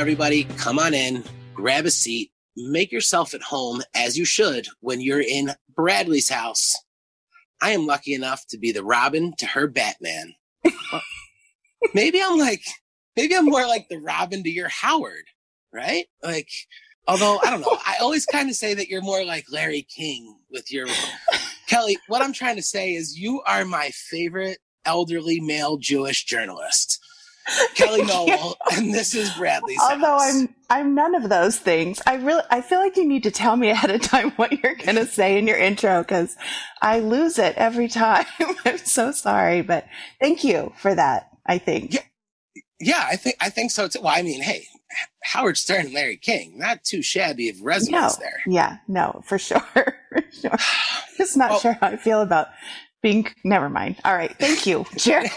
everybody. 0.00 0.44
Come 0.56 0.78
on 0.78 0.92
in, 0.92 1.22
grab 1.54 1.84
a 1.84 1.90
seat, 1.90 2.32
make 2.68 2.92
yourself 2.92 3.34
at 3.34 3.42
home 3.42 3.82
as 3.94 4.18
you 4.18 4.24
should 4.24 4.66
when 4.80 5.00
you're 5.00 5.20
in 5.20 5.52
Bradley's 5.74 6.28
house. 6.28 6.76
I 7.60 7.70
am 7.70 7.86
lucky 7.86 8.14
enough 8.14 8.46
to 8.48 8.58
be 8.58 8.72
the 8.72 8.84
Robin 8.84 9.34
to 9.38 9.46
her 9.46 9.66
Batman. 9.66 10.34
Maybe 11.94 12.20
I'm 12.22 12.38
like, 12.38 12.62
maybe 13.16 13.34
I'm 13.34 13.46
more 13.46 13.66
like 13.66 13.88
the 13.88 13.98
Robin 13.98 14.42
to 14.42 14.50
your 14.50 14.68
Howard, 14.68 15.24
right? 15.72 16.06
Like, 16.22 16.48
although 17.06 17.38
I 17.44 17.50
don't 17.50 17.60
know, 17.60 17.78
I 17.86 17.96
always 18.00 18.26
kind 18.26 18.48
of 18.48 18.56
say 18.56 18.74
that 18.74 18.88
you're 18.88 19.02
more 19.02 19.24
like 19.24 19.46
Larry 19.50 19.82
King 19.82 20.36
with 20.50 20.70
your 20.70 20.86
Kelly. 21.68 21.98
What 22.08 22.22
I'm 22.22 22.32
trying 22.32 22.56
to 22.56 22.62
say 22.62 22.92
is 22.92 23.18
you 23.18 23.42
are 23.46 23.64
my 23.64 23.90
favorite 23.90 24.58
elderly 24.84 25.40
male 25.40 25.76
Jewish 25.76 26.24
journalist. 26.24 26.98
Kelly 27.74 28.02
Nowell, 28.04 28.56
and 28.72 28.92
this 28.94 29.14
is 29.14 29.30
Bradley. 29.34 29.76
Although 29.80 30.18
house. 30.18 30.34
I'm 30.34 30.54
I'm 30.68 30.94
none 30.94 31.14
of 31.14 31.28
those 31.28 31.58
things. 31.58 32.00
I 32.06 32.14
really 32.16 32.42
I 32.50 32.60
feel 32.60 32.78
like 32.78 32.96
you 32.96 33.06
need 33.06 33.22
to 33.24 33.30
tell 33.30 33.56
me 33.56 33.70
ahead 33.70 33.90
of 33.90 34.02
time 34.02 34.30
what 34.36 34.52
you're 34.62 34.74
going 34.76 34.96
to 34.96 35.06
say 35.06 35.38
in 35.38 35.46
your 35.46 35.56
intro 35.58 36.02
cuz 36.04 36.36
I 36.80 37.00
lose 37.00 37.38
it 37.38 37.56
every 37.56 37.88
time. 37.88 38.26
I'm 38.64 38.78
so 38.78 39.10
sorry, 39.12 39.62
but 39.62 39.86
thank 40.20 40.44
you 40.44 40.72
for 40.76 40.94
that. 40.94 41.28
I 41.46 41.58
think. 41.58 41.94
Yeah. 41.94 42.00
Yeah, 42.82 43.04
I 43.06 43.16
think 43.16 43.36
I 43.40 43.50
think 43.50 43.70
so 43.72 43.88
too. 43.88 44.00
Well, 44.00 44.14
I 44.16 44.22
mean, 44.22 44.40
hey, 44.42 44.66
Howard 45.24 45.58
Stern 45.58 45.86
and 45.86 45.94
Larry 45.94 46.16
King, 46.16 46.58
not 46.58 46.82
too 46.84 47.02
shabby 47.02 47.48
of 47.50 47.60
resumes 47.60 48.18
no. 48.18 48.24
there. 48.24 48.40
Yeah, 48.46 48.78
no, 48.88 49.22
for 49.26 49.38
sure. 49.38 49.60
for 49.60 50.24
sure. 50.32 50.56
Just 51.18 51.36
not 51.36 51.50
Well- 51.50 51.60
sure 51.60 51.72
how 51.80 51.88
I 51.88 51.96
feel 51.96 52.22
about 52.22 52.48
being 53.02 53.26
never 53.44 53.68
mind. 53.68 53.96
All 54.04 54.14
right. 54.14 54.34
Thank 54.38 54.66
you, 54.66 54.86
Jared. 54.96 55.30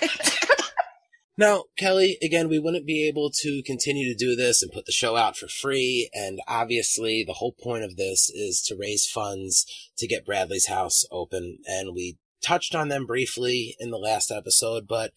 Now, 1.35 1.63
Kelly, 1.77 2.17
again, 2.21 2.47
we 2.47 2.59
wouldn't 2.59 2.85
be 2.85 3.07
able 3.07 3.31
to 3.41 3.63
continue 3.65 4.07
to 4.07 4.15
do 4.15 4.35
this 4.35 4.61
and 4.61 4.71
put 4.71 4.85
the 4.85 4.91
show 4.91 5.15
out 5.15 5.35
for 5.35 5.47
free. 5.47 6.09
And 6.13 6.39
obviously, 6.47 7.23
the 7.23 7.33
whole 7.33 7.53
point 7.53 7.83
of 7.83 7.97
this 7.97 8.29
is 8.29 8.61
to 8.67 8.75
raise 8.75 9.09
funds 9.09 9.65
to 9.97 10.07
get 10.07 10.25
Bradley's 10.25 10.67
house 10.67 11.05
open. 11.11 11.57
And 11.65 11.95
we 11.95 12.17
touched 12.43 12.75
on 12.75 12.89
them 12.89 13.07
briefly 13.07 13.75
in 13.79 13.89
the 13.89 13.97
last 13.97 14.29
episode, 14.29 14.87
but 14.87 15.11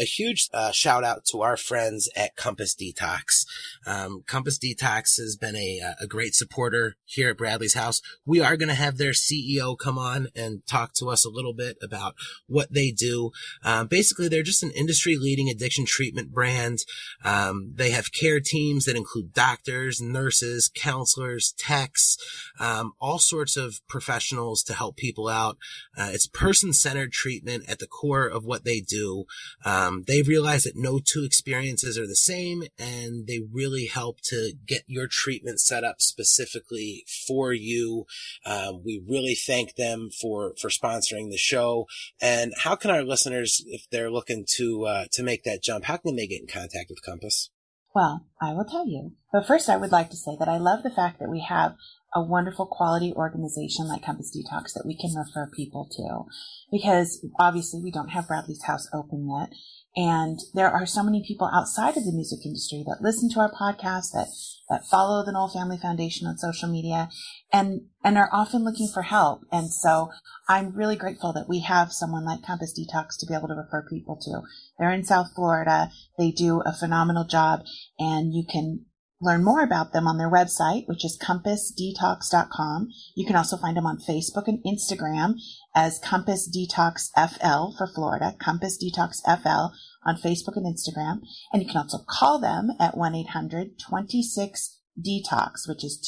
a 0.00 0.04
huge 0.04 0.48
uh, 0.54 0.72
shout 0.72 1.04
out 1.04 1.24
to 1.26 1.42
our 1.42 1.56
friends 1.56 2.08
at 2.16 2.34
Compass 2.34 2.74
Detox. 2.74 3.44
Um, 3.86 4.22
Compass 4.26 4.58
Detox 4.58 5.18
has 5.18 5.36
been 5.36 5.54
a, 5.54 5.80
a 6.00 6.06
great 6.06 6.34
supporter 6.34 6.96
here 7.04 7.28
at 7.30 7.36
Bradley's 7.36 7.74
house. 7.74 8.00
We 8.24 8.40
are 8.40 8.56
going 8.56 8.70
to 8.70 8.74
have 8.74 8.96
their 8.96 9.12
CEO 9.12 9.76
come 9.78 9.98
on 9.98 10.28
and 10.34 10.66
talk 10.66 10.94
to 10.94 11.10
us 11.10 11.24
a 11.24 11.30
little 11.30 11.52
bit 11.52 11.76
about 11.82 12.14
what 12.46 12.72
they 12.72 12.90
do. 12.90 13.30
Um, 13.62 13.88
basically, 13.88 14.28
they're 14.28 14.42
just 14.42 14.62
an 14.62 14.70
industry 14.70 15.16
leading 15.16 15.50
addiction 15.50 15.84
treatment 15.84 16.32
brand. 16.32 16.78
Um, 17.22 17.72
they 17.74 17.90
have 17.90 18.12
care 18.12 18.40
teams 18.40 18.86
that 18.86 18.96
include 18.96 19.34
doctors, 19.34 20.00
nurses, 20.00 20.70
counselors, 20.74 21.52
techs, 21.58 22.16
um, 22.58 22.92
all 23.00 23.18
sorts 23.18 23.56
of 23.56 23.80
professionals 23.86 24.62
to 24.62 24.74
help 24.74 24.96
people 24.96 25.28
out. 25.28 25.58
Uh, 25.96 26.08
it's 26.12 26.26
person 26.26 26.72
centered 26.72 27.12
treatment 27.12 27.68
at 27.68 27.80
the 27.80 27.86
core 27.86 28.26
of 28.26 28.44
what 28.44 28.64
they 28.64 28.80
do. 28.80 29.24
Um, 29.64 29.89
they 30.06 30.22
realize 30.22 30.64
that 30.64 30.76
no 30.76 30.98
two 30.98 31.24
experiences 31.24 31.98
are 31.98 32.06
the 32.06 32.16
same 32.16 32.64
and 32.78 33.26
they 33.26 33.40
really 33.52 33.86
help 33.86 34.20
to 34.24 34.52
get 34.66 34.82
your 34.86 35.06
treatment 35.06 35.60
set 35.60 35.84
up 35.84 36.00
specifically 36.00 37.04
for 37.26 37.52
you. 37.52 38.06
Um, 38.44 38.82
we 38.84 39.02
really 39.06 39.34
thank 39.34 39.76
them 39.76 40.10
for, 40.20 40.54
for 40.60 40.68
sponsoring 40.68 41.30
the 41.30 41.38
show. 41.38 41.86
And 42.20 42.52
how 42.58 42.76
can 42.76 42.90
our 42.90 43.02
listeners, 43.02 43.62
if 43.66 43.86
they're 43.90 44.10
looking 44.10 44.44
to, 44.56 44.84
uh, 44.84 45.04
to 45.12 45.22
make 45.22 45.44
that 45.44 45.62
jump, 45.62 45.84
how 45.84 45.96
can 45.96 46.16
they 46.16 46.26
get 46.26 46.40
in 46.40 46.46
contact 46.46 46.90
with 46.90 47.02
Compass? 47.02 47.50
Well, 47.94 48.26
I 48.40 48.52
will 48.52 48.64
tell 48.64 48.86
you. 48.86 49.12
But 49.32 49.46
first, 49.46 49.68
I 49.68 49.76
would 49.76 49.90
like 49.90 50.10
to 50.10 50.16
say 50.16 50.36
that 50.38 50.48
I 50.48 50.58
love 50.58 50.82
the 50.82 50.90
fact 50.90 51.18
that 51.18 51.30
we 51.30 51.40
have 51.48 51.74
a 52.14 52.22
wonderful 52.22 52.66
quality 52.66 53.12
organization 53.14 53.88
like 53.88 54.04
Compass 54.04 54.36
Detox 54.36 54.72
that 54.74 54.86
we 54.86 54.96
can 54.96 55.14
refer 55.14 55.50
people 55.54 55.88
to. 55.96 56.24
Because 56.70 57.24
obviously 57.38 57.80
we 57.82 57.90
don't 57.90 58.10
have 58.10 58.28
Bradley's 58.28 58.64
house 58.64 58.88
open 58.92 59.28
yet. 59.28 59.50
And 59.96 60.38
there 60.54 60.70
are 60.70 60.86
so 60.86 61.02
many 61.02 61.24
people 61.26 61.50
outside 61.52 61.96
of 61.96 62.04
the 62.04 62.12
music 62.12 62.46
industry 62.46 62.84
that 62.86 63.02
listen 63.02 63.28
to 63.30 63.40
our 63.40 63.50
podcast, 63.50 64.12
that, 64.12 64.28
that 64.68 64.86
follow 64.88 65.24
the 65.24 65.32
Nowell 65.32 65.48
Family 65.48 65.78
Foundation 65.78 66.28
on 66.28 66.38
social 66.38 66.70
media 66.70 67.08
and, 67.52 67.82
and 68.04 68.16
are 68.16 68.30
often 68.32 68.62
looking 68.62 68.86
for 68.86 69.02
help. 69.02 69.42
And 69.50 69.72
so 69.72 70.10
I'm 70.48 70.76
really 70.76 70.96
grateful 70.96 71.32
that 71.32 71.48
we 71.48 71.60
have 71.62 71.92
someone 71.92 72.24
like 72.24 72.42
Compass 72.42 72.72
Detox 72.78 73.18
to 73.18 73.26
be 73.26 73.34
able 73.34 73.48
to 73.48 73.54
refer 73.54 73.84
people 73.90 74.16
to. 74.22 74.42
They're 74.78 74.92
in 74.92 75.04
South 75.04 75.32
Florida. 75.34 75.90
They 76.16 76.30
do 76.30 76.60
a 76.64 76.72
phenomenal 76.72 77.24
job 77.24 77.62
and 77.98 78.32
you 78.32 78.44
can 78.48 78.86
learn 79.20 79.44
more 79.44 79.62
about 79.62 79.92
them 79.92 80.06
on 80.06 80.18
their 80.18 80.30
website, 80.30 80.86
which 80.86 81.04
is 81.04 81.18
compassdetox.com. 81.22 82.88
You 83.14 83.26
can 83.26 83.36
also 83.36 83.56
find 83.56 83.76
them 83.76 83.86
on 83.86 83.98
Facebook 83.98 84.44
and 84.46 84.64
Instagram 84.64 85.34
as 85.74 85.98
Compass 85.98 86.48
Detox 86.48 87.10
FL 87.14 87.72
for 87.76 87.86
Florida, 87.94 88.34
Compass 88.38 88.78
Detox 88.82 89.20
FL 89.24 89.74
on 90.04 90.16
Facebook 90.16 90.56
and 90.56 90.64
Instagram. 90.66 91.20
And 91.52 91.62
you 91.62 91.68
can 91.68 91.76
also 91.76 91.98
call 92.08 92.40
them 92.40 92.70
at 92.80 92.94
1-800-26-DETOX, 92.94 95.68
which 95.68 95.84
is 95.84 96.00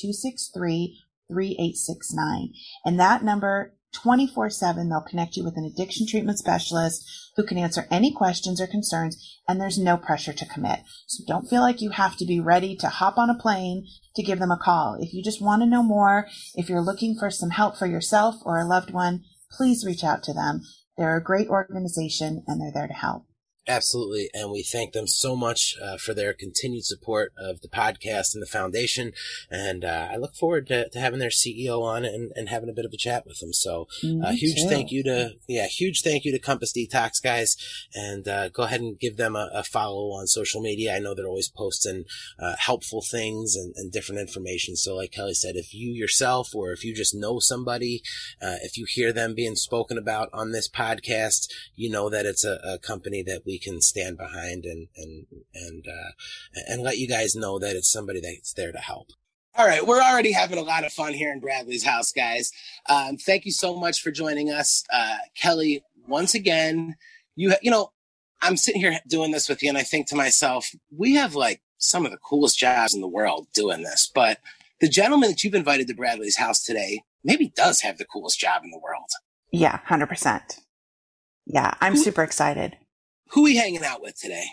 263-3869. 1.31 2.49
And 2.85 2.99
that 2.99 3.23
number 3.23 3.77
24-7, 3.95 4.89
they'll 4.89 5.05
connect 5.09 5.37
you 5.37 5.45
with 5.45 5.57
an 5.57 5.71
addiction 5.71 6.07
treatment 6.07 6.39
specialist 6.39 7.05
who 7.37 7.45
can 7.45 7.59
answer 7.59 7.87
any 7.91 8.13
questions 8.13 8.61
or 8.61 8.67
concerns, 8.67 9.41
and 9.47 9.61
there's 9.61 9.79
no 9.79 9.97
pressure 9.97 10.33
to 10.33 10.47
commit. 10.47 10.81
So 11.07 11.25
don't 11.27 11.49
feel 11.49 11.61
like 11.61 11.83
you 11.83 11.91
have 11.91 12.17
to 12.17 12.25
be 12.25 12.41
ready 12.41 12.75
to 12.77 12.89
hop 12.89 13.19
on 13.19 13.31
a 13.31 13.39
plane 13.39 13.87
to 14.17 14.23
give 14.23 14.39
them 14.39 14.51
a 14.51 14.59
call. 14.59 14.97
If 15.01 15.13
you 15.13 15.23
just 15.23 15.43
want 15.43 15.63
to 15.63 15.69
know 15.69 15.83
more, 15.83 16.27
if 16.55 16.69
you're 16.69 16.81
looking 16.81 17.17
for 17.19 17.31
some 17.31 17.51
help 17.51 17.77
for 17.77 17.87
yourself 17.87 18.37
or 18.45 18.59
a 18.59 18.67
loved 18.67 18.91
one, 18.91 19.25
please 19.53 19.85
reach 19.85 20.05
out 20.05 20.23
to 20.25 20.33
them. 20.33 20.63
They're 20.97 21.17
a 21.17 21.23
great 21.23 21.49
organization 21.49 22.43
and 22.47 22.61
they're 22.61 22.73
there 22.73 22.89
to 22.89 22.95
help. 22.95 23.27
Absolutely. 23.69 24.29
And 24.35 24.51
we 24.51 24.65
thank 24.65 24.93
them 24.93 25.07
so 25.07 25.37
much 25.37 25.77
uh, 25.81 25.97
for 25.97 26.15
their 26.15 26.33
continued 26.33 26.85
support 26.85 27.33
of 27.39 27.61
the 27.61 27.69
podcast 27.69 28.35
and 28.35 28.43
the 28.43 28.47
foundation. 28.47 29.13
And 29.53 29.85
uh, 29.85 30.09
I 30.11 30.17
look 30.17 30.35
forward 30.35 30.67
to, 30.67 30.89
to 30.89 30.99
having 30.99 31.21
their 31.21 31.29
CEO 31.31 31.81
on 31.81 32.05
and, 32.05 32.33
and 32.35 32.49
having 32.49 32.69
a 32.69 32.73
bit 32.73 32.85
of 32.85 32.93
a 32.93 32.97
chat 32.97 33.25
with 33.25 33.39
them. 33.39 33.53
So 33.53 33.87
a 34.03 34.07
Me 34.07 34.37
huge 34.37 34.63
too. 34.63 34.69
thank 34.69 34.91
you 34.91 35.05
to, 35.05 35.35
yeah, 35.47 35.67
huge 35.67 36.03
thank 36.03 36.25
you 36.25 36.33
to 36.33 36.41
Compass 36.41 36.73
Detox 36.73 37.23
guys. 37.23 37.57
And 37.95 38.27
uh, 38.27 38.49
go 38.49 38.65
ahead 38.65 38.81
and 38.81 38.99
give 38.99 39.17
them 39.17 39.37
a, 39.37 39.49
a 39.55 39.63
follow 39.63 40.11
on 40.11 40.27
social 40.27 40.61
media. 40.61 40.97
I 40.97 40.99
know 40.99 41.15
they're 41.15 41.29
always 41.29 41.49
posting 41.49 42.05
uh, 42.41 42.57
helpful 42.59 43.01
things 43.01 43.55
and, 43.55 43.75
and 43.77 43.93
different 43.93 44.21
information. 44.21 44.75
So 44.75 44.97
like 44.97 45.13
Kelly 45.13 45.35
said, 45.35 45.55
if 45.55 45.73
you 45.73 45.93
yourself 45.93 46.53
or 46.53 46.73
if 46.73 46.83
you 46.83 46.93
just 46.97 47.15
know 47.15 47.39
somebody, 47.39 48.03
uh, 48.43 48.57
if 48.63 48.77
you 48.77 48.87
hear 48.89 49.13
them 49.13 49.37
being 49.37 49.55
spoken 49.55 49.99
about 49.99 50.31
on 50.33 50.51
this 50.51 50.69
podcast, 50.69 51.47
you 51.77 51.89
know 51.89 52.11
that 52.11 52.27
it's 52.27 52.45
a, 52.45 52.59
a 52.65 52.79
company 52.79 53.23
that 53.23 53.43
we 53.47 53.52
can 53.59 53.81
stand 53.81 54.17
behind 54.17 54.65
and 54.65 54.89
and 54.97 55.27
and 55.55 55.87
uh, 55.87 56.11
and 56.69 56.83
let 56.83 56.99
you 56.99 57.09
guys 57.09 57.35
know 57.35 57.59
that 57.59 57.77
it's 57.77 57.91
somebody 57.91 58.21
that's 58.21 58.53
there 58.53 58.73
to 58.73 58.79
help. 58.79 59.09
All 59.55 59.67
right, 59.67 59.87
we're 59.87 60.01
already 60.01 60.33
having 60.33 60.59
a 60.59 60.63
lot 60.63 60.85
of 60.85 60.93
fun 60.93 61.13
here 61.13 61.31
in 61.31 61.41
Bradley's 61.41 61.85
house, 61.85 62.11
guys. 62.11 62.53
Um, 62.89 63.19
thank 63.19 63.45
you 63.45 63.53
so 63.53 63.79
much 63.79 64.01
for 64.01 64.11
joining 64.11 64.51
us, 64.51 64.83
uh, 64.93 65.19
Kelly. 65.35 65.85
Once 66.07 66.35
again, 66.35 66.97
you 67.37 67.55
you 67.63 67.71
know, 67.71 67.93
I'm 68.41 68.57
sitting 68.57 68.81
here 68.81 68.99
doing 69.07 69.31
this 69.31 69.49
with 69.49 69.63
you, 69.63 69.69
and 69.69 69.79
I 69.79 69.83
think 69.83 70.07
to 70.09 70.17
myself, 70.17 70.71
we 70.97 71.15
have 71.15 71.35
like 71.35 71.61
some 71.79 72.07
of 72.07 72.13
the 72.13 72.19
coolest 72.19 72.59
jobs 72.59 72.95
in 72.95 73.01
the 73.01 73.09
world 73.09 73.49
doing 73.53 73.83
this, 73.83 74.11
but 74.13 74.39
the 74.81 74.89
gentleman 74.89 75.31
that 75.31 75.45
you've 75.45 75.55
invited 75.55 75.87
to 75.87 75.95
Bradley's 75.95 76.37
house 76.37 76.65
today 76.65 77.03
maybe 77.23 77.53
does 77.55 77.81
have 77.83 77.99
the 77.99 78.05
coolest 78.05 78.41
job 78.41 78.63
in 78.65 78.71
the 78.71 78.81
world. 78.81 79.09
Yeah, 79.53 79.79
100%. 79.87 80.59
Yeah, 81.47 81.75
I'm 81.81 81.97
super 81.97 82.23
excited. 82.23 82.77
Who 83.33 83.45
we 83.45 83.57
hanging 83.57 83.83
out 83.83 84.03
with 84.03 84.21
today? 84.21 84.45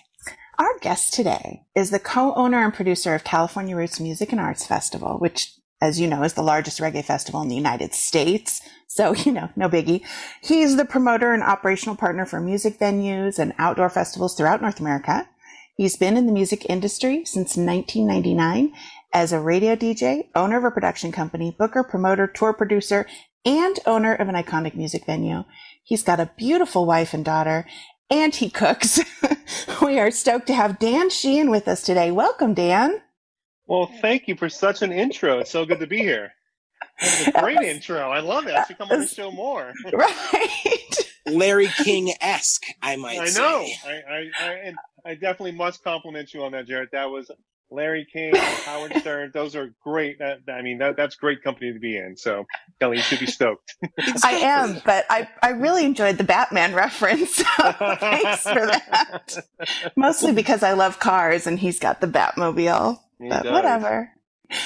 Our 0.57 0.79
guest 0.79 1.13
today 1.13 1.63
is 1.75 1.89
the 1.89 1.99
co-owner 1.99 2.63
and 2.63 2.73
producer 2.73 3.13
of 3.13 3.25
California 3.25 3.75
Roots 3.75 3.99
Music 3.99 4.31
and 4.31 4.39
Arts 4.39 4.65
Festival, 4.65 5.17
which, 5.19 5.53
as 5.81 5.99
you 5.99 6.07
know, 6.07 6.23
is 6.23 6.33
the 6.33 6.41
largest 6.41 6.79
reggae 6.79 7.03
festival 7.03 7.41
in 7.41 7.49
the 7.49 7.57
United 7.57 7.93
States. 7.93 8.61
So, 8.87 9.13
you 9.25 9.33
know, 9.33 9.49
no 9.57 9.67
biggie. 9.67 10.05
He's 10.41 10.77
the 10.77 10.85
promoter 10.85 11.33
and 11.33 11.43
operational 11.43 11.97
partner 11.97 12.25
for 12.25 12.39
music 12.39 12.79
venues 12.79 13.37
and 13.37 13.53
outdoor 13.57 13.89
festivals 13.89 14.37
throughout 14.37 14.61
North 14.61 14.79
America. 14.79 15.27
He's 15.75 15.97
been 15.97 16.15
in 16.15 16.25
the 16.25 16.31
music 16.31 16.65
industry 16.69 17.25
since 17.25 17.57
1999 17.57 18.71
as 19.11 19.33
a 19.33 19.41
radio 19.41 19.75
DJ, 19.75 20.29
owner 20.35 20.57
of 20.57 20.63
a 20.63 20.71
production 20.71 21.11
company, 21.11 21.53
booker, 21.57 21.83
promoter, 21.83 22.27
tour 22.27 22.53
producer, 22.53 23.07
and 23.43 23.77
owner 23.85 24.13
of 24.13 24.29
an 24.29 24.35
iconic 24.35 24.75
music 24.75 25.05
venue. 25.05 25.43
He's 25.83 26.03
got 26.03 26.21
a 26.21 26.31
beautiful 26.37 26.85
wife 26.85 27.13
and 27.13 27.25
daughter, 27.25 27.65
and 28.09 28.33
he 28.35 28.49
cooks. 28.49 28.99
we 29.81 29.99
are 29.99 30.11
stoked 30.11 30.47
to 30.47 30.53
have 30.53 30.79
Dan 30.79 31.09
Sheehan 31.09 31.49
with 31.49 31.67
us 31.67 31.81
today. 31.83 32.11
Welcome, 32.11 32.53
Dan. 32.53 33.01
Well, 33.67 33.91
thank 34.01 34.27
you 34.27 34.35
for 34.35 34.49
such 34.49 34.81
an 34.81 34.91
intro. 34.91 35.39
It's 35.39 35.51
so 35.51 35.65
good 35.65 35.79
to 35.79 35.87
be 35.87 35.99
here. 35.99 36.31
That 37.01 37.19
was 37.19 37.27
a 37.35 37.41
great 37.41 37.57
intro. 37.69 38.09
I 38.09 38.19
love 38.19 38.47
it. 38.47 38.55
I 38.55 38.63
should 38.65 38.77
come 38.77 38.89
on 38.91 39.01
the 39.01 39.07
show 39.07 39.31
more. 39.31 39.73
Right. 39.93 40.95
Larry 41.27 41.67
King 41.67 42.11
esque, 42.21 42.63
I 42.81 42.95
might 42.95 43.19
I 43.19 43.25
say. 43.27 43.39
know. 43.39 43.65
I, 43.85 43.91
I, 43.91 44.29
I, 44.39 44.73
I 45.05 45.13
definitely 45.13 45.51
must 45.51 45.83
compliment 45.83 46.33
you 46.33 46.43
on 46.43 46.53
that, 46.53 46.65
Jared. 46.67 46.89
That 46.91 47.09
was 47.11 47.29
Larry 47.71 48.07
King, 48.11 48.33
Howard 48.35 48.93
Stern. 48.97 49.31
Those 49.33 49.55
are 49.55 49.73
great. 49.83 50.19
Uh, 50.19 50.35
that, 50.47 50.53
I 50.55 50.61
mean, 50.61 50.79
that, 50.79 50.97
that's 50.97 51.15
great 51.15 51.43
company 51.43 51.71
to 51.73 51.79
be 51.79 51.97
in. 51.97 52.17
So, 52.17 52.45
Kelly, 52.79 52.97
you 52.97 53.03
should 53.03 53.19
be 53.19 53.27
stoked. 53.27 53.75
I 54.23 54.31
am, 54.31 54.81
but 54.85 55.05
I, 55.09 55.27
I 55.43 55.49
really 55.51 55.85
enjoyed 55.85 56.17
the 56.17 56.23
Batman 56.23 56.73
reference. 56.73 57.41
Thanks 57.41 58.43
for 58.43 58.65
that. 58.67 59.37
Mostly 59.95 60.31
because 60.33 60.63
I 60.63 60.73
love 60.73 60.99
cars 60.99 61.45
and 61.47 61.59
he's 61.59 61.79
got 61.79 62.01
the 62.01 62.07
Batmobile. 62.07 62.97
He 63.19 63.29
But 63.29 63.43
does. 63.43 63.51
whatever. 63.53 64.11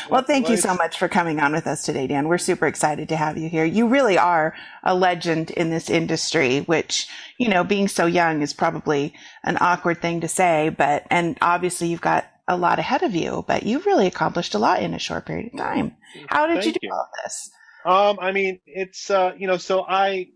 Well, 0.09 0.21
thank 0.23 0.47
you 0.47 0.55
so 0.55 0.73
much 0.75 0.97
for 0.97 1.09
coming 1.09 1.41
on 1.41 1.51
with 1.51 1.67
us 1.67 1.83
today, 1.83 2.07
Dan. 2.07 2.29
We're 2.29 2.37
super 2.37 2.67
excited 2.67 3.09
to 3.09 3.17
have 3.17 3.37
you 3.37 3.49
here. 3.49 3.65
You 3.65 3.89
really 3.89 4.17
are 4.17 4.55
a 4.81 4.95
legend 4.95 5.51
in 5.51 5.71
this 5.71 5.89
industry, 5.89 6.59
which, 6.61 7.09
you 7.37 7.49
know, 7.49 7.65
being 7.65 7.89
so 7.89 8.05
young 8.05 8.41
is 8.41 8.53
probably 8.53 9.13
an 9.43 9.57
awkward 9.59 10.01
thing 10.01 10.21
to 10.21 10.29
say, 10.29 10.69
but, 10.69 11.05
and 11.09 11.37
obviously 11.41 11.89
you've 11.89 11.99
got 11.99 12.25
a 12.47 12.57
lot 12.57 12.79
ahead 12.79 13.03
of 13.03 13.15
you, 13.15 13.43
but 13.47 13.63
you've 13.63 13.85
really 13.85 14.07
accomplished 14.07 14.53
a 14.53 14.59
lot 14.59 14.81
in 14.81 14.93
a 14.93 14.99
short 14.99 15.25
period 15.25 15.53
of 15.53 15.59
time. 15.59 15.95
How 16.27 16.47
did 16.47 16.65
you 16.65 16.73
do 16.73 16.79
you. 16.81 16.91
all 16.91 17.07
this? 17.23 17.49
Um, 17.85 18.17
I 18.21 18.31
mean, 18.31 18.59
it's 18.65 19.09
uh, 19.09 19.33
you 19.37 19.47
know, 19.47 19.57
so 19.57 19.81
I, 19.81 20.27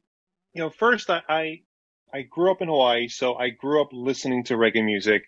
you 0.54 0.62
know, 0.62 0.70
first 0.70 1.10
I, 1.10 1.22
I 1.28 1.62
I 2.14 2.22
grew 2.22 2.52
up 2.52 2.62
in 2.62 2.68
Hawaii, 2.68 3.08
so 3.08 3.36
I 3.36 3.50
grew 3.50 3.82
up 3.82 3.90
listening 3.92 4.46
to 4.46 4.56
reggae 4.56 4.84
music, 4.84 5.24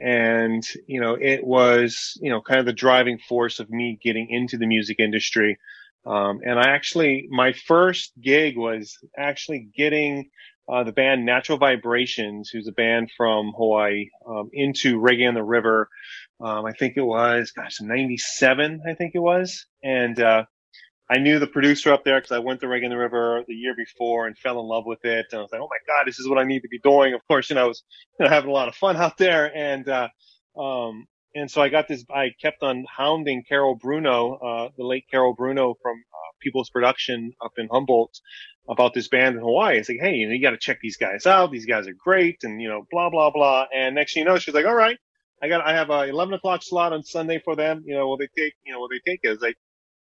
and 0.00 0.66
you 0.86 1.00
know, 1.00 1.16
it 1.20 1.44
was 1.44 2.18
you 2.20 2.30
know 2.30 2.40
kind 2.40 2.60
of 2.60 2.66
the 2.66 2.72
driving 2.72 3.18
force 3.18 3.60
of 3.60 3.70
me 3.70 3.98
getting 4.02 4.28
into 4.30 4.58
the 4.58 4.66
music 4.66 5.00
industry. 5.00 5.58
Um, 6.06 6.40
and 6.42 6.58
I 6.58 6.70
actually, 6.70 7.26
my 7.30 7.52
first 7.52 8.12
gig 8.22 8.56
was 8.56 8.96
actually 9.18 9.68
getting 9.76 10.30
uh, 10.68 10.84
the 10.84 10.92
band 10.92 11.26
Natural 11.26 11.58
Vibrations, 11.58 12.50
who's 12.50 12.68
a 12.68 12.72
band 12.72 13.10
from 13.16 13.52
Hawaii, 13.56 14.08
um, 14.28 14.50
into 14.52 15.00
Reggae 15.00 15.28
on 15.28 15.34
the 15.34 15.42
River. 15.42 15.88
Um, 16.40 16.66
I 16.66 16.72
think 16.72 16.96
it 16.96 17.02
was, 17.02 17.52
gosh, 17.52 17.80
97, 17.80 18.82
I 18.88 18.94
think 18.94 19.12
it 19.14 19.20
was. 19.20 19.66
And, 19.82 20.20
uh, 20.20 20.44
I 21.10 21.18
knew 21.18 21.38
the 21.38 21.46
producer 21.46 21.92
up 21.92 22.04
there 22.04 22.20
because 22.20 22.32
I 22.32 22.40
went 22.40 22.60
to 22.60 22.66
Reggae 22.66 22.84
on 22.84 22.90
the 22.90 22.98
River 22.98 23.42
the 23.48 23.54
year 23.54 23.74
before 23.76 24.26
and 24.26 24.36
fell 24.36 24.60
in 24.60 24.66
love 24.66 24.84
with 24.86 25.04
it. 25.04 25.26
And 25.30 25.38
I 25.38 25.42
was 25.42 25.50
like, 25.52 25.60
oh 25.60 25.68
my 25.70 25.78
God, 25.86 26.06
this 26.06 26.18
is 26.18 26.28
what 26.28 26.38
I 26.38 26.44
need 26.44 26.60
to 26.60 26.68
be 26.68 26.80
doing. 26.80 27.14
Of 27.14 27.26
course, 27.28 27.48
you 27.48 27.56
know, 27.56 27.64
I 27.64 27.68
was 27.68 27.82
you 28.18 28.24
know, 28.24 28.30
having 28.30 28.50
a 28.50 28.52
lot 28.52 28.68
of 28.68 28.74
fun 28.74 28.96
out 28.98 29.16
there. 29.16 29.50
And, 29.56 29.88
uh, 29.88 30.08
um, 30.60 31.06
and 31.34 31.50
so 31.50 31.62
I 31.62 31.68
got 31.68 31.88
this, 31.88 32.04
I 32.10 32.30
kept 32.42 32.62
on 32.62 32.84
hounding 32.94 33.44
Carol 33.48 33.76
Bruno, 33.76 34.34
uh, 34.34 34.68
the 34.76 34.84
late 34.84 35.04
Carol 35.10 35.34
Bruno 35.34 35.76
from 35.82 35.94
uh, 35.96 36.32
People's 36.42 36.70
Production 36.70 37.32
up 37.42 37.52
in 37.58 37.68
Humboldt 37.70 38.20
about 38.68 38.92
this 38.94 39.08
band 39.08 39.36
in 39.36 39.42
Hawaii. 39.42 39.78
It's 39.78 39.88
like, 39.88 40.00
hey, 40.00 40.14
you, 40.14 40.26
know, 40.26 40.34
you 40.34 40.42
got 40.42 40.50
to 40.50 40.58
check 40.58 40.78
these 40.80 40.96
guys 40.96 41.26
out. 41.26 41.50
These 41.50 41.66
guys 41.66 41.88
are 41.88 41.94
great. 41.94 42.38
And, 42.42 42.60
you 42.60 42.68
know, 42.68 42.86
blah, 42.90 43.10
blah, 43.10 43.30
blah. 43.30 43.66
And 43.74 43.94
next 43.94 44.14
thing 44.14 44.24
you 44.24 44.28
know, 44.28 44.38
she's 44.38 44.54
like, 44.54 44.66
all 44.66 44.74
right, 44.74 44.98
I 45.42 45.48
got, 45.48 45.66
I 45.66 45.72
have 45.72 45.90
a 45.90 46.02
11 46.02 46.34
o'clock 46.34 46.62
slot 46.62 46.92
on 46.92 47.02
Sunday 47.02 47.40
for 47.42 47.56
them. 47.56 47.82
You 47.86 47.94
know, 47.94 48.06
will 48.06 48.18
they 48.18 48.28
take, 48.36 48.54
you 48.64 48.72
know, 48.72 48.80
will 48.80 48.88
they 48.88 49.00
take 49.04 49.20
it? 49.22 49.30
It's 49.30 49.42
like, 49.42 49.56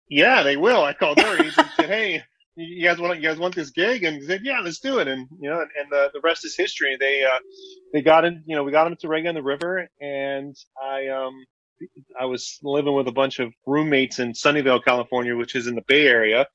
yeah, 0.08 0.44
they 0.44 0.56
will. 0.56 0.84
I 0.84 0.94
called 0.94 1.20
her 1.20 1.38
and 1.38 1.52
said, 1.76 1.90
hey, 1.90 2.24
you 2.56 2.88
guys 2.88 2.98
want, 3.00 3.22
you 3.22 3.28
guys 3.28 3.38
want 3.38 3.56
this 3.56 3.72
gig? 3.72 4.04
And 4.04 4.18
he 4.18 4.26
said, 4.26 4.42
yeah, 4.44 4.62
let's 4.62 4.80
do 4.80 5.00
it. 5.00 5.08
And, 5.10 5.28
you 5.40 5.50
know, 5.50 5.60
and, 5.60 5.70
and 5.78 5.92
the, 5.92 6.12
the 6.14 6.22
rest 6.24 6.46
is 6.46 6.56
history. 6.56 6.96
They, 6.98 7.24
uh, 7.24 7.40
they 7.92 8.02
got 8.02 8.24
in, 8.24 8.44
you 8.46 8.56
know, 8.56 8.64
we 8.64 8.72
got 8.72 8.86
them 8.86 8.96
to 9.02 9.08
Reggae 9.08 9.28
on 9.28 9.36
the 9.36 9.44
River 9.44 9.90
and 10.00 10.56
I, 10.82 11.08
um, 11.08 11.46
I 12.18 12.26
was 12.26 12.58
living 12.64 12.96
with 12.96 13.10
a 13.10 13.12
bunch 13.12 13.40
of 13.40 13.52
roommates 13.68 14.20
in 14.20 14.32
Sunnyvale, 14.32 14.86
California, 14.86 15.36
which 15.36 15.56
is 15.56 15.68
in 15.68 15.76
the 15.76 15.84
Bay 15.86 16.08
Area. 16.08 16.48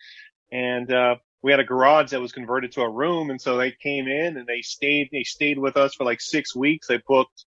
And, 0.51 0.91
uh, 0.91 1.17
we 1.43 1.51
had 1.51 1.61
a 1.61 1.65
garage 1.65 2.11
that 2.11 2.21
was 2.21 2.33
converted 2.33 2.73
to 2.73 2.83
a 2.83 2.91
room. 2.91 3.31
And 3.31 3.41
so 3.41 3.57
they 3.57 3.73
came 3.73 4.09
in 4.09 4.37
and 4.37 4.47
they 4.47 4.63
stayed, 4.63 5.09
they 5.13 5.25
stayed 5.25 5.59
with 5.59 5.77
us 5.77 5.95
for 5.95 6.05
like 6.05 6.21
six 6.21 6.55
weeks. 6.55 6.89
They 6.89 7.01
booked, 7.07 7.45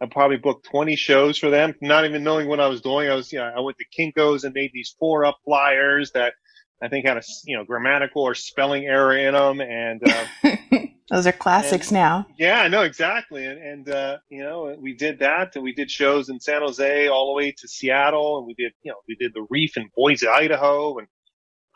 I 0.00 0.06
probably 0.06 0.36
booked 0.36 0.66
20 0.66 0.96
shows 0.96 1.38
for 1.38 1.48
them, 1.48 1.74
not 1.80 2.04
even 2.04 2.24
knowing 2.24 2.48
what 2.48 2.60
I 2.60 2.66
was 2.66 2.80
doing. 2.80 3.08
I 3.08 3.14
was, 3.14 3.32
you 3.32 3.38
know, 3.38 3.52
I 3.56 3.60
went 3.60 3.78
to 3.78 3.84
Kinko's 3.96 4.44
and 4.44 4.52
made 4.52 4.70
these 4.74 4.94
four 4.98 5.24
up 5.24 5.38
flyers 5.44 6.10
that 6.12 6.34
I 6.82 6.88
think 6.88 7.06
had 7.06 7.16
a, 7.16 7.22
you 7.44 7.56
know, 7.56 7.64
grammatical 7.64 8.22
or 8.22 8.34
spelling 8.34 8.84
error 8.84 9.16
in 9.16 9.32
them. 9.32 9.60
And, 9.60 10.02
uh, 10.06 10.26
Those 11.08 11.24
are 11.28 11.32
classics 11.32 11.92
now. 11.92 12.26
yeah, 12.36 12.60
I 12.60 12.68
know 12.68 12.82
exactly. 12.82 13.46
And, 13.46 13.62
and, 13.62 13.88
uh, 13.88 14.16
you 14.28 14.42
know, 14.42 14.76
we 14.78 14.92
did 14.92 15.20
that 15.20 15.54
and 15.54 15.62
we 15.62 15.72
did 15.72 15.88
shows 15.88 16.28
in 16.28 16.40
San 16.40 16.62
Jose 16.62 17.06
all 17.06 17.28
the 17.28 17.36
way 17.36 17.52
to 17.52 17.68
Seattle 17.68 18.38
and 18.38 18.46
we 18.46 18.54
did, 18.54 18.72
you 18.82 18.90
know, 18.90 18.98
we 19.06 19.14
did 19.14 19.32
the 19.32 19.46
reef 19.48 19.76
in 19.76 19.88
Boise, 19.96 20.26
Idaho. 20.26 20.98
And 20.98 21.06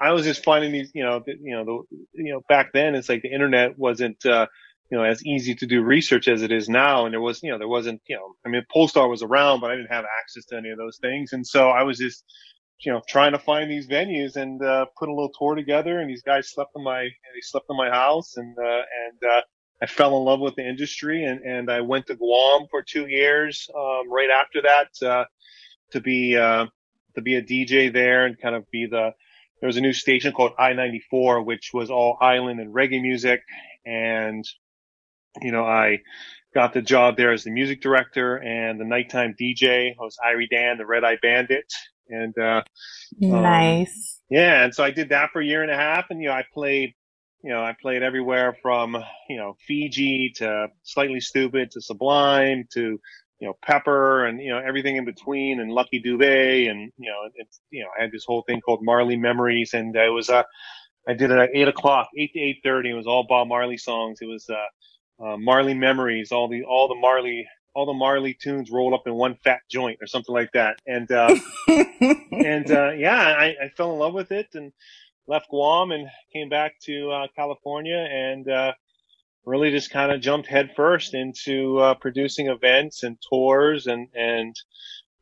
I 0.00 0.12
was 0.12 0.24
just 0.24 0.42
finding 0.44 0.72
these, 0.72 0.90
you 0.94 1.04
know, 1.04 1.22
the, 1.24 1.34
you 1.40 1.54
know, 1.54 1.64
the, 1.64 2.22
you 2.22 2.32
know, 2.32 2.40
back 2.48 2.72
then 2.72 2.94
it's 2.94 3.08
like 3.08 3.22
the 3.22 3.32
internet 3.32 3.78
wasn't, 3.78 4.24
uh, 4.24 4.46
you 4.90 4.96
know, 4.96 5.04
as 5.04 5.24
easy 5.24 5.54
to 5.56 5.66
do 5.66 5.82
research 5.82 6.26
as 6.26 6.42
it 6.42 6.50
is 6.50 6.68
now. 6.68 7.04
And 7.04 7.12
there 7.12 7.20
was, 7.20 7.42
you 7.42 7.50
know, 7.50 7.58
there 7.58 7.68
wasn't, 7.68 8.00
you 8.08 8.16
know, 8.16 8.34
I 8.44 8.48
mean, 8.48 8.64
Pollstar 8.74 9.08
was 9.08 9.22
around, 9.22 9.60
but 9.60 9.70
I 9.70 9.76
didn't 9.76 9.92
have 9.92 10.06
access 10.20 10.46
to 10.46 10.56
any 10.56 10.70
of 10.70 10.78
those 10.78 10.98
things. 10.98 11.32
And 11.32 11.46
so 11.46 11.68
I 11.68 11.82
was 11.82 11.98
just, 11.98 12.24
you 12.80 12.90
know, 12.90 13.02
trying 13.06 13.32
to 13.32 13.38
find 13.38 13.70
these 13.70 13.86
venues 13.86 14.36
and, 14.36 14.62
uh, 14.62 14.86
put 14.98 15.10
a 15.10 15.12
little 15.12 15.32
tour 15.38 15.54
together. 15.54 16.00
And 16.00 16.08
these 16.08 16.22
guys 16.22 16.50
slept 16.50 16.70
in 16.74 16.82
my, 16.82 17.02
they 17.02 17.40
slept 17.42 17.66
in 17.68 17.76
my 17.76 17.90
house 17.90 18.36
and, 18.36 18.56
uh, 18.58 18.62
and, 18.62 19.30
uh, 19.30 19.42
I 19.82 19.86
fell 19.86 20.16
in 20.18 20.24
love 20.24 20.40
with 20.40 20.56
the 20.56 20.68
industry 20.68 21.24
and, 21.24 21.40
and 21.40 21.70
I 21.70 21.80
went 21.82 22.06
to 22.06 22.14
Guam 22.14 22.66
for 22.70 22.82
two 22.82 23.06
years, 23.06 23.68
um, 23.74 24.10
right 24.10 24.28
after 24.30 24.62
that, 24.62 25.06
uh, 25.06 25.24
to 25.92 26.00
be, 26.00 26.36
uh, 26.36 26.66
to 27.14 27.22
be 27.22 27.36
a 27.36 27.42
DJ 27.42 27.92
there 27.92 28.26
and 28.26 28.38
kind 28.38 28.54
of 28.54 28.70
be 28.70 28.86
the, 28.86 29.12
there 29.60 29.66
was 29.68 29.76
a 29.76 29.80
new 29.82 29.92
station 29.92 30.32
called 30.32 30.52
I-94, 30.58 31.44
which 31.44 31.70
was 31.74 31.90
all 31.90 32.18
island 32.20 32.60
and 32.60 32.74
reggae 32.74 33.02
music. 33.02 33.42
And, 33.86 34.44
you 35.42 35.52
know, 35.52 35.64
I 35.64 36.00
got 36.54 36.72
the 36.74 36.82
job 36.82 37.16
there 37.16 37.32
as 37.32 37.44
the 37.44 37.50
music 37.50 37.80
director 37.80 38.36
and 38.36 38.80
the 38.80 38.84
nighttime 38.84 39.34
DJ. 39.40 39.90
I 39.92 40.02
was 40.02 40.16
Irie 40.24 40.48
Dan, 40.50 40.78
the 40.78 40.86
Red 40.86 41.04
Eye 41.04 41.18
Bandit. 41.22 41.72
And, 42.08 42.36
uh, 42.38 42.62
Um, 43.22 43.42
nice. 43.42 44.20
yeah, 44.30 44.64
and 44.64 44.74
so 44.74 44.84
I 44.84 44.90
did 44.90 45.10
that 45.10 45.30
for 45.32 45.40
a 45.40 45.44
year 45.44 45.62
and 45.62 45.70
a 45.70 45.76
half, 45.76 46.06
and 46.10 46.20
you 46.22 46.28
know, 46.28 46.34
I 46.34 46.44
played, 46.54 46.94
you 47.42 47.50
know, 47.50 47.62
I 47.62 47.74
played 47.80 48.02
everywhere 48.02 48.56
from 48.62 48.96
you 49.28 49.36
know 49.36 49.56
Fiji 49.66 50.32
to 50.36 50.68
Slightly 50.82 51.20
Stoopid 51.20 51.70
to 51.70 51.80
Sublime 51.80 52.66
to 52.74 53.00
you 53.40 53.48
know 53.48 53.56
Pepper 53.62 54.26
and 54.26 54.40
you 54.40 54.50
know 54.50 54.58
everything 54.58 54.96
in 54.96 55.04
between, 55.04 55.60
and 55.60 55.72
Lucky 55.72 56.00
Dubé, 56.00 56.70
and 56.70 56.92
you 56.98 57.10
know, 57.10 57.28
it's 57.34 57.60
you 57.70 57.82
know, 57.82 57.88
I 57.98 58.02
had 58.02 58.12
this 58.12 58.24
whole 58.26 58.42
thing 58.42 58.60
called 58.60 58.80
Marley 58.82 59.16
Memories, 59.16 59.74
and 59.74 59.96
it 59.96 60.12
was 60.12 60.28
uh, 60.28 60.42
I 61.08 61.14
did 61.14 61.30
it 61.30 61.38
at 61.38 61.50
eight 61.54 61.68
o'clock, 61.68 62.08
eight 62.16 62.32
to 62.34 62.40
eight 62.40 62.60
thirty. 62.62 62.90
It 62.90 62.94
was 62.94 63.06
all 63.06 63.26
Bob 63.26 63.48
Marley 63.48 63.78
songs. 63.78 64.18
It 64.20 64.26
was 64.26 64.48
uh, 64.48 65.24
uh, 65.24 65.36
Marley 65.38 65.74
Memories, 65.74 66.32
all 66.32 66.48
the 66.48 66.64
all 66.64 66.88
the 66.88 66.94
Marley. 66.94 67.46
All 67.72 67.86
the 67.86 67.92
Marley 67.92 68.34
tunes 68.34 68.68
rolled 68.68 68.94
up 68.94 69.06
in 69.06 69.14
one 69.14 69.36
fat 69.44 69.60
joint 69.70 69.98
or 70.00 70.08
something 70.08 70.34
like 70.34 70.50
that. 70.54 70.80
And, 70.88 71.08
uh, 71.12 71.32
and 71.68 72.68
uh, 72.68 72.90
yeah, 72.90 73.36
I, 73.38 73.54
I 73.62 73.68
fell 73.76 73.92
in 73.92 74.00
love 74.00 74.12
with 74.12 74.32
it 74.32 74.48
and 74.54 74.72
left 75.28 75.48
Guam 75.50 75.92
and 75.92 76.08
came 76.32 76.48
back 76.48 76.80
to 76.86 77.12
uh, 77.12 77.26
California 77.36 78.08
and 78.10 78.48
uh, 78.50 78.72
really 79.44 79.70
just 79.70 79.90
kind 79.90 80.12
of 80.12 80.20
jumped 80.20 80.48
headfirst 80.48 81.14
into 81.14 81.78
uh, 81.78 81.94
producing 81.94 82.48
events 82.48 83.02
and 83.02 83.18
tours 83.28 83.86
and 83.86 84.08
and 84.14 84.54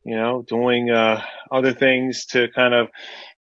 you 0.03 0.15
know 0.15 0.43
doing 0.47 0.89
uh, 0.89 1.21
other 1.51 1.73
things 1.73 2.25
to 2.27 2.47
kind 2.49 2.73
of 2.73 2.87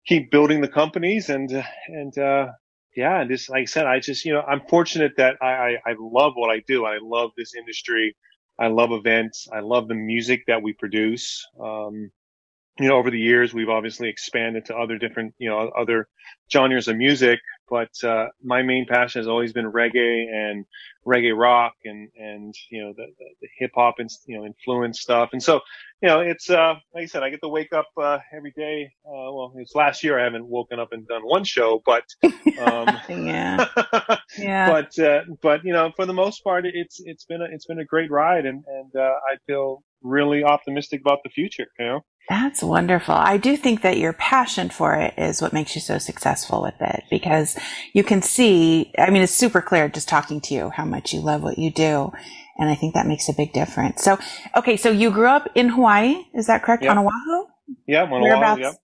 keep 0.06 0.32
building 0.32 0.62
the 0.62 0.68
companies 0.68 1.30
and 1.30 1.52
and 1.88 2.18
uh, 2.18 2.48
yeah, 2.96 3.20
and 3.22 3.30
just 3.30 3.50
like 3.50 3.62
I 3.62 3.66
said, 3.66 3.86
I 3.88 4.00
just 4.00 4.26
you 4.26 4.34
know 4.34 4.42
I'm 4.42 4.62
fortunate 4.70 5.14
that 5.18 5.38
I, 5.42 5.46
I 5.46 5.70
I 5.88 5.96
love 6.00 6.34
what 6.36 6.50
I 6.50 6.62
do. 6.68 6.86
I 6.86 6.98
love 7.02 7.32
this 7.38 7.56
industry. 7.56 8.16
I 8.58 8.68
love 8.68 8.92
events. 8.92 9.48
I 9.52 9.60
love 9.60 9.88
the 9.88 9.96
music 9.96 10.44
that 10.48 10.62
we 10.64 10.74
produce. 10.74 11.46
Um, 11.62 12.12
you 12.80 12.90
know, 12.90 12.98
over 12.98 13.10
the 13.10 13.20
years, 13.20 13.54
we've 13.54 13.70
obviously 13.70 14.10
expanded 14.10 14.66
to 14.66 14.76
other 14.76 14.98
different, 14.98 15.34
you 15.38 15.50
know, 15.50 15.72
other 15.78 16.08
genres 16.52 16.88
of 16.88 16.98
music, 16.98 17.40
but, 17.70 18.04
uh, 18.04 18.28
my 18.44 18.62
main 18.62 18.86
passion 18.86 19.20
has 19.20 19.28
always 19.28 19.54
been 19.54 19.72
reggae 19.72 20.28
and 20.32 20.66
reggae 21.06 21.38
rock 21.38 21.74
and, 21.86 22.10
and, 22.18 22.56
you 22.70 22.84
know, 22.84 22.94
the, 22.96 23.06
the, 23.18 23.26
the 23.42 23.48
hip 23.58 23.72
hop 23.76 23.96
and, 24.00 24.10
you 24.26 24.38
know, 24.38 24.46
influence 24.46 25.02
stuff. 25.02 25.30
And 25.34 25.42
so, 25.42 25.62
you 26.02 26.10
know, 26.10 26.20
it's, 26.20 26.50
uh, 26.50 26.76
like 26.94 27.04
I 27.04 27.06
said, 27.06 27.24
I 27.24 27.30
get 27.30 27.42
to 27.42 27.50
wake 27.50 27.74
up, 27.74 27.88
uh, 28.00 28.20
every 28.36 28.54
day. 28.56 28.92
Uh, 29.06 29.32
well, 29.34 29.54
it's 29.58 29.76
last 29.76 30.04
year 30.04 30.20
I 30.20 30.24
haven't 30.24 30.48
woken 30.48 30.80
up 30.80 30.90
and 30.92 31.08
done 31.08 31.22
one 31.24 31.44
show, 31.44 31.82
but, 31.86 32.04
um, 32.60 32.88
yeah. 33.10 33.66
Yeah. 34.38 34.70
but 34.70 35.00
uh, 35.00 35.22
but 35.42 35.64
you 35.64 35.72
know 35.72 35.92
for 35.96 36.06
the 36.06 36.14
most 36.14 36.44
part 36.44 36.66
it's 36.66 37.00
it's 37.00 37.26
been 37.26 37.42
a 37.42 37.46
it's 37.46 37.66
been 37.66 37.80
a 37.80 37.86
great 37.86 38.12
ride 38.12 38.46
and 38.46 38.64
and 38.68 38.96
uh, 38.96 39.14
I 39.32 39.38
feel 39.48 39.82
really 40.02 40.44
optimistic 40.44 41.02
about 41.02 41.20
the 41.24 41.30
future. 41.30 41.68
You 41.80 41.86
know. 41.86 42.02
That's 42.30 42.64
wonderful. 42.64 43.14
I 43.14 43.38
do 43.38 43.56
think 43.56 43.84
that 43.84 43.98
your 44.00 44.14
passion 44.14 44.70
for 44.70 44.96
it 44.96 45.14
is 45.16 45.42
what 45.42 45.54
makes 45.54 45.76
you 45.76 45.82
so 45.82 46.00
successful 46.00 46.62
with 46.62 46.74
it 46.82 47.04
because 47.12 47.56
you 47.94 48.04
can 48.04 48.24
see, 48.24 48.92
I 48.98 49.12
mean, 49.12 49.22
it's 49.22 49.36
super 49.36 49.62
clear 49.62 49.90
just 49.90 50.10
talking 50.10 50.42
to 50.42 50.56
you 50.56 50.70
how 50.72 50.86
much 50.86 51.14
you 51.14 51.22
love 51.22 51.44
what 51.44 51.60
you 51.60 51.70
do. 51.70 52.12
And 52.58 52.70
I 52.70 52.76
think 52.76 52.94
that 52.94 53.06
makes 53.06 53.28
a 53.28 53.34
big 53.34 53.52
difference. 53.54 54.04
So, 54.04 54.18
okay, 54.56 54.78
so 54.78 54.90
you 54.90 55.12
grew 55.12 55.28
up 55.28 55.50
in 55.56 55.70
Hawaii, 55.70 56.26
is 56.34 56.48
that 56.48 56.64
correct? 56.64 56.84
Yep. 56.84 56.92
On 56.92 56.98
Oahu? 57.00 57.48
Yeah, 57.86 58.04
on 58.04 58.22
Whereabouts? 58.22 58.60
Oahu, 58.60 58.62
yep. 58.62 58.76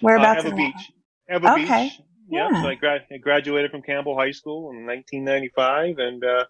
Whereabouts? 0.00 0.44
uh, 0.44 0.48
Ewa 0.48 0.56
Beach. 0.56 0.92
Ewa 1.28 1.52
Okay. 1.52 1.84
Beach. 1.84 2.00
Yeah. 2.30 2.48
Yeah. 2.50 2.62
So 2.62 2.68
I, 2.68 2.74
gra- 2.74 3.00
I 3.10 3.16
graduated 3.18 3.70
from 3.70 3.82
Campbell 3.82 4.16
High 4.16 4.32
School 4.32 4.70
in 4.70 4.86
1995 4.86 5.98
and 5.98 6.24
uh, 6.24 6.44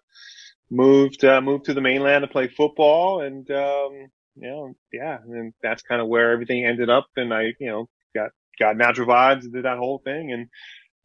moved 0.69 1.23
uh, 1.23 1.41
moved 1.41 1.65
to 1.65 1.73
the 1.73 1.81
mainland 1.81 2.23
to 2.23 2.27
play 2.27 2.47
football. 2.47 3.21
And 3.21 3.49
um, 3.51 4.09
you 4.35 4.47
know, 4.47 4.73
yeah, 4.91 5.17
and 5.25 5.53
that's 5.61 5.81
kind 5.81 6.01
of 6.01 6.07
where 6.07 6.31
everything 6.31 6.65
ended 6.65 6.89
up. 6.89 7.07
And 7.15 7.33
I, 7.33 7.53
you 7.59 7.69
know, 7.69 7.89
got 8.13 8.31
got 8.59 8.77
natural 8.77 9.07
vibes 9.07 9.43
and 9.43 9.53
did 9.53 9.65
that 9.65 9.77
whole 9.77 9.99
thing 9.99 10.31
and 10.31 10.47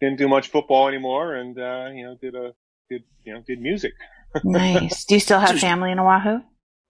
didn't 0.00 0.18
do 0.18 0.28
much 0.28 0.48
football 0.48 0.88
anymore. 0.88 1.34
And 1.34 1.58
uh, 1.58 1.90
you 1.92 2.04
know, 2.04 2.16
did 2.20 2.34
a 2.34 2.52
did 2.90 3.04
you 3.24 3.34
know 3.34 3.42
did 3.46 3.60
music. 3.60 3.92
Nice. 4.42 5.04
Do 5.04 5.14
you 5.14 5.20
still 5.20 5.40
have 5.40 5.58
family 5.58 5.92
in 5.92 5.98
Oahu? 5.98 6.40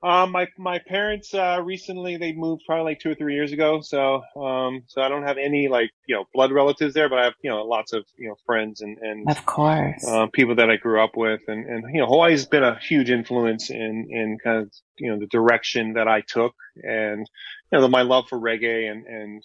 Um, 0.02 0.32
my 0.32 0.48
my 0.58 0.80
parents 0.86 1.32
uh, 1.32 1.60
recently 1.64 2.18
they 2.18 2.34
moved 2.34 2.62
probably 2.66 2.84
like 2.92 3.00
two 3.00 3.10
or 3.12 3.14
three 3.14 3.34
years 3.34 3.52
ago, 3.52 3.80
so 3.80 4.22
um, 4.36 4.82
so 4.86 5.00
I 5.00 5.08
don't 5.08 5.22
have 5.22 5.38
any 5.38 5.68
like 5.68 5.90
you 6.06 6.14
know 6.14 6.24
blood 6.34 6.52
relatives 6.52 6.92
there, 6.92 7.08
but 7.08 7.18
I 7.18 7.24
have 7.24 7.32
you 7.42 7.48
know 7.48 7.62
lots 7.64 7.94
of 7.94 8.04
you 8.18 8.28
know 8.28 8.34
friends 8.44 8.82
and 8.82 8.98
and 8.98 9.30
Of 9.30 9.46
course. 9.46 10.04
uh, 10.06 10.26
people 10.30 10.56
that 10.56 10.68
I 10.68 10.76
grew 10.76 11.02
up 11.02 11.16
with, 11.16 11.40
and 11.48 11.64
and 11.66 11.94
you 11.94 12.00
know 12.02 12.06
Hawaii's 12.06 12.44
been 12.44 12.62
a 12.62 12.78
huge 12.78 13.08
influence 13.08 13.70
in 13.70 14.08
in 14.10 14.36
kind 14.44 14.58
of 14.64 14.72
you 14.98 15.10
know 15.10 15.18
the 15.18 15.26
direction 15.26 15.94
that 15.94 16.06
I 16.06 16.20
took, 16.20 16.54
and 16.82 17.26
you 17.72 17.78
know 17.80 17.88
my 17.88 18.02
love 18.02 18.28
for 18.28 18.38
reggae 18.38 18.90
and 18.90 19.06
and 19.06 19.42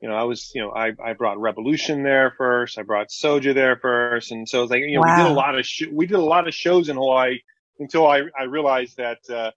you 0.00 0.08
know 0.08 0.14
I 0.14 0.24
was 0.24 0.52
you 0.54 0.62
know 0.62 0.70
I 0.70 0.92
I 1.04 1.12
brought 1.14 1.40
Revolution 1.40 2.02
there 2.02 2.34
first, 2.36 2.78
I 2.78 2.82
brought 2.82 3.08
Soja 3.08 3.54
there 3.54 3.76
first, 3.76 4.32
and 4.32 4.48
so 4.48 4.62
it's 4.62 4.70
like 4.70 4.80
you 4.80 4.96
know 4.96 5.02
we 5.04 5.22
did 5.22 5.30
a 5.30 5.34
lot 5.34 5.58
of 5.58 5.66
sh- 5.66 5.92
we 5.92 6.06
did 6.06 6.16
a 6.16 6.22
lot 6.22 6.48
of 6.48 6.54
shows 6.54 6.88
in 6.88 6.96
Hawaii 6.96 7.38
until 7.78 8.06
I 8.06 8.22
I 8.38 8.44
realized 8.44 8.96
that. 8.98 9.18
uh 9.30 9.50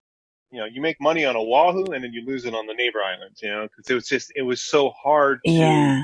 you 0.51 0.60
know, 0.60 0.65
you 0.65 0.81
make 0.81 1.00
money 1.00 1.25
on 1.25 1.36
Oahu 1.36 1.91
and 1.91 2.03
then 2.03 2.13
you 2.13 2.25
lose 2.25 2.46
it 2.46 2.55
on 2.55 2.65
the 2.65 2.74
neighbor 2.74 3.00
islands, 3.01 3.41
you 3.41 3.50
know, 3.50 3.63
because 3.67 3.89
it 3.89 3.93
was 3.93 4.08
just, 4.08 4.31
it 4.36 4.41
was 4.41 4.62
so 4.62 4.89
hard 4.89 5.39
to 5.46 5.51
yeah. 5.51 6.03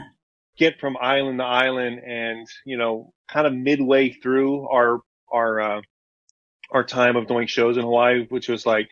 get 0.58 0.80
from 0.80 0.98
island 1.02 1.40
to 1.40 1.46
island 1.46 2.00
and, 2.06 2.48
you 2.66 2.78
know, 2.78 3.14
kind 3.28 3.48
of 3.48 3.54
midway 3.54 4.12
through 4.12 4.68
our, 4.70 5.00
our, 5.32 5.60
uh, 5.60 5.82
our 6.72 6.84
time 6.84 7.16
of 7.16 7.28
doing 7.28 7.48
shows 7.48 7.78
in 7.78 7.84
Hawaii, 7.84 8.26
which 8.30 8.48
was 8.48 8.66
like 8.66 8.88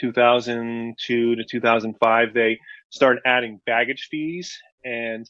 2002 0.00 1.36
to 1.36 1.44
2005, 1.44 2.34
they 2.34 2.58
started 2.90 3.22
adding 3.24 3.60
baggage 3.64 4.08
fees 4.10 4.58
and, 4.84 5.28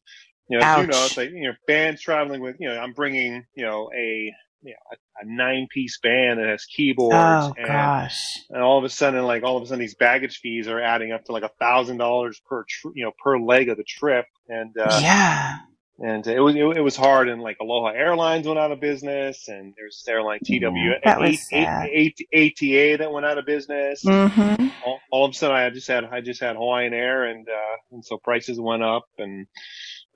you 0.49 0.59
know, 0.59 0.65
as 0.65 0.79
you 0.79 0.87
know, 0.87 1.05
it's 1.05 1.17
like, 1.17 1.31
you 1.31 1.49
know, 1.49 1.55
bands 1.67 2.01
traveling 2.01 2.41
with, 2.41 2.57
you 2.59 2.69
know, 2.69 2.79
I'm 2.79 2.93
bringing, 2.93 3.47
you 3.55 3.65
know, 3.65 3.91
a, 3.95 4.33
you 4.63 4.71
know, 4.71 4.77
a, 4.93 5.23
a 5.23 5.25
nine 5.25 5.69
piece 5.71 5.99
band 6.01 6.39
that 6.39 6.47
has 6.47 6.65
keyboards 6.65 7.15
Oh 7.15 7.55
and, 7.57 7.67
gosh. 7.67 8.39
and 8.51 8.63
all 8.63 8.79
of 8.79 8.85
a 8.85 8.89
sudden, 8.89 9.25
like 9.25 9.43
all 9.43 9.57
of 9.57 9.63
a 9.63 9.67
sudden, 9.67 9.81
these 9.81 9.95
baggage 9.95 10.39
fees 10.39 10.69
are 10.69 10.81
adding 10.81 11.13
up 11.13 11.25
to 11.27 11.33
like 11.33 11.45
a 11.45 11.51
thousand 11.61 11.99
dollars 11.99 12.41
per, 12.49 12.65
tr- 12.69 12.89
you 12.95 13.05
know, 13.05 13.13
per 13.23 13.39
leg 13.39 13.69
of 13.69 13.77
the 13.77 13.85
trip, 13.85 14.27
and 14.49 14.77
uh, 14.77 14.99
yeah. 15.01 15.59
And 16.01 16.27
it 16.27 16.41
was 16.41 16.55
it, 16.57 16.65
it 16.77 16.81
was 16.81 16.97
hard. 16.97 17.29
And 17.29 17.41
like 17.43 17.59
Aloha 17.61 17.89
Airlines 17.91 18.47
went 18.47 18.59
out 18.59 18.73
of 18.73 18.81
business, 18.81 19.49
and 19.49 19.75
there's 19.77 20.05
airline 20.09 20.41
TW 20.45 20.61
Yeah, 20.63 20.95
that 21.05 21.21
was 21.21 21.31
A- 21.31 21.37
sad. 21.37 21.89
A- 21.89 22.15
A- 22.35 22.47
ATA 22.49 22.99
that 22.99 23.13
went 23.13 23.27
out 23.27 23.39
of 23.39 23.47
business. 23.47 24.05
Mm-hmm. 24.05 24.69
All, 24.85 25.01
all 25.11 25.25
of 25.27 25.31
a 25.33 25.35
sudden, 25.35 25.57
I 25.57 25.71
just 25.71 25.87
had 25.89 26.05
I 26.05 26.21
just 26.21 26.41
had 26.41 26.57
Hawaiian 26.57 26.95
Air, 26.95 27.25
and 27.25 27.49
uh, 27.49 27.77
and 27.93 28.05
so 28.05 28.19
prices 28.19 28.59
went 28.61 28.83
up, 28.83 29.05
and 29.19 29.47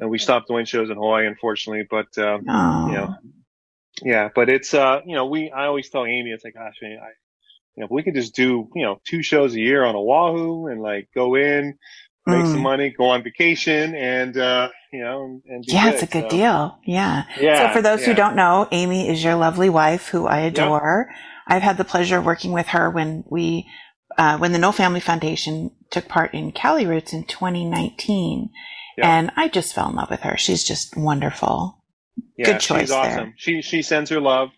and 0.00 0.10
we 0.10 0.18
stopped 0.18 0.48
doing 0.48 0.64
shows 0.64 0.90
in 0.90 0.96
Hawaii, 0.96 1.26
unfortunately. 1.26 1.86
But 1.88 2.16
um, 2.18 2.44
Oh. 2.48 2.86
you 2.88 2.94
know, 2.96 3.14
yeah, 4.02 4.28
but 4.34 4.48
it's, 4.50 4.74
uh, 4.74 5.02
you 5.06 5.14
know, 5.14 5.26
we, 5.26 5.52
I 5.52 5.66
always 5.66 5.88
tell 5.88 6.04
Amy, 6.04 6.30
it's 6.30 6.44
like, 6.44 6.54
gosh, 6.54 6.74
I, 6.82 6.86
I 6.86 6.90
you 7.76 7.80
know, 7.80 7.84
if 7.84 7.90
we 7.92 8.02
could 8.02 8.14
just 8.14 8.34
do, 8.34 8.68
you 8.74 8.82
know, 8.84 9.00
two 9.04 9.22
shows 9.22 9.54
a 9.54 9.60
year 9.60 9.84
on 9.84 9.94
Oahu 9.94 10.66
and 10.66 10.82
like 10.82 11.08
go 11.14 11.36
in, 11.36 11.78
make 12.26 12.44
Mm. 12.44 12.52
some 12.52 12.60
money, 12.62 12.90
go 12.90 13.04
on 13.10 13.22
vacation 13.22 13.94
and, 13.94 14.36
uh, 14.36 14.68
you 14.94 15.02
know, 15.02 15.24
and, 15.24 15.42
and 15.48 15.64
Yeah, 15.66 15.90
it's 15.90 16.02
a 16.02 16.06
good 16.06 16.30
So, 16.30 16.36
deal. 16.36 16.78
Yeah. 16.84 17.24
Yeah. 17.40 17.68
So 17.68 17.74
for 17.74 17.82
those 17.82 18.04
who 18.04 18.14
don't 18.14 18.36
know, 18.36 18.68
Amy 18.70 19.08
is 19.08 19.24
your 19.24 19.34
lovely 19.34 19.68
wife 19.68 20.08
who 20.08 20.26
I 20.26 20.38
adore. 20.40 21.10
I've 21.48 21.62
had 21.62 21.76
the 21.76 21.84
pleasure 21.84 22.18
of 22.18 22.24
working 22.24 22.52
with 22.52 22.68
her 22.68 22.88
when 22.88 23.24
we, 23.28 23.66
uh, 24.16 24.38
when 24.38 24.52
the 24.52 24.58
No 24.58 24.70
Family 24.72 25.00
Foundation 25.00 25.72
took 25.90 26.06
part 26.08 26.32
in 26.32 26.52
Cali 26.52 26.86
Roots 26.86 27.12
in 27.12 27.24
2019. 27.24 28.50
Yeah. 28.96 29.18
And 29.18 29.32
I 29.36 29.48
just 29.48 29.74
fell 29.74 29.90
in 29.90 29.96
love 29.96 30.10
with 30.10 30.20
her. 30.20 30.36
She's 30.36 30.62
just 30.62 30.96
wonderful. 30.96 31.82
yeah, 32.38 32.46
good 32.46 32.60
choice 32.60 32.80
She's 32.82 32.90
awesome. 32.92 33.16
there. 33.16 33.34
She, 33.36 33.62
she 33.62 33.82
sends 33.82 34.10
her 34.10 34.20
love. 34.20 34.50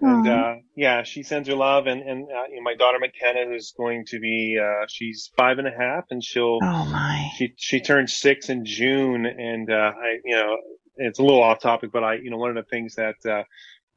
And, 0.00 0.28
uh, 0.28 0.54
yeah, 0.76 1.02
she 1.02 1.22
sends 1.24 1.48
her 1.48 1.54
love 1.56 1.86
and, 1.86 2.02
and, 2.02 2.24
uh, 2.24 2.44
you 2.50 2.56
know, 2.56 2.62
my 2.62 2.74
daughter 2.74 2.98
McKenna 3.00 3.46
who's 3.46 3.72
going 3.76 4.04
to 4.06 4.20
be, 4.20 4.56
uh, 4.62 4.86
she's 4.88 5.30
five 5.36 5.58
and 5.58 5.66
a 5.66 5.72
half 5.76 6.04
and 6.10 6.22
she'll, 6.22 6.58
oh 6.62 6.84
my. 6.86 7.28
she 7.36 7.52
she 7.56 7.80
turned 7.80 8.08
six 8.08 8.48
in 8.48 8.64
June, 8.64 9.26
and 9.26 9.70
uh, 9.70 9.92
I 9.96 10.18
you 10.24 10.36
know 10.36 10.56
it's 10.96 11.18
a 11.18 11.22
little 11.22 11.42
off 11.42 11.60
topic, 11.60 11.90
but 11.92 12.04
I 12.04 12.14
you 12.14 12.30
know 12.30 12.36
one 12.36 12.50
of 12.50 12.56
the 12.56 12.68
things 12.70 12.94
that 12.94 13.16
uh, 13.28 13.42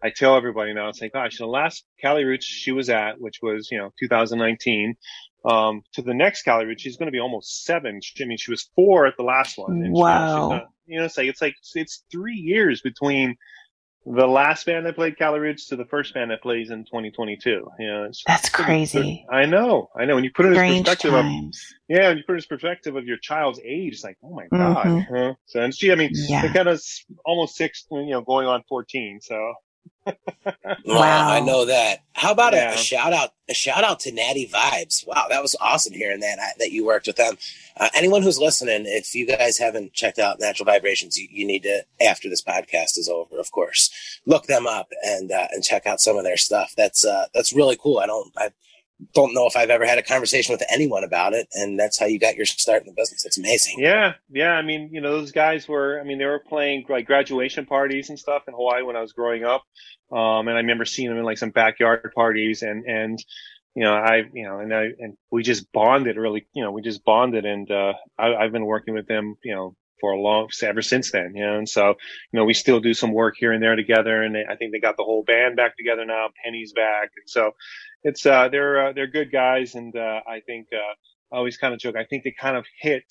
I 0.03 0.09
tell 0.09 0.35
everybody 0.35 0.73
now 0.73 0.89
it's 0.89 1.01
like 1.01 1.13
gosh 1.13 1.37
the 1.37 1.45
last 1.45 1.85
Cali 2.01 2.23
Roots 2.25 2.45
she 2.45 2.71
was 2.71 2.89
at, 2.89 3.19
which 3.19 3.37
was 3.43 3.69
you 3.71 3.77
know 3.77 3.91
2019, 3.99 4.95
um, 5.45 5.81
to 5.93 6.01
the 6.01 6.13
next 6.13 6.43
Cali 6.43 6.65
Roots 6.65 6.81
she's 6.81 6.97
going 6.97 7.07
to 7.07 7.11
be 7.11 7.19
almost 7.19 7.63
seven. 7.63 7.99
She, 8.01 8.23
I 8.23 8.27
mean 8.27 8.37
she 8.37 8.51
was 8.51 8.69
four 8.75 9.05
at 9.07 9.17
the 9.17 9.23
last 9.23 9.57
one. 9.57 9.83
She- 9.85 9.91
Wow. 9.91 10.49
she's 10.49 10.49
not- 10.59 10.67
you 10.87 10.99
know 10.99 11.05
it's 11.05 11.17
like 11.17 11.27
it's 11.27 11.41
like 11.41 11.55
it's 11.75 12.03
three 12.11 12.35
years 12.35 12.81
between 12.81 13.35
the 14.05 14.27
last 14.27 14.65
band 14.65 14.85
that 14.85 14.95
played 14.95 15.17
Cali 15.17 15.39
Roots 15.39 15.67
to 15.67 15.75
the 15.75 15.85
first 15.85 16.13
band 16.13 16.31
that 16.31 16.41
plays 16.41 16.71
in 16.71 16.85
2022. 16.85 17.49
You 17.79 17.87
know, 17.87 18.11
That's 18.25 18.49
crazy. 18.49 19.25
I 19.31 19.45
know, 19.45 19.89
I 19.95 20.05
know. 20.05 20.15
When 20.15 20.23
you 20.23 20.31
put 20.31 20.45
it 20.47 20.53
in 20.53 20.55
perspective 20.83 21.13
of 21.13 21.25
yeah, 21.87 22.09
and 22.09 22.17
you 22.17 22.23
put 22.25 22.35
it 22.37 22.43
in 22.43 22.47
perspective 22.57 22.95
of 22.95 23.05
your 23.05 23.17
child's 23.17 23.59
age, 23.63 23.93
it's 23.93 24.03
like, 24.03 24.17
oh 24.23 24.33
my 24.33 24.47
Mhm. 24.51 25.07
god. 25.11 25.37
So, 25.45 25.61
and 25.61 25.73
she, 25.75 25.91
I 25.91 25.95
mean, 25.95 26.11
Yeah. 26.13 26.41
they're 26.41 26.53
kind 26.53 26.69
of 26.69 26.81
almost 27.25 27.55
six, 27.55 27.85
you 27.91 28.07
know, 28.07 28.21
going 28.21 28.47
on 28.47 28.63
14. 28.67 29.19
So, 29.21 29.53
Wow. 30.85 31.31
I 31.31 31.39
know 31.41 31.65
that. 31.65 31.99
How 32.13 32.31
about 32.31 32.53
a, 32.53 32.57
Yeah. 32.57 32.73
a 32.73 32.77
shout 32.77 33.13
out? 33.13 33.31
A 33.49 33.53
shout 33.53 33.83
out 33.83 33.99
to 34.01 34.11
Natty 34.11 34.47
Vibes. 34.47 35.05
Wow, 35.05 35.27
that 35.29 35.41
was 35.41 35.55
awesome 35.59 35.93
hearing 35.93 36.19
that 36.21 36.39
I, 36.39 36.51
that 36.59 36.71
you 36.71 36.85
worked 36.85 37.07
with 37.07 37.17
them. 37.17 37.37
Uh, 37.77 37.89
anyone 37.93 38.21
who's 38.21 38.39
listening, 38.39 38.83
if 38.85 39.13
you 39.13 39.27
guys 39.27 39.57
haven't 39.57 39.93
checked 39.93 40.19
out 40.19 40.39
Natural 40.39 40.65
Vibrations, 40.65 41.17
you, 41.17 41.27
you 41.29 41.45
need 41.45 41.63
to 41.63 41.83
after 42.01 42.29
this 42.29 42.41
podcast 42.41 42.97
is 42.97 43.09
over, 43.11 43.39
of 43.39 43.51
course, 43.51 44.19
look 44.25 44.47
them 44.47 44.65
up 44.67 44.89
and 45.03 45.31
uh, 45.31 45.47
and 45.51 45.63
check 45.63 45.85
out 45.85 45.99
some 46.01 46.17
of 46.17 46.23
their 46.23 46.37
stuff. 46.37 46.73
That's 46.75 47.05
uh, 47.05 47.25
that's 47.33 47.53
really 47.53 47.77
cool. 47.79 47.99
I 47.99 48.05
don't 48.07 48.31
I 48.37 48.49
don't 49.13 49.33
know 49.33 49.47
if 49.47 49.55
I've 49.55 49.69
ever 49.69 49.85
had 49.85 49.97
a 49.97 50.03
conversation 50.03 50.53
with 50.53 50.63
anyone 50.71 51.03
about 51.03 51.33
it, 51.33 51.47
and 51.53 51.79
that's 51.79 51.99
how 51.99 52.05
you 52.05 52.19
got 52.19 52.35
your 52.35 52.45
start 52.45 52.81
in 52.81 52.87
the 52.87 52.93
business. 52.93 53.25
It's 53.25 53.37
amazing. 53.37 53.79
yeah, 53.79 54.13
yeah. 54.29 54.51
I 54.51 54.61
mean, 54.61 54.89
you 54.91 55.01
know, 55.01 55.11
those 55.11 55.31
guys 55.31 55.67
were, 55.67 55.99
I 55.99 56.03
mean, 56.03 56.17
they 56.17 56.25
were 56.25 56.39
playing 56.39 56.85
like 56.89 57.07
graduation 57.07 57.65
parties 57.65 58.09
and 58.09 58.19
stuff 58.19 58.43
in 58.47 58.53
Hawaii 58.53 58.83
when 58.83 58.95
I 58.95 59.01
was 59.01 59.13
growing 59.13 59.43
up. 59.43 59.63
Um, 60.11 60.47
and 60.47 60.51
I 60.51 60.61
remember 60.61 60.85
seeing 60.85 61.09
them 61.09 61.17
in 61.17 61.23
like 61.23 61.37
some 61.37 61.51
backyard 61.51 62.11
parties 62.13 62.61
and, 62.63 62.85
and, 62.85 63.23
you 63.75 63.83
know, 63.83 63.93
I, 63.93 64.23
you 64.33 64.43
know, 64.43 64.59
and 64.59 64.73
I, 64.73 64.89
and 64.99 65.15
we 65.31 65.41
just 65.41 65.71
bonded 65.71 66.17
really, 66.17 66.45
you 66.53 66.63
know, 66.63 66.71
we 66.71 66.81
just 66.81 67.05
bonded 67.05 67.45
and, 67.45 67.71
uh, 67.71 67.93
I, 68.17 68.35
I've 68.35 68.51
been 68.51 68.65
working 68.65 68.93
with 68.93 69.07
them, 69.07 69.37
you 69.43 69.55
know, 69.55 69.75
for 70.01 70.11
a 70.11 70.19
long, 70.19 70.49
ever 70.63 70.81
since 70.81 71.11
then, 71.11 71.33
you 71.35 71.45
know, 71.45 71.57
and 71.57 71.69
so, 71.69 71.89
you 71.89 72.39
know, 72.39 72.43
we 72.43 72.55
still 72.55 72.79
do 72.81 72.93
some 72.93 73.13
work 73.13 73.35
here 73.37 73.53
and 73.53 73.63
there 73.63 73.75
together. 73.75 74.21
And 74.21 74.35
I 74.35 74.55
think 74.55 74.73
they 74.73 74.79
got 74.79 74.97
the 74.97 75.03
whole 75.03 75.23
band 75.23 75.55
back 75.55 75.77
together 75.77 76.05
now. 76.05 76.29
Penny's 76.43 76.73
back. 76.73 77.11
And 77.15 77.29
so 77.29 77.51
it's, 78.03 78.25
uh, 78.25 78.49
they're, 78.49 78.87
uh, 78.87 78.93
they're 78.93 79.07
good 79.07 79.31
guys. 79.31 79.75
And, 79.75 79.95
uh, 79.95 80.21
I 80.27 80.41
think, 80.41 80.67
uh, 80.73 81.35
I 81.35 81.37
always 81.37 81.57
kind 81.57 81.73
of 81.73 81.79
joke. 81.79 81.95
I 81.95 82.05
think 82.05 82.23
they 82.23 82.33
kind 82.37 82.57
of 82.57 82.65
hit, 82.79 83.05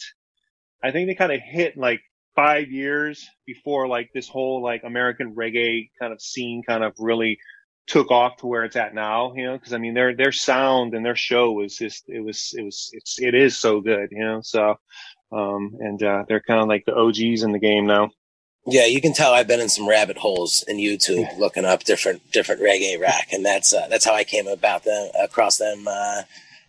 I 0.83 0.91
think 0.91 1.09
they 1.09 1.15
kind 1.15 1.33
of 1.33 1.41
hit 1.41 1.77
like 1.77 2.01
five 2.37 2.71
years 2.71 3.27
before 3.47 3.89
like 3.89 4.11
this 4.15 4.29
whole 4.29 4.63
like 4.63 4.83
American 4.85 5.35
reggae 5.35 5.91
kind 5.99 6.13
of 6.13 6.21
scene 6.21 6.63
kind 6.67 6.85
of 6.85 6.95
really 6.99 7.39
took 7.87 8.11
off 8.11 8.37
to 8.37 8.47
where 8.47 8.65
it's 8.65 8.77
at 8.77 8.95
now, 8.95 9.33
you 9.35 9.45
know, 9.45 9.59
cause 9.59 9.73
I 9.73 9.79
mean, 9.79 9.95
their, 9.95 10.15
their 10.15 10.33
sound 10.33 10.95
and 10.95 11.05
their 11.05 11.17
show 11.17 11.51
was 11.51 11.77
just, 11.77 12.05
it 12.09 12.21
was, 12.21 12.55
it 12.57 12.63
was, 12.63 12.91
it's, 12.93 13.21
it 13.21 13.35
is 13.35 13.59
so 13.59 13.81
good, 13.81 14.11
you 14.13 14.25
know, 14.25 14.41
so, 14.43 14.77
um, 15.33 15.77
and, 15.81 16.03
uh, 16.03 16.25
they're 16.29 16.41
kind 16.41 16.61
of 16.61 16.69
like 16.69 16.85
the 16.85 16.95
OGs 16.95 17.43
in 17.43 17.53
the 17.53 17.59
game 17.59 17.87
now. 17.87 18.11
Yeah, 18.71 18.87
you 18.87 19.01
can 19.01 19.13
tell 19.13 19.33
I've 19.35 19.49
been 19.49 19.61
in 19.61 19.69
some 19.69 19.89
rabbit 19.89 20.17
holes 20.19 20.65
in 20.69 20.77
YouTube 20.79 21.37
looking 21.39 21.65
up 21.65 21.85
different 21.85 22.31
different 22.33 22.61
reggae 22.63 23.01
rack, 23.01 23.33
and 23.33 23.45
that's 23.45 23.73
uh, 23.73 23.87
that's 23.89 24.05
how 24.05 24.15
I 24.15 24.25
came 24.25 24.47
about 24.47 24.85
them 24.85 25.11
across 25.23 25.59
them. 25.59 25.87
Uh, 25.89 26.23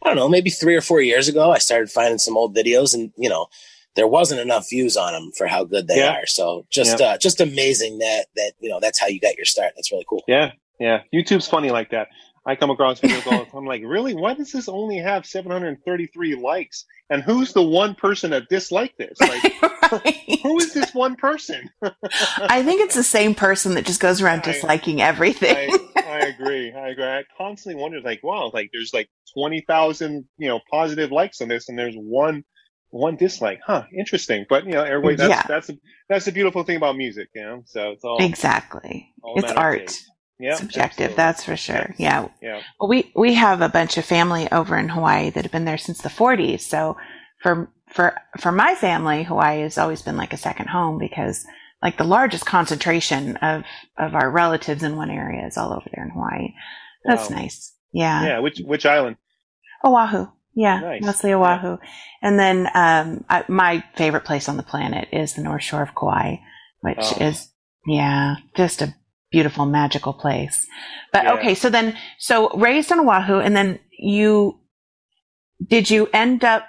I 0.03 0.08
don't 0.08 0.15
know, 0.15 0.27
maybe 0.29 0.50
three 0.50 0.75
or 0.75 0.81
four 0.81 1.00
years 1.01 1.27
ago. 1.27 1.51
I 1.51 1.60
started 1.60 1.91
finding 1.91 2.17
some 2.17 2.36
old 2.38 2.55
videos, 2.55 2.93
and 2.96 3.12
you 3.17 3.29
know, 3.29 3.48
there 3.96 4.08
wasn't 4.08 4.41
enough 4.41 4.70
views 4.70 4.98
on 4.98 5.13
them 5.13 5.31
for 5.38 5.48
how 5.48 5.63
good 5.63 5.88
they 5.88 5.98
Yeah. 5.98 6.13
are. 6.17 6.25
So 6.25 6.65
just 6.72 7.00
uh, 7.00 7.17
just 7.17 7.39
amazing 7.39 8.00
that 8.00 8.25
that 8.36 8.53
you 8.60 8.70
know 8.70 8.79
that's 8.81 9.00
how 9.00 9.08
you 9.08 9.20
got 9.20 9.36
your 9.38 9.46
start. 9.46 9.74
That's 9.75 9.91
really 9.91 10.05
cool. 10.10 10.24
Yeah. 10.27 10.51
Yeah. 10.79 11.01
YouTube's 11.13 11.48
funny 11.48 11.70
like 11.70 11.91
that. 11.91 12.08
I 12.46 12.56
come 12.56 12.72
across 12.72 13.00
videos 13.00 13.26
all 13.32 13.40
the 13.40 13.46
time. 13.46 13.56
I'm 13.56 13.66
like, 13.66 13.84
really? 13.86 14.16
Why 14.16 14.34
does 14.34 14.52
this 14.52 14.68
only 14.68 14.98
have 14.98 15.26
733 15.28 16.36
likes? 16.36 16.86
And 17.10 17.22
who's 17.22 17.54
the 17.54 17.62
one 17.62 17.94
person 17.94 18.32
that 18.32 18.50
disliked 18.50 18.98
this? 18.98 19.20
Like, 19.22 19.44
Right. 19.92 20.40
who 20.42 20.58
is 20.58 20.74
this 20.74 20.94
one 20.94 21.18
person? 21.18 21.70
I 22.38 22.64
think 22.64 22.80
it's 22.82 22.96
the 22.96 23.04
same 23.04 23.36
person 23.36 23.74
that 23.76 23.86
just 23.86 24.00
goes 24.00 24.22
around 24.22 24.40
I- 24.40 24.54
disliking 24.54 25.02
everything. 25.02 25.56
I, 25.98 26.02
I 26.02 26.20
agree. 26.28 26.72
I 26.72 26.88
agree. 26.90 27.04
I 27.04 27.24
constantly 27.38 27.80
wonder, 27.82 28.00
like, 28.02 28.24
wow, 28.24 28.50
like 28.54 28.70
there's 28.74 28.94
like 28.94 29.10
20,000, 29.38 30.26
you 30.38 30.48
know, 30.48 30.60
positive 30.72 31.12
likes 31.12 31.42
on 31.42 31.48
this 31.50 31.68
and 31.70 31.78
there's 31.78 31.96
one, 31.96 32.44
one 32.90 33.18
dislike. 33.18 33.60
Huh. 33.66 33.84
Interesting. 33.96 34.46
But, 34.50 34.66
you 34.66 34.72
know, 34.72 34.84
everybody, 34.84 35.18
that's, 35.18 35.30
Yeah. 35.30 35.44
that's, 35.48 35.70
that's 36.10 36.26
the 36.26 36.32
beautiful 36.32 36.64
thing 36.64 36.78
about 36.78 36.96
music, 36.96 37.28
you 37.36 37.42
know? 37.42 37.64
So 37.66 37.92
it's 37.92 38.04
all, 38.06 38.18
exactly. 38.24 39.10
all 39.22 39.38
It's 39.40 39.52
art. 39.52 39.94
Yeah, 40.42 40.56
Subjective, 40.56 41.12
absolutely. 41.12 41.16
that's 41.16 41.44
for 41.46 41.56
sure. 41.58 41.96
Yeah. 41.98 42.28
Yeah. 42.42 42.62
Well, 42.80 42.90
we 42.90 43.12
we 43.16 43.34
have 43.36 43.62
a 43.62 43.70
bunch 43.70 43.98
of 43.98 44.06
family 44.06 44.52
over 44.52 44.78
in 44.78 44.90
Hawaii 44.90 45.30
that 45.30 45.44
have 45.44 45.52
been 45.52 45.66
there 45.66 45.78
since 45.78 46.02
the 46.02 46.10
40s. 46.10 46.62
So 46.62 46.98
for 47.42 47.70
for 47.94 48.16
for 48.40 48.52
my 48.52 48.76
family, 48.76 49.24
Hawaii 49.24 49.62
has 49.62 49.78
always 49.78 50.02
been 50.02 50.18
like 50.18 50.34
a 50.34 50.38
second 50.38 50.68
home 50.70 50.98
because 51.00 51.46
like 51.84 51.98
the 51.98 52.04
largest 52.04 52.46
concentration 52.46 53.38
of 53.38 53.64
of 53.98 54.16
our 54.16 54.30
relatives 54.32 54.84
in 54.84 54.96
one 54.96 55.10
area 55.12 55.46
is 55.48 55.58
all 55.58 55.72
over 55.74 55.90
there 55.94 56.06
in 56.06 56.12
Hawaii. 56.12 56.50
That's 57.06 57.30
Wow. 57.30 57.38
nice. 57.38 57.74
Yeah. 57.94 58.24
Yeah. 58.26 58.40
Which, 58.40 58.60
which 58.66 58.86
island? 58.86 59.18
Oahu. 59.84 60.28
Yeah, 60.54 60.80
Nice. 60.82 61.02
mostly 61.04 61.34
Oahu. 61.34 61.78
And 62.22 62.38
then 62.38 62.68
um, 62.76 63.24
I, 63.30 63.46
my 63.48 63.84
favorite 63.96 64.26
place 64.26 64.50
on 64.50 64.58
the 64.58 64.64
planet 64.64 65.08
is 65.14 65.34
the 65.34 65.42
North 65.44 65.64
Shore 65.64 65.82
of 65.82 65.96
Kauai, 65.96 66.36
which 66.82 66.98
Oh. 67.00 67.18
is 67.22 67.48
yeah, 67.88 68.36
just 68.56 68.82
a 68.82 68.94
beautiful, 69.32 69.66
magical 69.66 70.14
place. 70.14 70.68
But 71.12 71.24
Yeah. 71.24 71.34
okay, 71.34 71.56
so 71.56 71.70
then 71.70 71.98
so 72.20 72.50
raised 72.50 72.92
on 72.92 73.00
Oahu, 73.00 73.40
and 73.40 73.56
then 73.56 73.80
you 73.98 74.60
did 75.66 75.90
you 75.90 76.10
end 76.14 76.44
up 76.44 76.68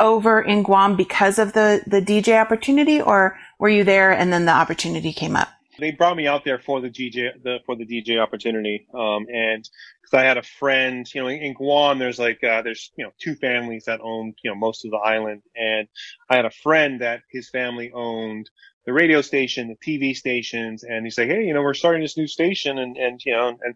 over 0.00 0.40
in 0.40 0.62
Guam 0.62 0.96
because 0.96 1.38
of 1.38 1.52
the 1.52 1.82
the 1.86 2.00
DJ 2.00 2.40
opportunity, 2.40 3.00
or 3.00 3.38
were 3.58 3.68
you 3.68 3.84
there 3.84 4.12
and 4.12 4.32
then 4.32 4.44
the 4.46 4.52
opportunity 4.52 5.12
came 5.12 5.36
up? 5.36 5.48
they 5.82 5.90
brought 5.90 6.16
me 6.16 6.26
out 6.26 6.44
there 6.44 6.58
for 6.58 6.80
the 6.80 6.88
DJ 6.88 7.30
the 7.42 7.58
for 7.66 7.76
the 7.76 7.84
DJ 7.86 8.20
opportunity. 8.20 8.86
Um, 8.94 9.26
and 9.32 9.68
because 10.00 10.14
I 10.14 10.22
had 10.22 10.38
a 10.38 10.42
friend, 10.42 11.06
you 11.14 11.20
know, 11.22 11.28
in, 11.28 11.42
in 11.42 11.54
Guam, 11.54 11.98
there's 11.98 12.18
like 12.18 12.42
uh, 12.44 12.62
there's 12.62 12.92
you 12.96 13.04
know 13.04 13.12
two 13.18 13.34
families 13.34 13.84
that 13.86 14.00
owned 14.02 14.34
you 14.44 14.50
know 14.50 14.54
most 14.54 14.84
of 14.84 14.90
the 14.90 14.98
island, 14.98 15.42
and 15.56 15.88
I 16.30 16.36
had 16.36 16.44
a 16.44 16.50
friend 16.50 17.00
that 17.00 17.22
his 17.30 17.48
family 17.50 17.90
owned 17.92 18.48
the 18.84 18.92
radio 18.92 19.20
station, 19.20 19.68
the 19.68 19.76
TV 19.76 20.16
stations, 20.16 20.82
and 20.82 21.04
he's 21.04 21.16
like, 21.18 21.28
hey, 21.28 21.44
you 21.44 21.54
know, 21.54 21.62
we're 21.62 21.74
starting 21.74 22.02
this 22.02 22.16
new 22.16 22.26
station, 22.26 22.78
and 22.78 22.96
and 22.96 23.20
you 23.24 23.32
know, 23.32 23.48
and 23.48 23.74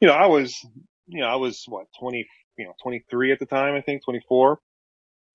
you 0.00 0.08
know, 0.08 0.14
I 0.14 0.26
was 0.26 0.64
you 1.06 1.20
know 1.20 1.26
I 1.26 1.36
was 1.36 1.64
what 1.66 1.86
twenty 1.98 2.26
you 2.58 2.66
know 2.66 2.74
23 2.82 3.32
at 3.32 3.38
the 3.38 3.46
time, 3.46 3.74
I 3.74 3.80
think 3.80 4.04
24. 4.04 4.58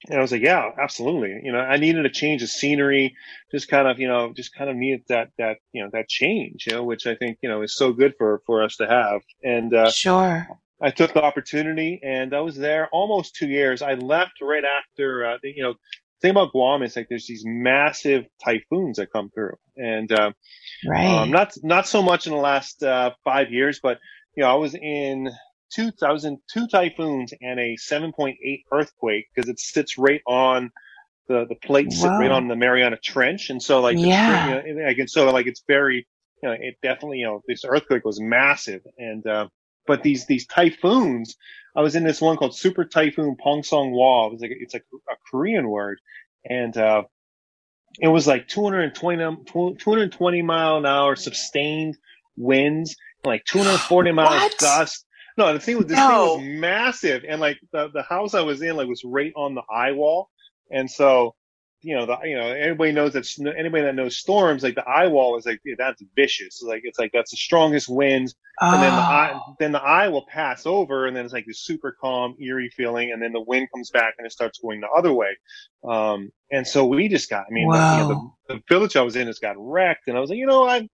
And 0.10 0.18
I 0.18 0.22
was 0.22 0.34
like, 0.34 0.42
yeah, 0.42 0.70
absolutely. 0.82 1.39
You 1.44 1.53
know, 1.53 1.60
I 1.60 1.77
needed 1.77 2.06
a 2.06 2.10
change 2.10 2.44
of 2.44 2.50
scenery, 2.50 3.15
just 3.51 3.70
kind 3.70 3.88
of, 3.88 4.00
you 4.00 4.08
know, 4.08 4.34
just 4.34 4.53
kind 4.53 4.70
of 4.70 4.75
needed 4.75 5.03
that, 5.08 5.30
that, 5.38 5.60
you 5.72 5.82
know, 5.82 5.89
that 5.94 6.10
change, 6.10 6.65
you 6.68 6.74
know, 6.74 6.84
which 6.84 7.08
I 7.08 7.15
think, 7.15 7.38
you 7.42 7.48
know, 7.48 7.62
is 7.62 7.74
so 7.74 7.94
good 7.94 8.13
for, 8.18 8.42
for 8.46 8.63
us 8.63 8.75
to 8.77 8.88
have. 8.88 9.22
And, 9.44 9.74
uh, 9.74 9.92
sure. 9.92 10.48
I 10.82 10.92
took 10.92 11.13
the 11.13 11.24
opportunity 11.24 12.01
and 12.03 12.34
I 12.36 12.42
was 12.42 12.58
there 12.58 12.89
almost 12.92 13.36
two 13.36 13.48
years. 13.48 13.82
I 13.82 13.94
left 13.94 14.42
right 14.42 14.65
after, 14.65 15.25
uh, 15.25 15.38
you 15.42 15.63
know, 15.63 15.75
thing 16.24 16.32
about 16.32 16.51
Guam 16.53 16.82
is 16.82 16.96
like 16.96 17.08
there's 17.10 17.27
these 17.27 17.44
massive 17.46 18.25
typhoons 18.44 18.98
that 18.98 19.12
come 19.12 19.30
through 19.30 19.56
and, 19.77 20.12
uh, 20.12 20.32
Right. 20.88 21.06
um, 21.06 21.30
not, 21.32 21.53
not 21.63 21.86
so 21.88 22.01
much 22.01 22.25
in 22.25 22.34
the 22.34 22.39
last, 22.39 22.82
uh, 22.82 23.12
five 23.24 23.51
years, 23.51 23.80
but, 23.84 24.00
you 24.36 24.44
know, 24.44 24.50
I 24.50 24.56
was 24.56 24.74
in 24.74 25.30
two, 25.72 25.92
I 26.01 26.12
was 26.12 26.25
in 26.25 26.39
two 26.51 26.65
typhoons 26.68 27.34
and 27.42 27.60
a 27.60 27.75
7.8 27.77 28.36
earthquake 28.72 29.27
because 29.36 29.50
it 29.50 29.60
sits 29.60 29.98
right 29.98 30.22
on 30.25 30.72
the, 31.27 31.46
the 31.48 31.56
plates 31.56 32.00
sit 32.00 32.10
right 32.10 32.32
on 32.32 32.48
the 32.48 32.56
Mariana 32.56 32.98
Trench. 32.98 33.50
And 33.50 33.62
so 33.62 33.82
like, 33.82 33.98
Yeah. 34.00 34.24
string- 34.24 34.46
you 34.48 34.75
know, 34.75 34.88
and 34.88 35.10
so 35.10 35.30
like 35.32 35.46
it's 35.48 35.63
very, 35.68 36.08
you 36.42 36.50
know, 36.50 36.56
it 36.60 36.77
definitely, 36.82 37.20
you 37.20 37.25
know, 37.25 37.42
this 37.48 37.63
earthquake 37.65 38.06
was 38.06 38.20
massive. 38.20 38.82
And, 38.98 39.26
uh, 39.28 39.48
but 39.88 40.04
these, 40.04 40.26
these 40.26 40.48
typhoons, 40.48 41.36
I 41.76 41.82
was 41.82 41.96
in 41.96 42.04
this 42.04 42.22
one 42.22 42.38
called 42.38 42.56
Super 42.56 42.86
Typhoon 42.86 43.36
Pongsona. 43.43 44.28
It 44.28 44.32
was 44.34 44.41
like, 44.41 44.52
it's 44.60 44.74
like 44.74 44.86
a 45.10 45.15
Korean 45.30 45.69
word. 45.69 46.00
And, 46.50 46.76
uh, 46.78 47.04
it 48.00 48.08
was 48.08 48.26
like 48.28 48.48
220, 48.48 49.43
220 49.46 50.41
mile 50.41 50.78
an 50.78 50.86
hour 50.86 51.15
sustained 51.15 51.98
winds, 52.36 52.96
like 53.24 53.46
240 53.46 54.12
miles 54.13 54.30
What? 54.41 54.58
gust. 54.60 55.06
No, 55.38 55.54
the 55.54 55.60
thing 55.60 55.78
was, 55.78 55.86
this 55.88 55.98
No. 55.98 56.08
thing 56.08 56.19
was 56.19 56.60
massive. 56.60 57.24
And 57.28 57.39
like 57.41 57.60
the, 57.72 57.89
the 57.93 58.04
house 58.04 58.34
I 58.34 58.41
was 58.41 58.62
in, 58.62 58.76
like 58.76 58.88
was 58.88 59.04
right 59.04 59.34
on 59.36 59.56
the 59.56 59.63
eye 59.72 59.91
wall. 59.91 60.30
And 60.72 60.89
so, 60.89 61.36
you 61.84 61.96
know, 61.96 62.06
the, 62.06 62.17
you 62.24 62.36
know, 62.36 62.48
anybody 62.48 62.91
knows 62.93 63.13
that, 63.13 63.28
anybody 63.58 63.84
that 63.84 63.96
knows 63.96 64.17
storms, 64.17 64.63
like 64.63 64.76
the 64.76 64.88
eye 64.88 65.08
wall 65.08 65.38
is 65.38 65.46
like, 65.46 65.60
yeah, 65.65 65.76
that's 65.78 66.02
vicious. 66.15 66.62
Like, 66.63 66.82
it's 66.86 66.98
like, 66.98 67.12
that's 67.13 67.32
the 67.32 67.38
strongest 67.38 67.89
winds. 67.89 68.36
And 68.62 68.82
then 68.82 68.91
the 68.96 69.02
eye, 69.02 69.32
Oh. 69.36 69.56
then 69.60 69.72
the 69.74 69.82
eye 69.82 70.08
will 70.08 70.26
pass 70.26 70.65
over 70.65 71.08
and 71.08 71.15
then 71.15 71.26
it's 71.26 71.34
like 71.34 71.46
this 71.46 71.60
super 71.65 71.96
calm, 72.00 72.36
eerie 72.39 72.69
feeling. 72.69 73.12
And 73.12 73.22
then 73.22 73.34
the 73.34 73.41
wind 73.41 73.67
comes 73.74 73.89
back 73.91 74.15
and 74.17 74.26
it 74.26 74.32
starts 74.32 74.60
going 74.60 74.80
the 74.82 74.89
other 74.89 75.13
way. 75.13 75.38
Um, 75.84 76.32
and 76.52 76.65
so 76.67 76.86
we 76.86 77.08
just 77.10 77.30
got, 77.30 77.46
I 77.48 77.52
mean, 77.52 77.67
the, 77.69 77.78
you 77.98 78.04
know, 78.08 78.08
the, 78.48 78.56
the 78.56 78.62
village 78.69 78.96
I 78.96 79.02
was 79.02 79.15
in 79.15 79.28
just 79.28 79.41
got 79.41 79.56
wrecked. 79.58 80.08
And 80.08 80.15
I 80.15 80.19
was 80.19 80.30
like, 80.30 80.39
you 80.39 80.46
know, 80.46 80.67
I, 80.67 80.88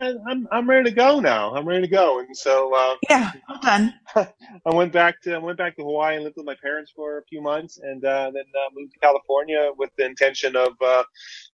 I'm, 0.00 0.48
I'm 0.50 0.68
ready 0.68 0.90
to 0.90 0.96
go 0.96 1.20
now. 1.20 1.54
I'm 1.54 1.66
ready 1.66 1.82
to 1.82 1.88
go. 1.88 2.18
And 2.20 2.36
so, 2.36 2.74
uh, 2.74 2.94
yeah, 3.08 3.30
well 3.48 3.60
done. 3.62 3.94
I 4.16 4.74
went 4.74 4.92
back 4.92 5.20
to 5.22 5.34
I 5.34 5.38
went 5.38 5.58
back 5.58 5.76
to 5.76 5.82
Hawaii 5.82 6.16
and 6.16 6.24
lived 6.24 6.36
with 6.36 6.46
my 6.46 6.56
parents 6.62 6.92
for 6.94 7.18
a 7.18 7.24
few 7.24 7.42
months, 7.42 7.78
and 7.78 8.04
uh, 8.04 8.30
then 8.32 8.44
uh, 8.54 8.70
moved 8.74 8.92
to 8.94 8.98
California 9.00 9.70
with 9.76 9.90
the 9.96 10.04
intention 10.06 10.56
of 10.56 10.72
uh, 10.84 11.04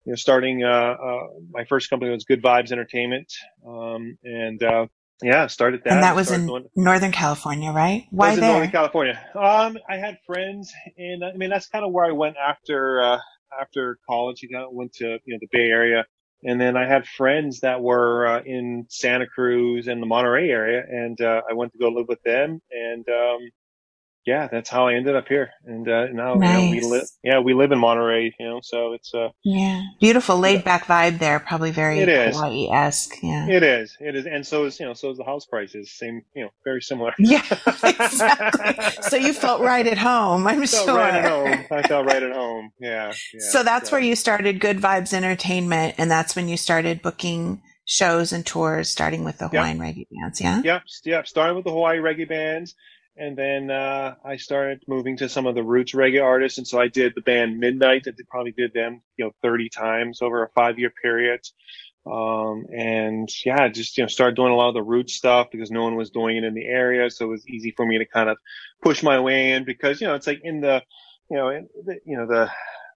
you 0.05 0.13
know 0.13 0.17
starting 0.17 0.65
uh, 0.65 0.69
uh, 0.69 1.21
my 1.51 1.65
first 1.65 1.91
company 1.91 2.11
was 2.11 2.25
Good 2.25 2.43
Vibes 2.43 2.73
Entertainment, 2.73 3.33
um, 3.67 4.19
and 4.25 4.63
uh, 4.63 4.87
yeah, 5.23 5.47
started 5.47 5.83
that. 5.85 5.93
and 5.95 6.03
that 6.03 6.17
was 6.17 6.31
in 6.31 6.47
doing- 6.47 6.67
Northern 6.77 7.13
California, 7.13 7.71
right? 7.71 8.07
Why 8.11 8.31
was 8.31 8.39
in 8.39 8.41
there? 8.43 8.51
Northern 8.53 8.71
California. 8.73 9.21
Um, 9.35 9.79
I 9.89 9.97
had 9.97 10.19
friends, 10.27 10.73
and 10.99 11.25
I 11.25 11.33
mean 11.37 11.51
that's 11.51 11.69
kind 11.69 11.85
of 11.85 11.93
where 11.93 12.05
I 12.05 12.13
went 12.13 12.37
after 12.37 13.01
uh, 13.01 13.19
after 13.61 13.99
college. 14.09 14.43
You 14.43 14.51
know, 14.51 14.69
went 14.71 14.93
to 14.95 15.19
you 15.25 15.35
know 15.35 15.39
the 15.41 15.49
Bay 15.51 15.67
Area, 15.71 16.05
and 16.45 16.61
then 16.61 16.77
I 16.77 16.87
had 16.87 17.07
friends 17.07 17.61
that 17.61 17.81
were 17.81 18.27
uh, 18.27 18.43
in 18.45 18.87
Santa 18.89 19.27
Cruz 19.27 19.89
and 19.89 20.03
the 20.03 20.07
Monterey 20.07 20.51
area, 20.51 20.85
and 20.89 21.21
uh, 21.21 21.43
I 21.49 21.55
went 21.55 21.73
to 21.73 21.79
go 21.79 21.89
live 21.89 22.09
with 22.09 22.23
them, 22.23 22.61
and 22.71 23.09
um, 23.09 23.51
yeah, 24.27 24.49
that's 24.51 24.71
how 24.71 24.89
I 24.89 24.95
ended 24.95 25.15
up 25.17 25.29
here. 25.29 25.51
And 25.67 25.89
uh, 25.89 26.07
now 26.07 26.35
you 26.35 26.41
know, 26.41 26.71
we 26.71 26.81
live, 26.81 27.05
yeah, 27.23 27.39
we 27.41 27.53
live 27.55 27.73
in 27.73 27.79
Monterey, 27.79 28.35
you 28.39 28.47
know, 28.47 28.61
so 28.63 28.93
it's 28.95 29.13
uh, 29.15 29.29
Yeah, 29.43 29.83
beautiful 30.01 30.39
laid 30.39 30.65
back 30.65 30.87
vibe 30.87 31.19
there. 31.19 31.39
Probably 31.41 31.71
very. 31.71 32.05
Hawaii 32.05 32.69
esque. 32.71 33.17
Yeah. 33.23 33.49
it 33.49 33.63
is, 33.63 33.97
it 34.01 34.15
is, 34.15 34.27
and 34.27 34.47
so 34.47 34.65
is 34.65 34.81
you 34.81 34.87
know, 34.87 34.95
so 34.95 35.11
is 35.11 35.19
the 35.19 35.25
house 35.25 35.45
prices, 35.45 35.91
same, 35.93 36.23
you 36.35 36.45
know, 36.45 36.51
very 36.65 36.81
similar. 36.83 37.13
Yeah, 37.27 37.43
exactly. 37.83 39.03
so 39.03 39.17
you 39.17 39.33
felt 39.33 39.61
right 39.61 39.87
at 39.87 39.99
home, 39.99 40.47
I'm 40.47 40.63
I 40.63 40.67
felt 40.67 40.85
sure. 40.87 40.97
right 40.97 41.15
at 41.15 41.31
home. 41.31 41.67
I 41.71 41.83
felt 41.83 42.07
right 42.07 42.23
at 42.23 42.33
home. 42.33 42.71
Yeah. 42.79 43.13
yeah 43.33 43.41
so 43.51 43.63
that's 43.63 43.91
where 43.91 44.01
you 44.01 44.15
started 44.15 44.61
Good 44.61 44.79
Vibes 44.79 45.13
Entertainment, 45.13 45.95
and 45.99 46.11
that's 46.11 46.37
when 46.37 46.49
you 46.49 46.57
started 46.57 47.03
booking 47.03 47.63
shows 47.87 48.33
and 48.33 48.45
tours, 48.47 48.89
starting 48.89 49.25
with 49.25 49.39
the 49.39 49.49
Yeah. 49.53 49.61
Hawaiian 49.61 49.79
reggae 49.79 50.07
bands. 50.11 50.41
Yeah. 50.41 50.63
Yep, 50.65 50.83
yep. 51.05 51.27
Starting 51.27 51.57
with 51.57 51.65
the 51.65 51.71
Hawaii 51.71 51.99
reggae 51.99 52.29
bands, 52.29 52.75
and 53.17 53.37
then 53.37 53.71
uh, 53.71 54.17
I 54.25 54.37
started 54.37 54.83
moving 54.89 55.17
to 55.19 55.29
some 55.29 55.47
of 55.47 55.55
the 55.55 55.63
roots 55.63 55.93
reggae 55.93 56.23
artists, 56.23 56.59
and 56.59 56.67
so 56.67 56.81
I 56.81 56.89
did 56.89 57.13
the 57.15 57.21
band 57.21 57.59
Midnight. 57.59 58.05
That 58.05 58.17
probably 58.29 58.53
did 58.53 58.73
them, 58.73 59.03
you 59.17 59.25
know, 59.25 59.33
30 59.43 59.69
times 59.69 60.23
over 60.23 60.43
a 60.43 60.49
five 60.51 60.79
year 60.79 60.93
period. 61.03 61.41
Um, 62.07 62.67
and 62.71 63.31
yeah, 63.47 63.69
just, 63.69 63.97
you 63.97 64.05
know, 64.05 64.09
started 64.09 64.37
doing 64.37 64.53
a 64.53 64.57
lot 64.57 64.69
of 64.69 64.75
the 64.75 64.83
root 64.83 65.09
stuff 65.09 65.49
because 65.51 65.71
no 65.71 65.85
one 65.85 65.97
was 65.97 66.11
doing 66.11 66.37
it 66.37 66.45
in 66.45 66.55
the 66.55 66.67
area. 66.67 67.11
So 67.11 67.27
it 67.27 67.29
was 67.29 67.49
easy 67.49 67.73
for 67.77 67.87
me 67.87 67.99
to 67.99 68.05
kind 68.05 68.29
of 68.29 68.37
push 68.83 69.03
my 69.03 69.21
way 69.21 69.53
in 69.53 69.65
because, 69.65 70.01
you 70.01 70.07
know, 70.07 70.15
it's 70.15 70.27
like 70.27 70.41
in 70.45 70.61
the, 70.61 70.83
you 71.31 71.37
know, 71.37 71.49
in 71.49 71.69
the, 71.87 71.99
you 72.05 72.17
know, 72.17 72.27
the, 72.27 72.51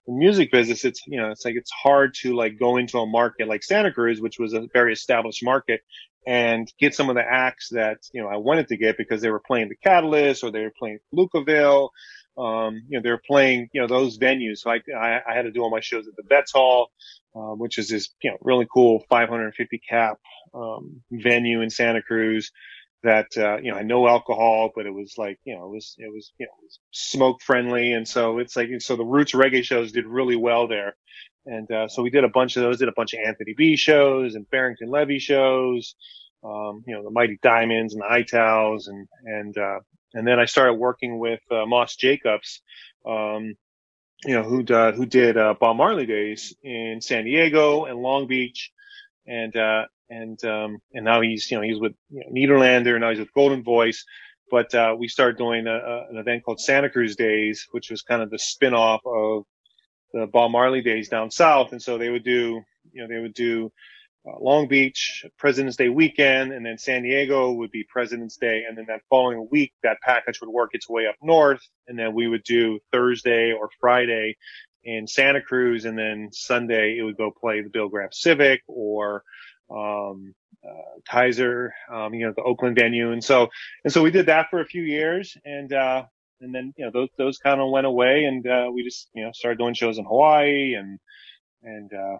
the 0.07 0.13
music 0.13 0.51
business, 0.51 0.85
it's, 0.85 1.01
you 1.07 1.19
know, 1.19 1.31
it's 1.31 1.45
like, 1.45 1.55
it's 1.55 1.71
hard 1.71 2.13
to 2.21 2.35
like 2.35 2.59
go 2.59 2.77
into 2.77 2.99
a 2.99 3.05
market 3.05 3.47
like 3.47 3.63
Santa 3.63 3.91
Cruz, 3.91 4.21
which 4.21 4.39
was 4.39 4.53
a 4.53 4.67
very 4.73 4.93
established 4.93 5.43
market 5.43 5.81
and 6.27 6.71
get 6.79 6.95
some 6.95 7.09
of 7.09 7.15
the 7.15 7.23
acts 7.23 7.69
that, 7.71 7.97
you 8.13 8.21
know, 8.21 8.27
I 8.27 8.37
wanted 8.37 8.67
to 8.69 8.77
get 8.77 8.97
because 8.97 9.21
they 9.21 9.29
were 9.29 9.39
playing 9.39 9.69
the 9.69 9.75
Catalyst 9.75 10.43
or 10.43 10.51
they 10.51 10.61
were 10.61 10.73
playing 10.77 10.99
Lucaville. 11.13 11.89
Um, 12.37 12.83
you 12.87 12.97
know, 12.97 13.01
they 13.03 13.11
were 13.11 13.21
playing, 13.25 13.69
you 13.73 13.81
know, 13.81 13.87
those 13.87 14.17
venues. 14.17 14.59
So 14.59 14.71
I, 14.71 14.79
I, 14.97 15.21
I 15.29 15.35
had 15.35 15.43
to 15.43 15.51
do 15.51 15.61
all 15.61 15.69
my 15.71 15.81
shows 15.81 16.07
at 16.07 16.15
the 16.15 16.23
Vets 16.27 16.53
Hall, 16.53 16.89
um, 17.35 17.59
which 17.59 17.77
is 17.77 17.89
this, 17.89 18.09
you 18.23 18.31
know, 18.31 18.37
really 18.41 18.67
cool 18.73 19.03
550 19.09 19.81
cap, 19.89 20.19
um, 20.53 21.01
venue 21.11 21.61
in 21.61 21.69
Santa 21.69 22.01
Cruz 22.01 22.51
that, 23.03 23.27
uh, 23.37 23.57
you 23.57 23.71
know, 23.71 23.77
I 23.77 23.83
know 23.83 24.07
alcohol, 24.07 24.71
but 24.75 24.85
it 24.85 24.93
was 24.93 25.15
like, 25.17 25.39
you 25.45 25.55
know, 25.55 25.65
it 25.65 25.71
was, 25.71 25.95
it 25.97 26.11
was, 26.13 26.33
you 26.37 26.45
know, 26.45 26.51
was 26.61 26.79
smoke 26.91 27.41
friendly. 27.41 27.93
And 27.93 28.07
so 28.07 28.39
it's 28.39 28.55
like, 28.55 28.69
so 28.79 28.95
the 28.95 29.05
roots 29.05 29.33
reggae 29.33 29.63
shows 29.63 29.91
did 29.91 30.05
really 30.05 30.35
well 30.35 30.67
there. 30.67 30.95
And, 31.45 31.71
uh, 31.71 31.87
so 31.87 32.03
we 32.03 32.09
did 32.09 32.25
a 32.25 32.29
bunch 32.29 32.57
of 32.57 32.63
those, 32.63 32.79
did 32.79 32.89
a 32.89 32.93
bunch 32.95 33.13
of 33.13 33.21
Anthony 33.25 33.53
B 33.55 33.75
shows 33.75 34.35
and 34.35 34.49
Barrington 34.49 34.89
Levy 34.89 35.19
shows. 35.19 35.95
um, 36.43 36.83
you 36.87 36.95
know, 36.95 37.03
the 37.03 37.11
Mighty 37.11 37.37
Diamonds 37.41 37.93
and 37.93 38.01
the 38.01 38.11
Itals 38.11 38.87
and, 38.87 39.07
and, 39.23 39.57
uh, 39.57 39.79
and 40.13 40.27
then 40.27 40.39
I 40.39 40.45
started 40.45 40.73
working 40.73 41.19
with, 41.19 41.41
uh, 41.51 41.65
Moss 41.65 41.95
Jacobs, 41.95 42.61
um, 43.05 43.55
you 44.25 44.33
know, 44.33 44.43
who, 44.43 44.63
uh, 44.73 44.91
who 44.91 45.05
did, 45.05 45.37
uh, 45.37 45.53
Bob 45.59 45.77
Marley 45.77 46.05
days 46.05 46.55
in 46.63 46.99
San 47.01 47.25
Diego 47.25 47.85
and 47.85 47.99
Long 47.99 48.27
Beach. 48.27 48.71
And, 49.27 49.55
uh, 49.55 49.85
and, 50.09 50.43
um, 50.45 50.79
and 50.93 51.05
now 51.05 51.21
he's, 51.21 51.49
you 51.49 51.57
know, 51.57 51.63
he's 51.63 51.79
with 51.79 51.93
you 52.09 52.47
know, 52.47 52.97
now 52.97 53.09
he's 53.09 53.19
with 53.19 53.33
Goldenvoice. 53.35 53.99
But, 54.51 54.73
uh, 54.73 54.95
we 54.97 55.07
started 55.07 55.37
doing 55.37 55.67
a, 55.67 55.75
a, 55.75 56.07
an 56.09 56.17
event 56.17 56.43
called 56.43 56.59
Santa 56.59 56.89
Cruz 56.89 57.15
Days, 57.15 57.67
which 57.71 57.91
was 57.91 58.01
kind 58.01 58.21
of 58.21 58.31
the 58.31 58.39
spin 58.39 58.73
off 58.73 59.01
of 59.05 59.43
the 60.11 60.25
Bob 60.25 60.51
Marley 60.51 60.81
days 60.81 61.07
down 61.07 61.29
south. 61.29 61.71
And 61.71 61.81
so 61.81 61.97
they 61.99 62.09
would 62.09 62.23
do, 62.23 62.61
you 62.91 63.01
know, 63.01 63.07
they 63.07 63.21
would 63.21 63.35
do, 63.35 63.71
uh, 64.27 64.37
Long 64.41 64.67
Beach, 64.67 65.23
President's 65.37 65.77
Day 65.77 65.89
weekend, 65.89 66.51
and 66.51 66.65
then 66.65 66.77
San 66.77 67.03
Diego 67.03 67.51
would 67.53 67.71
be 67.71 67.85
President's 67.87 68.37
Day. 68.37 68.63
And 68.67 68.77
then 68.77 68.85
that 68.87 69.01
following 69.09 69.47
week, 69.51 69.71
that 69.83 70.01
package 70.01 70.41
would 70.41 70.49
work 70.49 70.71
its 70.73 70.89
way 70.89 71.07
up 71.07 71.15
north. 71.21 71.61
And 71.87 71.97
then 71.97 72.13
we 72.13 72.27
would 72.27 72.43
do 72.43 72.79
Thursday 72.91 73.53
or 73.53 73.69
Friday 73.79 74.35
in 74.83 75.07
Santa 75.07 75.41
Cruz. 75.41 75.85
And 75.85 75.97
then 75.97 76.29
Sunday, 76.31 76.97
it 76.97 77.03
would 77.03 77.17
go 77.17 77.31
play 77.31 77.61
the 77.61 77.69
Bill 77.69 77.87
Graham 77.87 78.09
Civic 78.11 78.61
or, 78.67 79.23
um, 79.69 80.33
uh, 80.63 80.99
Kaiser, 81.09 81.73
um, 81.91 82.13
you 82.13 82.25
know, 82.25 82.33
the 82.35 82.43
Oakland 82.43 82.75
venue. 82.75 83.11
And 83.11 83.23
so, 83.23 83.47
and 83.83 83.93
so 83.93 84.01
we 84.01 84.11
did 84.11 84.25
that 84.25 84.47
for 84.49 84.59
a 84.61 84.65
few 84.65 84.83
years. 84.83 85.37
And, 85.45 85.71
uh, 85.71 86.03
and 86.41 86.53
then, 86.53 86.73
you 86.77 86.85
know, 86.85 86.91
those, 86.91 87.09
those 87.17 87.37
kind 87.37 87.61
of 87.61 87.69
went 87.69 87.87
away 87.87 88.25
and, 88.25 88.45
uh, 88.47 88.69
we 88.73 88.83
just, 88.83 89.09
you 89.13 89.23
know, 89.23 89.31
started 89.33 89.57
doing 89.57 89.73
shows 89.73 89.97
in 89.97 90.05
Hawaii 90.05 90.73
and, 90.73 90.99
and, 91.63 91.91
uh, 91.93 92.17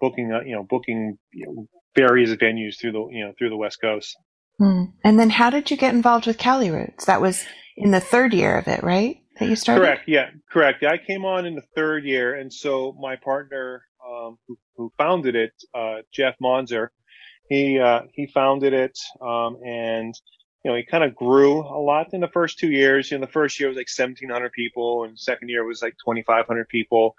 booking, 0.00 0.32
uh, 0.32 0.40
you 0.40 0.54
know, 0.54 0.62
booking 0.62 1.18
you 1.32 1.46
know, 1.46 1.66
various 1.94 2.30
venues 2.30 2.78
through 2.80 2.92
the, 2.92 3.06
you 3.10 3.24
know, 3.24 3.32
through 3.38 3.50
the 3.50 3.56
West 3.56 3.80
Coast. 3.80 4.16
Hmm. 4.58 4.84
And 5.04 5.18
then 5.18 5.30
how 5.30 5.50
did 5.50 5.70
you 5.70 5.76
get 5.76 5.94
involved 5.94 6.26
with 6.26 6.38
Cali 6.38 6.70
Roots? 6.70 7.06
That 7.06 7.20
was 7.20 7.44
in 7.76 7.90
the 7.90 8.00
third 8.00 8.32
year 8.32 8.58
of 8.58 8.68
it, 8.68 8.82
right? 8.82 9.16
That 9.38 9.48
you 9.48 9.56
started? 9.56 9.80
Correct. 9.80 10.02
Yeah, 10.06 10.30
correct. 10.50 10.84
I 10.84 10.98
came 10.98 11.24
on 11.24 11.46
in 11.46 11.54
the 11.54 11.64
third 11.74 12.04
year. 12.04 12.34
And 12.34 12.52
so 12.52 12.94
my 13.00 13.16
partner, 13.16 13.82
um, 14.12 14.38
who, 14.46 14.58
who 14.76 14.92
founded 14.98 15.36
it, 15.36 15.52
uh, 15.74 15.98
Jeff 16.12 16.34
Monser, 16.42 16.88
he, 17.48 17.78
uh, 17.78 18.02
he 18.12 18.26
founded 18.26 18.72
it. 18.72 18.98
Um, 19.20 19.58
and, 19.64 20.14
you 20.64 20.70
know, 20.70 20.76
he 20.76 20.84
kind 20.84 21.04
of 21.04 21.14
grew 21.16 21.60
a 21.60 21.80
lot 21.80 22.14
in 22.14 22.20
the 22.20 22.28
first 22.28 22.58
two 22.58 22.70
years. 22.70 23.10
You 23.10 23.18
know, 23.18 23.26
the 23.26 23.32
first 23.32 23.58
year 23.58 23.68
was 23.68 23.76
like 23.76 23.88
1700 23.94 24.52
people 24.52 25.04
and 25.04 25.18
second 25.18 25.48
year 25.48 25.64
was 25.64 25.82
like 25.82 25.94
2500 26.04 26.68
people. 26.68 27.14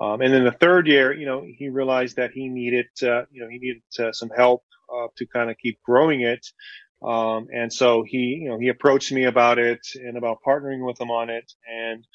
Um, 0.00 0.20
and 0.20 0.32
then 0.32 0.44
the 0.44 0.52
third 0.52 0.86
year, 0.86 1.12
you 1.12 1.26
know, 1.26 1.44
he 1.46 1.68
realized 1.68 2.16
that 2.16 2.32
he 2.32 2.48
needed, 2.48 2.86
uh, 3.02 3.22
you 3.30 3.42
know, 3.42 3.48
he 3.48 3.58
needed 3.58 4.14
some 4.14 4.30
help, 4.36 4.62
uh, 4.94 5.08
to 5.16 5.26
kind 5.26 5.50
of 5.50 5.56
keep 5.58 5.80
growing 5.82 6.20
it. 6.20 6.46
Um, 7.02 7.48
and 7.52 7.72
so 7.72 8.04
he, 8.06 8.40
you 8.42 8.48
know, 8.48 8.58
he 8.58 8.68
approached 8.68 9.10
me 9.12 9.24
about 9.24 9.58
it 9.58 9.80
and 9.94 10.16
about 10.16 10.38
partnering 10.46 10.86
with 10.86 11.00
him 11.00 11.10
on 11.10 11.30
it. 11.30 11.52
And 11.68 12.06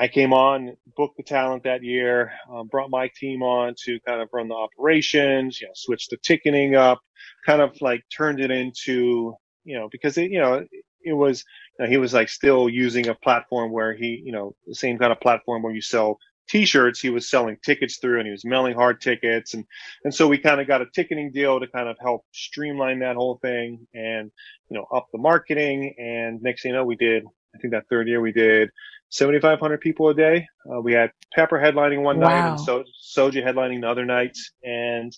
I 0.00 0.08
came 0.08 0.32
on, 0.32 0.76
booked 0.96 1.18
the 1.18 1.22
talent 1.22 1.64
that 1.64 1.84
year, 1.84 2.32
um, 2.52 2.68
brought 2.68 2.90
my 2.90 3.10
team 3.16 3.42
on 3.42 3.74
to 3.84 4.00
kind 4.00 4.22
of 4.22 4.30
run 4.32 4.48
the 4.48 4.54
operations, 4.54 5.60
you 5.60 5.66
know, 5.68 5.74
switch 5.76 6.08
the 6.08 6.16
ticketing 6.16 6.74
up, 6.74 7.00
kind 7.46 7.62
of 7.62 7.80
like 7.82 8.02
turned 8.16 8.40
it 8.40 8.50
into, 8.50 9.34
you 9.64 9.78
know, 9.78 9.90
because 9.92 10.18
it, 10.18 10.30
you 10.30 10.40
know, 10.40 10.64
it 11.04 11.12
was, 11.12 11.44
you 11.78 11.84
know, 11.84 11.90
he 11.90 11.98
was 11.98 12.14
like 12.14 12.30
still 12.30 12.68
using 12.70 13.08
a 13.08 13.14
platform 13.14 13.72
where 13.72 13.94
he, 13.94 14.22
you 14.24 14.32
know, 14.32 14.56
the 14.66 14.74
same 14.74 14.98
kind 14.98 15.12
of 15.12 15.20
platform 15.20 15.62
where 15.62 15.74
you 15.74 15.82
sell 15.82 16.18
t-shirts 16.48 17.00
he 17.00 17.10
was 17.10 17.30
selling 17.30 17.56
tickets 17.64 17.98
through 17.98 18.18
and 18.18 18.26
he 18.26 18.32
was 18.32 18.44
mailing 18.44 18.74
hard 18.74 19.02
tickets. 19.02 19.54
And 19.54 19.66
and 20.04 20.14
so 20.14 20.28
we 20.28 20.38
kind 20.38 20.62
of 20.62 20.66
got 20.66 20.82
a 20.82 20.86
ticketing 20.94 21.30
deal 21.30 21.60
to 21.60 21.68
kind 21.68 21.88
of 21.88 21.96
help 22.00 22.24
streamline 22.32 23.00
that 23.00 23.16
whole 23.16 23.38
thing 23.42 23.86
and 23.94 24.32
you 24.70 24.78
know 24.78 24.86
up 24.94 25.08
the 25.12 25.18
marketing. 25.18 25.94
And 25.98 26.42
next 26.42 26.62
thing 26.62 26.70
you 26.70 26.76
know 26.76 26.84
we 26.86 26.96
did 26.96 27.24
i 27.54 27.58
think 27.58 27.72
that 27.72 27.88
third 27.88 28.08
year 28.08 28.20
we 28.20 28.32
did 28.32 28.70
7500 29.10 29.80
people 29.80 30.08
a 30.08 30.14
day 30.14 30.46
uh, 30.72 30.80
we 30.80 30.92
had 30.92 31.10
pepper 31.34 31.58
headlining 31.58 32.02
one 32.02 32.20
wow. 32.20 32.28
night 32.28 32.50
and 32.50 32.60
so 32.60 32.84
soja 33.02 33.44
headlining 33.44 33.80
the 33.80 33.88
other 33.88 34.04
nights 34.04 34.52
and 34.62 35.16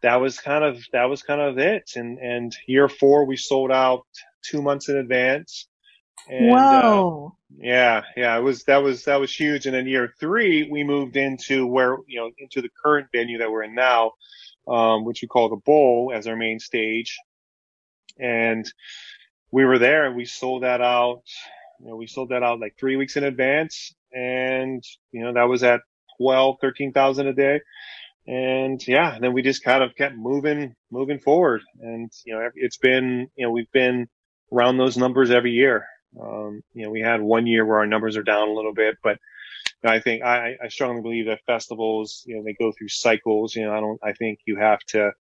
that 0.00 0.16
was 0.16 0.38
kind 0.38 0.64
of 0.64 0.78
that 0.92 1.04
was 1.04 1.22
kind 1.22 1.40
of 1.40 1.58
it 1.58 1.90
and 1.96 2.18
and 2.18 2.56
year 2.66 2.88
four 2.88 3.24
we 3.24 3.36
sold 3.36 3.72
out 3.72 4.06
two 4.42 4.62
months 4.62 4.88
in 4.88 4.96
advance 4.96 5.66
and, 6.28 6.50
uh, 6.50 6.82
Whoa. 6.82 7.32
Uh, 7.32 7.54
yeah, 7.60 8.02
yeah, 8.16 8.36
it 8.36 8.42
was 8.42 8.64
that 8.64 8.82
was 8.82 9.04
that 9.04 9.20
was 9.20 9.34
huge. 9.34 9.66
And 9.66 9.74
then 9.74 9.86
year 9.86 10.12
three, 10.20 10.68
we 10.70 10.84
moved 10.84 11.16
into 11.16 11.66
where 11.66 11.96
you 12.06 12.20
know 12.20 12.30
into 12.38 12.60
the 12.60 12.68
current 12.82 13.08
venue 13.12 13.38
that 13.38 13.50
we're 13.50 13.62
in 13.62 13.74
now, 13.74 14.12
um, 14.66 15.04
which 15.04 15.22
we 15.22 15.28
call 15.28 15.48
the 15.48 15.56
Bowl 15.56 16.12
as 16.14 16.26
our 16.26 16.36
main 16.36 16.58
stage, 16.60 17.18
and 18.18 18.70
we 19.50 19.64
were 19.64 19.78
there 19.78 20.06
and 20.06 20.16
we 20.16 20.24
sold 20.24 20.62
that 20.62 20.80
out. 20.80 21.22
You 21.80 21.88
know, 21.88 21.96
we 21.96 22.06
sold 22.06 22.30
that 22.30 22.42
out 22.42 22.60
like 22.60 22.76
three 22.78 22.96
weeks 22.96 23.16
in 23.16 23.24
advance, 23.24 23.94
and 24.12 24.82
you 25.12 25.22
know 25.22 25.32
that 25.34 25.48
was 25.48 25.62
at 25.62 25.80
twelve, 26.16 26.56
thirteen 26.60 26.92
thousand 26.92 27.28
a 27.28 27.34
day. 27.34 27.60
And 28.26 28.86
yeah, 28.86 29.18
then 29.18 29.32
we 29.32 29.40
just 29.40 29.64
kind 29.64 29.82
of 29.82 29.94
kept 29.96 30.14
moving, 30.14 30.74
moving 30.90 31.18
forward. 31.18 31.62
And, 31.80 32.12
you 32.26 32.34
know, 32.34 32.50
it's 32.54 32.76
been, 32.76 33.28
you 33.36 33.46
know, 33.46 33.50
we've 33.50 33.72
been 33.72 34.06
around 34.52 34.76
those 34.76 34.98
numbers 34.98 35.30
every 35.30 35.52
year. 35.52 35.86
Um, 36.20 36.60
you 36.74 36.84
know, 36.84 36.90
we 36.90 37.00
had 37.00 37.22
one 37.22 37.46
year 37.46 37.64
where 37.64 37.78
our 37.78 37.86
numbers 37.86 38.18
are 38.18 38.22
down 38.22 38.48
a 38.48 38.52
little 38.52 38.74
bit, 38.74 38.96
but 39.02 39.16
you 39.82 39.88
know, 39.88 39.94
I 39.94 40.00
think 40.00 40.22
I, 40.22 40.56
I 40.62 40.68
strongly 40.68 41.00
believe 41.00 41.26
that 41.26 41.40
festivals, 41.46 42.22
you 42.26 42.36
know, 42.36 42.42
they 42.44 42.52
go 42.52 42.70
through 42.70 42.88
cycles. 42.88 43.56
You 43.56 43.64
know, 43.64 43.72
I 43.72 43.80
don't, 43.80 44.00
I 44.04 44.12
think 44.12 44.40
you 44.44 44.56
have 44.56 44.80
to, 44.88 45.12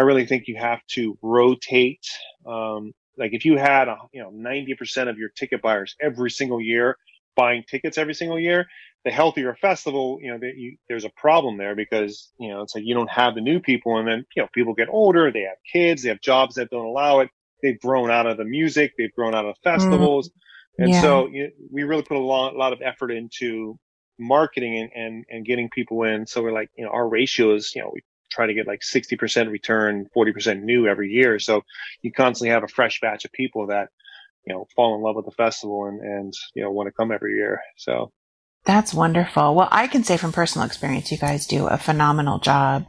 I 0.00 0.04
really 0.04 0.26
think 0.26 0.48
you 0.48 0.56
have 0.56 0.80
to 0.92 1.18
rotate. 1.22 2.06
Um, 2.46 2.92
like 3.18 3.32
if 3.34 3.44
you 3.44 3.58
had, 3.58 3.88
a, 3.88 3.96
you 4.12 4.22
know, 4.22 4.30
90% 4.30 5.08
of 5.08 5.18
your 5.18 5.28
ticket 5.28 5.60
buyers 5.60 5.94
every 6.00 6.30
single 6.30 6.60
year 6.60 6.96
buying 7.36 7.62
tickets 7.68 7.96
every 7.96 8.14
single 8.14 8.38
year, 8.38 8.66
the 9.04 9.10
healthier 9.10 9.54
festival, 9.60 10.18
you 10.20 10.30
know, 10.30 10.38
you, 10.42 10.76
there's 10.88 11.04
a 11.04 11.10
problem 11.16 11.58
there 11.58 11.74
because, 11.74 12.32
you 12.38 12.48
know, 12.48 12.62
it's 12.62 12.74
like 12.74 12.84
you 12.84 12.94
don't 12.94 13.10
have 13.10 13.34
the 13.34 13.40
new 13.40 13.60
people 13.60 13.98
and 13.98 14.08
then, 14.08 14.26
you 14.34 14.42
know, 14.42 14.48
people 14.52 14.74
get 14.74 14.88
older, 14.90 15.30
they 15.30 15.42
have 15.42 15.56
kids, 15.70 16.02
they 16.02 16.08
have 16.08 16.20
jobs 16.20 16.56
that 16.56 16.70
don't 16.70 16.86
allow 16.86 17.20
it 17.20 17.30
they've 17.62 17.80
grown 17.80 18.10
out 18.10 18.26
of 18.26 18.36
the 18.36 18.44
music, 18.44 18.92
they've 18.96 19.14
grown 19.14 19.34
out 19.34 19.44
of 19.44 19.56
festivals. 19.62 20.28
Mm. 20.28 20.32
And 20.78 20.90
yeah. 20.90 21.02
so 21.02 21.26
you 21.26 21.44
know, 21.44 21.50
we 21.70 21.82
really 21.82 22.02
put 22.02 22.16
a 22.16 22.20
lot, 22.20 22.54
a 22.54 22.58
lot 22.58 22.72
of 22.72 22.80
effort 22.82 23.10
into 23.10 23.78
marketing 24.18 24.78
and, 24.78 24.90
and, 24.94 25.24
and 25.30 25.44
getting 25.44 25.68
people 25.70 26.04
in. 26.04 26.26
So 26.26 26.42
we're 26.42 26.52
like, 26.52 26.70
you 26.76 26.84
know, 26.84 26.90
our 26.90 27.08
ratio 27.08 27.54
is, 27.54 27.74
you 27.74 27.82
know, 27.82 27.90
we 27.92 28.02
try 28.30 28.46
to 28.46 28.54
get 28.54 28.66
like 28.66 28.80
60% 28.80 29.50
return, 29.50 30.06
40% 30.16 30.62
new 30.62 30.86
every 30.86 31.10
year. 31.10 31.38
So 31.38 31.62
you 32.02 32.12
constantly 32.12 32.50
have 32.50 32.64
a 32.64 32.68
fresh 32.68 33.00
batch 33.00 33.24
of 33.24 33.32
people 33.32 33.68
that, 33.68 33.88
you 34.46 34.54
know, 34.54 34.66
fall 34.74 34.94
in 34.96 35.02
love 35.02 35.16
with 35.16 35.26
the 35.26 35.32
festival 35.32 35.86
and, 35.86 36.00
and, 36.00 36.32
you 36.54 36.62
know, 36.62 36.70
want 36.70 36.86
to 36.86 36.92
come 36.92 37.12
every 37.12 37.34
year. 37.34 37.60
So 37.76 38.12
that's 38.64 38.92
wonderful. 38.92 39.54
Well, 39.54 39.68
I 39.70 39.86
can 39.86 40.04
say 40.04 40.18
from 40.18 40.32
personal 40.32 40.66
experience, 40.66 41.10
you 41.10 41.16
guys 41.16 41.46
do 41.46 41.66
a 41.66 41.78
phenomenal 41.78 42.38
job. 42.40 42.86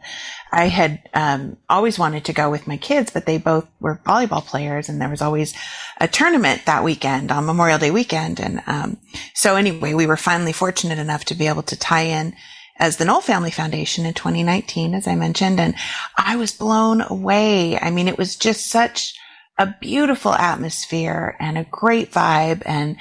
I 0.52 0.68
had 0.68 1.02
um, 1.14 1.58
always 1.70 1.98
wanted 1.98 2.26
to 2.26 2.34
go 2.34 2.52
with 2.52 2.68
my 2.68 2.76
kids, 2.76 3.10
but 3.10 3.26
they 3.26 3.38
both 3.38 3.68
were 3.80 4.02
volleyball 4.06 4.46
players, 4.46 4.90
and 4.90 5.00
there 5.00 5.10
was 5.10 5.22
always 5.22 5.54
a 5.98 6.10
tournament 6.10 6.66
that 6.66 6.84
weekend 6.84 7.32
on 7.32 7.46
Memorial 7.46 7.80
Day 7.80 7.90
weekend. 7.90 8.42
And 8.42 8.62
um, 8.68 8.98
so, 9.34 9.56
anyway, 9.56 9.94
we 9.94 10.06
were 10.06 10.18
finally 10.18 10.52
fortunate 10.52 11.00
enough 11.00 11.24
to 11.26 11.36
be 11.36 11.48
able 11.48 11.64
to 11.64 11.80
tie 11.80 12.02
in 12.02 12.36
as 12.82 12.98
the 12.98 13.06
Nowell 13.06 13.22
Family 13.22 13.52
Foundation 13.52 14.08
in 14.08 14.16
2019, 14.16 14.96
as 14.96 15.08
I 15.08 15.14
mentioned, 15.14 15.60
and 15.60 15.76
I 16.18 16.36
was 16.36 16.52
blown 16.52 17.02
away. 17.02 17.78
I 17.78 17.92
mean, 17.92 18.08
it 18.08 18.18
was 18.18 18.36
just 18.36 18.68
such 18.68 19.14
a 19.60 19.76
beautiful 19.80 20.34
atmosphere 20.34 21.38
and 21.40 21.60
a 21.60 21.68
great 21.70 22.12
vibe 22.12 22.64
and 22.66 22.98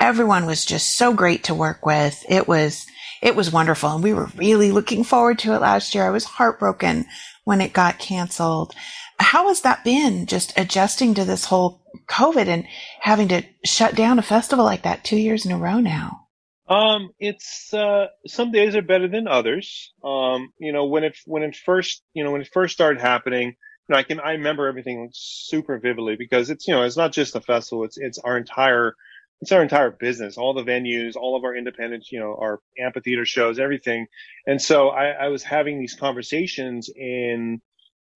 everyone 0.00 0.46
was 0.46 0.64
just 0.64 0.96
so 0.96 1.14
great 1.14 1.44
to 1.44 1.54
work 1.54 1.86
with. 1.86 2.24
It 2.28 2.48
was, 2.48 2.86
it 3.22 3.36
was 3.36 3.52
wonderful. 3.52 3.90
And 3.90 4.02
we 4.02 4.12
were 4.12 4.30
really 4.34 4.72
looking 4.72 5.04
forward 5.04 5.38
to 5.40 5.54
it 5.54 5.60
last 5.60 5.94
year. 5.94 6.04
I 6.04 6.10
was 6.10 6.24
heartbroken 6.24 7.06
when 7.44 7.60
it 7.60 7.72
got 7.72 8.00
canceled. 8.00 8.74
How 9.20 9.46
has 9.46 9.60
that 9.60 9.84
been 9.84 10.26
just 10.26 10.58
adjusting 10.58 11.14
to 11.14 11.24
this 11.24 11.44
whole 11.44 11.84
COVID 12.08 12.48
and 12.48 12.66
having 13.00 13.28
to 13.28 13.44
shut 13.64 13.94
down 13.94 14.18
a 14.18 14.22
festival 14.22 14.64
like 14.64 14.82
that 14.82 15.04
two 15.04 15.18
years 15.18 15.46
in 15.46 15.52
a 15.52 15.58
row 15.58 15.78
now? 15.78 16.26
Um, 16.70 17.10
it's, 17.18 17.74
uh, 17.74 18.06
some 18.28 18.52
days 18.52 18.76
are 18.76 18.82
better 18.82 19.08
than 19.08 19.28
others. 19.28 19.92
Um, 20.04 20.52
you 20.60 20.72
know, 20.72 20.86
when 20.86 21.04
it, 21.04 21.18
when 21.26 21.42
it 21.44 21.56
first, 21.56 22.02
you 22.14 22.24
know, 22.24 22.32
when 22.32 22.42
it 22.42 22.50
first 22.52 22.74
started 22.74 23.02
happening, 23.02 23.48
you 23.48 23.56
know, 23.94 23.98
I 23.98 24.04
can, 24.04 24.20
I 24.20 24.32
remember 24.32 24.68
everything 24.68 25.10
super 25.12 25.78
vividly 25.80 26.16
because 26.16 26.50
it's, 26.50 26.68
you 26.68 26.74
know, 26.74 26.84
it's 26.84 26.96
not 26.96 27.12
just 27.12 27.34
the 27.34 27.42
festival. 27.42 27.84
It's, 27.84 27.98
it's 27.98 28.18
our 28.18 28.38
entire, 28.38 28.94
it's 29.42 29.52
our 29.52 29.62
entire 29.62 29.90
business, 29.90 30.38
all 30.38 30.54
the 30.54 30.64
venues, 30.64 31.16
all 31.16 31.36
of 31.36 31.44
our 31.44 31.56
independent, 31.56 32.12
you 32.12 32.20
know, 32.20 32.36
our 32.40 32.60
amphitheater 32.78 33.26
shows, 33.26 33.58
everything. 33.58 34.06
And 34.46 34.62
so 34.62 34.90
I, 34.90 35.08
I 35.10 35.28
was 35.28 35.42
having 35.42 35.80
these 35.80 35.96
conversations 35.96 36.90
in, 36.94 37.60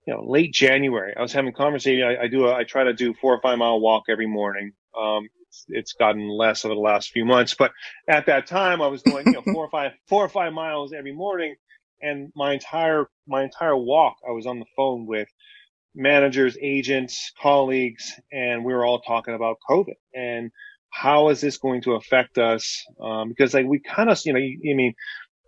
you 0.07 0.15
know, 0.15 0.25
late 0.25 0.53
January. 0.53 1.15
I 1.17 1.23
was 1.23 1.33
having 1.33 1.55
conversations. 1.55 2.05
I, 2.21 2.25
I 2.25 2.29
do 2.29 2.47
a, 2.47 2.55
I 2.55 2.65
try 2.65 2.85
to 2.85 2.95
do 2.95 3.15
four 3.15 3.35
or 3.35 3.41
five 3.43 3.59
mile 3.59 3.81
walk 3.81 4.05
every 4.11 4.29
morning. 4.29 4.75
Um, 4.99 5.29
it's, 5.55 5.67
it's 5.69 5.93
gotten 5.95 6.29
less 6.29 6.65
over 6.65 6.75
the 6.75 6.81
last 6.81 7.11
few 7.13 7.25
months, 7.25 7.55
but 7.55 7.73
at 8.09 8.27
that 8.27 8.47
time 8.47 8.83
I 8.83 8.89
was 8.89 9.03
going 9.03 9.27
you 9.27 9.33
know, 9.35 9.43
four 9.43 9.67
or 9.67 9.71
five, 9.71 9.93
four 10.09 10.25
or 10.25 10.29
five 10.29 10.53
miles 10.53 10.93
every 10.93 11.13
morning. 11.15 11.57
And 12.03 12.33
my 12.37 12.55
entire, 12.55 13.09
my 13.29 13.45
entire 13.45 13.77
walk, 13.77 14.17
I 14.29 14.33
was 14.33 14.47
on 14.47 14.59
the 14.61 14.67
phone 14.77 15.07
with 15.07 15.29
managers, 15.95 16.57
agents, 16.63 17.33
colleagues, 17.41 18.13
and 18.33 18.65
we 18.65 18.75
were 18.75 18.85
all 18.87 19.01
talking 19.01 19.35
about 19.35 19.59
COVID 19.69 19.95
and 20.15 20.51
how 20.91 21.31
is 21.31 21.41
this 21.41 21.59
going 21.59 21.83
to 21.83 21.95
affect 21.95 22.39
us? 22.39 22.85
Um, 23.03 23.29
because 23.31 23.55
like 23.55 23.67
we 23.67 23.81
kind 23.81 24.11
of, 24.11 24.21
you 24.25 24.33
know, 24.33 24.41
you, 24.41 24.59
I 24.73 24.77
mean, 24.77 24.95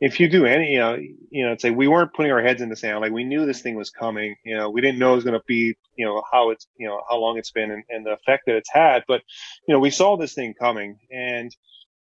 if 0.01 0.21
you 0.21 0.29
do 0.29 0.45
any, 0.45 0.73
you 0.73 0.79
know, 0.79 0.97
you 1.31 1.47
know, 1.47 1.53
it's 1.53 1.65
like 1.65 1.75
we 1.75 1.89
weren't 1.89 2.13
putting 2.13 2.33
our 2.33 2.43
heads 2.43 2.61
in 2.61 2.69
the 2.69 2.77
sand. 2.77 3.01
Like 3.01 3.13
we 3.13 3.25
knew 3.25 3.47
this 3.47 3.63
thing 3.63 3.77
was 3.77 3.91
coming. 3.91 4.37
You 4.45 4.57
know, 4.57 4.71
we 4.71 4.81
didn't 4.81 4.99
know 4.99 5.13
it 5.13 5.17
was 5.17 5.25
going 5.25 5.39
to 5.39 5.45
be, 5.47 5.75
you 5.97 6.05
know, 6.05 6.23
how 6.31 6.51
it's, 6.51 6.67
you 6.77 6.87
know, 6.87 7.03
how 7.09 7.17
long 7.17 7.39
it's 7.39 7.51
been 7.51 7.71
and, 7.71 7.83
and 7.89 8.05
the 8.05 8.13
effect 8.13 8.45
that 8.47 8.57
it's 8.57 8.71
had. 8.71 9.05
But, 9.09 9.23
you 9.67 9.75
know, 9.75 9.81
we 9.81 9.91
saw 9.91 10.17
this 10.17 10.35
thing 10.35 10.55
coming 10.55 10.99
and, 11.11 11.55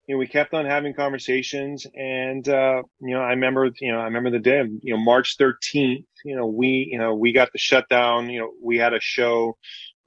you 0.07 0.15
know, 0.15 0.19
we 0.19 0.27
kept 0.27 0.55
on 0.55 0.65
having 0.65 0.95
conversations 0.95 1.85
and, 1.95 2.47
uh, 2.49 2.81
you 2.99 3.13
know, 3.13 3.21
I 3.21 3.29
remember, 3.29 3.69
you 3.79 3.91
know, 3.91 3.99
I 3.99 4.05
remember 4.05 4.31
the 4.31 4.39
day, 4.39 4.63
you 4.81 4.93
know, 4.93 4.99
March 4.99 5.37
13th, 5.37 6.05
you 6.25 6.35
know, 6.35 6.47
we, 6.47 6.89
you 6.91 6.97
know, 6.97 7.13
we 7.13 7.31
got 7.31 7.51
the 7.53 7.59
shutdown, 7.59 8.29
you 8.29 8.39
know, 8.39 8.51
we 8.61 8.77
had 8.77 8.93
a 8.93 8.99
show, 8.99 9.55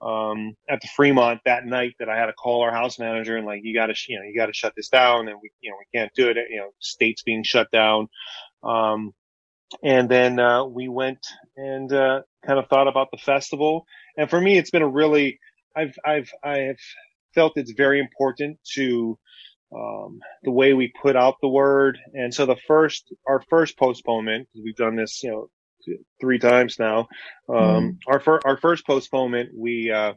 um, 0.01 0.55
at 0.69 0.81
the 0.81 0.89
Fremont 0.89 1.41
that 1.45 1.65
night 1.65 1.95
that 1.99 2.09
I 2.09 2.17
had 2.17 2.27
to 2.27 2.33
call 2.33 2.63
our 2.63 2.73
house 2.73 2.99
manager 2.99 3.37
and 3.37 3.47
like, 3.47 3.61
you 3.65 3.75
gotta, 3.75 3.95
you 4.09 4.19
know, 4.19 4.25
you 4.25 4.37
gotta 4.37 4.53
shut 4.53 4.75
this 4.77 4.89
down 4.89 5.29
and 5.29 5.39
we, 5.43 5.51
you 5.61 5.71
know, 5.71 5.77
we 5.79 5.99
can't 5.99 6.13
do 6.15 6.29
it. 6.29 6.37
You 6.51 6.59
know, 6.59 6.71
states 6.81 7.23
being 7.23 7.45
shut 7.45 7.71
down. 7.71 8.09
Um, 8.63 9.13
and 9.83 10.09
then, 10.09 10.39
uh, 10.39 10.65
we 10.65 10.89
went 10.89 11.27
and, 11.57 11.93
uh, 11.93 12.23
kind 12.47 12.59
of 12.59 12.69
thought 12.69 12.89
about 12.89 13.11
the 13.11 13.19
festival. 13.19 13.87
And 14.17 14.31
for 14.31 14.41
me, 14.41 14.59
it's 14.59 14.71
been 14.71 14.83
a 14.83 14.89
really, 14.89 15.41
I've, 15.75 15.97
I've, 16.05 16.31
I've 16.45 16.81
felt 17.35 17.55
it's 17.57 17.73
very 17.73 17.99
important 17.99 18.59
to, 18.75 19.19
um, 19.75 20.21
the 20.45 20.53
way 20.53 20.73
we 20.75 20.93
put 21.03 21.17
out 21.17 21.37
the 21.41 21.49
word. 21.49 21.99
And 22.15 22.33
so 22.33 22.47
the 22.47 22.57
first, 22.69 23.13
our 23.27 23.43
first 23.51 23.77
postponement, 23.77 24.49
we've 24.55 24.77
done 24.77 24.95
this, 24.95 25.23
you 25.25 25.31
know, 25.31 25.51
three 26.21 26.39
times 26.39 26.79
now. 26.79 27.09
Um, 27.49 27.57
mm. 27.57 27.97
our, 28.07 28.21
fir- 28.21 28.41
our 28.45 28.57
first 28.57 28.87
postponement, 28.87 29.51
we, 29.55 29.91
uh, 29.91 30.15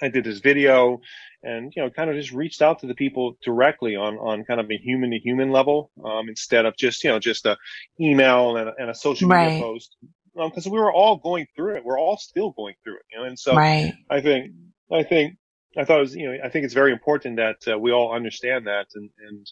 I 0.00 0.08
did 0.08 0.24
this 0.24 0.38
video 0.38 1.00
and, 1.42 1.72
you 1.74 1.82
know, 1.82 1.90
kind 1.90 2.10
of 2.10 2.16
just 2.16 2.32
reached 2.32 2.62
out 2.62 2.80
to 2.80 2.86
the 2.86 2.94
people 2.94 3.36
directly 3.44 3.96
on, 3.96 4.16
on 4.16 4.44
kind 4.44 4.60
of 4.60 4.70
a 4.70 4.76
human 4.76 5.10
to 5.10 5.18
human 5.18 5.50
level, 5.50 5.90
um, 6.04 6.28
instead 6.28 6.66
of 6.66 6.76
just, 6.76 7.02
you 7.04 7.10
know, 7.10 7.18
just 7.18 7.46
a 7.46 7.56
email 8.00 8.56
and 8.56 8.68
a, 8.68 8.74
and 8.78 8.90
a 8.90 8.94
social 8.94 9.28
media 9.28 9.46
right. 9.46 9.62
post. 9.62 9.96
because 10.34 10.66
um, 10.66 10.72
we 10.72 10.78
were 10.78 10.92
all 10.92 11.16
going 11.16 11.46
through 11.56 11.76
it. 11.76 11.84
We're 11.84 11.98
all 11.98 12.16
still 12.16 12.50
going 12.50 12.74
through 12.84 12.96
it, 12.96 13.02
you 13.12 13.18
know, 13.18 13.24
and 13.24 13.38
so 13.38 13.54
right. 13.54 13.94
I 14.10 14.20
think, 14.20 14.52
I 14.92 15.02
think 15.02 15.36
I 15.76 15.84
thought 15.84 15.98
it 15.98 16.02
was, 16.02 16.16
you 16.16 16.30
know, 16.30 16.38
I 16.44 16.48
think 16.48 16.64
it's 16.64 16.74
very 16.74 16.92
important 16.92 17.36
that 17.36 17.56
uh, 17.70 17.78
we 17.78 17.92
all 17.92 18.12
understand 18.12 18.66
that, 18.66 18.86
and 18.94 19.10
and 19.28 19.46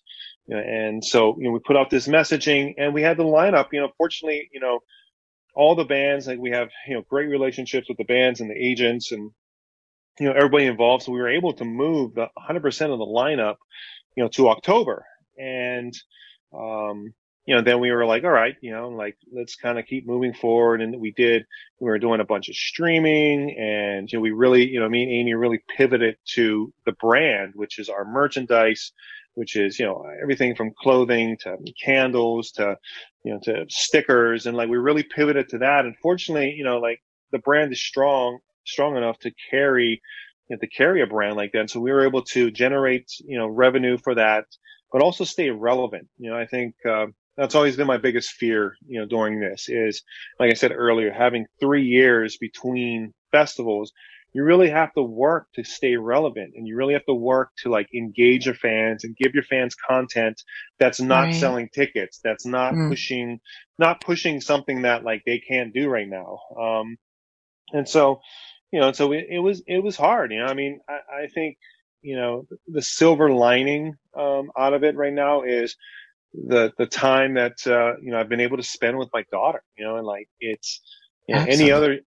you 0.47 0.57
know, 0.57 0.63
and 0.63 1.05
so 1.05 1.37
you 1.39 1.45
know, 1.45 1.51
we 1.51 1.61
put 1.61 1.77
out 1.77 1.91
this 1.91 2.09
messaging, 2.09 2.75
and 2.79 2.95
we 2.95 3.03
had 3.03 3.17
the 3.17 3.25
lineup. 3.25 3.69
You 3.73 3.81
know, 3.81 3.91
fortunately, 3.99 4.49
you 4.53 4.61
know, 4.61 4.81
all 5.57 5.75
the 5.75 5.85
bands, 5.85 6.27
like 6.27 6.39
we 6.39 6.51
have, 6.51 6.69
you 6.87 6.95
know, 6.95 7.03
great 7.09 7.29
relationships 7.29 7.89
with 7.89 7.97
the 7.97 8.05
bands 8.05 8.41
and 8.41 8.51
the 8.51 8.55
agents 8.55 9.11
and, 9.11 9.31
you 10.21 10.27
know, 10.27 10.33
everybody 10.33 10.67
involved. 10.67 11.05
So 11.05 11.13
we 11.13 11.19
were 11.19 11.31
able 11.31 11.55
to 11.55 11.65
move 11.65 12.15
the 12.15 12.29
100% 12.39 12.67
of 12.93 12.99
the 12.99 13.07
lineup, 13.07 13.57
you 14.15 14.23
know, 14.23 14.29
to 14.35 14.51
October. 14.51 15.07
And, 15.39 15.95
um, 16.53 17.15
you 17.47 17.55
know, 17.55 17.63
then 17.63 17.81
we 17.81 17.91
were 17.91 18.05
like, 18.05 18.25
all 18.25 18.31
right, 18.31 18.55
you 18.61 18.73
know, 18.73 18.91
like 18.91 19.17
let's 19.33 19.57
kind 19.57 19.79
of 19.79 19.87
keep 19.87 20.07
moving 20.07 20.35
forward. 20.35 20.83
And 20.83 21.01
we 21.01 21.13
did, 21.13 21.45
we 21.81 21.89
were 21.89 21.99
doing 21.99 22.21
a 22.21 22.25
bunch 22.25 22.51
of 22.51 22.55
streaming 22.55 23.57
and, 23.59 24.13
you 24.13 24.19
know, 24.19 24.23
we 24.23 24.33
really, 24.33 24.69
you 24.69 24.81
know, 24.81 24.89
me 24.89 25.05
and 25.05 25.13
Amy 25.13 25.35
really 25.35 25.63
pivoted 25.77 26.17
to 26.35 26.73
the 26.85 26.93
brand, 26.93 27.53
which 27.55 27.79
is 27.79 27.89
our 27.89 28.05
merchandise, 28.05 28.93
which 29.37 29.55
is, 29.55 29.79
you 29.79 29.87
know, 29.87 30.05
everything 30.21 30.57
from 30.57 30.73
clothing 30.79 31.37
to 31.43 31.57
candles 31.83 32.51
to, 32.53 32.77
you 33.23 33.33
know, 33.33 33.41
to 33.45 33.65
stickers. 33.69 34.47
And 34.47 34.57
like 34.57 34.69
we 34.69 34.79
really 34.79 35.05
pivoted 35.05 35.49
to 35.51 35.59
that. 35.59 35.85
Unfortunately, 35.85 36.55
you 36.57 36.65
know, 36.65 36.79
like 36.79 37.01
the 37.33 37.39
brand 37.39 37.71
is 37.73 37.81
strong, 37.81 38.39
strong 38.65 38.97
enough 38.97 39.19
to 39.21 39.31
carry, 39.51 40.01
you 40.49 40.57
know, 40.57 40.59
to 40.59 40.67
carry 40.67 41.03
a 41.03 41.07
brand 41.07 41.37
like 41.37 41.53
that. 41.53 41.71
So 41.71 41.81
we 41.81 41.93
were 41.93 42.07
able 42.07 42.23
to 42.23 42.51
generate, 42.51 43.09
you 43.25 43.39
know, 43.39 43.47
revenue 43.47 43.99
for 43.99 44.15
that, 44.15 44.47
but 44.91 45.03
also 45.03 45.25
stay 45.25 45.51
relevant. 45.51 46.09
You 46.19 46.31
know, 46.31 46.39
I 46.39 46.47
think, 46.47 46.75
uh, 46.89 47.07
that's 47.37 47.55
always 47.55 47.77
been 47.77 47.87
my 47.87 47.99
biggest 47.99 48.31
fear, 48.31 48.77
you 48.87 48.99
know, 48.99 49.07
during 49.07 49.39
this 49.39 49.69
is, 49.69 50.03
like 50.41 50.51
I 50.51 50.55
said 50.55 50.73
earlier, 50.73 51.13
having 51.13 51.45
three 51.61 51.85
years 51.85 52.39
between 52.39 53.13
festivals 53.31 53.93
you 54.37 54.45
really 54.45 54.69
have 54.69 54.93
to 54.93 55.03
work 55.03 55.47
to 55.55 55.65
stay 55.65 55.97
relevant 55.97 56.53
and 56.55 56.69
you 56.69 56.77
really 56.77 56.93
have 56.93 57.07
to 57.07 57.15
work 57.15 57.53
to 57.57 57.71
like 57.71 57.89
engage 57.95 58.45
your 58.45 58.55
fans 58.55 59.03
and 59.03 59.17
give 59.17 59.33
your 59.33 59.43
fans 59.43 59.75
content 59.75 60.43
that's 60.79 61.01
not 61.01 61.23
right. 61.23 61.35
selling 61.35 61.71
tickets 61.71 62.21
that's 62.23 62.45
not 62.45 62.75
mm. 62.75 62.91
pushing 62.91 63.41
not 63.79 64.03
pushing 64.03 64.43
something 64.43 64.83
that 64.83 65.05
like 65.05 65.23
they 65.25 65.39
can't 65.39 65.73
do 65.73 65.89
right 65.89 66.07
now 66.07 66.39
um 66.61 66.99
and 67.73 67.89
so 67.89 68.21
you 68.73 68.79
know 68.79 68.93
so 68.93 69.11
it, 69.13 69.25
it 69.31 69.39
was 69.39 69.63
it 69.67 69.83
was 69.83 69.97
hard 69.97 70.31
you 70.31 70.39
know 70.39 70.47
i 70.47 70.53
mean 70.55 70.81
I, 70.87 71.23
I 71.23 71.27
think 71.29 71.57
you 72.03 72.17
know 72.17 72.47
the 72.69 72.83
silver 72.83 73.33
lining 73.33 73.95
um 74.15 74.51
out 74.55 74.75
of 74.75 74.85
it 74.85 74.97
right 74.97 75.15
now 75.15 75.45
is 75.45 75.77
the 76.35 76.75
the 76.77 76.85
time 76.85 77.33
that 77.35 77.67
uh 77.67 77.97
you 78.03 78.11
know 78.11 78.21
i've 78.21 78.29
been 78.29 78.41
able 78.41 78.59
to 78.59 78.63
spend 78.63 78.99
with 78.99 79.09
my 79.15 79.25
daughter 79.33 79.63
you 79.79 79.85
know 79.87 79.97
and 79.97 80.07
like 80.07 80.29
it's 80.41 80.83
you 81.27 81.35
know, 81.35 81.45
any 81.49 81.73
other 81.73 82.01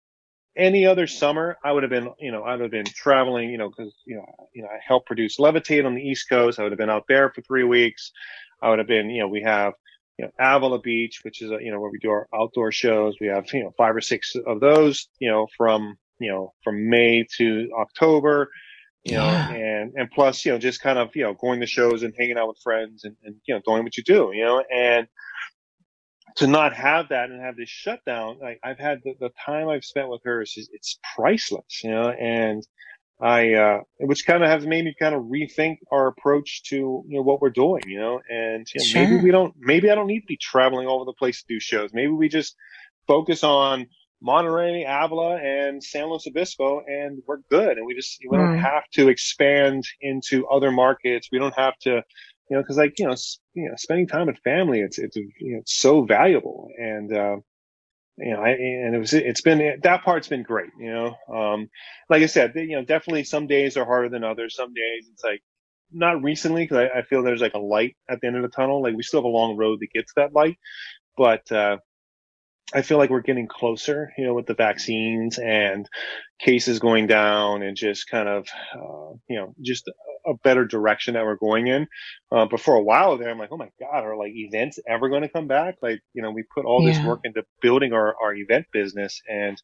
any 0.60 0.86
other 0.86 1.08
summer, 1.08 1.58
I 1.64 1.72
would 1.72 1.84
have 1.84 1.90
been, 1.90 2.12
you 2.20 2.32
know, 2.32 2.44
I 2.44 2.52
would 2.52 2.62
have 2.62 2.72
been 2.72 2.86
traveling, 2.86 3.50
you 3.50 3.58
know, 3.58 3.70
because 3.70 3.94
you 4.06 4.18
know, 4.18 4.26
you 4.54 4.62
know, 4.62 4.68
I 4.68 4.80
helped 4.86 5.08
produce 5.08 5.38
Levitate 5.38 5.86
on 5.86 5.96
the 5.96 6.02
East 6.02 6.28
Coast. 6.30 6.60
I 6.60 6.64
would 6.64 6.72
have 6.72 6.78
been 6.78 6.90
out 6.90 7.06
there 7.08 7.32
for 7.34 7.42
three 7.42 7.64
weeks. 7.64 8.12
I 8.62 8.70
would 8.70 8.80
have 8.80 8.88
been, 8.88 9.10
you 9.10 9.22
know, 9.22 9.28
we 9.30 9.42
have, 9.42 9.74
you 10.18 10.26
know, 10.26 10.32
Avila 10.38 10.80
Beach, 10.80 11.22
which 11.24 11.42
is, 11.42 11.50
a, 11.50 11.58
you 11.62 11.72
know, 11.72 11.80
where 11.80 11.90
we 11.90 11.98
do 12.00 12.10
our 12.10 12.28
outdoor 12.36 12.72
shows. 12.72 13.16
We 13.22 13.28
have, 13.28 13.46
you 13.54 13.64
know, 13.64 13.74
five 13.78 13.96
or 13.96 14.02
six 14.02 14.36
of 14.36 14.60
those, 14.60 15.08
you 15.20 15.32
know, 15.32 15.48
from, 15.58 15.98
you 16.20 16.30
know, 16.30 16.54
from 16.64 16.90
May 16.90 17.26
to 17.38 17.70
October, 17.80 18.50
you 19.06 19.14
yeah. 19.14 19.20
know, 19.20 19.56
and, 19.56 19.94
and 19.96 20.12
plus, 20.12 20.46
you 20.46 20.52
know, 20.52 20.58
just 20.58 20.82
kind 20.82 21.00
of, 21.00 21.16
you 21.16 21.24
know, 21.24 21.34
going 21.34 21.62
to 21.62 21.66
shows 21.66 22.04
and 22.04 22.14
hanging 22.20 22.38
out 22.38 22.50
with 22.50 22.60
friends 22.62 23.06
and, 23.06 23.16
and, 23.24 23.36
you 23.48 23.56
know, 23.56 23.62
doing 23.66 23.84
what 23.84 23.96
you 23.96 24.04
do, 24.04 24.32
you 24.34 24.44
know, 24.44 24.62
and, 24.72 25.08
to 26.40 26.48
not 26.48 26.74
have 26.74 27.10
that 27.10 27.30
and 27.30 27.42
have 27.42 27.58
this 27.58 27.70
shutdown, 27.70 28.40
like 28.42 28.60
I've 28.64 28.80
had 28.80 29.02
the, 29.04 29.14
the 29.20 29.30
time 29.46 29.68
I've 29.68 29.84
spent 29.84 30.10
with 30.10 30.22
her 30.24 30.42
is 30.42 30.70
it's 30.72 30.98
priceless, 31.16 31.84
you 31.84 31.92
know, 31.92 32.10
and 32.10 32.66
I, 33.22 33.54
uh, 33.56 33.80
which 34.00 34.26
kind 34.26 34.42
of 34.42 34.50
has 34.50 34.66
made 34.66 34.86
me 34.86 34.96
kind 34.98 35.14
of 35.14 35.24
rethink 35.24 35.80
our 35.92 36.08
approach 36.08 36.64
to, 36.70 36.76
you 36.76 37.18
know, 37.18 37.22
what 37.22 37.42
we're 37.42 37.50
doing, 37.50 37.84
you 37.88 38.00
know, 38.00 38.22
and 38.30 38.66
you 38.74 38.80
know, 38.80 38.86
sure. 38.86 39.02
maybe 39.04 39.22
we 39.22 39.32
don't, 39.32 39.54
maybe 39.60 39.92
I 39.92 39.96
don't 39.96 40.08
need 40.08 40.22
to 40.22 40.28
be 40.28 40.38
traveling 40.38 40.88
all 40.88 41.02
over 41.02 41.06
the 41.06 41.14
place 41.14 41.42
to 41.42 41.54
do 41.54 41.60
shows. 41.60 41.90
Maybe 41.94 42.12
we 42.12 42.30
just 42.30 42.56
focus 43.06 43.44
on 43.44 43.88
Monterey, 44.22 44.86
Avila, 44.88 45.38
and 45.38 45.84
San 45.84 46.06
Luis 46.10 46.26
Obispo, 46.26 46.82
and 46.88 47.22
we're 47.28 47.40
good. 47.50 47.78
And 47.78 47.86
we 47.86 47.96
just, 47.96 48.20
we 48.30 48.38
don't 48.38 48.60
have 48.60 48.84
to 48.94 49.10
expand 49.10 49.84
into 50.00 50.48
other 50.48 50.72
markets. 50.72 51.28
We 51.32 51.40
don't 51.40 51.56
have 51.56 51.78
to, 51.80 52.04
you 52.50 52.56
know, 52.58 52.64
because 52.64 52.78
like 52.78 53.00
you 53.00 53.08
know, 53.08 53.16
you 53.54 53.70
know, 53.70 53.76
spending 53.78 54.08
time 54.08 54.28
with 54.28 54.38
family, 54.40 54.82
it's 54.82 54.98
it's 55.00 55.16
you 55.16 55.32
know, 55.42 55.60
it's 55.60 55.76
so 55.76 56.04
valuable, 56.04 56.70
and 56.78 57.14
uh, 57.16 57.38
you 58.18 58.32
know, 58.32 58.42
I, 58.42 58.50
and 58.52 58.96
it 58.96 59.00
was 59.00 59.14
it's 59.14 59.42
been 59.42 59.80
that 59.84 60.04
part's 60.04 60.28
been 60.28 60.44
great, 60.44 60.72
you 60.80 60.92
know. 60.92 61.16
Um, 61.34 61.70
like 62.10 62.24
I 62.24 62.28
said, 62.28 62.54
you 62.56 62.76
know, 62.76 62.84
definitely 62.84 63.24
some 63.24 63.48
days 63.48 63.78
are 63.78 63.86
harder 63.86 64.10
than 64.10 64.24
others. 64.24 64.56
Some 64.56 64.74
days 64.74 65.08
it's 65.12 65.24
like 65.24 65.42
not 65.92 66.24
recently 66.24 66.64
because 66.64 66.90
I, 66.94 67.00
I 67.00 67.02
feel 67.04 67.24
there's 67.24 67.42
like 67.42 67.54
a 67.56 67.60
light 67.60 67.96
at 68.10 68.22
the 68.22 68.28
end 68.28 68.36
of 68.36 68.44
the 68.44 68.50
tunnel. 68.50 68.82
Like 68.84 68.96
we 68.96 69.04
still 69.04 69.20
have 69.22 69.26
a 69.26 69.30
long 69.30 69.58
road 69.58 69.80
to 69.80 69.88
get 69.88 70.08
to 70.08 70.14
that 70.18 70.34
light, 70.34 70.58
but 71.18 71.50
uh, 71.52 71.78
I 72.74 72.84
feel 72.84 72.98
like 72.98 73.10
we're 73.10 73.22
getting 73.22 73.48
closer, 73.48 74.12
you 74.18 74.26
know, 74.26 74.34
with 74.34 74.46
the 74.46 74.54
vaccines 74.54 75.40
and 75.40 75.88
cases 76.40 76.80
going 76.80 77.08
down 77.08 77.64
and 77.64 77.76
just 77.76 78.10
kind 78.10 78.30
of, 78.30 78.48
uh, 78.76 79.16
you 79.28 79.38
know, 79.38 79.56
just 79.62 79.90
a 80.26 80.34
better 80.44 80.66
direction 80.66 81.16
that 81.16 81.26
we're 81.26 81.36
going 81.36 81.68
in. 81.68 81.88
Uh, 82.32 82.46
but 82.46 82.60
for 82.60 82.76
a 82.76 82.84
while 82.84 83.18
there, 83.18 83.30
I'm 83.30 83.40
like, 83.40 83.52
oh 83.52 83.58
my 83.58 83.70
God, 83.80 84.04
are 84.04 84.18
like 84.18 84.34
events 84.36 84.80
ever 84.88 85.10
going 85.10 85.24
to 85.24 85.30
come 85.30 85.48
back? 85.48 85.78
Like, 85.82 86.02
you 86.14 86.22
know, 86.22 86.32
we 86.32 86.44
put 86.44 86.66
all 86.66 86.84
yeah. 86.84 86.94
this 86.94 87.06
work 87.06 87.22
into 87.24 87.44
building 87.62 87.94
our, 87.94 88.16
our 88.22 88.36
event 88.36 88.68
business 88.72 89.22
and, 89.28 89.60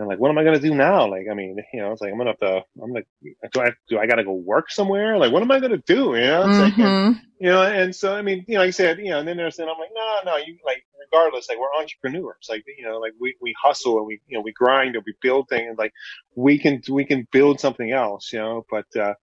know, 0.00 0.08
like, 0.08 0.18
what 0.18 0.30
am 0.30 0.38
I 0.38 0.42
going 0.42 0.60
to 0.60 0.68
do 0.68 0.74
now? 0.74 1.08
Like, 1.08 1.26
I 1.30 1.34
mean, 1.34 1.56
you 1.72 1.80
know, 1.80 1.92
it's 1.92 2.00
like, 2.00 2.12
I'm 2.12 2.18
to 2.18 2.26
have 2.26 2.38
to, 2.38 2.62
I'm 2.82 2.92
like, 2.92 3.06
do 3.52 3.60
I, 3.60 3.70
do 3.88 3.98
I 3.98 4.06
got 4.06 4.16
to 4.16 4.24
go 4.24 4.32
work 4.32 4.70
somewhere? 4.70 5.16
Like, 5.18 5.32
what 5.32 5.42
am 5.42 5.50
I 5.50 5.60
going 5.60 5.72
to 5.72 5.82
do? 5.86 6.16
You 6.16 6.26
know, 6.26 6.40
it's 6.40 6.48
mm-hmm. 6.48 6.62
like, 6.62 6.78
and, 6.78 7.20
you 7.38 7.48
know, 7.48 7.62
and 7.62 7.94
so, 7.94 8.14
I 8.14 8.22
mean, 8.22 8.44
you 8.48 8.54
know, 8.54 8.60
like 8.60 8.68
I 8.68 8.72
said, 8.72 8.98
you 8.98 9.10
know, 9.10 9.20
and 9.20 9.28
then 9.28 9.36
there's, 9.36 9.58
and 9.58 9.70
I'm 9.70 9.78
like, 9.78 9.90
no, 9.94 10.32
no, 10.32 10.36
you 10.38 10.58
like, 10.64 10.84
regardless, 11.12 11.48
like 11.48 11.58
we're 11.58 11.80
entrepreneurs, 11.80 12.46
like, 12.48 12.64
you 12.76 12.84
know, 12.84 12.98
like 12.98 13.12
we, 13.20 13.36
we 13.40 13.54
hustle 13.62 13.98
and 13.98 14.06
we, 14.06 14.20
you 14.26 14.36
know, 14.36 14.42
we 14.42 14.52
grind 14.52 14.96
and 14.96 15.04
we 15.06 15.14
build 15.22 15.48
things 15.48 15.76
like 15.78 15.92
we 16.34 16.58
can, 16.58 16.82
we 16.88 17.04
can 17.04 17.28
build 17.30 17.60
something 17.60 17.92
else, 17.92 18.32
you 18.32 18.40
know, 18.40 18.64
but, 18.70 18.86
uh, 18.96 19.14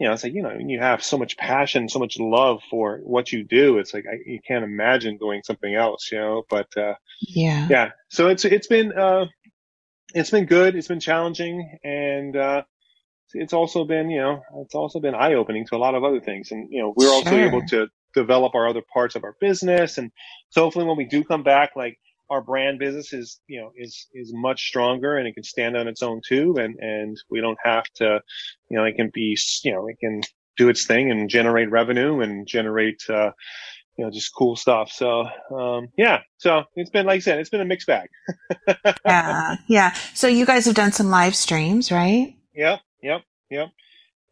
you 0.00 0.06
know, 0.06 0.14
it's 0.14 0.22
like, 0.22 0.32
you 0.32 0.42
know, 0.42 0.56
you 0.58 0.78
have 0.78 1.02
so 1.02 1.18
much 1.18 1.36
passion, 1.36 1.88
so 1.88 1.98
much 1.98 2.18
love 2.20 2.60
for 2.70 3.00
what 3.02 3.32
you 3.32 3.42
do. 3.42 3.78
It's 3.78 3.92
like, 3.92 4.04
I, 4.10 4.16
you 4.24 4.38
can't 4.46 4.64
imagine 4.64 5.18
doing 5.18 5.42
something 5.44 5.74
else, 5.74 6.10
you 6.12 6.18
know, 6.18 6.44
but, 6.48 6.68
uh, 6.76 6.94
yeah, 7.20 7.66
yeah. 7.68 7.90
So 8.08 8.28
it's, 8.28 8.44
it's 8.44 8.68
been, 8.68 8.92
uh, 8.96 9.26
it's 10.14 10.30
been 10.30 10.46
good. 10.46 10.76
It's 10.76 10.88
been 10.88 11.00
challenging 11.00 11.78
and, 11.84 12.36
uh, 12.36 12.62
it's 13.34 13.52
also 13.52 13.84
been, 13.84 14.08
you 14.08 14.20
know, 14.20 14.42
it's 14.62 14.74
also 14.74 15.00
been 15.00 15.14
eye 15.14 15.34
opening 15.34 15.66
to 15.66 15.76
a 15.76 15.78
lot 15.78 15.94
of 15.94 16.02
other 16.02 16.20
things. 16.20 16.50
And, 16.50 16.68
you 16.70 16.80
know, 16.80 16.94
we're 16.96 17.08
sure. 17.08 17.14
also 17.14 17.36
able 17.36 17.62
to 17.66 17.88
develop 18.14 18.54
our 18.54 18.66
other 18.66 18.82
parts 18.92 19.16
of 19.16 19.24
our 19.24 19.36
business. 19.38 19.98
And 19.98 20.10
so 20.48 20.62
hopefully 20.62 20.86
when 20.86 20.96
we 20.96 21.04
do 21.04 21.22
come 21.22 21.42
back, 21.42 21.76
like 21.76 21.98
our 22.30 22.40
brand 22.40 22.78
business 22.78 23.12
is, 23.12 23.38
you 23.46 23.60
know, 23.60 23.70
is, 23.76 24.06
is 24.14 24.32
much 24.32 24.68
stronger 24.68 25.16
and 25.16 25.28
it 25.28 25.34
can 25.34 25.44
stand 25.44 25.76
on 25.76 25.88
its 25.88 26.02
own 26.02 26.22
too. 26.26 26.56
And, 26.58 26.76
and 26.78 27.20
we 27.30 27.42
don't 27.42 27.58
have 27.62 27.84
to, 27.96 28.22
you 28.70 28.78
know, 28.78 28.84
it 28.84 28.96
can 28.96 29.10
be, 29.12 29.36
you 29.62 29.72
know, 29.72 29.88
it 29.88 29.98
can 29.98 30.22
do 30.56 30.70
its 30.70 30.86
thing 30.86 31.10
and 31.10 31.28
generate 31.28 31.70
revenue 31.70 32.20
and 32.20 32.46
generate, 32.46 33.02
uh, 33.10 33.32
you 33.98 34.04
know, 34.04 34.10
just 34.10 34.32
cool 34.34 34.54
stuff. 34.54 34.90
So, 34.92 35.26
um, 35.52 35.88
yeah. 35.98 36.20
So 36.38 36.62
it's 36.76 36.88
been, 36.88 37.04
like 37.04 37.16
I 37.16 37.18
said, 37.18 37.40
it's 37.40 37.50
been 37.50 37.60
a 37.60 37.64
mixed 37.64 37.88
bag. 37.88 38.08
yeah. 39.04 39.56
Yeah. 39.66 39.94
So 40.14 40.28
you 40.28 40.46
guys 40.46 40.64
have 40.66 40.76
done 40.76 40.92
some 40.92 41.10
live 41.10 41.34
streams, 41.34 41.90
right? 41.90 42.36
Yep. 42.54 42.80
Yep. 43.02 43.22
Yep. 43.50 43.68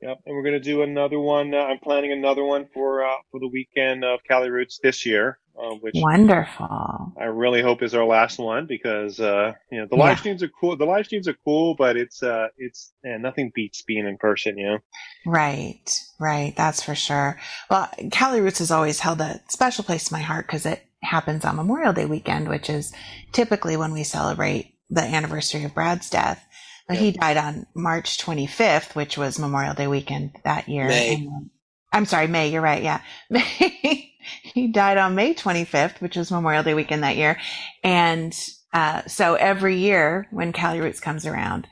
Yep. 0.03 0.19
And 0.25 0.37
we're 0.37 0.43
going 0.43 0.55
to 0.55 0.61
do 0.61 0.83
another 0.83 1.19
one. 1.19 1.53
Uh, 1.53 1.59
I'm 1.59 1.81
planning 1.81 2.13
another 2.13 2.45
one 2.45 2.69
for, 2.73 3.05
uh, 3.05 3.17
for 3.33 3.41
the 3.41 3.49
weekend 3.49 4.05
of 4.05 4.21
Cali 4.29 4.51
Roots 4.51 4.79
this 4.83 5.05
year 5.05 5.39
uh, 5.59 5.75
which 5.77 5.95
wonderful. 5.97 7.13
I 7.19 7.25
really 7.25 7.63
hope 7.63 7.83
is 7.83 7.95
our 7.95 8.05
last 8.05 8.39
one 8.39 8.67
because 8.67 9.21
uh, 9.21 9.53
you 9.71 9.81
know 9.81 9.87
the 9.91 9.97
live 9.97 10.17
yeah. 10.17 10.21
streams 10.21 10.43
are 10.43 10.49
cool. 10.49 10.77
The 10.77 10.85
live 10.85 11.07
streams 11.07 11.29
are 11.29 11.37
cool, 11.45 11.75
but 11.75 11.97
it's 11.97 12.23
uh, 12.23 12.49
it's 12.57 12.93
yeah, 13.05 13.17
nothing 13.17 13.53
beats 13.55 13.83
being 13.83 14.07
in 14.07 14.19
person. 14.19 14.59
You 14.59 14.67
know. 14.67 14.79
Right, 15.25 16.01
right. 16.19 16.55
That's 16.57 16.83
for 16.83 16.95
sure. 16.95 17.39
Well, 17.71 17.91
Cali 18.11 18.41
Roots 18.41 18.59
has 18.59 18.71
always 18.71 19.01
held 19.01 19.21
a 19.21 19.41
special 19.49 19.85
place 19.85 20.11
in 20.11 20.17
my 20.17 20.23
heart 20.23 20.47
because 20.47 20.67
it 20.67 20.83
happens 21.03 21.45
on 21.45 21.57
Memorial 21.57 21.93
Day 21.93 22.07
weekend, 22.07 22.49
which 22.49 22.69
is 22.69 22.93
typically 23.33 23.77
when 23.77 23.93
we 23.93 24.05
celebrate 24.05 24.75
the 24.91 25.03
anniversary 25.03 25.65
of 25.65 25.75
Brad's 25.75 26.11
death. 26.11 26.43
But 26.89 26.99
he 26.99 27.11
died 27.11 27.37
on 27.37 27.67
March 27.75 28.19
25th, 28.19 28.95
which 28.95 29.19
was 29.19 29.41
Memorial 29.41 29.75
Day 29.75 29.89
weekend 29.89 30.37
that 30.45 30.69
year. 30.69 30.87
May. 30.87 31.15
And, 31.15 31.51
I'm 31.97 32.05
sorry, 32.05 32.27
May. 32.27 32.51
You're 32.51 32.63
right. 32.63 32.83
Yeah, 32.83 33.01
May 33.31 34.13
he 34.43 34.69
died 34.69 34.99
on 34.99 35.15
May 35.15 35.35
25th, 35.35 36.01
which 36.01 36.17
was 36.17 36.31
Memorial 36.31 36.63
Day 36.63 36.75
weekend 36.75 37.03
that 37.03 37.17
year. 37.17 37.39
And 37.83 38.39
uh, 38.73 39.03
so 39.07 39.35
every 39.35 39.79
year 39.79 40.27
when 40.31 40.53
Cali 40.53 40.81
Roots 40.81 41.01
comes 41.01 41.27
around, 41.27 41.67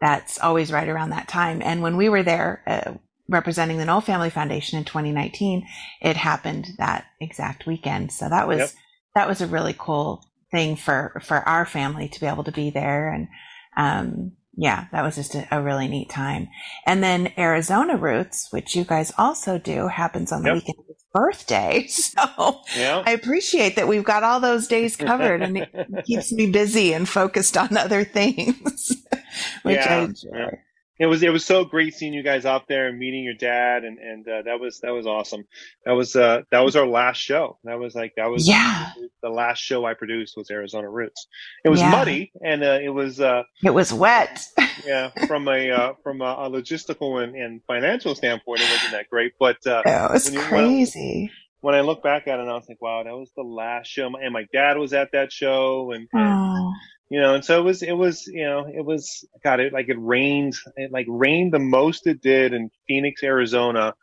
that's 0.00 0.38
always 0.38 0.72
right 0.72 0.88
around 0.88 1.10
that 1.10 1.28
time. 1.28 1.62
And 1.62 1.82
when 1.82 1.96
we 1.96 2.08
were 2.08 2.22
there 2.22 2.62
uh, 2.66 2.92
representing 3.28 3.78
the 3.78 3.84
Nowell 3.84 4.00
Family 4.00 4.30
Foundation 4.30 4.78
in 4.78 4.84
2019, 4.84 5.66
it 6.02 6.16
happened 6.16 6.68
that 6.78 7.06
exact 7.20 7.66
weekend. 7.66 8.12
So 8.12 8.28
that 8.28 8.48
was 8.48 8.58
yep. 8.58 8.70
that 9.14 9.28
was 9.28 9.40
a 9.40 9.46
really 9.46 9.74
cool 9.78 10.24
thing 10.50 10.76
for 10.76 11.20
for 11.24 11.36
our 11.36 11.64
family 11.64 12.08
to 12.08 12.20
be 12.20 12.26
able 12.26 12.44
to 12.44 12.52
be 12.52 12.70
there 12.70 13.10
and 13.12 13.28
um, 13.76 14.32
yeah, 14.60 14.88
that 14.92 15.02
was 15.02 15.14
just 15.14 15.34
a, 15.34 15.48
a, 15.50 15.62
really 15.62 15.88
neat 15.88 16.10
time. 16.10 16.48
And 16.84 17.02
then 17.02 17.32
Arizona 17.38 17.96
Roots, 17.96 18.48
which 18.50 18.76
you 18.76 18.84
guys 18.84 19.10
also 19.16 19.56
do, 19.56 19.88
happens 19.88 20.32
on 20.32 20.42
the 20.42 20.48
yep. 20.48 20.54
weekend 20.56 20.78
of 20.80 20.86
his 20.86 21.04
birthday. 21.14 21.88
So 22.20 22.60
yeah. 22.76 23.02
I 23.06 23.12
appreciate 23.12 23.76
that 23.76 23.88
we've 23.88 24.04
got 24.04 24.22
all 24.22 24.38
those 24.38 24.66
days 24.66 24.96
covered 24.96 25.40
and 25.42 25.56
it 25.56 25.70
keeps 26.04 26.30
me 26.30 26.50
busy 26.50 26.92
and 26.92 27.08
focused 27.08 27.56
on 27.56 27.74
other 27.76 28.04
things, 28.04 28.96
which 29.62 29.76
yeah. 29.76 29.94
I 29.94 29.98
enjoy. 30.00 30.58
It 31.00 31.06
was 31.06 31.22
it 31.22 31.30
was 31.30 31.46
so 31.46 31.64
great 31.64 31.94
seeing 31.94 32.12
you 32.12 32.22
guys 32.22 32.44
out 32.44 32.68
there 32.68 32.88
and 32.88 32.98
meeting 32.98 33.24
your 33.24 33.34
dad 33.34 33.84
and 33.84 33.98
and 33.98 34.28
uh, 34.28 34.42
that 34.42 34.60
was 34.60 34.80
that 34.80 34.90
was 34.90 35.06
awesome. 35.06 35.44
That 35.86 35.92
was 35.92 36.14
uh 36.14 36.42
that 36.50 36.60
was 36.60 36.76
our 36.76 36.86
last 36.86 37.16
show. 37.16 37.58
That 37.64 37.78
was 37.78 37.94
like 37.94 38.12
that 38.18 38.26
was 38.26 38.46
yeah. 38.46 38.92
the 39.22 39.30
last 39.30 39.60
show 39.60 39.86
i 39.86 39.94
produced 39.94 40.36
was 40.36 40.50
arizona 40.50 40.90
roots. 40.90 41.26
It 41.64 41.70
was 41.70 41.80
yeah. 41.80 41.90
muddy 41.90 42.32
and 42.44 42.62
uh, 42.62 42.78
it 42.82 42.90
was 42.90 43.18
uh 43.18 43.44
it 43.64 43.70
was 43.70 43.94
wet. 43.94 44.44
yeah 44.86 45.10
from 45.26 45.48
a 45.48 45.70
uh, 45.70 45.92
from 46.02 46.20
a, 46.20 46.24
a 46.24 46.50
logistical 46.50 47.22
and, 47.24 47.34
and, 47.34 47.62
financial 47.66 48.14
standpoint 48.14 48.60
it 48.60 48.70
wasn't 48.70 48.92
that 48.92 49.08
great 49.08 49.32
but 49.40 49.56
uh 49.66 49.82
it 49.86 50.12
was 50.12 50.30
when 50.30 50.40
crazy. 50.42 51.30
when, 51.30 51.30
when 51.60 51.74
I 51.74 51.82
look 51.82 52.02
back 52.02 52.26
at 52.26 52.40
it, 52.40 52.48
I 52.48 52.54
was 52.54 52.64
like, 52.68 52.80
"Wow, 52.80 53.02
that 53.02 53.14
was 53.14 53.30
the 53.36 53.42
last 53.42 53.86
show." 53.86 54.06
And 54.16 54.32
my 54.32 54.46
dad 54.50 54.78
was 54.78 54.94
at 54.94 55.12
that 55.12 55.30
show, 55.30 55.92
and, 55.92 56.08
and 56.12 56.72
you 57.10 57.20
know, 57.20 57.34
and 57.34 57.44
so 57.44 57.60
it 57.60 57.64
was, 57.64 57.82
it 57.82 57.92
was, 57.92 58.26
you 58.26 58.44
know, 58.44 58.66
it 58.66 58.84
was, 58.84 59.24
God, 59.42 59.60
it 59.60 59.72
like 59.72 59.88
it 59.88 59.98
rained, 59.98 60.54
it 60.76 60.92
like 60.92 61.06
rained 61.08 61.52
the 61.52 61.58
most 61.58 62.06
it 62.06 62.22
did 62.22 62.52
in 62.52 62.70
Phoenix, 62.86 63.22
Arizona 63.22 63.94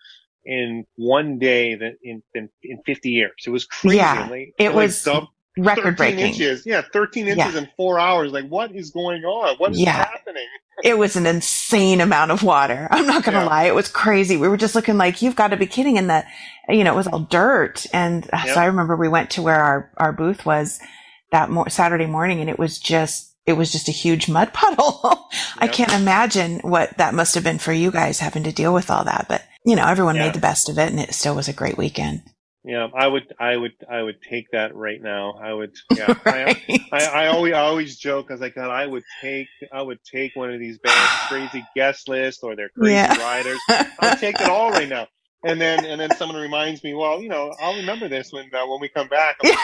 in 0.45 0.85
one 0.95 1.39
day 1.39 1.75
that 1.75 1.93
in, 2.03 2.21
in, 2.33 2.49
in 2.63 2.81
50 2.85 3.09
years. 3.09 3.43
It 3.45 3.49
was 3.49 3.65
crazy. 3.65 3.97
Yeah, 3.97 4.27
like, 4.29 4.53
it 4.59 4.73
was 4.73 5.07
record 5.57 5.97
breaking. 5.97 6.19
Inches. 6.19 6.65
Yeah. 6.65 6.83
13 6.93 7.27
inches 7.27 7.53
yeah. 7.53 7.59
in 7.59 7.69
four 7.77 7.99
hours. 7.99 8.31
Like 8.31 8.47
what 8.47 8.75
is 8.75 8.91
going 8.91 9.23
on? 9.23 9.57
What 9.57 9.71
is 9.71 9.79
yeah. 9.79 9.93
happening? 9.93 10.45
it 10.83 10.97
was 10.97 11.15
an 11.15 11.25
insane 11.25 12.01
amount 12.01 12.31
of 12.31 12.43
water. 12.43 12.87
I'm 12.91 13.07
not 13.07 13.23
going 13.23 13.33
to 13.33 13.41
yeah. 13.41 13.49
lie. 13.49 13.63
It 13.65 13.75
was 13.75 13.87
crazy. 13.87 14.37
We 14.37 14.47
were 14.47 14.57
just 14.57 14.75
looking 14.75 14.97
like, 14.97 15.21
you've 15.21 15.35
got 15.35 15.49
to 15.49 15.57
be 15.57 15.65
kidding. 15.65 15.97
And 15.97 16.09
that, 16.09 16.27
you 16.69 16.83
know, 16.83 16.93
it 16.93 16.97
was 16.97 17.07
all 17.07 17.19
dirt. 17.19 17.85
And 17.93 18.29
uh, 18.31 18.45
so 18.45 18.59
I 18.59 18.65
remember 18.65 18.95
we 18.95 19.09
went 19.09 19.31
to 19.31 19.41
where 19.41 19.59
our, 19.59 19.91
our 19.97 20.13
booth 20.13 20.45
was 20.45 20.79
that 21.31 21.49
mo- 21.49 21.65
Saturday 21.69 22.05
morning 22.05 22.39
and 22.39 22.49
it 22.49 22.59
was 22.59 22.79
just, 22.79 23.33
it 23.45 23.53
was 23.53 23.71
just 23.71 23.89
a 23.89 23.93
huge 23.93 24.29
mud 24.29 24.53
puddle. 24.53 25.27
I 25.57 25.67
can't 25.67 25.93
imagine 25.93 26.59
what 26.59 26.97
that 26.97 27.13
must 27.13 27.35
have 27.35 27.43
been 27.43 27.59
for 27.59 27.73
you 27.73 27.91
guys 27.91 28.19
having 28.19 28.43
to 28.43 28.51
deal 28.51 28.73
with 28.73 28.89
all 28.89 29.03
that, 29.05 29.27
but 29.27 29.43
you 29.65 29.75
know, 29.75 29.85
everyone 29.85 30.15
yeah. 30.15 30.25
made 30.25 30.33
the 30.33 30.39
best 30.39 30.69
of 30.69 30.77
it 30.77 30.89
and 30.89 30.99
it 30.99 31.13
still 31.13 31.35
was 31.35 31.47
a 31.47 31.53
great 31.53 31.77
weekend. 31.77 32.23
Yeah, 32.63 32.87
I 32.93 33.07
would, 33.07 33.33
I 33.39 33.55
would, 33.55 33.71
I 33.89 34.03
would 34.03 34.21
take 34.21 34.51
that 34.51 34.75
right 34.75 35.01
now. 35.01 35.39
I 35.41 35.53
would, 35.53 35.73
yeah. 35.95 36.13
right. 36.25 36.61
I, 36.69 36.85
I, 36.91 37.05
I, 37.05 37.27
always, 37.27 37.53
I 37.53 37.59
always 37.59 37.97
joke 37.97 38.29
I 38.29 38.49
God, 38.49 38.69
I 38.69 38.85
would 38.85 39.03
take, 39.21 39.47
I 39.71 39.81
would 39.81 40.03
take 40.03 40.35
one 40.35 40.53
of 40.53 40.59
these 40.59 40.77
bands' 40.79 41.27
crazy 41.27 41.65
guest 41.75 42.09
list 42.09 42.41
or 42.43 42.57
their 42.57 42.69
crazy 42.69 42.93
yeah. 42.93 43.17
riders. 43.17 43.59
I'll 43.99 44.17
take 44.17 44.41
it 44.41 44.49
all 44.49 44.71
right 44.71 44.89
now. 44.89 45.07
And 45.43 45.61
then, 45.61 45.85
and 45.85 46.01
then 46.01 46.15
someone 46.15 46.41
reminds 46.41 46.83
me, 46.83 46.93
well, 46.93 47.21
you 47.21 47.29
know, 47.29 47.53
I'll 47.59 47.75
remember 47.75 48.07
this 48.07 48.33
when, 48.33 48.49
uh, 48.53 48.65
when 48.65 48.81
we 48.81 48.89
come 48.89 49.07
back. 49.07 49.37
Like, 49.43 49.57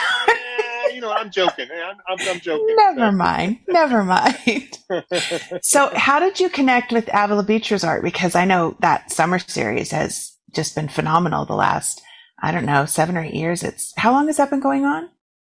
you 0.94 1.00
know, 1.00 1.10
I'm 1.12 1.30
joking. 1.30 1.66
I'm, 1.70 1.96
I'm, 2.08 2.28
I'm 2.28 2.40
joking. 2.40 2.76
Never 2.76 3.12
mind. 3.12 3.58
Never 3.68 4.04
mind. 4.04 4.78
so, 5.62 5.90
how 5.94 6.20
did 6.20 6.38
you 6.38 6.48
connect 6.48 6.92
with 6.92 7.08
Avila 7.12 7.42
Beach 7.42 7.70
Resort? 7.70 8.02
Because 8.02 8.34
I 8.34 8.44
know 8.44 8.76
that 8.80 9.10
summer 9.10 9.38
series 9.38 9.90
has 9.90 10.36
just 10.54 10.74
been 10.74 10.88
phenomenal 10.88 11.44
the 11.44 11.54
last, 11.54 12.00
I 12.40 12.52
don't 12.52 12.66
know, 12.66 12.86
seven 12.86 13.16
or 13.16 13.24
eight 13.24 13.34
years. 13.34 13.62
It's 13.62 13.92
how 13.96 14.12
long 14.12 14.28
has 14.28 14.36
that 14.36 14.50
been 14.50 14.60
going 14.60 14.84
on? 14.84 15.08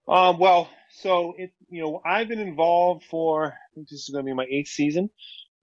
Um, 0.08 0.40
well, 0.40 0.70
so 0.92 1.34
it, 1.38 1.52
you 1.70 1.82
know, 1.82 2.02
I've 2.06 2.28
been 2.28 2.40
involved 2.40 3.04
for 3.10 3.54
this 3.76 3.92
is 3.92 4.10
going 4.10 4.26
to 4.26 4.30
be 4.30 4.34
my 4.34 4.46
eighth 4.50 4.70
season. 4.70 5.10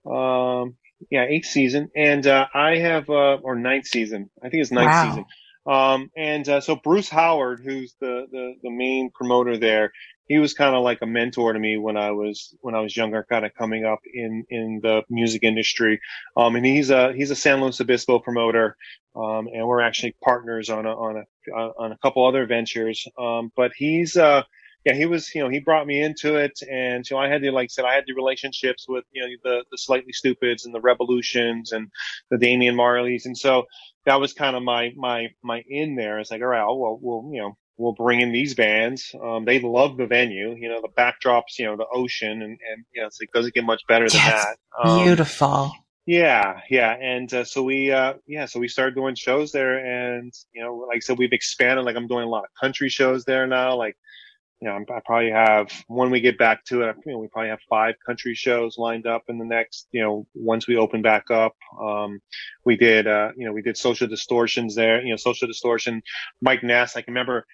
Um, 0.04 0.76
yeah, 1.10 1.24
eighth 1.24 1.46
season, 1.46 1.90
and 1.96 2.26
uh, 2.26 2.46
I 2.54 2.76
have 2.78 3.08
uh, 3.08 3.38
or 3.42 3.56
ninth 3.56 3.86
season. 3.86 4.30
I 4.42 4.48
think 4.48 4.62
it's 4.62 4.72
ninth 4.72 4.90
wow. 4.90 5.08
season. 5.08 5.24
Um, 5.64 6.10
and 6.16 6.48
uh, 6.48 6.60
so 6.60 6.76
Bruce 6.76 7.08
Howard, 7.08 7.60
who's 7.64 7.94
the, 8.00 8.26
the, 8.30 8.54
the 8.64 8.70
main 8.70 9.10
promoter 9.14 9.56
there, 9.56 9.92
he 10.26 10.38
was 10.38 10.54
kind 10.54 10.74
of 10.74 10.82
like 10.82 10.98
a 11.02 11.06
mentor 11.06 11.52
to 11.52 11.58
me 11.58 11.76
when 11.76 11.96
I 11.96 12.12
was 12.12 12.54
when 12.62 12.74
I 12.74 12.80
was 12.80 12.96
younger, 12.96 13.26
kind 13.28 13.44
of 13.44 13.54
coming 13.54 13.84
up 13.84 14.00
in 14.12 14.44
in 14.48 14.80
the 14.82 15.02
music 15.10 15.42
industry. 15.42 16.00
Um, 16.36 16.56
and 16.56 16.64
he's 16.64 16.90
a 16.90 17.12
he's 17.12 17.30
a 17.30 17.36
San 17.36 17.60
Luis 17.60 17.80
Obispo 17.80 18.18
promoter, 18.18 18.76
um, 19.14 19.48
and 19.52 19.66
we're 19.66 19.82
actually 19.82 20.16
partners 20.24 20.70
on 20.70 20.86
a 20.86 20.90
on 20.90 21.16
a 21.18 21.52
on 21.52 21.92
a 21.92 21.98
couple 21.98 22.26
other 22.26 22.46
ventures. 22.46 23.06
Um, 23.18 23.52
but 23.54 23.72
he's 23.76 24.16
uh 24.16 24.42
yeah, 24.84 24.94
he 24.94 25.06
was, 25.06 25.32
you 25.34 25.42
know, 25.42 25.48
he 25.48 25.60
brought 25.60 25.86
me 25.86 26.02
into 26.02 26.36
it. 26.36 26.58
And 26.70 27.06
so 27.06 27.16
I 27.16 27.28
had 27.28 27.42
to, 27.42 27.52
like 27.52 27.66
I 27.66 27.68
said, 27.68 27.84
I 27.84 27.94
had 27.94 28.04
the 28.06 28.14
relationships 28.14 28.86
with, 28.88 29.04
you 29.12 29.22
know, 29.22 29.28
the, 29.44 29.64
the 29.70 29.78
Slightly 29.78 30.12
Stoopids 30.12 30.64
and 30.64 30.74
the 30.74 30.80
Rebelutions 30.80 31.72
and 31.72 31.88
the 32.30 32.38
Damian 32.38 32.76
Marleys. 32.76 33.24
And 33.24 33.38
so 33.38 33.66
that 34.06 34.20
was 34.20 34.32
kind 34.32 34.56
of 34.56 34.62
my, 34.62 34.92
my, 34.96 35.28
my 35.42 35.62
in 35.68 35.94
there. 35.94 36.18
It's 36.18 36.30
like, 36.30 36.40
all 36.40 36.48
right, 36.48 36.64
well, 36.64 36.98
we'll, 37.00 37.30
you 37.32 37.40
know, 37.40 37.56
we'll 37.76 37.94
bring 37.94 38.20
in 38.20 38.32
these 38.32 38.54
bands. 38.54 39.14
Um, 39.22 39.44
they 39.44 39.60
love 39.60 39.96
the 39.96 40.06
venue, 40.06 40.56
you 40.58 40.68
know, 40.68 40.80
the 40.80 40.88
backdrops, 40.88 41.58
you 41.58 41.66
know, 41.66 41.76
the 41.76 41.86
ocean 41.92 42.42
and, 42.42 42.42
and, 42.42 42.84
you 42.94 43.02
know, 43.02 43.08
it 43.18 43.30
doesn't 43.32 43.54
get 43.54 43.64
much 43.64 43.82
better 43.86 44.08
than 44.08 44.20
yes, 44.20 44.44
that. 44.44 44.56
Um, 44.82 45.04
beautiful. 45.04 45.72
Yeah, 46.04 46.60
yeah, 46.68 46.96
and 47.00 47.32
uh, 47.32 47.44
so 47.44 47.62
we, 47.62 47.92
uh, 47.92 48.14
yeah, 48.26 48.46
so 48.46 48.58
we 48.58 48.66
started 48.66 48.96
doing 48.96 49.14
shows 49.14 49.52
there, 49.52 49.78
and 49.78 50.32
you 50.52 50.60
know, 50.60 50.74
like 50.88 50.96
I 50.96 50.98
said, 50.98 51.16
we've 51.16 51.32
expanded. 51.32 51.84
Like 51.84 51.94
I'm 51.94 52.08
doing 52.08 52.24
a 52.24 52.28
lot 52.28 52.42
of 52.42 52.50
country 52.60 52.88
shows 52.88 53.24
there 53.24 53.46
now. 53.46 53.76
Like 53.76 53.96
you 54.62 54.68
know, 54.68 54.76
I 54.76 55.00
probably 55.04 55.32
have 55.32 55.72
when 55.88 56.12
we 56.12 56.20
get 56.20 56.38
back 56.38 56.64
to 56.66 56.82
it, 56.82 56.96
you 57.04 57.10
know, 57.10 57.18
we 57.18 57.26
probably 57.26 57.50
have 57.50 57.58
five 57.68 57.96
country 58.06 58.36
shows 58.36 58.78
lined 58.78 59.08
up 59.08 59.24
in 59.28 59.38
the 59.38 59.44
next, 59.44 59.88
you 59.90 60.00
know, 60.00 60.24
once 60.34 60.68
we 60.68 60.76
open 60.76 61.02
back 61.02 61.32
up. 61.32 61.56
Um, 61.80 62.20
we 62.64 62.76
did, 62.76 63.08
uh, 63.08 63.30
you 63.36 63.44
know, 63.44 63.52
we 63.52 63.62
did 63.62 63.76
social 63.76 64.06
distortions 64.06 64.76
there, 64.76 65.02
you 65.02 65.10
know, 65.10 65.16
social 65.16 65.48
distortion, 65.48 66.00
Mike 66.40 66.62
Ness. 66.62 66.94
I 66.96 67.02
can 67.02 67.12
remember, 67.12 67.44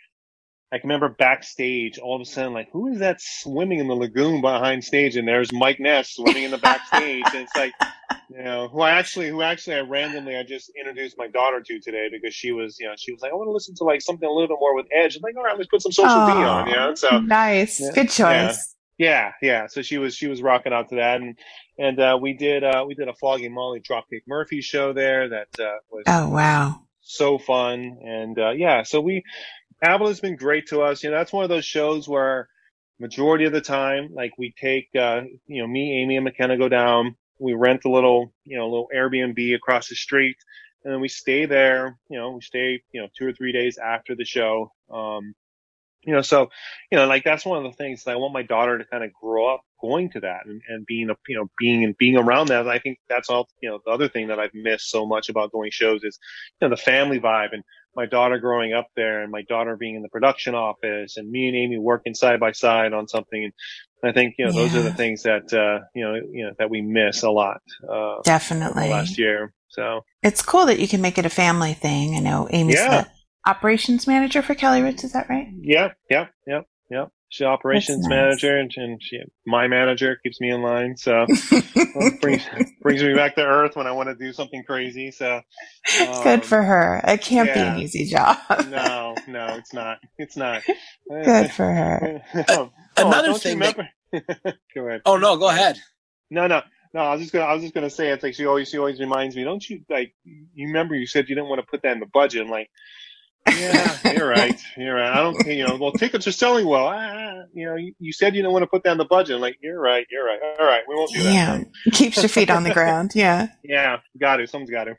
I 0.71 0.81
can 0.81 0.91
remember 0.91 1.09
backstage 1.09 1.99
all 1.99 2.17
of 2.17 2.21
a 2.21 2.27
sudden, 2.27 2.53
like, 2.53 2.69
who 2.73 2.89
is 2.89 2.99
that 2.99 3.23
swimming 3.23 3.79
in 3.79 3.89
the 3.89 3.97
lagoon 3.97 4.43
behind 4.43 4.85
stage? 4.85 5.17
And 5.17 5.27
there's 5.27 5.51
Mike 5.51 5.81
Ness 5.81 6.11
swimming 6.11 6.43
in 6.43 6.51
the 6.51 6.59
backstage. 6.59 7.25
and 7.25 7.37
it's 7.37 7.57
like, 7.57 7.73
you 8.31 8.43
know, 8.43 8.69
who 8.69 8.81
I 8.81 8.91
actually, 8.91 9.29
who 9.29 9.43
actually 9.43 9.77
I 9.77 9.81
randomly, 9.81 10.37
I 10.37 10.43
just 10.43 10.71
introduced 10.79 11.17
my 11.19 11.29
daughter 11.29 11.61
to 11.61 11.81
today 11.81 12.09
because 12.11 12.35
she 12.35 12.53
was, 12.53 12.79
you 12.79 12.87
know, 12.87 12.95
she 12.97 13.13
was 13.13 13.21
like, 13.21 13.33
I 13.33 13.35
want 13.35 13.49
to 13.49 13.53
listen 13.53 13.75
to 13.77 13.85
like 13.85 14.01
something 14.01 14.29
a 14.29 14.33
little 14.33 14.49
bit 14.49 14.59
more 14.61 14.75
with 14.75 14.87
edge. 14.93 15.17
I'm 15.17 15.23
like, 15.23 15.37
all 15.37 15.43
right, 15.43 15.57
let's 15.57 15.69
put 15.69 15.83
some 15.83 15.93
social 15.93 16.13
oh, 16.13 16.27
B 16.27 16.33
on, 16.33 16.69
you 16.69 16.75
know? 16.75 16.95
So 16.95 17.21
nice. 17.21 17.81
Yeah, 17.81 17.91
Good 17.93 18.11
choice. 18.11 18.75
Yeah. 18.99 19.33
yeah. 19.43 19.63
yeah. 19.63 19.67
So 19.67 19.83
she 19.83 19.99
was, 19.99 20.15
she 20.15 20.29
was 20.29 20.43
rocking 20.43 20.73
out 20.73 20.89
to 20.91 20.97
that. 20.97 21.21
And, 21.21 21.39
and, 21.79 22.01
uh, 22.01 22.19
we 22.21 22.33
did, 22.33 22.65
uh, 22.65 22.85
we 22.87 22.95
did 22.95 23.09
a 23.09 23.15
Flogging 23.15 23.55
Molly 23.55 23.81
Dropkick 23.81 24.23
Murphy 24.27 24.61
show 24.61 24.93
there 24.93 25.29
that, 25.29 25.49
uh, 25.61 25.77
was. 25.91 26.05
Oh, 26.07 26.29
wow. 26.29 26.83
So 27.01 27.39
fun. 27.39 27.99
And, 28.05 28.39
uh, 28.39 28.51
yeah, 28.51 28.83
so 28.83 29.01
we, 29.01 29.23
Avila's 29.83 30.21
been 30.21 30.37
great 30.37 30.69
to 30.69 30.83
us. 30.83 31.03
You 31.03 31.11
know, 31.11 31.17
that's 31.17 31.33
one 31.33 31.45
of 31.45 31.51
those 31.51 31.65
shows 31.65 32.09
where, 32.09 32.49
majority 33.01 33.45
of 33.45 33.53
the 33.53 33.61
time, 33.61 34.11
like 34.13 34.33
we 34.39 34.53
take, 34.61 34.89
uh, 34.99 35.21
you 35.47 35.63
know, 35.63 35.69
me, 35.69 36.03
Amy, 36.03 36.17
and 36.17 36.25
McKenna 36.25 36.59
go 36.59 36.69
down. 36.69 37.15
We 37.39 37.55
rent 37.55 37.85
a 37.85 37.91
little, 37.91 38.33
you 38.45 38.57
know, 38.57 38.69
little 38.69 38.91
Airbnb 38.95 39.55
across 39.55 39.89
the 39.89 39.95
street, 39.95 40.37
and 40.85 40.93
then 40.93 41.01
we 41.01 41.09
stay 41.09 41.47
there. 41.47 41.99
You 42.09 42.19
know, 42.19 42.33
we 42.33 42.41
stay, 42.41 42.83
you 42.93 43.01
know, 43.01 43.09
two 43.17 43.27
or 43.27 43.33
three 43.33 43.53
days 43.53 43.79
after 43.79 44.15
the 44.15 44.25
show. 44.25 44.73
Um, 44.91 45.35
you 46.03 46.15
know, 46.15 46.23
so, 46.23 46.49
you 46.91 46.99
know, 46.99 47.07
like 47.07 47.25
that's 47.25 47.45
one 47.45 47.59
of 47.59 47.71
the 47.71 47.77
things 47.77 48.05
that 48.05 48.13
I 48.13 48.17
want 48.17 48.33
my 48.33 48.43
daughter 48.43 48.79
to 48.79 48.85
kind 48.85 49.05
of 49.05 49.13
grow 49.13 49.53
up 49.53 49.63
going 49.81 50.11
to 50.11 50.21
that 50.21 50.47
and, 50.47 50.63
and 50.69 50.87
being 50.87 51.11
a, 51.11 51.15
you 51.27 51.37
know, 51.37 51.51
being 51.59 51.85
and 51.85 51.97
being 51.99 52.17
around 52.17 52.49
that. 52.49 52.69
I 52.69 52.79
think 52.79 52.99
that's 53.09 53.29
all, 53.29 53.49
you 53.61 53.69
know, 53.69 53.81
the 53.85 53.91
other 53.91 54.09
thing 54.09 54.29
that 54.29 54.39
I've 54.39 54.55
missed 54.55 54.91
so 54.91 55.07
much 55.07 55.29
about 55.29 55.53
going 55.53 55.71
shows 55.71 56.05
is, 56.05 56.19
you 56.61 56.69
know, 56.69 56.75
the 56.75 56.81
family 56.81 57.21
vibe 57.21 57.53
and 57.53 57.65
my 57.95 58.07
daughter 58.07 58.39
growing 58.39 58.73
up 58.73 58.87
there 58.95 59.23
and 59.23 59.33
my 59.33 59.43
daughter 59.43 59.77
being 59.77 59.97
in 59.97 60.03
the 60.03 60.09
production 60.09 60.55
office 60.55 61.17
and 61.17 61.31
me 61.31 61.49
and 61.49 61.57
Amy 61.57 61.79
working 61.79 62.15
side 62.15 62.39
by 62.39 62.53
side 62.53 62.93
on 62.93 63.09
something. 63.09 63.45
And 63.45 63.53
I 64.05 64.13
think, 64.13 64.37
you 64.39 64.45
know, 64.47 64.53
those 64.53 64.75
are 64.75 64.83
the 64.83 64.93
things 64.95 65.23
that, 65.25 65.53
uh, 65.53 65.85
you 65.95 66.05
know, 66.05 66.15
you 66.15 66.47
know, 66.47 66.53
that 66.59 66.71
we 66.71 66.81
miss 66.81 67.23
a 67.23 67.31
lot, 67.31 67.61
uh, 67.89 68.17
Definitely. 68.23 68.89
last 68.91 69.19
year. 69.19 69.53
So 69.69 70.05
It's 70.23 70.43
cool 70.43 70.67
that 70.67 70.79
you 70.79 70.89
can 70.89 71.01
make 71.01 71.19
it 71.19 71.27
a 71.27 71.31
family 71.31 71.75
thing. 71.75 72.17
I 72.17 72.21
know 72.21 72.49
Amy's 72.51 72.77
Yeah. 72.77 73.03
the 73.03 73.51
operations 73.51 74.07
manager 74.07 74.41
for 74.43 74.55
Cali 74.55 74.83
Roots. 74.83 75.05
Is 75.05 75.13
that 75.13 75.29
right? 75.29 75.49
yeah, 75.61 75.93
yeah, 76.11 76.27
yeah, 76.47 76.61
yeah. 76.91 77.07
She's 77.31 77.47
operations 77.47 78.01
nice. 78.07 78.09
manager 78.09 78.57
and, 78.59 78.73
and 78.77 79.03
she, 79.03 79.21
my 79.47 79.69
manager 79.69 80.17
keeps 80.23 80.41
me 80.41 80.51
in 80.51 80.63
line. 80.63 80.97
So 80.97 81.27
well, 81.95 82.11
brings, 82.23 82.43
brings 82.81 83.03
me 83.03 83.15
back 83.15 83.35
to 83.35 83.45
earth 83.45 83.77
when 83.77 83.87
I 83.87 83.93
want 83.93 84.09
to 84.09 84.15
do 84.15 84.33
something 84.33 84.63
crazy. 84.65 85.11
So 85.11 85.43
Good 85.99 86.27
um, 86.27 86.41
for 86.41 86.63
her. 86.63 87.03
It 87.07 87.21
can't 87.21 87.53
be 87.53 87.61
an 87.61 87.79
easy 87.81 88.07
job. 88.07 88.39
no, 88.71 89.15
no, 89.27 89.47
it's 89.57 89.75
not. 89.75 89.99
It's 90.17 90.37
not. 90.39 90.63
Good 91.11 91.51
for 91.53 91.65
her. 91.71 92.23
Oh, 92.49 92.71
Another 92.97 93.27
don't 93.29 93.35
you 93.35 93.39
thing 93.39 93.59
that- 93.59 93.77
remember- 93.77 94.59
go 94.75 94.87
ahead. 94.89 95.03
Oh 95.05 95.19
no, 95.19 95.37
go 95.37 95.49
ahead. 95.51 95.77
No, 96.31 96.47
no, 96.47 96.63
no. 96.95 97.01
I 97.01 97.13
was 97.13 97.21
just 97.21 97.33
gonna. 97.33 97.45
I 97.45 97.53
was 97.53 97.63
just 97.63 97.75
gonna 97.75 97.91
say 97.91 98.09
it's 98.09 98.23
like 98.23 98.35
she 98.35 98.47
always. 98.47 98.71
She 98.71 98.79
always 98.79 98.99
reminds 99.01 99.37
me. 99.37 99.45
Don't 99.45 99.69
you 99.69 99.83
like? 99.91 100.15
You 100.25 100.69
remember 100.69 100.95
you 100.95 101.07
said 101.07 101.29
you 101.29 101.35
didn't 101.35 101.51
want 101.51 101.61
to 101.61 101.67
put 101.67 101.83
that 101.83 101.93
in 101.93 102.01
the 102.01 102.07
budget. 102.07 102.41
I'm 102.43 102.49
like, 102.51 102.71
yeah, 103.57 104.13
you're 104.13 104.29
right. 104.29 104.61
You're 104.77 104.95
right. 104.95 105.13
I 105.13 105.17
don't. 105.23 105.47
You 105.47 105.67
know, 105.67 105.77
well, 105.77 105.93
tickets 105.93 106.27
are 106.27 106.33
selling 106.33 106.67
well. 106.67 106.89
Ah, 106.89 107.45
you 107.53 107.67
know, 107.67 107.77
you, 107.77 107.95
you 107.99 108.13
said 108.13 108.35
you 108.35 108.43
don't 108.43 108.53
want 108.53 108.63
to 108.63 108.69
put 108.69 108.83
down 108.83 108.99
the 108.99 109.05
budget. 109.05 109.37
I'm 109.37 109.41
like, 109.41 109.59
you're 109.61 109.81
right. 109.81 110.07
You're 110.11 110.25
right. 110.25 110.39
All 110.59 110.67
right, 110.67 110.83
we 110.89 110.95
won't 110.95 111.13
do 111.13 111.23
that. 111.23 111.33
Yeah. 111.33 111.63
Keeps 111.93 112.19
your 112.19 112.29
feet 112.29 112.51
on 112.51 112.65
the 112.65 112.73
ground. 112.73 113.13
Yeah. 113.15 113.49
Yeah, 113.65 113.99
got 114.19 114.37
to. 114.37 114.47
Someone's 114.47 114.71
got 114.71 114.85
to. 114.85 114.97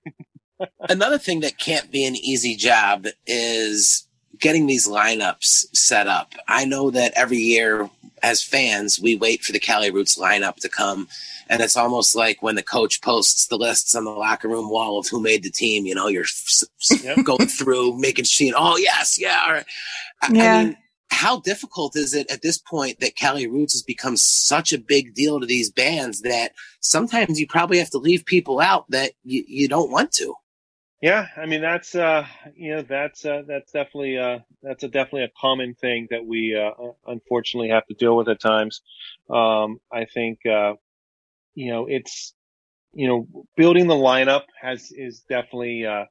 Another 0.89 1.17
thing 1.17 1.39
that 1.41 1.57
can't 1.57 1.89
be 1.91 2.05
an 2.05 2.15
easy 2.15 2.55
job 2.55 3.05
is 3.25 4.08
getting 4.39 4.67
these 4.67 4.87
lineups 4.87 5.75
set 5.75 6.07
up. 6.07 6.33
I 6.47 6.65
know 6.65 6.89
that 6.91 7.13
every 7.15 7.37
year 7.37 7.89
as 8.23 8.43
fans, 8.43 8.99
we 8.99 9.15
wait 9.15 9.43
for 9.43 9.51
the 9.51 9.59
Cali 9.59 9.91
Roots 9.91 10.17
lineup 10.17 10.55
to 10.57 10.69
come. 10.69 11.07
And 11.49 11.61
it's 11.61 11.77
almost 11.77 12.15
like 12.15 12.43
when 12.43 12.55
the 12.55 12.63
coach 12.63 13.01
posts 13.01 13.47
the 13.47 13.57
lists 13.57 13.95
on 13.95 14.05
the 14.05 14.11
locker 14.11 14.47
room 14.47 14.69
wall 14.69 14.99
of 14.99 15.07
who 15.07 15.21
made 15.21 15.43
the 15.43 15.49
team, 15.49 15.85
you 15.85 15.95
know, 15.95 16.07
you're 16.07 16.23
s- 16.23 16.63
s- 16.81 17.03
Yep. 17.03 17.23
going 17.25 17.47
through, 17.47 17.97
making 17.97 18.25
sure, 18.25 18.53
oh, 18.57 18.77
yes, 18.77 19.17
yeah. 19.19 19.39
All 19.45 19.53
right. 19.53 19.65
I, 20.21 20.31
Yeah. 20.33 20.43
I 20.43 20.63
mean, 20.63 20.77
how 21.11 21.39
difficult 21.39 21.95
is 21.95 22.13
it 22.13 22.29
at 22.29 22.43
this 22.43 22.59
point 22.59 22.99
that 22.99 23.15
Cali 23.15 23.47
Roots 23.47 23.73
has 23.73 23.81
become 23.81 24.15
such 24.15 24.71
a 24.73 24.77
big 24.77 25.15
deal 25.15 25.39
to 25.39 25.45
these 25.47 25.71
bands 25.71 26.21
that 26.21 26.51
sometimes 26.81 27.39
you 27.39 27.47
probably 27.47 27.79
have 27.79 27.89
to 27.91 27.97
leave 27.97 28.25
people 28.25 28.59
out 28.59 28.85
that 28.91 29.13
you, 29.23 29.43
you 29.47 29.67
don't 29.67 29.89
want 29.91 30.11
to? 30.13 30.35
Yeah, 31.01 31.27
I 31.37 31.45
mean 31.45 31.61
that's 31.61 31.95
uh 31.95 32.25
you 32.55 32.75
know 32.75 32.81
that's 32.81 33.23
uh 33.25 33.43
that's 33.47 33.71
definitely 33.71 34.17
uh 34.17 34.39
that's 34.61 34.83
a 34.83 34.89
definitely 34.89 35.23
a 35.23 35.31
common 35.39 35.75
thing 35.75 36.07
that 36.11 36.25
we 36.25 36.55
uh 36.57 36.71
unfortunately 37.07 37.69
have 37.69 37.85
to 37.87 37.93
deal 37.93 38.17
with 38.17 38.27
at 38.27 38.41
times. 38.41 38.81
Um 39.29 39.79
I 39.91 40.05
think 40.05 40.45
uh 40.45 40.73
you 41.55 41.71
know 41.71 41.87
it's 41.87 42.33
you 42.93 43.07
know 43.07 43.27
building 43.57 43.87
the 43.87 43.95
lineup 43.95 44.43
has 44.61 44.91
is 44.91 45.21
definitely 45.29 45.85
uh 45.85 46.05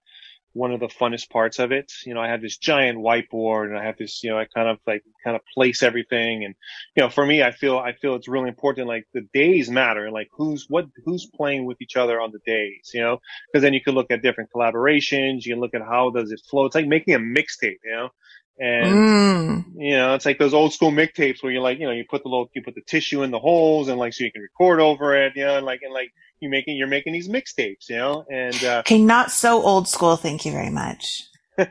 one 0.59 0.72
of 0.72 0.80
the 0.80 0.88
funnest 0.88 1.30
parts 1.30 1.61
of 1.61 1.70
it. 1.70 1.92
You 2.04 2.14
know, 2.14 2.20
I 2.20 2.28
have 2.28 2.42
this 2.42 2.56
giant 2.59 2.98
whiteboard 2.98 3.66
and 3.66 3.78
I 3.78 3.84
have 3.84 3.96
this, 3.96 4.24
you 4.24 4.30
know, 4.30 4.38
I 4.38 4.46
kind 4.46 4.68
of 4.68 4.78
like 4.86 5.04
kind 5.22 5.36
of 5.36 5.42
place 5.54 5.82
everything. 5.82 6.44
And, 6.44 6.54
you 6.96 7.02
know, 7.02 7.11
for 7.11 7.24
me, 7.24 7.42
I 7.44 7.52
feel, 7.52 7.78
I 7.78 7.92
feel 7.92 8.16
it's 8.16 8.26
really 8.26 8.48
important. 8.48 8.88
Like 8.88 9.06
the 9.14 9.26
days 9.32 9.70
matter, 9.70 10.11
like 10.11 10.28
who's, 10.32 10.66
what, 10.68 10.86
who's 11.04 11.26
playing 11.26 11.64
with 11.64 11.80
each 11.80 11.96
other 11.96 12.20
on 12.20 12.32
the 12.32 12.40
days, 12.44 12.90
you 12.92 13.00
know, 13.00 13.20
cause 13.52 13.62
then 13.62 13.72
you 13.72 13.80
can 13.80 13.94
look 13.94 14.11
at 14.11 14.20
different 14.20 14.50
collaborations. 14.54 15.44
You 15.44 15.54
can 15.54 15.61
look 15.61 15.74
at 15.74 15.82
how 15.82 16.11
does 16.11 16.32
it 16.32 16.40
flow. 16.50 16.66
It's 16.66 16.74
like 16.74 16.88
making 16.88 17.14
a 17.14 17.18
mixtape, 17.18 17.78
you 17.84 17.92
know, 17.92 18.09
and, 18.61 18.94
Mm. 18.94 19.64
you 19.76 19.96
know, 19.96 20.14
it's 20.14 20.26
like 20.26 20.38
those 20.38 20.54
old 20.54 20.72
school 20.72 20.90
mixtapes 20.90 21.42
where 21.42 21.52
you're 21.52 21.62
like, 21.62 21.78
you 21.78 21.86
know, 21.86 21.92
you 21.92 22.04
put 22.11 22.24
the 22.24 22.28
little, 22.28 22.50
you 22.54 22.62
put 22.62 22.74
the 22.74 22.82
tissue 22.82 23.22
in 23.22 23.30
the 23.30 23.38
holes 23.38 23.86
and 23.88 23.98
like, 23.98 24.12
so 24.12 24.24
you 24.24 24.32
can 24.32 24.42
record 24.42 24.80
over 24.80 25.14
it, 25.14 25.34
you 25.36 25.44
know, 25.44 25.56
and 25.56 25.64
like, 25.64 25.82
and 25.82 25.94
like 25.94 26.11
you 26.41 26.49
making, 26.49 26.76
you're 26.76 26.86
making 26.89 27.12
these 27.12 27.28
mixtapes, 27.28 27.89
you 27.89 27.97
know, 27.97 28.24
and, 28.30 28.62
uh, 28.64 28.80
Okay, 28.80 29.01
not 29.01 29.30
so 29.30 29.62
old 29.62 29.89
school. 29.89 30.16
Thank 30.16 30.45
you 30.47 30.53
very 30.53 30.70
much. 30.70 31.24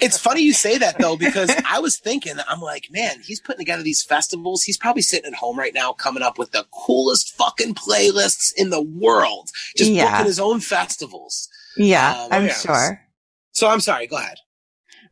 It's 0.00 0.18
funny 0.18 0.42
you 0.42 0.52
say 0.52 0.78
that 0.78 0.98
though, 0.98 1.16
because 1.16 1.54
I 1.68 1.78
was 1.78 1.98
thinking, 1.98 2.34
I'm 2.48 2.60
like, 2.60 2.88
man, 2.90 3.20
he's 3.22 3.40
putting 3.40 3.58
together 3.60 3.82
these 3.82 4.02
festivals. 4.02 4.64
He's 4.64 4.76
probably 4.76 5.02
sitting 5.02 5.32
at 5.32 5.38
home 5.38 5.58
right 5.58 5.72
now, 5.74 5.92
coming 5.92 6.22
up 6.22 6.38
with 6.38 6.50
the 6.52 6.66
coolest 6.72 7.34
fucking 7.36 7.74
playlists 7.74 8.52
in 8.56 8.70
the 8.70 8.82
world, 8.82 9.50
just 9.76 9.90
Yeah. 9.92 10.10
booking 10.10 10.26
his 10.26 10.40
own 10.40 10.60
festivals. 10.60 11.48
Yeah, 11.76 12.10
Um, 12.24 12.28
I'm 12.32 12.46
yeah. 12.46 12.54
sure. 12.54 13.00
So 13.52 13.68
I'm 13.68 13.80
sorry. 13.80 14.06
Go 14.06 14.16
ahead. 14.18 14.36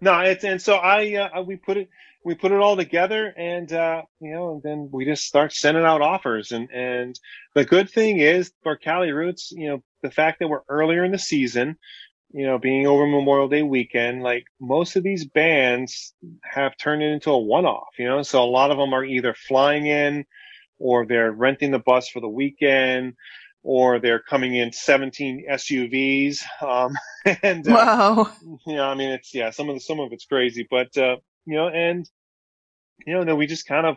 No, 0.01 0.19
it's 0.21 0.45
and 0.45 0.61
so 0.61 0.75
I 0.77 1.15
uh, 1.15 1.43
we 1.43 1.57
put 1.57 1.77
it 1.77 1.89
we 2.25 2.35
put 2.35 2.53
it 2.53 2.61
all 2.61 2.77
together 2.77 3.33
and 3.37 3.73
uh 3.73 4.03
you 4.21 4.33
know 4.33 4.53
and 4.53 4.63
then 4.63 4.89
we 4.93 5.05
just 5.05 5.25
start 5.25 5.53
sending 5.53 5.85
out 5.85 6.03
offers. 6.03 6.53
And 6.53 6.71
and 6.71 7.19
the 7.55 7.65
good 7.65 7.91
thing 7.91 8.19
is 8.19 8.53
for 8.63 8.77
Cali 8.77 9.13
Roots, 9.13 9.53
you 9.53 9.69
know, 9.69 9.83
the 10.03 10.11
fact 10.11 10.41
that 10.41 10.49
we're 10.49 10.63
earlier 10.69 11.05
in 11.05 11.13
the 11.13 11.19
season, 11.19 11.77
you 12.33 12.47
know, 12.47 12.59
being 12.59 12.87
over 12.87 13.07
Memorial 13.07 13.49
Day 13.49 13.63
weekend, 13.63 14.23
like 14.23 14.45
most 14.61 14.97
of 14.97 15.03
these 15.03 15.27
bands 15.27 16.15
have 16.43 16.77
turned 16.77 17.03
it 17.03 17.13
into 17.13 17.31
a 17.31 17.39
one 17.39 17.67
off, 17.67 17.95
you 17.99 18.07
know, 18.07 18.23
so 18.23 18.43
a 18.43 18.45
lot 18.45 18.71
of 18.71 18.79
them 18.79 18.93
are 18.93 19.05
either 19.05 19.35
flying 19.35 19.87
in 19.87 20.25
or 20.79 21.07
they're 21.07 21.33
renting 21.33 21.71
the 21.71 21.79
bus 21.79 22.09
for 22.09 22.21
the 22.21 22.29
weekend 22.29 23.15
or 23.63 23.99
they're 23.99 24.23
coming 24.23 24.55
in 24.55 24.73
17 24.73 25.45
SUVs 25.51 26.41
um 26.63 26.95
and 27.43 27.69
uh, 27.69 28.25
you 28.67 28.77
know, 28.77 28.85
I 28.85 28.95
mean, 28.95 29.11
it's 29.11 29.35
yeah, 29.35 29.51
some 29.51 29.69
of 29.69 29.77
the, 29.77 29.81
some 29.81 30.01
of 30.01 30.13
it's 30.13 30.25
crazy, 30.25 30.67
but 30.71 30.97
uh, 30.97 31.17
you 31.47 31.57
know, 31.57 31.69
and 31.69 32.09
you 33.07 33.15
know, 33.15 33.25
then 33.25 33.39
we 33.39 33.47
just 33.47 33.67
kind 33.67 33.87
of, 33.87 33.97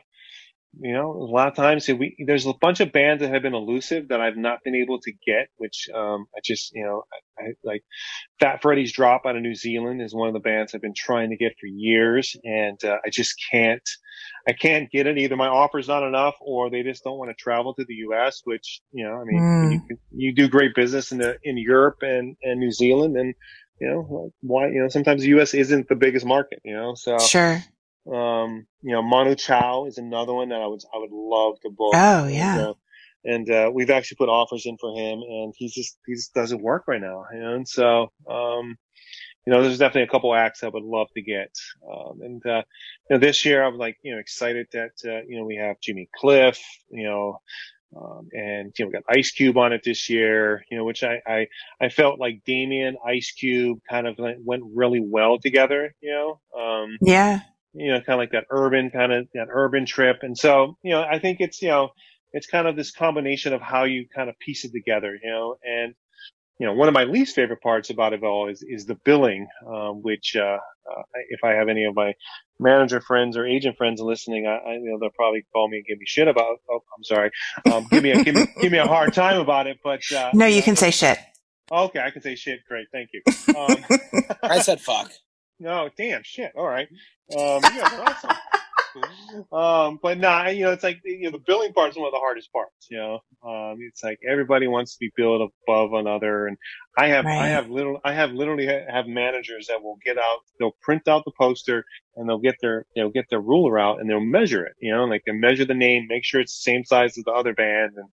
you 0.80 0.94
know, 0.94 1.12
a 1.12 1.26
lot 1.32 1.50
of 1.50 1.56
times 1.56 1.88
we 1.89 2.18
there's 2.28 2.46
a 2.48 2.54
bunch 2.62 2.82
of 2.82 2.91
bands 2.94 3.22
that 3.22 3.34
have 3.34 3.44
been 3.44 3.56
elusive 3.56 4.10
that 4.10 4.22
I've 4.22 4.38
not 4.38 4.60
been 4.64 4.76
able 4.76 5.00
to 5.02 5.14
get, 5.26 5.50
which 5.58 5.89
um, 5.96 6.28
I 6.36 6.39
just 6.44 6.74
you 6.76 6.86
know, 6.86 7.04
I, 7.39 7.44
I 7.44 7.48
like 7.64 7.82
Fat 8.39 8.62
Freddy's 8.62 8.91
Drop 8.91 9.24
out 9.26 9.38
of 9.38 9.41
New 9.41 9.56
Zealand 9.56 10.02
is 10.02 10.14
one 10.14 10.28
of 10.28 10.34
the 10.34 10.41
bands 10.41 10.76
I've 10.76 10.82
been 10.82 10.94
trying 10.96 11.30
to 11.30 11.38
get 11.38 11.54
for 11.60 11.68
years, 11.68 12.36
and 12.44 12.84
uh, 12.84 12.98
I 13.06 13.10
just 13.10 13.36
can't, 13.52 13.88
I 14.48 14.52
can't 14.52 14.91
get 14.91 15.08
it. 15.08 15.18
Either 15.18 15.38
my 15.38 15.48
offer's 15.48 15.88
not 15.88 16.04
enough, 16.06 16.36
or 16.41 16.70
they 16.70 16.84
just 16.84 17.06
don't 17.06 17.18
want 17.18 17.32
to 17.32 17.36
travel 17.41 17.74
to 17.76 17.86
the 17.88 17.94
U.S. 18.10 18.41
Which 18.44 18.82
you 18.91 19.06
know, 19.06 19.16
I 19.16 19.24
mean, 19.24 19.46
Mm. 19.64 19.78
you, 19.89 19.98
you 20.12 20.36
do 20.36 20.50
great 20.50 20.76
business 20.76 21.14
in 21.14 21.20
the 21.20 21.38
in 21.44 21.58
Europe 21.58 22.00
and 22.02 22.36
and 22.44 22.60
New 22.60 22.72
Zealand, 22.72 23.16
and 23.16 23.34
you 23.84 23.89
know 23.89 24.07
like, 24.09 24.31
why 24.41 24.67
you 24.69 24.81
know 24.81 24.88
sometimes 24.88 25.21
the 25.21 25.29
U.S. 25.29 25.53
isn't 25.53 25.89
the 25.89 25.95
biggest 25.95 26.25
market, 26.25 26.59
you 26.63 26.73
know. 26.73 26.95
So 26.95 27.17
Sure. 27.19 27.61
um, 28.07 28.65
you 28.81 28.93
know, 28.93 29.01
Manu 29.01 29.36
Chao 29.36 29.86
is 29.86 29.97
another 29.97 30.34
one 30.34 30.49
that 30.49 30.61
I 30.61 30.67
would 30.67 30.81
I 30.93 30.97
would 30.99 31.11
love 31.11 31.59
to 31.61 31.69
book. 31.69 31.93
Oh, 31.93 32.27
yeah. 32.27 32.69
uh, 32.69 32.73
and 33.25 33.49
uh, 33.49 33.71
we've 33.73 33.89
actually 33.89 34.17
put 34.17 34.29
offers 34.29 34.65
in 34.65 34.77
for 34.77 34.97
him, 34.97 35.19
and 35.19 35.53
he's 35.57 35.73
just 35.73 35.97
he 36.05 36.13
just 36.13 36.34
doesn't 36.34 36.61
work 36.61 36.84
right 36.88 37.01
now. 37.01 37.25
And 37.29 37.67
so, 37.67 38.11
um, 38.29 38.77
you 39.45 39.51
know, 39.51 39.61
there's 39.61 39.77
definitely 39.79 40.03
a 40.03 40.11
couple 40.11 40.34
acts 40.34 40.63
I 40.63 40.69
would 40.69 40.84
love 40.84 41.07
to 41.15 41.21
get. 41.21 41.51
Um, 41.89 42.21
and 42.21 42.45
uh, 42.45 42.63
you 43.09 43.17
know, 43.17 43.19
this 43.19 43.43
year 43.43 43.63
I'm 43.63 43.77
like, 43.77 43.97
you 44.01 44.13
know, 44.13 44.19
excited 44.19 44.67
that 44.71 44.91
uh, 45.05 45.23
you 45.27 45.38
know 45.38 45.45
we 45.45 45.57
have 45.57 45.81
Jimmy 45.81 46.09
Cliff, 46.15 46.59
you 46.89 47.03
know. 47.03 47.41
Um, 47.96 48.30
and 48.34 48.74
you 48.78 48.86
know 48.86 48.89
we 48.89 48.94
got 48.94 49.04
Ice 49.10 49.32
Cube 49.32 49.58
on 49.58 49.74
it 49.74 49.82
this 49.84 50.10
year, 50.10 50.64
you 50.72 50.78
know, 50.78 50.86
which 50.86 51.04
I 51.04 51.22
I, 51.28 51.48
I 51.82 51.89
felt 51.89 52.20
like 52.20 52.44
Damian 52.46 52.98
Ice 53.08 53.32
Cube 53.32 53.80
kind 53.89 54.08
of 54.08 54.20
like 54.20 54.38
went 54.44 54.64
really 54.76 55.02
well 55.02 55.39
together, 55.39 55.94
you 56.02 56.12
know. 56.12 56.60
Um, 56.60 57.00
Yeah. 57.02 57.41
you 57.74 57.91
know, 57.91 58.00
kind 58.02 58.16
of 58.16 58.20
like 58.20 58.32
that 58.32 58.46
urban 58.50 58.91
kind 58.91 59.12
of 59.14 59.28
that 59.34 59.48
urban 59.52 59.86
trip. 59.86 60.20
And 60.22 60.38
so, 60.38 60.78
you 60.84 60.91
know, 60.91 61.04
I 61.04 61.20
think 61.20 61.39
it's, 61.41 61.62
you 61.62 61.70
know, 61.70 61.89
it's 62.32 62.48
kind 62.48 62.68
of 62.68 62.76
this 62.76 62.91
combination 62.91 63.54
of 63.54 63.62
how 63.62 63.84
you 63.86 64.08
kind 64.16 64.30
of 64.30 64.38
piece 64.39 64.66
it 64.66 64.72
together, 64.74 65.18
you 65.22 65.30
know, 65.30 65.58
and, 65.64 65.96
you 66.60 66.68
know, 66.68 66.74
one 66.74 66.88
of 66.88 66.93
my 66.93 67.04
least 67.04 67.36
favorite 67.36 67.62
parts 67.62 67.89
about 67.89 68.14
it 68.14 68.24
all 68.24 68.47
is, 68.49 68.64
is 68.68 68.86
the 68.86 68.95
billing, 68.95 69.47
um, 69.68 70.01
which, 70.01 70.36
uh, 70.36 70.58
uh, 70.89 71.01
if 71.30 71.43
I 71.43 71.51
have 71.51 71.68
any 71.70 71.86
of 71.86 71.95
my 71.95 72.14
manager 72.60 73.01
friends 73.01 73.36
or 73.38 73.45
agent 73.45 73.78
friends 73.78 73.99
listening, 74.01 74.45
I, 74.47 74.58
I 74.58 74.74
you 74.74 74.91
know, 74.91 74.99
they'll 74.99 75.10
probably 75.12 75.45
call 75.51 75.68
me 75.70 75.78
and 75.78 75.86
give 75.86 75.97
me 75.97 76.06
shit 76.06 76.28
about, 76.28 76.58
oh, 76.70 76.84
I'm 76.95 77.04
sorry. 77.04 77.32
Um, 77.72 77.88
give 77.89 78.04
me 78.04 78.12
a, 78.12 78.24
give 78.24 78.36
me, 78.36 78.45
give 78.62 78.72
me 78.72 78.78
a 78.78 78.86
hard 78.88 79.14
time 79.14 79.39
about 79.39 79.68
it, 79.68 79.80
but, 79.84 80.01
uh, 80.16 80.32
No, 80.34 80.45
you 80.45 80.62
can 80.62 80.76
say 80.76 80.91
shit. 80.91 81.18
okay, 81.72 81.99
I 81.99 82.12
can 82.12 82.22
say 82.22 82.36
shit. 82.36 82.60
Great. 82.68 82.88
Thank 82.91 83.10
you. 83.14 83.22
Um, 83.56 83.86
I 84.41 84.60
said 84.60 84.82
fuck. 84.82 85.12
no, 85.60 85.89
damn 85.95 86.24
shit. 86.24 86.51
All 86.56 86.68
right. 86.68 86.88
Um, 87.36 87.62
you 87.64 87.82
guys 87.82 87.93
are 87.93 88.01
awesome. 88.10 88.32
um, 89.52 90.00
but 90.02 90.18
nah, 90.18 90.48
you 90.50 90.64
know, 90.64 90.72
it's 90.72 90.84
like 90.84 91.00
you 91.04 91.24
know, 91.24 91.32
the 91.32 91.44
billing 91.46 91.74
part 91.74 91.91
is 91.91 91.98
one 91.98 92.08
of 92.08 92.14
the 92.14 92.20
hardest 92.20 92.52
parts. 92.52 92.88
You 92.89 92.98
know, 92.98 93.14
um, 93.48 93.78
it's 93.82 94.04
like 94.04 94.20
everybody 94.30 94.68
wants 94.68 94.94
to 94.94 94.98
be 95.00 95.12
billed 95.16 95.50
above 95.68 95.94
another, 95.94 96.48
and 96.48 96.58
I 96.98 97.08
have, 97.08 97.26
Right. 97.26 97.39
I 97.39 97.50
have 97.50 97.70
little, 97.70 98.00
I 98.04 98.14
have 98.14 98.32
literally 98.32 98.68
have 98.68 99.08
managers 99.08 99.68
that 99.68 99.82
will 99.84 99.98
get 100.06 100.18
out, 100.18 100.39
they'll 100.60 100.76
print 100.82 101.08
out 101.08 101.24
the 101.26 101.32
poster, 101.38 101.86
and 102.16 102.28
they'll 102.30 102.39
get 102.39 102.56
their, 102.62 102.86
they'll 102.96 103.10
get 103.10 103.26
their 103.30 103.41
ruler 103.41 103.80
out, 103.80 104.00
and 104.00 104.10
they'll 104.10 104.20
measure 104.20 104.66
it. 104.66 104.74
You 104.80 104.94
know, 104.96 105.06
like 105.06 105.24
they 105.26 105.34
measure 105.34 105.66
the 105.66 105.74
name, 105.74 106.08
make 106.10 106.26
sure 106.26 106.41
it's 106.41 106.58
the 106.64 106.72
same 106.72 106.84
size 106.86 107.18
as 107.18 107.24
the 107.24 107.32
other 107.32 107.54
band, 107.54 107.91
and 107.98 108.10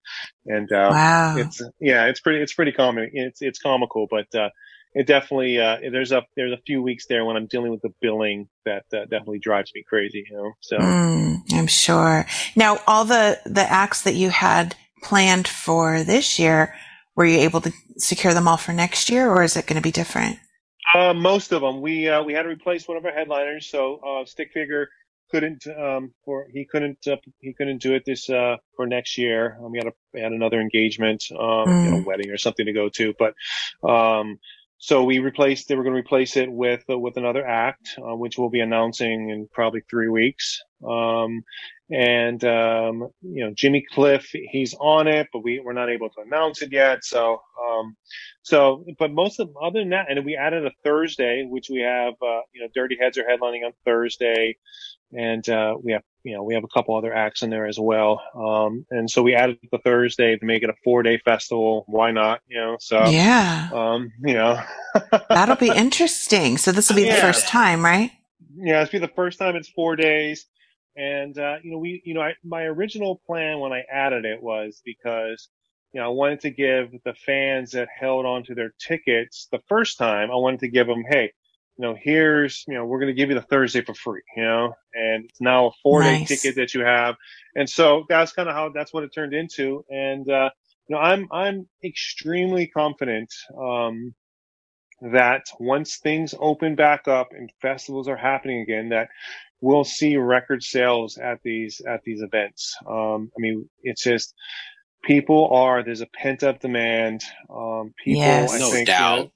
and 0.46 0.72
uh, 0.72 0.94
Wow. 0.94 1.34
it's 1.34 1.60
yeah, 1.80 2.06
it's 2.06 2.20
pretty, 2.20 2.40
it's 2.42 2.54
pretty 2.54 2.72
common. 2.72 3.10
It's 3.12 3.42
it's 3.42 3.58
comical, 3.58 4.06
but 4.10 4.34
uh, 4.38 4.48
it 4.94 5.06
definitely 5.06 5.58
uh, 5.60 5.78
there's 5.92 6.12
a 6.12 6.22
there's 6.36 6.52
a 6.52 6.60
few 6.66 6.82
weeks 6.82 7.06
there 7.06 7.24
when 7.24 7.36
I'm 7.36 7.46
dealing 7.46 7.70
with 7.70 7.82
the 7.82 7.94
billing 8.00 8.48
that 8.64 8.84
uh, 8.92 9.02
definitely 9.02 9.38
drives 9.38 9.70
me 9.74 9.84
crazy. 9.88 10.24
You 10.30 10.36
know, 10.36 10.52
so. 10.60 10.78
Mm, 10.78 11.36
I'm 11.52 11.66
sure. 11.66 12.26
Now, 12.56 12.78
all 12.86 13.04
the, 13.04 13.38
the 13.44 13.62
acts 13.62 14.02
that 14.02 14.14
you 14.14 14.30
had 14.30 14.74
planned 15.02 15.48
for 15.48 16.02
this 16.02 16.38
year, 16.38 16.74
were 17.16 17.24
you 17.24 17.38
able 17.40 17.60
to 17.62 17.72
secure 17.96 18.34
them 18.34 18.48
all 18.48 18.56
for 18.56 18.72
next 18.72 19.10
year 19.10 19.28
or 19.30 19.42
is 19.42 19.56
it 19.56 19.66
going 19.66 19.76
to 19.76 19.82
be 19.82 19.92
different? 19.92 20.38
Uh, 20.94 21.14
most 21.14 21.52
of 21.52 21.60
them. 21.62 21.80
We 21.80 22.08
uh, 22.08 22.22
we 22.22 22.32
had 22.32 22.42
to 22.42 22.48
replace 22.48 22.88
one 22.88 22.96
of 22.96 23.04
our 23.04 23.12
headliners, 23.12 23.70
so 23.70 24.00
uh, 24.04 24.24
Stick 24.24 24.50
Figure 24.52 24.88
couldn't 25.30 25.64
um 25.78 26.12
or 26.24 26.48
he 26.52 26.64
couldn't 26.64 27.06
uh, 27.06 27.16
he 27.38 27.52
couldn't 27.52 27.80
do 27.80 27.94
it 27.94 28.02
this 28.04 28.28
uh 28.28 28.56
for 28.74 28.86
next 28.86 29.16
year. 29.16 29.56
Um, 29.62 29.70
we 29.70 29.78
had 29.78 29.86
a 29.86 30.20
had 30.20 30.32
another 30.32 30.60
engagement, 30.60 31.22
um, 31.30 31.38
you 31.84 31.90
know, 31.90 31.96
Mm. 31.98 32.04
wedding 32.04 32.30
or 32.30 32.38
something 32.38 32.66
to 32.66 32.72
go 32.72 32.88
to, 32.88 33.14
but 33.18 33.34
um. 33.88 34.38
So 34.82 35.04
we 35.04 35.18
replaced. 35.18 35.68
They 35.68 35.76
were 35.76 35.84
going 35.84 35.94
to 35.94 36.00
replace 36.00 36.36
it 36.36 36.50
with 36.50 36.82
uh, 36.90 36.98
with 36.98 37.18
another 37.18 37.46
act, 37.46 37.98
uh, 37.98 38.16
which 38.16 38.38
we'll 38.38 38.48
be 38.48 38.60
announcing 38.60 39.28
in 39.28 39.46
probably 39.52 39.82
three 39.90 40.08
weeks. 40.08 40.60
Um, 40.88 41.42
and 41.90 42.42
um, 42.44 43.08
you 43.20 43.44
know, 43.44 43.52
Jimmy 43.54 43.84
Cliff, 43.92 44.30
he's 44.32 44.74
on 44.80 45.06
it, 45.06 45.28
but 45.32 45.44
we 45.44 45.60
we're 45.60 45.74
not 45.74 45.90
able 45.90 46.08
to 46.08 46.22
announce 46.26 46.62
it 46.62 46.72
yet. 46.72 47.04
So 47.04 47.42
um, 47.62 47.96
so, 48.42 48.84
but 48.98 49.12
most 49.12 49.38
of 49.38 49.50
other 49.62 49.80
than 49.80 49.90
that, 49.90 50.06
and 50.10 50.24
we 50.24 50.36
added 50.36 50.64
a 50.66 50.72
Thursday, 50.82 51.46
which 51.48 51.68
we 51.70 51.80
have, 51.80 52.14
uh, 52.22 52.40
you 52.52 52.62
know, 52.62 52.68
Dirty 52.74 52.96
Heads 53.00 53.18
are 53.18 53.24
headlining 53.24 53.64
on 53.66 53.72
Thursday, 53.84 54.56
and 55.12 55.46
uh, 55.48 55.76
we 55.82 55.92
have, 55.92 56.02
you 56.24 56.34
know, 56.34 56.42
we 56.42 56.54
have 56.54 56.64
a 56.64 56.68
couple 56.68 56.96
other 56.96 57.14
acts 57.14 57.42
in 57.42 57.50
there 57.50 57.66
as 57.66 57.78
well. 57.78 58.20
Um, 58.34 58.84
and 58.90 59.10
so 59.10 59.22
we 59.22 59.34
added 59.34 59.58
the 59.72 59.78
Thursday 59.78 60.36
to 60.36 60.44
make 60.44 60.62
it 60.62 60.70
a 60.70 60.74
four 60.84 61.02
day 61.02 61.18
festival. 61.24 61.84
Why 61.86 62.10
not? 62.10 62.40
You 62.46 62.60
know, 62.60 62.76
so 62.80 63.04
Yeah. 63.06 63.68
um, 63.72 64.12
you 64.22 64.34
know, 64.34 64.60
That'll 65.28 65.56
be 65.56 65.68
interesting. 65.70 66.58
So 66.58 66.72
this 66.72 66.88
will 66.88 66.96
be 66.96 67.04
the 67.04 67.16
first 67.16 67.48
time, 67.48 67.84
right? 67.84 68.10
yeah, 68.56 68.82
it's 68.82 68.90
be 68.90 68.98
the 68.98 69.08
first 69.08 69.38
time 69.38 69.56
it's 69.56 69.68
four 69.68 69.96
days. 69.96 70.46
And, 70.96 71.38
uh, 71.38 71.56
you 71.62 71.70
know, 71.70 71.78
we, 71.78 72.02
you 72.04 72.14
know, 72.14 72.20
I, 72.20 72.34
my 72.44 72.64
original 72.64 73.20
plan 73.26 73.60
when 73.60 73.72
I 73.72 73.84
added 73.90 74.24
it 74.24 74.42
was 74.42 74.82
because, 74.84 75.48
you 75.92 76.00
know, 76.00 76.06
I 76.06 76.08
wanted 76.10 76.40
to 76.40 76.50
give 76.50 76.90
the 77.04 77.14
fans 77.14 77.70
that 77.70 77.88
held 77.96 78.26
on 78.26 78.42
to 78.44 78.54
their 78.54 78.72
tickets 78.78 79.46
the 79.52 79.60
first 79.68 79.98
time, 79.98 80.30
I 80.30 80.34
wanted 80.34 80.60
to 80.60 80.68
give 80.68 80.86
them, 80.88 81.04
hey, 81.08 81.32
you 81.80 81.86
know, 81.86 81.96
here's, 81.98 82.62
you 82.68 82.74
know, 82.74 82.84
we're 82.84 82.98
going 82.98 83.08
to 83.08 83.18
give 83.18 83.30
you 83.30 83.34
the 83.34 83.40
Thursday 83.40 83.80
for 83.80 83.94
free, 83.94 84.20
you 84.36 84.42
know, 84.42 84.74
and 84.92 85.24
it's 85.24 85.40
now 85.40 85.68
a 85.68 85.70
four 85.82 86.02
day 86.02 86.18
Nice. 86.18 86.28
ticket 86.28 86.56
that 86.56 86.74
you 86.74 86.84
have. 86.84 87.14
And 87.56 87.68
so 87.68 88.04
that's 88.06 88.32
kind 88.32 88.50
of 88.50 88.54
how, 88.54 88.68
that's 88.68 88.92
what 88.92 89.02
it 89.02 89.14
turned 89.14 89.32
into. 89.32 89.82
And, 89.88 90.28
uh, 90.30 90.50
you 90.88 90.96
know, 90.96 91.00
I'm, 91.00 91.26
I'm 91.32 91.66
extremely 91.82 92.66
confident, 92.66 93.32
um, 93.58 94.14
that 95.00 95.46
once 95.58 95.96
things 95.96 96.34
open 96.38 96.74
back 96.74 97.08
up 97.08 97.28
and 97.32 97.50
festivals 97.62 98.08
are 98.08 98.16
happening 98.16 98.60
again, 98.60 98.90
that 98.90 99.08
we'll 99.62 99.84
see 99.84 100.18
record 100.18 100.62
sales 100.62 101.16
at 101.16 101.40
these 101.42 101.80
at 101.88 102.02
these 102.04 102.20
events. 102.20 102.76
Um, 102.86 103.30
I 103.34 103.40
mean, 103.40 103.70
it's 103.82 104.02
just 104.02 104.34
people 105.02 105.48
are 105.54 105.82
there's 105.82 106.02
a 106.02 106.06
pent 106.08 106.42
up 106.42 106.60
demand. 106.60 107.22
Um, 107.48 107.94
people, 108.04 108.20
Yes. 108.20 108.52
I 108.52 108.58
No 108.58 108.70
think, 108.70 108.88
you 108.88 108.92
doubt. 108.92 109.18
know, 109.18 109.32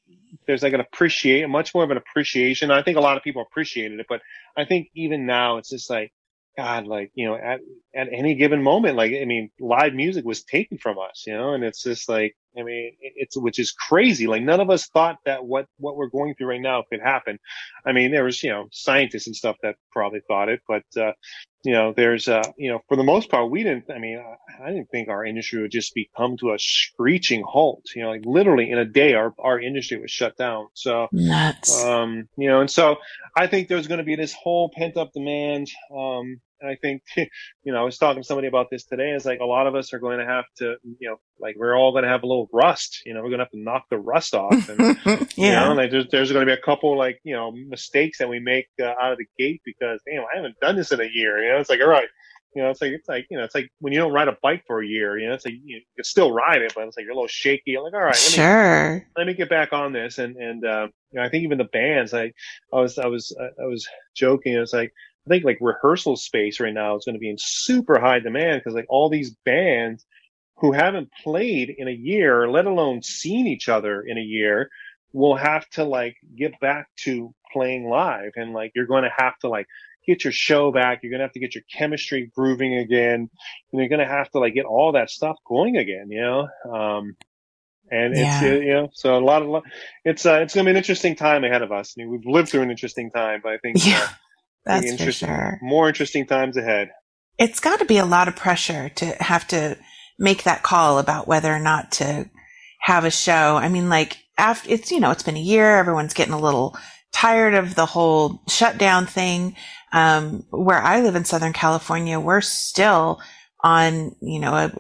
there's 0.47 0.63
like 0.63 0.73
an 0.75 0.81
appreciate 0.81 1.49
much 1.49 1.75
more 1.75 1.85
of 1.85 1.91
an 1.91 1.97
appreciation. 1.97 2.71
I 2.71 2.83
think 2.83 2.97
a 2.97 3.01
lot 3.01 3.17
of 3.17 3.23
people 3.23 3.43
appreciated 3.43 4.01
it, 4.01 4.07
but 4.09 4.21
I 4.57 4.65
think 4.65 4.89
even 4.95 5.27
now 5.27 5.59
it's 5.59 5.71
just 5.71 5.91
like 5.91 6.13
God, 6.57 6.87
like 6.87 7.11
you 7.15 7.27
know, 7.27 7.35
at 7.37 7.61
at 7.95 8.09
any 8.13 8.35
given 8.37 8.63
moment, 8.63 8.97
like 8.97 9.13
I 9.21 9.25
mean, 9.25 9.51
live 9.61 9.95
music 9.95 10.25
was 10.25 10.45
taken 10.45 10.79
from 10.79 10.99
us, 10.99 11.25
you 11.27 11.35
know, 11.35 11.55
and 11.55 11.65
it's 11.65 11.83
just 11.83 12.09
like 12.09 12.37
I 12.59 12.63
mean, 12.63 12.97
it's 13.01 13.37
which 13.37 13.59
is 13.59 13.73
crazy. 13.73 14.29
Like 14.29 14.43
none 14.43 14.61
of 14.61 14.71
us 14.71 14.87
thought 14.89 15.19
that 15.27 15.45
what 15.45 15.67
what 15.79 15.97
we're 15.97 16.09
going 16.09 16.35
through 16.37 16.49
right 16.49 16.61
now 16.61 16.85
could 16.89 17.01
happen. 17.01 17.39
I 17.85 17.93
mean, 17.93 18.13
there 18.13 18.25
was 18.25 18.43
you 18.43 18.51
know 18.51 18.67
scientists 18.71 19.27
and 19.27 19.35
stuff 19.37 19.57
that 19.63 19.77
probably 19.93 20.21
thought 20.29 20.49
it, 20.49 20.61
but 20.69 20.85
uh, 20.97 21.13
you 21.65 21.73
know, 21.73 21.93
there's 21.97 22.29
uh, 22.29 22.43
you 22.57 22.71
know, 22.71 22.81
for 22.89 22.97
the 22.97 23.03
most 23.03 23.31
part, 23.31 23.51
we 23.51 23.63
didn't. 23.63 23.91
I 23.91 23.99
mean, 23.99 24.19
I, 24.19 24.65
I 24.65 24.69
didn't 24.69 24.91
think 24.91 25.09
our 25.09 25.25
industry 25.25 25.63
would 25.63 25.71
just 25.71 25.95
be 25.95 26.11
come 26.17 26.37
to 26.39 26.53
a 26.53 26.59
screeching 26.59 27.43
halt. 27.43 27.85
You 27.97 28.03
know, 28.03 28.11
like 28.11 28.25
literally 28.25 28.71
in 28.71 28.79
a 28.79 28.85
day, 28.85 29.15
our 29.15 29.35
our 29.39 29.59
industry 29.59 30.01
was 30.01 30.11
shut 30.11 30.37
down. 30.37 30.69
So. 30.75 31.09
Nuts. 31.13 31.83
Um, 31.85 32.29
you 32.37 32.49
know, 32.49 32.61
and 32.61 32.71
so 32.71 32.97
I 33.37 33.47
think 33.47 33.69
there's 33.69 33.87
going 33.87 33.99
to 33.99 34.05
be 34.05 34.17
this 34.17 34.35
whole 34.35 34.71
pent 34.75 34.97
up 34.97 35.13
demand. 35.13 35.71
Um, 35.95 36.41
and 36.65 36.73
I 36.73 36.77
think, 36.77 37.03
you 37.63 37.73
know, 37.73 37.79
I 37.79 37.83
was 37.83 37.99
talking 37.99 38.23
to 38.23 38.27
somebody 38.27 38.49
about 38.49 38.71
this 38.71 38.85
today. 38.85 39.11
It's 39.11 39.25
like 39.27 39.41
a 39.41 39.45
lot 39.45 39.67
of 39.67 39.75
us 39.75 39.93
are 39.93 39.99
going 39.99 40.19
to 40.19 40.25
have 40.27 40.45
to, 40.59 40.77
you 40.99 41.11
know, 41.11 41.17
like 41.39 41.57
we're 41.59 41.77
all 41.77 41.93
going 41.93 42.05
to 42.05 42.11
have 42.11 42.23
a 42.23 42.27
little 42.27 42.49
rust. 42.53 43.03
You 43.05 43.15
know, 43.15 43.21
we're 43.23 43.29
going 43.29 43.39
to 43.41 43.45
have 43.45 43.51
to 43.51 43.61
knock 43.61 43.85
the 43.91 43.99
rust 43.99 44.35
off. 44.35 44.69
And, 44.69 44.97
You 45.37 45.47
yeah. 45.49 45.65
know, 45.69 45.75
like 45.75 45.91
there's, 45.91 46.09
there's 46.11 46.33
going 46.33 46.47
to 46.47 46.51
be 46.55 46.59
a 46.59 46.65
couple 46.65 46.97
like, 46.97 47.21
you 47.25 47.35
know, 47.35 47.53
mistakes 47.53 48.19
that 48.19 48.29
we 48.29 48.41
make 48.41 48.67
uh, 48.81 48.87
out 49.01 49.13
of 49.13 49.19
the 49.19 49.27
gate 49.39 49.61
because, 49.65 50.01
damn, 50.07 50.23
I 50.23 50.37
haven't 50.37 50.59
done 50.61 50.77
this 50.77 50.93
in 50.93 51.01
a 51.01 51.09
year. 51.13 51.43
You 51.45 51.53
know, 51.53 51.59
it's 51.59 51.71
like, 51.71 51.81
all 51.81 51.89
right. 51.89 52.09
You 52.57 52.63
know, 52.63 52.71
it's 52.71 52.81
like, 52.81 52.93
it's 52.93 53.09
like, 53.09 53.27
you 53.31 53.37
know, 53.37 53.43
it's 53.43 53.55
like 53.57 53.69
when 53.81 53.93
you 53.93 53.99
don't 53.99 54.13
ride 54.13 54.29
a 54.29 54.37
bike 54.41 54.63
for 54.69 54.81
a 54.81 54.87
year, 54.87 55.19
you 55.19 55.27
know, 55.27 55.35
it's 55.35 55.45
like 55.45 55.55
you, 55.55 55.77
you 55.79 55.81
can 55.97 56.05
still 56.05 56.31
ride 56.33 56.63
it, 56.63 56.73
but 56.73 56.87
it's 56.87 56.97
like 56.97 57.03
you're 57.03 57.11
a 57.13 57.17
little 57.17 57.27
shaky. 57.27 57.73
You're 57.73 57.83
like, 57.83 57.95
all 57.95 57.99
right, 58.01 58.15
let 58.15 58.31
me, 58.31 58.37
Sure. 58.37 59.07
let 59.19 59.27
me 59.27 59.35
get 59.35 59.49
back 59.51 59.73
on 59.73 59.93
this. 59.93 60.19
And, 60.19 60.37
and, 60.37 60.65
uh, 60.65 60.87
you 61.11 61.19
know, 61.19 61.25
I 61.25 61.29
think 61.31 61.43
even 61.43 61.59
the 61.59 61.65
bands, 61.65 62.13
like, 62.13 62.33
I 62.73 62.77
was, 62.77 62.97
I 62.97 63.07
was, 63.07 63.37
I 63.41 63.67
was 63.67 63.89
joking. 64.15 64.55
It's 64.55 64.73
like, 64.73 64.93
I 65.27 65.31
think 65.31 65.45
like 65.45 65.59
rehearsal 65.61 66.17
space 66.17 66.61
right 66.61 66.75
now 66.75 66.97
is 66.97 67.05
going 67.05 67.15
to 67.15 67.21
be 67.21 67.31
in 67.31 67.37
super 67.39 67.99
high 67.99 68.19
demand 68.21 68.61
because 68.61 68.75
like 68.75 68.87
all 68.89 69.09
these 69.09 69.31
bands 69.45 70.05
who 70.57 70.73
haven't 70.73 71.11
played 71.23 71.75
in 71.77 71.89
a 71.89 71.93
year, 71.93 72.49
let 72.49 72.67
alone 72.67 73.03
seen 73.03 73.47
each 73.47 73.69
other 73.69 74.03
in 74.03 74.19
a 74.19 74.23
year, 74.23 74.71
will 75.13 75.37
have 75.37 75.69
to 75.71 75.85
like 75.85 76.17
get 76.37 76.59
back 76.61 76.89
to 77.05 77.35
playing 77.53 77.89
live. 77.89 78.33
And 78.37 78.53
like, 78.53 78.73
you're 78.75 78.87
going 78.87 79.05
to 79.05 79.13
have 79.17 79.39
to 79.41 79.49
like, 79.49 79.67
get 80.07 80.25
your 80.25 80.33
show 80.33 80.71
back. 80.71 81.01
You're 81.03 81.11
going 81.11 81.21
to 81.21 81.25
have 81.25 81.33
to 81.33 81.41
get 81.41 81.55
your 81.55 81.65
chemistry 81.73 82.31
grooving 82.35 82.77
again. 82.77 83.31
And 83.73 83.81
you're 83.81 83.89
going 83.89 84.07
to 84.07 84.13
have 84.13 84.31
to 84.33 84.39
like 84.39 84.55
get 84.55 84.67
all 84.67 84.93
that 84.93 85.09
stuff 85.11 85.37
going 85.47 85.77
again, 85.79 86.11
you 86.11 86.21
know? 86.21 86.49
Um, 86.71 87.17
and 87.91 88.15
it's, 88.15 88.43
Yeah. 88.43 88.49
uh, 88.49 88.53
you 88.53 88.73
know, 88.75 88.91
so 88.93 89.17
a 89.17 89.25
lot 89.25 89.43
of, 89.43 89.63
it's, 90.05 90.27
uh, 90.27 90.41
it's 90.43 90.55
going 90.55 90.65
to 90.65 90.69
be 90.69 90.73
an 90.73 90.77
interesting 90.77 91.17
time 91.17 91.45
ahead 91.45 91.63
of 91.63 91.73
us. 91.73 91.95
I 91.97 92.03
mean, 92.03 92.11
we've 92.11 92.27
lived 92.27 92.51
through 92.51 92.63
an 92.63 92.71
interesting 92.71 93.11
time, 93.11 93.41
but 93.43 93.53
I 93.53 93.59
think, 93.59 93.77
Yeah. 93.87 94.01
uh, 94.03 94.09
That's 94.67 95.03
for 95.03 95.13
sure. 95.13 95.59
more 95.63 95.89
interesting 95.89 96.27
times 96.27 96.57
ahead. 96.57 96.91
It's 97.39 97.61
got 97.61 97.81
to 97.81 97.85
be 97.85 97.99
a 97.99 98.07
lot 98.07 98.29
of 98.29 98.37
pressure 98.37 98.89
to 98.89 99.07
have 99.21 99.47
to 99.49 99.77
make 100.19 100.45
that 100.45 100.63
call 100.63 100.99
about 100.99 101.27
whether 101.27 101.53
or 101.53 101.59
not 101.59 101.93
to 101.93 102.31
have 102.81 103.05
a 103.05 103.11
show. 103.11 103.57
I 103.57 103.69
mean, 103.69 103.89
like 103.89 104.19
after 104.39 104.71
it's, 104.71 104.91
you 104.91 105.01
know, 105.01 105.11
it's 105.11 105.23
been 105.23 105.37
a 105.37 105.41
year. 105.41 105.77
Everyone's 105.77 106.15
getting 106.15 106.35
a 106.35 106.41
little 106.41 106.77
tired 107.13 107.55
of 107.55 107.75
the 107.75 107.87
whole 107.87 108.43
shutdown 108.49 109.07
thing. 109.07 109.57
Um, 109.93 110.45
where 110.51 110.83
I 110.83 111.03
live 111.03 111.15
in 111.15 111.25
Southern 111.25 111.53
California, 111.53 112.19
we're 112.19 112.41
still 112.41 113.21
on, 113.63 114.17
you 114.21 114.41
know, 114.41 114.53
a, 114.55 114.73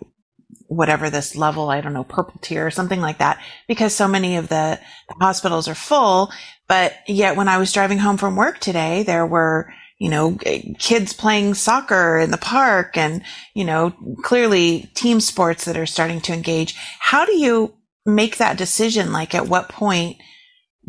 whatever 0.67 1.11
this 1.11 1.37
level, 1.37 1.69
I 1.69 1.81
don't 1.81 1.93
know, 1.93 2.05
purple 2.05 2.39
tier 2.41 2.67
or 2.67 2.71
something 2.71 3.01
like 3.01 3.19
that, 3.19 3.41
because 3.69 3.95
so 3.95 4.09
many 4.09 4.37
of 4.37 4.49
the 4.49 4.81
hospitals 5.21 5.69
are 5.69 5.75
full. 5.75 6.33
But 6.69 6.95
yet 7.07 7.37
when 7.37 7.49
I 7.49 7.59
was 7.59 7.73
driving 7.73 7.99
home 7.99 8.17
from 8.17 8.37
work 8.37 8.59
today, 8.59 9.03
there 9.03 9.27
were, 9.27 9.73
you 9.99 10.09
know, 10.09 10.39
kids 10.79 11.13
playing 11.13 11.55
soccer 11.55 12.19
in 12.19 12.31
the 12.31 12.39
park 12.39 12.97
and, 12.97 13.23
you 13.55 13.65
know, 13.65 13.93
clearly 14.23 14.91
team 14.95 15.21
sports 15.21 15.65
that 15.67 15.77
are 15.77 15.87
starting 15.87 16.21
to 16.23 16.33
engage. 16.33 16.75
How 16.99 17.25
do 17.25 17.37
you 17.37 17.75
make 18.07 18.39
that 18.39 18.59
decision? 18.59 19.13
Like 19.13 19.35
at 19.35 19.49
what 19.49 19.69
point 19.69 20.17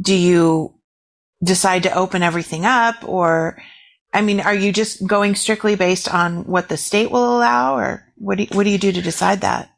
do 0.02 0.16
you 0.16 0.74
decide 1.44 1.84
to 1.84 1.94
open 1.94 2.24
everything 2.24 2.66
up 2.66 3.08
or, 3.08 3.62
I 4.16 4.22
mean, 4.22 4.39
are 4.39 4.55
you 4.55 4.72
just 4.72 5.05
going 5.05 5.36
strictly 5.36 5.76
based 5.76 6.11
on 6.11 6.45
what 6.45 6.70
the 6.70 6.78
state 6.78 7.11
will 7.11 7.38
allow 7.38 7.78
or 7.78 8.05
what 8.16 8.38
do 8.38 8.43
you, 8.43 8.49
what 8.53 8.63
do 8.63 8.70
you 8.70 8.78
do 8.78 8.93
to 8.93 9.01
decide 9.01 9.41
that? 9.41 9.70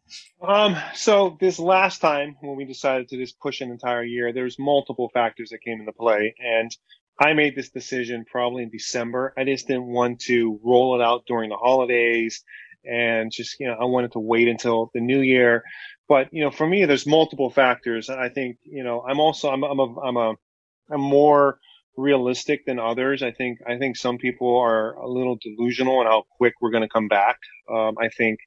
Um, 0.47 0.77
so 0.93 1.37
this 1.41 1.57
last 1.57 1.99
time 1.99 2.37
when 2.41 2.55
we 2.55 2.63
decided 2.63 3.09
to 3.09 3.17
just 3.17 3.39
push 3.39 3.61
an 3.61 3.71
entire 3.71 4.03
year, 4.03 4.31
there's 4.31 4.59
multiple 4.59 5.09
factors 5.11 5.49
that 5.49 5.61
came 5.61 5.79
into 5.79 5.91
play 5.91 6.35
and 6.39 6.69
I 7.19 7.33
made 7.33 7.55
this 7.55 7.69
decision 7.69 8.25
probably 8.29 8.61
in 8.61 8.69
December. 8.69 9.33
I 9.35 9.43
just 9.43 9.67
didn't 9.67 9.87
want 9.87 10.19
to 10.21 10.59
roll 10.63 10.99
it 10.99 11.03
out 11.03 11.23
during 11.25 11.49
the 11.49 11.55
holidays 11.55 12.43
and 12.85 13.31
just, 13.31 13.59
you 13.59 13.65
know, 13.65 13.73
I 13.73 13.85
wanted 13.85 14.11
to 14.11 14.19
wait 14.19 14.47
until 14.47 14.91
the 14.93 15.01
new 15.01 15.21
year. 15.21 15.63
But, 16.07 16.31
you 16.31 16.43
know, 16.43 16.51
for 16.51 16.67
me, 16.67 16.85
there's 16.85 17.07
multiple 17.07 17.49
factors. 17.49 18.11
I 18.11 18.29
think, 18.29 18.57
you 18.63 18.83
know, 18.83 19.01
I'm 19.01 19.19
also, 19.19 19.49
I'm, 19.49 19.63
I'm 19.63 19.79
a, 19.79 19.99
I'm 19.99 20.17
a, 20.17 20.35
I'm 20.91 21.01
more 21.01 21.57
realistic 21.97 22.65
than 22.65 22.79
others. 22.79 23.23
I 23.23 23.31
think 23.31 23.59
I 23.67 23.77
think 23.77 23.97
some 23.97 24.17
people 24.17 24.57
are 24.57 24.93
a 24.93 25.07
little 25.07 25.37
delusional 25.41 25.99
on 25.99 26.05
how 26.05 26.23
quick 26.37 26.53
we're 26.61 26.71
going 26.71 26.83
to 26.83 26.89
come 26.89 27.07
back. 27.07 27.37
Um, 27.69 27.95
I 27.99 28.09
think 28.09 28.39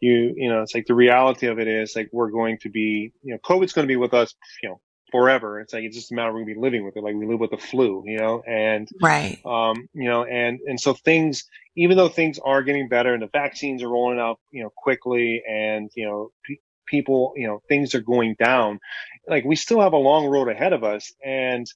you 0.00 0.32
you 0.36 0.48
know 0.48 0.62
it's 0.62 0.74
like 0.74 0.86
the 0.86 0.94
reality 0.94 1.48
of 1.48 1.58
it 1.58 1.68
is 1.68 1.94
like 1.94 2.08
we're 2.12 2.30
going 2.30 2.58
to 2.62 2.70
be 2.70 3.12
you 3.22 3.34
know 3.34 3.38
COVID's 3.44 3.72
going 3.72 3.86
to 3.86 3.92
be 3.92 3.96
with 3.96 4.14
us 4.14 4.34
you 4.62 4.68
know 4.70 4.80
forever. 5.10 5.60
It's 5.60 5.74
like 5.74 5.82
it's 5.84 5.96
just 5.96 6.12
a 6.12 6.14
matter 6.14 6.28
of 6.28 6.34
we're 6.34 6.44
going 6.44 6.54
to 6.54 6.60
be 6.60 6.60
living 6.60 6.84
with 6.84 6.96
it, 6.96 7.02
like 7.02 7.14
we 7.14 7.26
live 7.26 7.40
with 7.40 7.50
the 7.50 7.58
flu, 7.58 8.02
you 8.06 8.18
know, 8.18 8.42
and 8.46 8.88
right, 9.02 9.38
um, 9.44 9.88
you 9.92 10.08
know, 10.08 10.24
and 10.24 10.60
and 10.66 10.80
so 10.80 10.94
things, 10.94 11.44
even 11.76 11.96
though 11.96 12.08
things 12.08 12.38
are 12.38 12.62
getting 12.62 12.88
better 12.88 13.12
and 13.12 13.22
the 13.22 13.28
vaccines 13.32 13.82
are 13.82 13.88
rolling 13.88 14.18
out, 14.18 14.38
you 14.50 14.62
know, 14.62 14.70
quickly, 14.76 15.42
and 15.48 15.90
you 15.94 16.06
know. 16.06 16.30
Pe- 16.48 16.56
people, 16.84 17.32
you 17.36 17.46
know, 17.46 17.62
things 17.68 17.94
are 17.94 18.02
going 18.02 18.34
down. 18.38 18.78
Like 19.26 19.44
we 19.44 19.56
still 19.56 19.80
have 19.80 19.94
a 19.94 19.96
long 19.96 20.26
road 20.26 20.48
ahead 20.48 20.74
of 20.74 20.84
us. 20.84 21.10
And 21.24 21.66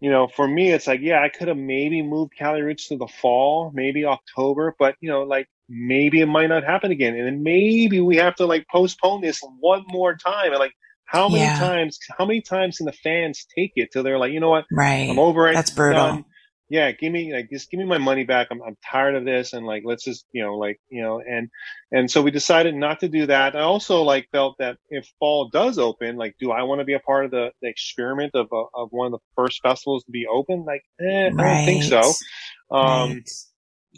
you 0.00 0.10
know, 0.10 0.28
for 0.28 0.48
me, 0.48 0.72
it's 0.72 0.86
like, 0.86 1.00
yeah, 1.02 1.22
I 1.22 1.30
could 1.30 1.48
have 1.48 1.58
maybe 1.58 2.02
moved 2.02 2.34
Cali 2.38 2.62
Roots 2.62 2.88
to 2.88 2.98
the 2.98 3.08
fall, 3.08 3.72
maybe 3.74 4.06
October, 4.06 4.74
but 4.78 4.96
you 5.00 5.10
know, 5.10 5.22
like 5.24 5.48
maybe 5.68 6.20
it 6.20 6.26
might 6.26 6.48
not 6.48 6.64
happen 6.64 6.92
again. 6.92 7.16
And 7.16 7.26
then 7.26 7.42
maybe 7.42 8.00
we 8.00 8.16
have 8.18 8.36
to 8.36 8.46
like 8.46 8.66
postpone 8.68 9.22
this 9.22 9.40
one 9.60 9.84
more 9.88 10.16
time. 10.16 10.52
And 10.52 10.60
like, 10.60 10.74
how 11.06 11.28
many 11.28 11.46
Yeah. 11.46 11.58
times, 11.58 11.98
how 12.18 12.26
many 12.26 12.42
times 12.42 12.78
can 12.78 12.86
the 12.86 12.92
fans 12.92 13.46
take 13.56 13.72
it 13.76 13.90
till 13.92 14.02
they're 14.04 14.18
like, 14.18 14.32
you 14.32 14.40
know 14.40 14.50
what? 14.50 14.66
right. 14.72 15.08
I'm 15.10 15.18
over 15.18 15.48
it. 15.48 15.54
That's 15.54 15.70
brutal. 15.70 16.02
done. 16.06 16.24
Yeah, 16.70 16.92
give 16.92 17.12
me 17.12 17.32
like 17.34 17.50
just 17.50 17.70
give 17.70 17.80
me 17.80 17.86
my 17.86 17.98
money 17.98 18.24
back. 18.24 18.48
I'm 18.52 18.62
I'm 18.62 18.76
tired 18.90 19.16
of 19.16 19.24
this 19.24 19.54
and 19.54 19.66
like 19.66 19.82
let's 19.84 20.04
just 20.04 20.24
you 20.32 20.42
know 20.44 20.56
like 20.56 20.80
you 20.88 21.02
know 21.02 21.20
and 21.20 21.50
and 21.92 22.10
so 22.10 22.22
we 22.22 22.30
decided 22.30 22.76
not 22.76 23.00
to 23.00 23.08
do 23.08 23.26
that. 23.26 23.56
I 23.56 23.62
also 23.62 24.02
like 24.02 24.28
felt 24.30 24.56
that 24.60 24.78
if 24.88 25.06
fall 25.18 25.50
does 25.50 25.78
open, 25.78 26.16
like 26.16 26.36
do 26.40 26.52
I 26.52 26.62
want 26.62 26.80
to 26.80 26.86
be 26.86 26.94
a 26.94 27.00
part 27.00 27.26
of 27.26 27.32
the, 27.32 27.50
the 27.60 27.68
experiment 27.68 28.36
of 28.36 28.48
uh, 28.52 28.64
of 28.74 28.90
one 28.92 29.06
of 29.06 29.12
the 29.12 29.18
first 29.36 29.60
festivals 29.62 30.04
to 30.04 30.12
be 30.12 30.26
open? 30.28 30.64
Like 30.64 30.84
eh, 31.00 31.30
I 31.36 31.42
don't 31.42 31.64
think 31.64 31.82
so. 31.82 32.14
Um, 32.70 33.10
Right. 33.10 33.30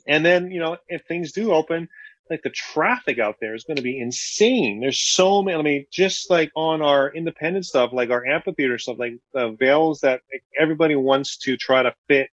and 0.06 0.24
then, 0.24 0.50
you 0.50 0.60
know, 0.60 0.78
if 0.88 1.04
things 1.06 1.32
do 1.32 1.52
open, 1.52 1.88
like 2.30 2.42
the 2.42 2.50
traffic 2.50 3.18
out 3.18 3.36
there 3.40 3.54
is 3.54 3.64
going 3.64 3.76
to 3.76 3.82
be 3.82 4.00
insane. 4.00 4.80
There's 4.80 5.00
so 5.00 5.42
many, 5.42 5.58
I 5.58 5.62
mean, 5.62 5.86
just 5.92 6.30
like 6.30 6.50
on 6.56 6.80
our 6.82 7.12
independent 7.14 7.66
stuff, 7.66 7.92
like 7.92 8.10
our 8.10 8.24
amphitheater 8.24 8.78
stuff, 8.78 8.98
like 8.98 9.14
the 9.34 9.54
veils 9.58 10.00
that 10.00 10.22
like, 10.32 10.42
everybody 10.58 10.96
wants 10.96 11.36
to 11.38 11.56
try 11.56 11.82
to 11.82 11.94
fit 12.08 12.30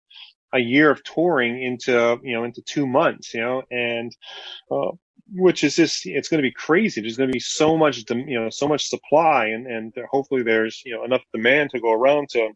a 0.53 0.59
year 0.59 0.91
of 0.91 1.03
touring 1.03 1.61
into, 1.61 2.19
you 2.23 2.33
know, 2.35 2.43
into 2.43 2.61
two 2.63 2.87
months, 2.87 3.33
you 3.33 3.41
know, 3.41 3.63
and, 3.71 4.15
uh, 4.71 4.91
which 5.33 5.63
is 5.63 5.75
just, 5.77 6.05
it's 6.05 6.29
going 6.29 6.39
to 6.41 6.47
be 6.47 6.53
crazy. 6.53 7.01
There's 7.01 7.17
going 7.17 7.29
to 7.29 7.33
be 7.33 7.39
so 7.41 7.77
much, 7.77 8.03
you 8.09 8.39
know, 8.39 8.49
so 8.49 8.67
much 8.67 8.89
supply 8.89 9.47
and, 9.47 9.67
and 9.67 9.93
hopefully 10.11 10.43
there's, 10.43 10.81
you 10.85 10.95
know, 10.95 11.05
enough 11.05 11.23
demand 11.33 11.71
to 11.71 11.81
go 11.81 11.93
around 11.93 12.29
to, 12.31 12.49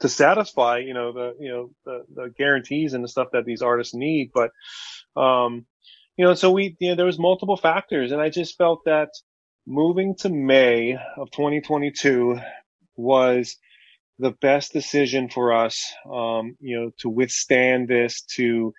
to 0.00 0.08
satisfy, 0.08 0.78
you 0.78 0.94
know, 0.94 1.12
the, 1.12 1.34
you 1.40 1.50
know, 1.50 1.70
the, 1.86 2.04
the 2.14 2.34
guarantees 2.38 2.94
and 2.94 3.04
the 3.04 3.08
stuff 3.08 3.28
that 3.32 3.44
these 3.46 3.62
artists 3.62 3.94
need. 3.94 4.30
But, 4.34 4.50
um, 5.16 5.66
you 6.16 6.24
know, 6.26 6.34
so 6.34 6.52
we, 6.52 6.76
you 6.80 6.90
know, 6.90 6.96
there 6.96 7.06
was 7.06 7.18
multiple 7.18 7.56
factors 7.58 8.12
and 8.12 8.20
I 8.20 8.30
just 8.30 8.58
felt 8.58 8.82
that 8.86 9.10
moving 9.66 10.16
to 10.16 10.28
May 10.30 10.94
of 11.18 11.30
2022 11.32 12.40
was 12.96 13.56
the 14.20 14.32
best 14.32 14.72
decision 14.72 15.28
for 15.28 15.52
us, 15.52 15.82
um, 16.10 16.56
you 16.60 16.78
know, 16.78 16.90
to 16.98 17.08
withstand 17.08 17.88
this, 17.88 18.22
to 18.36 18.72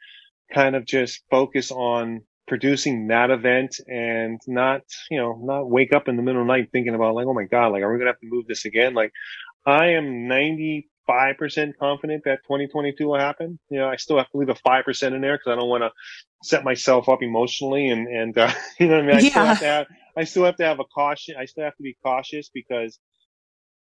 kind 0.53 0.75
of 0.75 0.85
just 0.85 1.23
focus 1.29 1.71
on 1.71 2.21
producing 2.47 3.07
that 3.07 3.31
event 3.31 3.77
and 3.87 4.39
not, 4.47 4.81
you 5.09 5.17
know, 5.17 5.39
not 5.41 5.69
wake 5.69 5.93
up 5.93 6.07
in 6.07 6.15
the 6.15 6.21
middle 6.21 6.41
of 6.41 6.47
the 6.47 6.53
night 6.53 6.69
thinking 6.71 6.93
about 6.93 7.15
like, 7.15 7.25
oh 7.25 7.33
my 7.33 7.45
God, 7.45 7.69
like, 7.69 7.81
are 7.81 7.91
we 7.91 7.97
going 7.97 8.07
to 8.07 8.13
have 8.13 8.19
to 8.19 8.27
move 8.27 8.45
this 8.47 8.65
again? 8.65 8.93
Like, 8.93 9.11
I 9.65 9.93
am 9.93 10.27
95% 10.27 10.83
confident 11.79 12.23
that 12.25 12.39
2022 12.43 13.07
will 13.07 13.17
happen. 13.17 13.57
You 13.69 13.79
know, 13.79 13.87
I 13.87 13.95
still 13.95 14.17
have 14.17 14.29
to 14.31 14.37
leave 14.37 14.49
a 14.49 14.53
5% 14.53 15.15
in 15.15 15.21
there 15.21 15.37
because 15.37 15.51
I 15.51 15.55
don't 15.55 15.69
want 15.69 15.83
to 15.83 15.91
set 16.43 16.63
myself 16.63 17.09
up 17.09 17.23
emotionally 17.23 17.89
and, 17.89 18.07
and, 18.07 18.37
uh, 18.37 18.51
you 18.79 18.87
know 18.87 18.95
what 18.95 19.03
I 19.03 19.07
mean? 19.07 19.15
I 19.15 19.29
still 19.29 19.45
have 19.45 19.59
to 19.59 19.65
have, 19.65 19.87
I 20.17 20.23
still 20.25 20.45
have 20.45 20.57
to 20.57 20.65
have 20.65 20.79
a 20.79 20.85
caution. 20.85 21.35
I 21.39 21.45
still 21.45 21.63
have 21.63 21.77
to 21.77 21.83
be 21.83 21.97
cautious 22.03 22.49
because, 22.53 22.99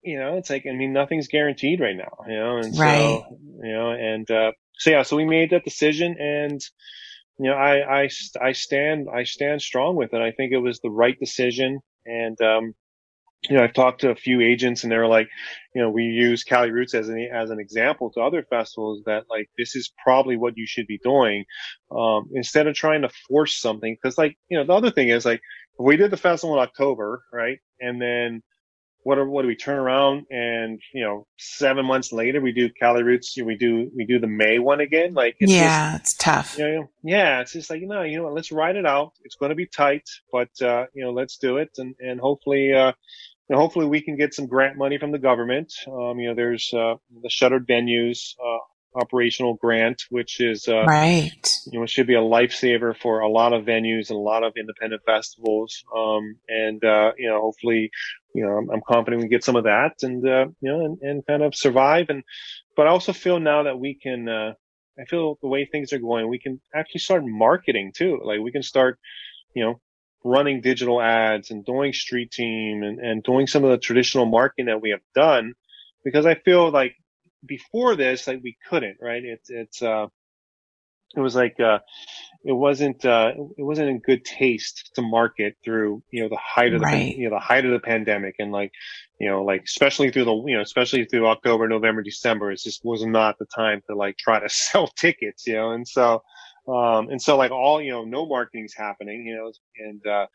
you 0.03 0.19
know, 0.19 0.37
it's 0.37 0.51
like, 0.51 0.67
I 0.71 0.73
mean, 0.73 0.93
nothing's 0.93 1.29
guaranteed 1.29 1.81
right 1.81 1.97
now, 1.97 2.25
you 2.27 2.35
know, 2.37 2.59
and 2.59 2.75
Right. 2.75 3.23
so, 3.23 3.39
you 3.63 3.73
know, 3.73 3.91
and, 3.93 4.31
uh, 4.31 4.53
so 4.79 4.91
yeah, 4.91 5.03
so 5.03 5.17
we 5.17 5.25
made 5.25 5.51
that 5.51 5.65
decision 5.65 6.17
and, 6.19 6.61
you 7.39 7.51
know, 7.51 7.55
I, 7.57 8.03
I, 8.05 8.09
I 8.41 8.53
stand, 8.53 9.09
I 9.13 9.25
stand 9.25 9.63
strong 9.63 9.97
with 9.97 10.15
it. 10.15 10.21
I 10.21 10.33
think 10.33 10.53
it 10.53 10.59
was 10.59 10.81
the 10.81 10.91
right 10.91 11.19
decision. 11.19 11.81
And, 12.05 12.41
um, 12.41 12.75
you 13.49 13.57
know, 13.57 13.63
I've 13.65 13.75
talked 13.75 14.01
to 14.03 14.11
a 14.11 14.17
few 14.17 14.41
agents 14.41 14.83
and 14.83 14.91
they're 14.91 15.07
like, 15.07 15.29
you 15.75 15.83
know, 15.83 15.91
we 15.91 16.05
use 16.05 16.45
Cali 16.45 16.71
Roots 16.71 16.95
as 16.95 17.09
an, 17.09 17.29
as 17.33 17.51
an 17.51 17.61
example 17.61 18.11
to 18.13 18.21
other 18.21 18.45
festivals 18.49 19.03
that 19.07 19.25
like, 19.31 19.49
this 19.59 19.77
is 19.77 19.93
probably 20.03 20.37
what 20.37 20.57
you 20.57 20.67
should 20.67 20.87
be 20.87 20.99
doing. 20.99 21.45
Um, 21.91 22.29
instead 22.33 22.67
of 22.67 22.75
trying 22.75 23.03
to 23.03 23.11
force 23.29 23.61
something. 23.61 23.97
Cause 24.03 24.19
like, 24.19 24.37
you 24.49 24.59
know, 24.59 24.65
the 24.65 24.73
other 24.73 24.91
thing 24.91 25.09
is 25.09 25.25
like, 25.25 25.41
we 25.79 25.97
did 25.97 26.11
the 26.11 26.17
festival 26.17 26.57
in 26.57 26.63
October, 26.63 27.23
right? 27.33 27.59
And 27.81 28.01
then 28.01 28.43
what 29.07 29.19
are, 29.19 29.31
what 29.31 29.43
do 29.43 29.49
we 29.49 29.55
turn 29.55 29.79
around 29.79 30.27
and, 30.31 30.81
you 30.93 31.05
know, 31.05 31.29
seven 31.39 31.87
months 31.87 32.13
later 32.13 32.41
we 32.41 32.51
do 32.51 32.69
Cali 32.69 33.05
Roots, 33.05 33.37
we 33.41 33.57
do, 33.57 33.89
we 33.95 34.05
do 34.05 34.19
the 34.19 34.27
May 34.27 34.59
one 34.59 34.81
again. 34.81 35.15
Like, 35.15 35.37
it's 35.39 35.53
just, 35.53 35.63
yeah, 35.63 35.95
it's 35.95 36.15
tough. 36.15 36.59
you 36.59 36.65
know, 36.65 36.91
yeah, 37.05 37.41
it's 37.41 37.53
just 37.53 37.71
like, 37.71 37.81
you 37.81 37.87
know, 37.87 38.03
you 38.03 38.17
know 38.17 38.25
what, 38.25 38.35
let's 38.35 38.51
ride 38.51 38.75
it 38.75 38.85
out. 38.85 39.13
It's 39.23 39.37
going 39.37 39.51
to 39.51 39.55
be 39.55 39.67
tight, 39.67 40.03
but, 40.33 40.49
uh, 40.61 40.87
you 40.93 41.05
know, 41.05 41.13
let's 41.13 41.37
do 41.37 41.59
it. 41.59 41.71
And, 41.79 41.95
and 42.01 42.19
hopefully, 42.19 42.73
uh, 42.73 42.95
you 43.49 43.55
know, 43.55 43.59
hopefully 43.59 43.87
we 43.87 44.01
can 44.01 44.17
get 44.17 44.35
some 44.35 44.49
grant 44.49 44.77
money 44.77 44.99
from 44.99 45.13
the 45.13 45.21
government. 45.21 45.73
Um, 45.87 46.19
you 46.19 46.31
know, 46.31 46.35
there's, 46.35 46.75
uh, 46.75 46.97
the 47.23 47.31
shuttered 47.31 47.69
venues, 47.69 48.35
uh, 48.45 48.59
operational 48.97 49.55
grant, 49.55 50.03
which 50.11 50.41
is, 50.41 50.69
uh, 50.69 50.85
Right. 50.87 51.49
you 51.71 51.79
know, 51.79 51.87
should 51.87 52.07
be 52.07 52.15
a 52.15 52.21
lifesaver 52.21 52.97
for 52.97 53.21
a 53.21 53.29
lot 53.29 53.53
of 53.53 53.65
venues 53.65 54.11
and 54.11 54.19
a 54.19 54.23
lot 54.23 54.43
of 54.43 54.55
independent 54.57 55.03
festivals. 55.05 55.85
Um, 55.95 56.37
and, 56.49 56.83
uh, 56.85 57.13
you 57.17 57.29
know, 57.29 57.41
hopefully, 57.41 57.91
you 58.35 58.45
know, 58.45 58.53
I'm, 58.53 58.71
I'm 58.71 58.83
confident 58.87 59.23
we 59.23 59.29
get 59.29 59.45
some 59.45 59.57
of 59.57 59.65
that 59.65 59.93
and, 60.03 60.27
uh, 60.27 60.47
you 60.61 60.73
know, 60.73 60.85
and, 60.85 60.99
and 61.03 61.27
kind 61.27 61.43
of 61.43 61.55
survive. 61.55 62.07
And, 62.09 62.23
but 62.77 62.87
I 62.87 62.91
also 62.91 63.13
feel 63.13 63.39
now 63.39 63.65
that 63.65 63.79
we 63.79 63.95
can, 63.95 64.29
uh, 64.29 64.55
I 64.99 65.05
feel 65.05 65.39
the 65.43 65.49
way 65.49 65.67
things 65.67 65.93
are 65.93 65.99
going, 65.99 66.29
we 66.29 66.39
can 66.39 66.61
actually 66.75 67.01
start 67.01 67.25
marketing 67.25 67.93
too. 67.95 68.21
Like 68.25 68.41
we 68.41 68.53
can 68.53 68.63
start, 68.63 68.99
you 69.55 69.65
know, 69.65 69.81
running 70.25 70.61
digital 70.61 71.01
ads 71.01 71.51
and 71.51 71.65
doing 71.65 71.93
street 71.93 72.33
team 72.33 72.83
and, 72.83 72.99
and 72.99 73.23
doing 73.23 73.47
some 73.47 73.63
of 73.63 73.71
the 73.71 73.79
traditional 73.79 74.27
marketing 74.27 74.67
that 74.67 74.83
we 74.83 74.91
have 74.91 75.01
done 75.15 75.55
because 76.05 76.25
I 76.25 76.37
feel 76.37 76.71
like 76.71 76.95
before 77.47 77.97
this, 77.97 78.27
like 78.27 78.41
we 78.43 78.57
couldn't, 78.69 78.99
right? 79.01 79.25
It's, 79.25 79.51
it's, 79.51 79.83
uh, 79.83 80.07
it 81.17 81.21
was 81.21 81.35
like, 81.35 81.59
uh, 81.61 81.79
it 82.45 82.53
wasn't, 82.53 83.05
uh, 83.05 83.33
it 83.57 83.63
wasn't 83.63 83.89
in 83.89 84.01
good 84.01 84.25
taste 84.25 84.91
to 84.95 85.03
market 85.03 85.57
through, 85.65 86.03
you 86.11 86.23
know, 86.23 86.29
the 86.29 86.37
height 86.37 86.75
of 86.75 86.81
the, 86.81 86.87
Right. 86.87 87.17
you 87.17 87.29
know, 87.29 87.37
the 87.37 87.41
height 87.41 87.65
of 87.65 87.71
the 87.73 87.79
pandemic 87.81 88.35
and 88.39 88.53
like, 88.53 88.73
you 89.19 89.29
know, 89.29 89.43
like 89.43 89.63
especially 89.65 90.11
through 90.11 90.25
the, 90.25 90.35
you 90.47 90.57
know, 90.57 90.63
especially 90.63 91.05
through 91.05 91.27
October, 91.27 91.69
November, 91.69 92.03
December, 92.03 92.51
it 92.53 92.61
just 92.61 92.85
was 92.85 93.05
not 93.05 93.39
the 93.39 93.47
time 93.47 93.83
to 93.89 93.97
like 93.97 94.17
try 94.19 94.39
to 94.41 94.49
sell 94.51 94.89
tickets, 94.89 95.47
you 95.47 95.55
know, 95.55 95.71
and 95.73 95.87
so, 95.87 96.23
um, 96.69 97.09
and 97.11 97.23
so 97.23 97.37
like 97.37 97.53
all, 97.53 97.81
you 97.81 97.93
know, 97.93 98.05
no 98.05 98.27
marketing's 98.27 98.75
happening, 98.75 99.25
you 99.27 99.37
know, 99.37 99.53
and, 99.79 100.07
uh, 100.07 100.27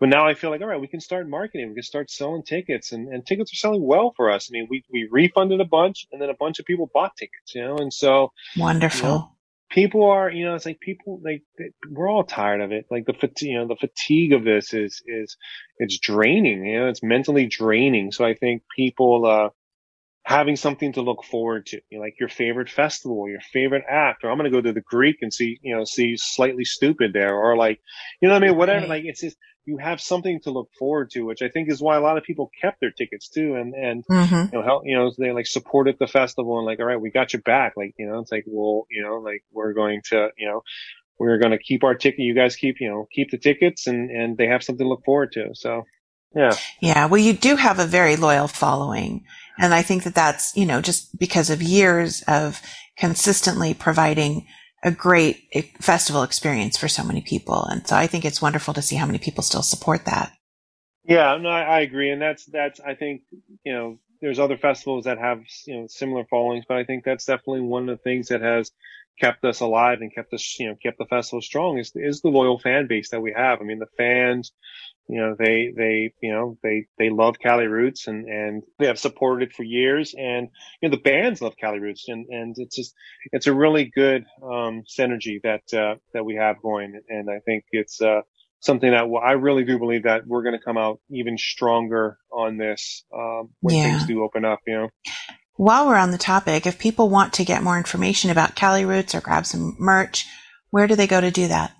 but 0.00 0.08
now 0.08 0.26
I 0.26 0.34
feel 0.34 0.50
like, 0.50 0.62
all 0.62 0.66
right, 0.66 0.80
we 0.80 0.88
can 0.88 1.00
start 1.00 1.28
marketing. 1.28 1.68
We 1.68 1.74
can 1.74 1.82
start 1.82 2.10
selling 2.10 2.42
tickets 2.42 2.90
and, 2.92 3.08
and 3.12 3.24
tickets 3.24 3.52
are 3.52 3.56
selling 3.56 3.84
well 3.84 4.12
for 4.16 4.30
us. 4.30 4.50
I 4.50 4.52
mean, 4.52 4.66
we, 4.70 4.82
we 4.90 5.06
refunded 5.10 5.60
a 5.60 5.64
bunch 5.66 6.06
and 6.10 6.20
then 6.20 6.30
a 6.30 6.34
bunch 6.34 6.58
of 6.58 6.64
people 6.64 6.90
bought 6.92 7.16
tickets, 7.16 7.54
you 7.54 7.62
know, 7.62 7.76
and 7.76 7.92
so, 7.92 8.32
Wonderful. 8.56 9.36
people 9.70 10.10
are, 10.10 10.30
you 10.30 10.44
know, 10.46 10.54
it's 10.54 10.66
like 10.66 10.80
people, 10.80 11.20
like, 11.22 11.42
we're 11.90 12.10
all 12.10 12.24
tired 12.24 12.62
of 12.62 12.72
it. 12.72 12.86
Like 12.90 13.04
the 13.06 13.12
fatigue, 13.12 13.50
you 13.50 13.58
know, 13.58 13.68
the 13.68 13.76
fatigue 13.76 14.32
of 14.32 14.42
this 14.42 14.72
is, 14.72 15.02
is, 15.06 15.36
it's 15.78 15.98
draining, 15.98 16.64
you 16.64 16.80
know, 16.80 16.88
it's 16.88 17.02
mentally 17.02 17.46
draining. 17.46 18.10
So 18.10 18.24
I 18.24 18.34
think 18.34 18.62
people, 18.74 19.26
uh, 19.26 19.50
having 20.24 20.54
something 20.54 20.92
to 20.92 21.00
look 21.00 21.24
forward 21.24 21.66
to, 21.66 21.80
you 21.90 21.98
know, 21.98 22.04
like 22.04 22.14
your 22.20 22.28
favorite 22.28 22.68
festival, 22.68 23.28
your 23.28 23.40
favorite 23.52 23.84
act, 23.88 24.22
or 24.22 24.30
I'm 24.30 24.36
going 24.38 24.50
to 24.50 24.56
go 24.56 24.60
to 24.60 24.72
the 24.72 24.82
Greek 24.82 25.16
and 25.22 25.32
see, 25.32 25.58
you 25.62 25.74
know, 25.74 25.84
see 25.84 26.14
Slightly 26.16 26.64
Stoopid 26.64 27.12
there, 27.12 27.34
or 27.34 27.56
like, 27.56 27.80
you 28.20 28.28
know 28.28 28.34
what 28.34 28.44
I 28.44 28.46
mean? 28.48 28.56
Whatever, 28.56 28.80
Right. 28.80 28.88
like 28.90 29.04
it's 29.06 29.22
just, 29.22 29.36
you 29.66 29.76
have 29.76 30.00
something 30.00 30.40
to 30.40 30.50
look 30.50 30.70
forward 30.78 31.10
to, 31.10 31.22
which 31.22 31.42
I 31.42 31.48
think 31.48 31.70
is 31.70 31.80
why 31.80 31.96
a 31.96 32.00
lot 32.00 32.16
of 32.16 32.24
people 32.24 32.50
kept 32.60 32.80
their 32.80 32.90
tickets 32.90 33.28
too. 33.28 33.54
And, 33.54 33.74
and, 33.74 34.04
hmm 34.08 34.44
you 34.52 34.58
know, 34.58 34.62
help, 34.64 34.82
you 34.84 34.96
know, 34.96 35.12
they 35.16 35.32
like 35.32 35.46
supported 35.46 35.96
the 35.98 36.06
festival 36.06 36.58
and 36.58 36.66
like, 36.66 36.80
all 36.80 36.86
right, 36.86 37.00
we 37.00 37.10
got 37.10 37.32
your 37.32 37.42
back. 37.42 37.74
Like, 37.76 37.94
you 37.98 38.06
know, 38.06 38.18
it's 38.20 38.32
like, 38.32 38.44
well, 38.46 38.86
you 38.90 39.02
know, 39.02 39.16
like 39.16 39.44
we're 39.52 39.72
going 39.72 40.00
to, 40.06 40.28
you 40.36 40.48
know, 40.48 40.62
we're 41.18 41.38
going 41.38 41.52
to 41.52 41.58
keep 41.58 41.84
our 41.84 41.94
ticket. 41.94 42.20
You 42.20 42.34
guys 42.34 42.56
keep, 42.56 42.76
you 42.80 42.88
know, 42.88 43.06
keep 43.14 43.30
the 43.30 43.38
tickets 43.38 43.86
and, 43.86 44.10
and 44.10 44.36
they 44.36 44.46
have 44.46 44.62
something 44.62 44.84
to 44.84 44.88
look 44.88 45.04
forward 45.04 45.32
to. 45.32 45.50
So, 45.52 45.84
yeah. 46.34 46.56
Yeah. 46.80 47.06
Well, 47.06 47.20
you 47.20 47.32
do 47.32 47.56
have 47.56 47.78
a 47.78 47.86
very 47.86 48.16
loyal 48.16 48.48
following. 48.48 49.24
And 49.58 49.74
I 49.74 49.82
think 49.82 50.04
that 50.04 50.14
that's, 50.14 50.56
you 50.56 50.64
know, 50.64 50.80
just 50.80 51.18
because 51.18 51.50
of 51.50 51.60
years 51.60 52.22
of 52.26 52.62
consistently 52.96 53.74
providing 53.74 54.46
a 54.82 54.90
great 54.90 55.48
festival 55.80 56.22
experience 56.22 56.76
for 56.76 56.88
so 56.88 57.04
many 57.04 57.20
people. 57.20 57.64
And 57.64 57.86
so 57.86 57.96
I 57.96 58.06
think 58.06 58.24
it's 58.24 58.40
wonderful 58.40 58.74
to 58.74 58.82
see 58.82 58.96
how 58.96 59.06
many 59.06 59.18
people 59.18 59.42
still 59.42 59.62
support 59.62 60.06
that. 60.06 60.32
Yeah, 61.04 61.36
no, 61.36 61.48
I, 61.48 61.62
I 61.62 61.80
agree. 61.80 62.10
And 62.10 62.20
that's, 62.20 62.44
that's, 62.46 62.80
I 62.80 62.94
think, 62.94 63.22
you 63.64 63.72
know, 63.72 63.98
there's 64.20 64.38
other 64.38 64.58
festivals 64.58 65.04
that 65.04 65.18
have 65.18 65.42
you 65.66 65.80
know 65.80 65.86
similar 65.86 66.24
followings, 66.24 66.64
but 66.68 66.76
I 66.76 66.84
think 66.84 67.04
that's 67.04 67.24
definitely 67.24 67.62
one 67.62 67.88
of 67.88 67.98
the 67.98 68.02
things 68.02 68.28
that 68.28 68.42
has 68.42 68.70
kept 69.20 69.44
us 69.44 69.60
alive 69.60 70.00
and 70.02 70.14
kept 70.14 70.32
us 70.34 70.56
you 70.58 70.68
know 70.68 70.76
kept 70.82 70.98
the 70.98 71.06
festival 71.06 71.42
strong 71.42 71.78
is 71.78 71.92
is 71.94 72.22
the 72.22 72.28
loyal 72.30 72.58
fan 72.58 72.86
base 72.88 73.10
that 73.10 73.22
we 73.22 73.34
have. 73.36 73.60
I 73.60 73.64
mean, 73.64 73.80
the 73.80 73.86
fans, 73.98 74.52
you 75.08 75.20
know, 75.20 75.36
they 75.38 75.72
they 75.76 76.12
you 76.22 76.32
know 76.32 76.58
they 76.62 76.86
they 76.98 77.10
love 77.10 77.36
Cali 77.42 77.66
Roots 77.66 78.08
and 78.08 78.26
and 78.28 78.62
they 78.78 78.86
have 78.86 78.98
supported 78.98 79.50
it 79.50 79.54
for 79.56 79.64
years, 79.64 80.14
and 80.18 80.48
you 80.82 80.88
know 80.88 80.96
the 80.96 81.02
bands 81.02 81.42
love 81.42 81.54
Cali 81.60 81.80
Roots, 81.80 82.06
and 82.08 82.26
and 82.30 82.54
it's 82.58 82.76
just 82.76 82.94
it's 83.32 83.46
a 83.48 83.54
really 83.54 83.86
good 83.94 84.24
um, 84.42 84.82
synergy 84.88 85.40
that 85.44 85.62
uh, 85.78 85.96
that 86.14 86.24
we 86.24 86.36
have 86.36 86.62
going, 86.62 87.00
and 87.08 87.30
I 87.30 87.40
think 87.40 87.64
it's. 87.72 88.00
Uh, 88.02 88.22
something 88.60 88.90
that 88.92 89.08
well, 89.08 89.22
I 89.24 89.32
really 89.32 89.64
do 89.64 89.78
believe 89.78 90.04
that 90.04 90.26
we're 90.26 90.42
going 90.42 90.58
to 90.58 90.64
come 90.64 90.78
out 90.78 91.00
even 91.10 91.38
stronger 91.38 92.18
on 92.32 92.58
this 92.58 93.04
um, 93.14 93.50
when 93.60 93.76
Yeah. 93.76 93.82
things 93.82 94.04
do 94.04 94.22
open 94.22 94.44
up. 94.44 94.60
You 94.66 94.74
know, 94.74 94.88
While 95.60 95.88
we're 95.88 95.96
on 95.96 96.10
the 96.10 96.16
topic, 96.16 96.66
if 96.66 96.78
people 96.78 97.10
want 97.10 97.34
to 97.34 97.44
get 97.44 97.62
more 97.62 97.76
information 97.76 98.30
about 98.30 98.54
Cali 98.54 98.86
Roots 98.86 99.14
or 99.14 99.20
grab 99.20 99.44
some 99.44 99.76
merch, 99.78 100.24
where 100.70 100.86
do 100.86 100.96
they 100.96 101.06
go 101.06 101.20
to 101.20 101.30
do 101.30 101.48
that? 101.48 101.76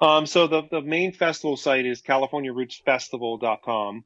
um, 0.00 0.24
so 0.24 0.46
the 0.46 0.62
the 0.70 0.80
main 0.80 1.12
festival 1.12 1.58
site 1.58 1.84
is 1.84 2.00
CaliforniaRootsFestival.com, 2.00 4.02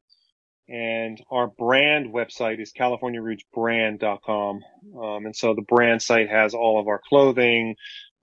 and 0.69 1.23
our 1.31 1.47
brand 1.47 2.13
website 2.13 2.61
is 2.61 2.73
CaliforniaRootsBrand.com. 2.73 4.61
Um, 5.01 5.25
and 5.25 5.37
so 5.37 5.55
the 5.55 5.63
brand 5.63 6.03
site 6.03 6.29
has 6.29 6.55
all 6.55 6.81
of 6.81 6.89
our 6.89 7.01
clothing. 7.09 7.77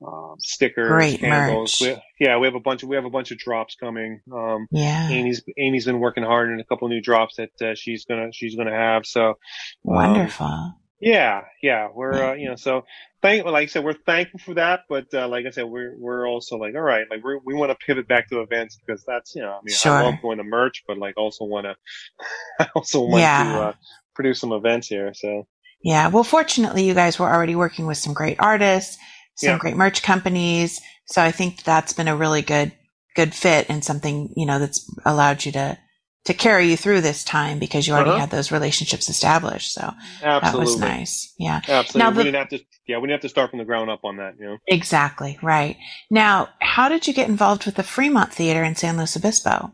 Um, 0.05 0.35
stickers, 0.37 0.89
Great 0.89 1.19
candles. 1.19 1.79
We, 1.81 1.95
yeah, 2.19 2.37
we 2.37 2.45
have 2.45 2.53
a 2.55 2.59
bunch 2.59 2.83
of 2.83 2.89
we 2.89 2.95
have 2.95 3.05
a 3.05 3.09
bunch 3.09 3.31
of 3.31 3.39
drops 3.39 3.75
coming. 3.75 4.21
Um, 4.31 4.67
Yeah. 4.71 5.09
Amy's 5.09 5.41
Amy's 5.57 5.85
been 5.85 5.99
working 5.99 6.23
hard 6.23 6.51
on 6.51 6.59
a 6.59 6.63
couple 6.63 6.87
new 6.87 7.01
drops 7.01 7.37
that 7.37 7.49
uh, 7.61 7.73
she's 7.75 8.05
gonna 8.05 8.31
she's 8.31 8.55
gonna 8.55 8.75
have. 8.75 9.05
So 9.07 9.29
um, 9.29 9.35
Wonderful. 9.83 10.75
yeah, 10.99 11.41
yeah, 11.63 11.87
we're 11.93 12.31
uh, 12.31 12.33
you 12.35 12.47
know 12.49 12.55
so 12.55 12.83
thank 13.23 13.43
like 13.45 13.55
I 13.63 13.65
said 13.65 13.83
we're 13.83 13.93
thankful 13.93 14.39
for 14.39 14.53
that, 14.53 14.81
but 14.87 15.07
uh, 15.15 15.27
like 15.27 15.47
I 15.47 15.49
said 15.49 15.65
we're 15.65 15.95
we're 15.97 16.27
also 16.27 16.57
like 16.57 16.75
all 16.75 16.81
right 16.81 17.07
like 17.09 17.23
we 17.23 17.39
we 17.43 17.53
want 17.55 17.71
to 17.71 17.77
pivot 17.83 18.07
back 18.07 18.29
to 18.29 18.41
events 18.41 18.77
because 18.77 19.03
that's 19.03 19.33
you 19.35 19.41
know 19.41 19.53
I 19.53 19.59
mean 19.63 19.75
Sure. 19.75 19.93
I 19.93 20.03
love 20.03 20.21
going 20.21 20.37
to 20.37 20.43
merch, 20.43 20.83
but 20.87 20.99
like 20.99 21.15
also 21.17 21.43
want 21.45 21.65
to 21.65 21.75
I 22.59 22.67
also 22.75 23.01
want 23.01 23.21
Yeah. 23.21 23.43
to 23.51 23.59
uh, 23.61 23.73
produce 24.13 24.39
some 24.39 24.51
events 24.51 24.87
here. 24.87 25.11
So 25.15 25.47
Yeah. 25.81 26.09
Well, 26.09 26.23
fortunately, 26.23 26.83
you 26.85 26.93
guys 26.93 27.17
were 27.17 27.27
already 27.33 27.55
working 27.55 27.87
with 27.87 27.97
some 27.97 28.13
great 28.13 28.39
artists, 28.39 28.97
some 29.37 29.51
Yeah. 29.51 29.57
great 29.57 29.75
merch 29.77 30.03
companies. 30.03 30.81
So 31.05 31.21
I 31.21 31.31
think 31.31 31.63
that's 31.63 31.93
been 31.93 32.07
a 32.09 32.15
really 32.17 32.41
good, 32.41 32.73
good 33.15 33.33
fit 33.33 33.67
and 33.69 33.83
something, 33.83 34.33
you 34.35 34.45
know, 34.45 34.59
that's 34.59 34.85
allowed 35.05 35.45
you 35.45 35.51
to, 35.53 35.77
to 36.25 36.33
carry 36.33 36.69
you 36.69 36.75
through 36.75 36.99
this 36.99 37.23
time 37.23 37.57
because 37.57 37.87
you 37.87 37.93
already 37.93 38.09
Uh-huh. 38.09 38.19
had 38.19 38.31
those 38.31 38.51
relationships 38.51 39.07
established. 39.07 39.73
So 39.73 39.93
that 40.21 40.53
was 40.53 40.77
nice. 40.77 41.33
Yeah. 41.39 41.61
absolutely. 41.67 41.99
Now 41.99 42.09
we 42.09 42.17
the- 42.17 42.23
didn't 42.25 42.35
have 42.39 42.49
to 42.49 42.59
yeah 42.85 42.97
we 42.97 43.03
didn't 43.07 43.21
have 43.21 43.21
to 43.21 43.29
start 43.29 43.49
from 43.49 43.59
the 43.59 43.65
ground 43.65 43.89
up 43.89 44.01
on 44.03 44.17
that. 44.17 44.35
You 44.39 44.45
know. 44.45 44.57
Exactly. 44.67 45.39
Right. 45.41 45.77
Now, 46.11 46.49
how 46.59 46.89
did 46.89 47.07
you 47.07 47.13
get 47.13 47.29
involved 47.29 47.65
with 47.65 47.75
the 47.75 47.83
Fremont 47.83 48.33
Theater 48.33 48.63
in 48.63 48.75
San 48.75 48.97
Luis 48.97 49.15
Obispo? 49.15 49.73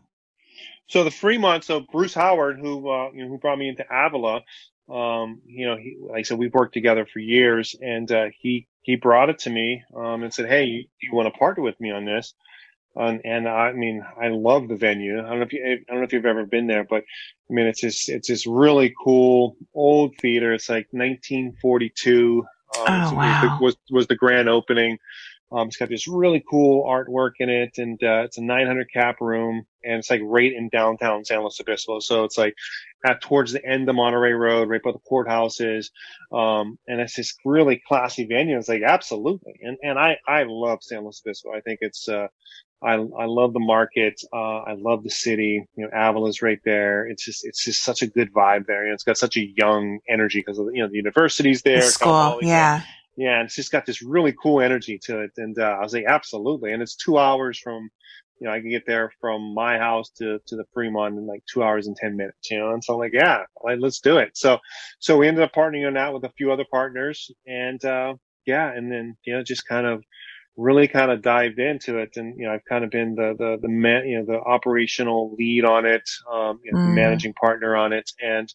So 0.86 1.02
the 1.02 1.10
Fremont, 1.10 1.64
so 1.64 1.80
Bruce 1.80 2.14
Howard, 2.14 2.58
who 2.60 2.88
uh, 2.90 3.10
you 3.12 3.22
know, 3.24 3.28
who 3.30 3.38
brought 3.38 3.58
me 3.58 3.68
into 3.68 3.84
Avila, 3.90 4.42
um, 4.88 5.40
you 5.46 5.66
know, 5.66 5.76
he, 5.76 5.96
like 6.00 6.20
I 6.20 6.22
said, 6.22 6.38
we've 6.38 6.52
worked 6.54 6.74
together 6.74 7.06
for 7.10 7.18
years, 7.20 7.74
and 7.80 8.10
uh, 8.12 8.26
he 8.38 8.68
he 8.84 8.96
brought 8.96 9.30
it 9.30 9.40
to 9.40 9.50
me 9.50 9.82
um, 9.96 10.22
and 10.22 10.32
said, 10.32 10.48
"Hey, 10.48 10.64
you, 10.64 10.84
you 11.02 11.14
want 11.14 11.32
to 11.32 11.38
partner 11.38 11.64
with 11.64 11.80
me 11.80 11.90
on 11.90 12.04
this?" 12.04 12.34
Um, 12.96 13.20
and 13.24 13.48
I 13.48 13.72
mean, 13.72 14.04
I 14.22 14.28
love 14.28 14.68
the 14.68 14.76
venue. 14.76 15.18
I 15.18 15.22
don't 15.28 15.40
know 15.40 15.46
if 15.46 15.52
you, 15.52 15.64
I 15.64 15.90
don't 15.90 15.98
know 16.00 16.04
if 16.04 16.12
you've 16.12 16.26
ever 16.26 16.46
been 16.46 16.68
there, 16.68 16.84
but 16.84 17.02
I 17.50 17.52
mean, 17.52 17.66
it's 17.66 17.80
this 17.80 18.08
it's 18.08 18.28
this 18.28 18.46
really 18.46 18.94
cool 19.02 19.56
old 19.74 20.16
theater. 20.20 20.52
It's 20.52 20.68
like 20.68 20.86
1942. 20.92 22.44
Um, 22.78 22.86
Oh, 22.86 23.08
so 23.10 23.16
wow. 23.16 23.22
was, 23.26 23.40
the, 23.40 23.64
was 23.64 23.76
was 23.90 24.06
the 24.06 24.16
grand 24.16 24.48
opening. 24.48 24.98
Um, 25.52 25.68
it's 25.68 25.76
got 25.76 25.88
this 25.88 26.08
really 26.08 26.42
cool 26.50 26.84
artwork 26.84 27.32
in 27.38 27.48
it, 27.48 27.78
and 27.78 28.02
uh, 28.02 28.22
it's 28.24 28.38
a 28.38 28.42
900 28.42 28.92
cap 28.92 29.20
room, 29.20 29.66
and 29.84 29.94
it's 29.98 30.10
like 30.10 30.20
right 30.24 30.52
in 30.52 30.68
downtown 30.68 31.24
San 31.24 31.40
Luis 31.40 31.60
Obispo. 31.60 32.00
So 32.00 32.24
it's 32.24 32.38
like 32.38 32.54
at 33.04 33.20
towards 33.20 33.52
the 33.52 33.64
end 33.64 33.88
of 33.88 33.94
Monterey 33.94 34.32
Road, 34.32 34.68
right 34.68 34.82
by 34.82 34.92
the 34.92 34.98
courthouse 34.98 35.60
is, 35.60 35.90
um, 36.32 36.78
and 36.88 37.00
it's 37.00 37.16
this 37.16 37.34
really 37.44 37.82
classy 37.86 38.24
venue. 38.26 38.58
It's 38.58 38.68
like 38.68 38.82
absolutely, 38.82 39.60
and 39.62 39.76
and 39.82 39.98
I 39.98 40.16
I 40.26 40.44
love 40.44 40.82
San 40.82 41.02
Luis 41.02 41.22
Obispo. 41.24 41.52
I 41.54 41.60
think 41.60 41.78
it's 41.82 42.08
uh, 42.08 42.28
I 42.82 42.94
I 42.94 43.26
love 43.26 43.52
the 43.52 43.60
market. 43.60 44.20
Uh, 44.32 44.60
I 44.60 44.74
love 44.74 45.04
the 45.04 45.10
city. 45.10 45.66
You 45.76 45.84
know, 45.84 45.90
Avila's 45.94 46.42
right 46.42 46.60
there. 46.64 47.06
It's 47.06 47.24
just 47.24 47.44
it's 47.44 47.64
just 47.64 47.84
such 47.84 48.02
a 48.02 48.06
good 48.06 48.32
vibe 48.32 48.66
there. 48.66 48.84
You 48.84 48.90
know, 48.90 48.94
it's 48.94 49.04
got 49.04 49.18
such 49.18 49.36
a 49.36 49.46
young 49.56 50.00
energy 50.08 50.40
because 50.40 50.58
of 50.58 50.66
the, 50.66 50.72
you 50.72 50.82
know 50.82 50.88
the 50.88 50.96
university's 50.96 51.62
there. 51.62 51.80
The 51.80 51.86
school. 51.86 52.38
There. 52.40 52.48
Yeah. 52.48 52.82
Yeah, 53.16 53.38
and 53.38 53.46
it's 53.46 53.54
just 53.54 53.70
got 53.70 53.86
this 53.86 54.02
really 54.02 54.34
cool 54.42 54.60
energy 54.60 54.98
to 55.04 55.20
it. 55.20 55.30
And 55.36 55.56
uh, 55.58 55.76
I 55.78 55.82
was 55.82 55.94
like, 55.94 56.04
absolutely. 56.06 56.72
And 56.72 56.82
it's 56.82 56.96
two 56.96 57.16
hours 57.16 57.58
from, 57.60 57.90
you 58.40 58.46
know, 58.46 58.52
I 58.52 58.60
can 58.60 58.70
get 58.70 58.84
there 58.86 59.12
from 59.20 59.54
my 59.54 59.78
house 59.78 60.10
to 60.18 60.40
to 60.46 60.56
the 60.56 60.64
Fremont 60.74 61.16
in 61.18 61.26
like 61.26 61.42
two 61.52 61.62
hours 61.62 61.86
and 61.86 61.96
ten 61.96 62.16
minutes. 62.16 62.50
You 62.50 62.58
know, 62.58 62.72
and 62.72 62.82
so 62.82 62.94
I'm 62.94 62.98
like, 63.00 63.12
yeah, 63.14 63.42
like, 63.64 63.78
let's 63.80 64.00
do 64.00 64.18
it. 64.18 64.36
So 64.36 64.58
so 64.98 65.16
we 65.16 65.28
ended 65.28 65.44
up 65.44 65.52
partnering 65.52 65.86
on 65.86 65.94
that 65.94 66.12
with 66.12 66.24
a 66.24 66.32
few 66.36 66.52
other 66.52 66.66
partners, 66.70 67.30
and 67.46 67.84
uh, 67.84 68.14
yeah, 68.46 68.72
and 68.72 68.90
then 68.90 69.16
you 69.24 69.34
know 69.34 69.42
just 69.42 69.66
kind 69.66 69.86
of 69.86 70.02
really 70.56 70.88
kind 70.88 71.10
of 71.10 71.22
dived 71.22 71.58
into 71.58 71.98
it 71.98 72.16
and 72.16 72.38
you 72.38 72.46
know 72.46 72.52
I've 72.54 72.64
kind 72.64 72.84
of 72.84 72.90
been 72.90 73.14
the 73.14 73.34
the 73.38 73.58
the 73.60 73.68
man, 73.68 74.06
you 74.06 74.18
know 74.18 74.24
the 74.26 74.38
operational 74.40 75.34
lead 75.36 75.64
on 75.64 75.86
it 75.86 76.08
um 76.32 76.60
you 76.64 76.72
know, 76.72 76.78
Mm. 76.78 76.94
managing 76.94 77.34
partner 77.34 77.76
on 77.76 77.92
it 77.92 78.10
and 78.22 78.52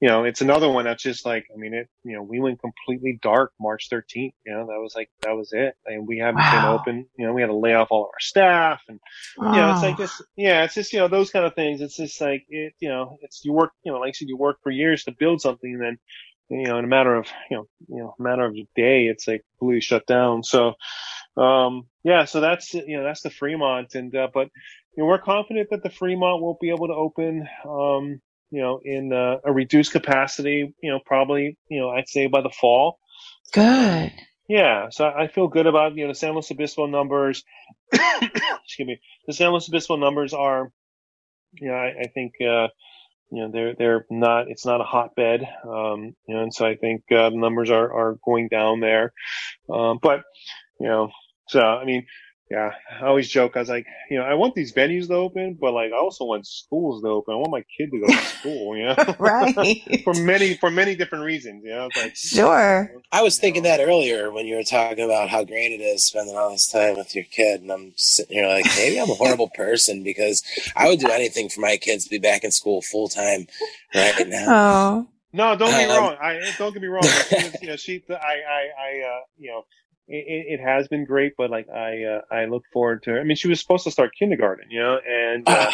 you 0.00 0.08
know 0.08 0.24
it's 0.24 0.40
another 0.40 0.70
one 0.70 0.84
that's 0.84 1.02
just 1.02 1.26
like 1.26 1.46
I 1.54 1.58
mean 1.58 1.74
it 1.74 1.88
you 2.04 2.14
know 2.14 2.22
we 2.22 2.40
went 2.40 2.60
completely 2.60 3.18
dark 3.22 3.52
March 3.60 3.88
13th 3.90 4.32
you 4.46 4.52
know 4.52 4.66
that 4.66 4.80
was 4.80 4.94
like 4.94 5.10
that 5.22 5.36
was 5.36 5.52
it 5.52 5.74
and 5.86 6.06
we 6.06 6.18
haven't 6.18 6.50
been 6.50 6.64
open 6.64 7.06
you 7.18 7.26
know 7.26 7.32
we 7.34 7.42
had 7.42 7.48
to 7.48 7.56
lay 7.56 7.74
off 7.74 7.88
all 7.90 8.04
of 8.04 8.08
our 8.14 8.20
staff 8.20 8.82
and 8.88 9.00
you 9.50 9.60
know, 9.60 9.70
it's 9.70 9.82
like 9.82 9.96
Oh, 9.96 9.98
this, 9.98 10.20
yeah, 10.36 10.64
it's 10.64 10.74
just, 10.74 10.92
you 10.92 10.98
know, 10.98 11.08
those 11.08 11.30
kind 11.30 11.44
of 11.46 11.54
things. 11.54 11.80
It's 11.80 11.96
just 11.96 12.20
like, 12.20 12.44
it, 12.48 12.74
you 12.80 12.88
know, 12.88 13.18
it's, 13.22 13.44
you 13.44 13.52
work, 13.52 13.72
you 13.84 13.92
know, 13.92 13.98
like 14.00 14.08
I 14.08 14.12
said, 14.12 14.28
you 14.28 14.36
work 14.36 14.58
for 14.62 14.70
years 14.70 15.04
to 15.04 15.12
build 15.18 15.40
something 15.40 15.72
and 15.74 15.82
then, 15.82 15.98
you 16.50 16.64
know, 16.66 16.78
in 16.78 16.84
a 16.84 16.88
matter 16.88 17.14
of, 17.14 17.26
you 17.50 17.56
know, 17.58 17.68
you 17.88 17.98
know, 17.98 18.14
a 18.18 18.22
matter 18.22 18.44
of 18.44 18.54
a 18.54 18.66
day, 18.76 19.06
it's 19.06 19.26
like 19.28 19.44
completely 19.58 19.80
shut 19.80 20.06
down. 20.06 20.42
So, 20.42 20.74
um, 21.36 21.86
yeah, 22.04 22.24
so 22.24 22.40
that's, 22.40 22.74
you 22.74 22.96
know, 22.96 23.04
that's 23.04 23.22
the 23.22 23.30
Fremont 23.30 23.94
and, 23.94 24.14
uh, 24.14 24.28
but, 24.32 24.48
you 24.96 25.02
know, 25.02 25.06
we're 25.06 25.18
confident 25.18 25.68
that 25.70 25.82
the 25.82 25.90
Fremont 25.90 26.42
won't 26.42 26.60
be 26.60 26.70
able 26.70 26.88
to 26.88 26.94
open, 26.94 27.46
um, 27.68 28.20
you 28.50 28.62
know, 28.62 28.80
in 28.84 29.12
uh, 29.12 29.36
a 29.44 29.52
reduced 29.52 29.92
capacity, 29.92 30.72
you 30.82 30.90
know, 30.90 31.00
probably, 31.04 31.58
you 31.68 31.80
know, 31.80 31.90
I'd 31.90 32.08
say 32.08 32.26
by 32.26 32.42
the 32.42 32.50
fall. 32.50 32.98
good. 33.52 34.12
Yeah, 34.48 34.90
so 34.90 35.06
I 35.06 35.26
feel 35.26 35.48
good 35.48 35.66
about 35.66 35.96
you 35.96 36.04
know 36.04 36.12
the 36.12 36.14
San 36.14 36.32
Luis 36.32 36.50
Obispo 36.50 36.86
numbers. 36.86 37.42
excuse 37.92 38.86
me, 38.86 39.00
the 39.26 39.32
San 39.32 39.50
Luis 39.50 39.68
Obispo 39.68 39.96
numbers 39.96 40.32
are, 40.34 40.70
you 41.54 41.68
know, 41.68 41.74
I, 41.74 42.02
I 42.02 42.06
think 42.14 42.34
uh, 42.40 42.68
you 43.32 43.42
know 43.42 43.50
they're 43.52 43.74
they're 43.74 44.06
not 44.08 44.48
it's 44.48 44.64
not 44.64 44.80
a 44.80 44.84
hotbed, 44.84 45.42
um, 45.64 46.14
you 46.28 46.34
know, 46.34 46.42
and 46.42 46.54
so 46.54 46.64
I 46.64 46.76
think 46.76 47.02
uh, 47.10 47.30
the 47.30 47.36
numbers 47.36 47.70
are 47.70 47.92
are 47.92 48.18
going 48.24 48.46
down 48.48 48.78
there, 48.78 49.12
um, 49.68 49.98
but 50.00 50.22
you 50.78 50.86
know, 50.86 51.10
so 51.48 51.60
I 51.60 51.84
mean. 51.84 52.06
Yeah, 52.48 52.70
I 53.00 53.06
always 53.06 53.28
joke. 53.28 53.56
I 53.56 53.58
was 53.58 53.68
like, 53.68 53.86
you 54.08 54.16
know, 54.18 54.22
I 54.22 54.34
want 54.34 54.54
these 54.54 54.72
venues 54.72 55.08
to 55.08 55.14
open, 55.14 55.58
but 55.60 55.72
like, 55.74 55.90
I 55.90 55.96
also 55.96 56.24
want 56.24 56.46
schools 56.46 57.02
to 57.02 57.08
open. 57.08 57.34
I 57.34 57.38
want 57.38 57.50
my 57.50 57.64
kid 57.76 57.90
to 57.90 57.98
go 57.98 58.06
to 58.06 58.24
school, 58.24 58.76
you 58.76 58.84
know, 58.84 58.94
right. 59.18 60.00
for 60.04 60.14
many 60.14 60.54
for 60.54 60.70
many 60.70 60.94
different 60.94 61.24
reasons. 61.24 61.64
You 61.64 61.70
know, 61.70 61.86
it's 61.86 61.96
like 61.96 62.14
Sure. 62.14 62.92
I 63.10 63.22
was 63.24 63.36
thinking 63.40 63.64
that 63.64 63.80
earlier 63.80 64.30
when 64.30 64.46
you 64.46 64.54
were 64.54 64.62
talking 64.62 65.04
about 65.04 65.28
how 65.28 65.42
great 65.42 65.72
it 65.72 65.80
is 65.82 66.04
spending 66.06 66.36
all 66.36 66.50
this 66.52 66.70
time 66.70 66.94
with 66.96 67.16
your 67.16 67.24
kid, 67.24 67.62
and 67.62 67.72
I'm 67.72 67.94
sitting 67.96 68.36
here 68.36 68.46
like, 68.46 68.64
maybe 68.76 69.00
I'm 69.00 69.10
a 69.10 69.14
horrible 69.14 69.48
person 69.56 70.04
because 70.04 70.44
I 70.76 70.88
would 70.88 71.00
do 71.00 71.10
anything 71.10 71.48
for 71.48 71.60
my 71.62 71.76
kids 71.78 72.04
to 72.04 72.10
be 72.10 72.18
back 72.18 72.44
in 72.44 72.52
school 72.52 72.80
full 72.80 73.08
time 73.08 73.48
right 73.92 74.24
now. 74.28 74.46
Oh, 74.48 75.08
No, 75.32 75.56
don't 75.56 75.70
get 75.70 75.88
me 75.88 75.94
Um, 75.96 75.98
wrong. 76.00 76.16
I 76.22 76.38
don't 76.58 76.72
get 76.72 76.80
me 76.80 76.86
wrong. 76.86 77.02
She 77.02 77.34
was, 77.34 77.56
you 77.60 77.68
know, 77.70 77.76
she, 77.76 78.04
I, 78.08 78.14
I, 78.14 78.18
I, 78.20 79.00
uh, 79.16 79.20
you 79.36 79.50
know, 79.50 79.64
it, 80.08 80.60
it 80.60 80.60
has 80.60 80.88
been 80.88 81.04
great, 81.04 81.32
but 81.36 81.50
like 81.50 81.68
I, 81.68 82.04
uh, 82.04 82.20
I 82.30 82.44
look 82.46 82.62
forward 82.72 83.02
to. 83.04 83.18
I 83.18 83.24
mean, 83.24 83.36
she 83.36 83.48
was 83.48 83.60
supposed 83.60 83.84
to 83.84 83.90
start 83.90 84.10
kindergarten, 84.18 84.66
you 84.70 84.80
know, 84.80 84.98
and 85.08 85.48
uh, 85.48 85.70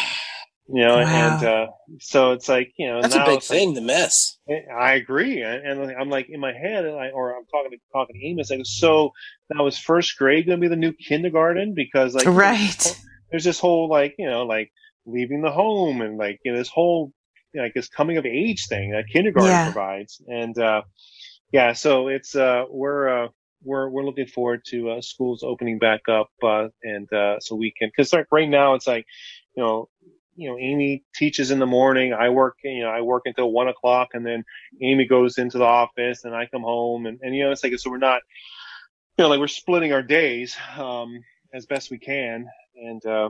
you 0.67 0.81
know, 0.81 0.95
Wow. 0.97 1.05
and 1.37 1.45
uh, 1.45 1.67
so 1.99 2.31
it's 2.31 2.47
like, 2.47 2.71
you 2.77 2.87
know, 2.87 3.01
That's 3.01 3.15
a 3.15 3.19
big 3.25 3.37
it's 3.37 3.49
like- 3.49 3.59
thing 3.59 3.75
to 3.75 3.81
miss. 3.81 4.37
I 4.75 4.93
agree, 4.93 5.41
and, 5.41 5.65
and 5.65 5.91
I'm 5.97 6.09
like 6.09 6.27
in 6.29 6.39
my 6.39 6.51
head, 6.53 6.85
and 6.85 6.97
I, 6.97 7.09
or 7.09 7.35
I'm 7.35 7.45
talking 7.45 7.71
to 7.71 7.77
talking 7.91 8.15
to 8.19 8.25
Amos, 8.27 8.49
like, 8.49 8.61
so 8.63 9.11
that 9.49 9.61
was 9.61 9.77
first 9.77 10.17
grade 10.17 10.45
going 10.45 10.57
to 10.59 10.61
be 10.61 10.67
the 10.69 10.75
new 10.75 10.93
kindergarten 10.93 11.73
because 11.75 12.13
like 12.15 12.25
right. 12.27 13.01
there's 13.31 13.43
this 13.43 13.59
whole 13.59 13.87
like 13.89 14.15
you 14.17 14.29
know 14.29 14.43
like 14.45 14.71
leaving 15.05 15.41
the 15.41 15.51
home 15.51 16.01
and 16.01 16.17
like 16.17 16.39
you 16.45 16.51
know 16.51 16.57
this 16.57 16.69
whole 16.69 17.11
you 17.53 17.59
know, 17.59 17.63
like 17.65 17.73
this 17.73 17.87
coming 17.89 18.17
of 18.17 18.25
age 18.25 18.67
thing 18.67 18.91
that 18.91 19.05
kindergarten 19.11 19.49
Yeah. 19.51 19.65
provides 19.71 20.21
and 20.27 20.57
uh 20.57 20.81
yeah 21.51 21.73
so 21.73 22.07
it's 22.07 22.35
uh 22.35 22.63
we're 22.69 23.25
uh 23.25 23.27
we're 23.63 23.89
we're 23.89 24.03
looking 24.05 24.27
forward 24.27 24.63
to 24.65 24.91
uh, 24.91 25.01
schools 25.01 25.43
opening 25.43 25.79
back 25.79 26.01
up 26.09 26.29
uh 26.43 26.67
and 26.83 27.11
uh 27.13 27.39
so 27.39 27.55
we 27.55 27.73
can 27.77 27.89
because 27.89 28.11
like 28.13 28.27
right 28.31 28.49
now 28.49 28.73
it's 28.73 28.87
like 28.87 29.05
you 29.55 29.63
know 29.63 29.89
you 30.35 30.49
know, 30.49 30.57
Amy 30.57 31.03
teaches 31.13 31.51
in 31.51 31.59
the 31.59 31.65
morning. 31.65 32.13
I 32.13 32.29
work, 32.29 32.57
you 32.63 32.81
know, 32.81 32.89
I 32.89 33.01
work 33.01 33.23
until 33.25 33.51
one 33.51 33.67
o'clock 33.67 34.09
and 34.13 34.25
then 34.25 34.43
Amy 34.81 35.05
goes 35.05 35.37
into 35.37 35.57
the 35.57 35.65
office 35.65 36.23
and 36.23 36.35
I 36.35 36.47
come 36.47 36.63
home 36.63 37.05
and, 37.05 37.19
and, 37.21 37.35
you 37.35 37.43
know, 37.43 37.51
it's 37.51 37.63
like, 37.63 37.77
so 37.77 37.89
we're 37.89 37.97
not, 37.97 38.21
you 39.17 39.23
know, 39.23 39.29
like 39.29 39.39
we're 39.39 39.47
splitting 39.47 39.93
our 39.93 40.01
days, 40.01 40.57
um, 40.77 41.23
as 41.53 41.65
best 41.65 41.91
we 41.91 41.99
can. 41.99 42.47
And, 42.75 43.05
uh, 43.05 43.29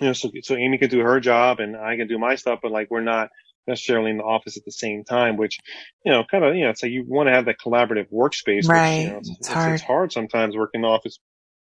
you 0.00 0.06
know, 0.06 0.12
so, 0.12 0.30
so 0.42 0.54
Amy 0.56 0.78
can 0.78 0.90
do 0.90 1.00
her 1.00 1.20
job 1.20 1.60
and 1.60 1.76
I 1.76 1.96
can 1.96 2.06
do 2.06 2.18
my 2.18 2.36
stuff, 2.36 2.60
but 2.62 2.72
like 2.72 2.90
we're 2.90 3.00
not 3.00 3.30
necessarily 3.66 4.10
in 4.10 4.18
the 4.18 4.24
office 4.24 4.56
at 4.56 4.64
the 4.64 4.72
same 4.72 5.04
time, 5.04 5.36
which, 5.36 5.58
you 6.04 6.12
know, 6.12 6.24
kind 6.30 6.44
of, 6.44 6.54
you 6.56 6.64
know, 6.64 6.70
it's 6.70 6.82
like 6.82 6.92
you 6.92 7.04
want 7.06 7.28
to 7.28 7.32
have 7.34 7.46
that 7.46 7.56
collaborative 7.64 8.10
workspace. 8.12 8.68
Right. 8.68 8.98
Which, 8.98 9.04
you 9.06 9.10
know, 9.12 9.18
it's, 9.18 9.30
It's 9.30 9.38
it's, 9.40 9.48
hard. 9.48 9.72
it's 9.74 9.82
hard 9.82 10.12
sometimes 10.12 10.56
working 10.56 10.80
in 10.80 10.82
the 10.82 10.88
office, 10.88 11.18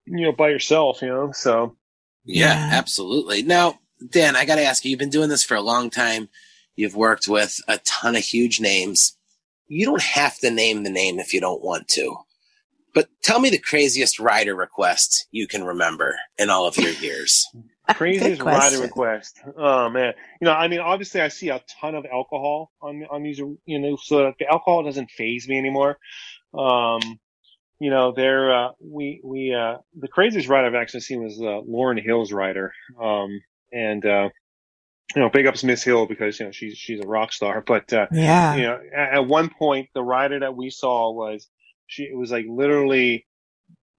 you 0.05 0.25
know, 0.25 0.31
by 0.31 0.49
yourself, 0.49 1.01
you 1.01 1.09
know, 1.09 1.31
so. 1.31 1.75
Yeah, 2.25 2.47
Yeah. 2.55 2.69
absolutely. 2.77 3.43
Now, 3.43 3.79
Dan, 4.09 4.35
I 4.35 4.45
got 4.45 4.55
to 4.55 4.63
ask 4.63 4.83
you, 4.85 4.91
you've 4.91 4.99
been 4.99 5.09
doing 5.09 5.29
this 5.29 5.43
for 5.43 5.55
a 5.55 5.61
long 5.61 5.89
time. 5.89 6.29
You've 6.75 6.95
worked 6.95 7.27
with 7.27 7.59
a 7.67 7.77
ton 7.79 8.15
of 8.15 8.23
huge 8.23 8.59
names. 8.59 9.17
You 9.67 9.85
don't 9.85 10.01
have 10.01 10.37
to 10.39 10.51
name 10.51 10.83
the 10.83 10.89
name 10.89 11.19
if 11.19 11.33
you 11.33 11.41
don't 11.41 11.63
want 11.63 11.87
to. 11.89 12.15
But 12.93 13.09
tell 13.23 13.39
me 13.39 13.49
the 13.49 13.57
craziest 13.59 14.19
rider 14.19 14.55
request 14.55 15.27
you 15.31 15.47
can 15.47 15.63
remember 15.63 16.17
in 16.37 16.49
all 16.49 16.67
of 16.67 16.77
your 16.77 16.91
years. 16.93 17.47
craziest 17.93 18.41
rider 18.41 18.79
request. 18.79 19.41
Oh 19.57 19.89
man, 19.89 20.13
you 20.39 20.45
know, 20.45 20.53
I 20.53 20.67
mean, 20.67 20.79
obviously, 20.79 21.21
I 21.21 21.29
see 21.29 21.49
a 21.49 21.61
ton 21.81 21.95
of 21.95 22.05
alcohol 22.05 22.71
on 22.81 23.05
on 23.09 23.23
these, 23.23 23.39
you 23.39 23.79
know, 23.79 23.97
so 24.01 24.33
the 24.39 24.47
alcohol 24.47 24.83
doesn't 24.83 25.11
phase 25.11 25.47
me 25.47 25.57
anymore. 25.57 25.97
Um, 26.57 27.19
you 27.79 27.89
know, 27.89 28.13
there, 28.13 28.53
uh, 28.53 28.69
we 28.79 29.21
we 29.23 29.53
uh, 29.53 29.77
the 29.99 30.07
craziest 30.07 30.47
rider 30.47 30.67
I've 30.67 30.75
actually 30.75 31.01
seen 31.01 31.23
was 31.23 31.39
uh, 31.41 31.61
Lauryn 31.67 32.03
Hill's 32.03 32.31
rider, 32.31 32.73
um, 33.01 33.41
and 33.71 34.05
uh, 34.05 34.29
you 35.15 35.21
know, 35.21 35.29
big 35.29 35.47
ups 35.47 35.63
Miss 35.63 35.83
Hill 35.83 36.05
because 36.05 36.39
you 36.39 36.45
know 36.45 36.51
she's 36.51 36.77
she's 36.77 36.99
a 37.01 37.07
rock 37.07 37.33
star, 37.33 37.61
but 37.67 37.91
uh, 37.93 38.07
Yeah. 38.11 38.55
you 38.55 38.63
know, 38.63 38.79
at, 38.95 39.13
at 39.15 39.27
one 39.27 39.49
point, 39.49 39.89
the 39.93 40.03
rider 40.03 40.39
that 40.39 40.55
we 40.55 40.69
saw 40.69 41.11
was 41.11 41.47
she, 41.87 42.03
it 42.03 42.17
was 42.17 42.31
like 42.31 42.45
literally 42.47 43.25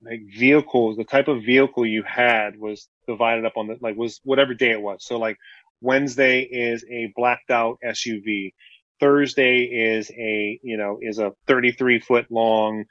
like 0.05 0.20
vehicles, 0.26 0.96
the 0.96 1.05
type 1.05 1.28
of 1.28 1.44
vehicle 1.44 1.86
you 1.86 2.03
had 2.03 2.59
was 2.59 2.88
divided 3.07 3.44
up 3.44 3.57
on 3.57 3.68
the, 3.68 3.76
like 3.80 3.96
was 3.96 4.20
whatever 4.24 4.55
day 4.55 4.70
it 4.70 4.80
was. 4.80 5.05
So 5.05 5.18
like 5.18 5.36
Wednesday 5.80 6.42
is 6.42 6.84
a 6.90 7.12
blacked 7.14 7.50
out 7.50 7.78
SUV. 7.84 8.53
Thursday 9.00 9.62
is 9.62 10.11
a, 10.11 10.61
you 10.62 10.76
know, 10.76 10.98
is 11.00 11.18
a 11.18 11.32
33 11.46 12.00
foot 12.00 12.26
long, 12.30 12.84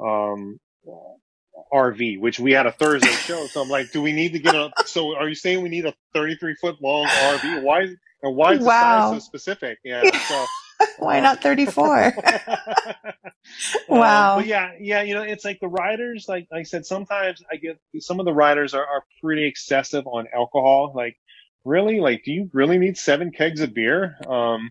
um, 0.00 0.58
RV, 1.72 2.20
which 2.20 2.40
we 2.40 2.52
had 2.52 2.66
a 2.66 2.72
Thursday 2.72 3.08
show. 3.26 3.46
So 3.46 3.60
I'm 3.62 3.68
like, 3.68 3.92
do 3.92 4.00
we 4.00 4.12
need 4.12 4.32
to 4.32 4.38
get 4.38 4.54
a, 4.54 4.70
so 4.86 5.16
are 5.16 5.28
you 5.28 5.34
saying 5.34 5.62
we 5.62 5.68
need 5.68 5.86
a 5.86 5.94
33 6.14 6.54
foot 6.54 6.76
long 6.82 7.06
RV? 7.06 7.62
Why, 7.62 7.80
and 8.22 8.36
why 8.36 8.54
is 8.54 8.64
the 8.64 8.70
size 8.70 9.10
so 9.10 9.18
specific? 9.18 9.78
Yeah. 9.84 10.02
So, 10.28 10.46
Why 10.98 11.20
not 11.20 11.42
34? 11.42 12.14
Um, 13.90 13.98
Wow. 13.98 14.36
but 14.36 14.46
yeah, 14.46 14.72
yeah, 14.78 15.02
you 15.02 15.14
know, 15.14 15.22
it's 15.22 15.44
like 15.44 15.58
the 15.60 15.68
riders, 15.68 16.26
like, 16.28 16.46
like 16.50 16.60
I 16.60 16.62
said, 16.64 16.84
sometimes 16.84 17.42
I 17.50 17.56
get 17.56 17.78
some 17.98 18.20
of 18.20 18.26
the 18.26 18.32
riders 18.34 18.74
are, 18.74 18.84
are 18.84 19.04
pretty 19.22 19.46
excessive 19.46 20.06
on 20.06 20.26
alcohol. 20.34 20.92
Like, 20.94 21.16
really? 21.64 21.98
Like, 22.00 22.24
do 22.24 22.32
you 22.32 22.50
really 22.52 22.76
need 22.78 22.98
seven 22.98 23.30
kegs 23.30 23.62
of 23.62 23.72
beer? 23.72 24.16
Um, 24.28 24.70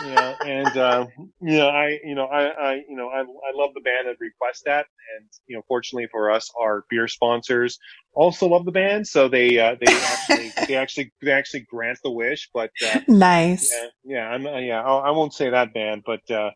you 0.00 0.10
know, 0.10 0.34
and, 0.44 0.76
uh, 0.76 1.06
you 1.42 1.58
know, 1.58 1.68
I, 1.68 1.98
you 2.02 2.14
know, 2.14 2.24
I, 2.24 2.46
I, 2.46 2.74
you 2.88 2.96
know, 2.96 3.08
I, 3.08 3.20
I 3.20 3.52
love 3.54 3.70
the 3.74 3.80
band 3.80 4.08
that 4.08 4.16
request 4.18 4.62
that. 4.64 4.86
And, 5.16 5.28
you 5.46 5.56
know, 5.56 5.62
fortunately 5.68 6.08
for 6.10 6.30
us, 6.30 6.50
our 6.58 6.84
beer 6.88 7.06
sponsors 7.06 7.78
also 8.14 8.48
love 8.48 8.64
the 8.64 8.72
band. 8.72 9.06
So 9.06 9.28
they, 9.28 9.58
uh, 9.58 9.76
they 9.78 10.02
actually, 10.02 10.54
they 10.68 10.74
actually, 10.76 11.12
they 11.22 11.32
actually 11.32 11.66
grant 11.70 11.98
the 12.02 12.10
wish, 12.10 12.48
but, 12.54 12.70
uh, 12.82 13.00
nice. 13.08 13.70
yeah, 13.70 13.88
yeah, 14.04 14.28
I'm, 14.28 14.46
uh, 14.46 14.58
yeah, 14.58 14.82
I'll, 14.82 15.00
I 15.00 15.10
won't 15.10 15.34
say 15.34 15.50
that 15.50 15.74
band, 15.74 16.02
but, 16.06 16.28
uh, 16.30 16.50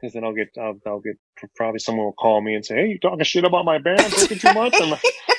cause 0.00 0.14
then 0.14 0.24
I'll 0.24 0.34
get, 0.34 0.48
I'll, 0.58 0.78
I'll 0.86 1.00
get, 1.00 1.16
probably 1.54 1.80
someone 1.80 2.06
will 2.06 2.12
call 2.12 2.40
me 2.40 2.54
and 2.54 2.64
say, 2.64 2.76
Hey, 2.76 2.86
you 2.88 2.98
talking 2.98 3.22
shit 3.24 3.44
about 3.44 3.66
my 3.66 3.78
band? 3.78 4.12
Drinking 4.14 4.38
too 4.38 4.54
much? 4.54 4.74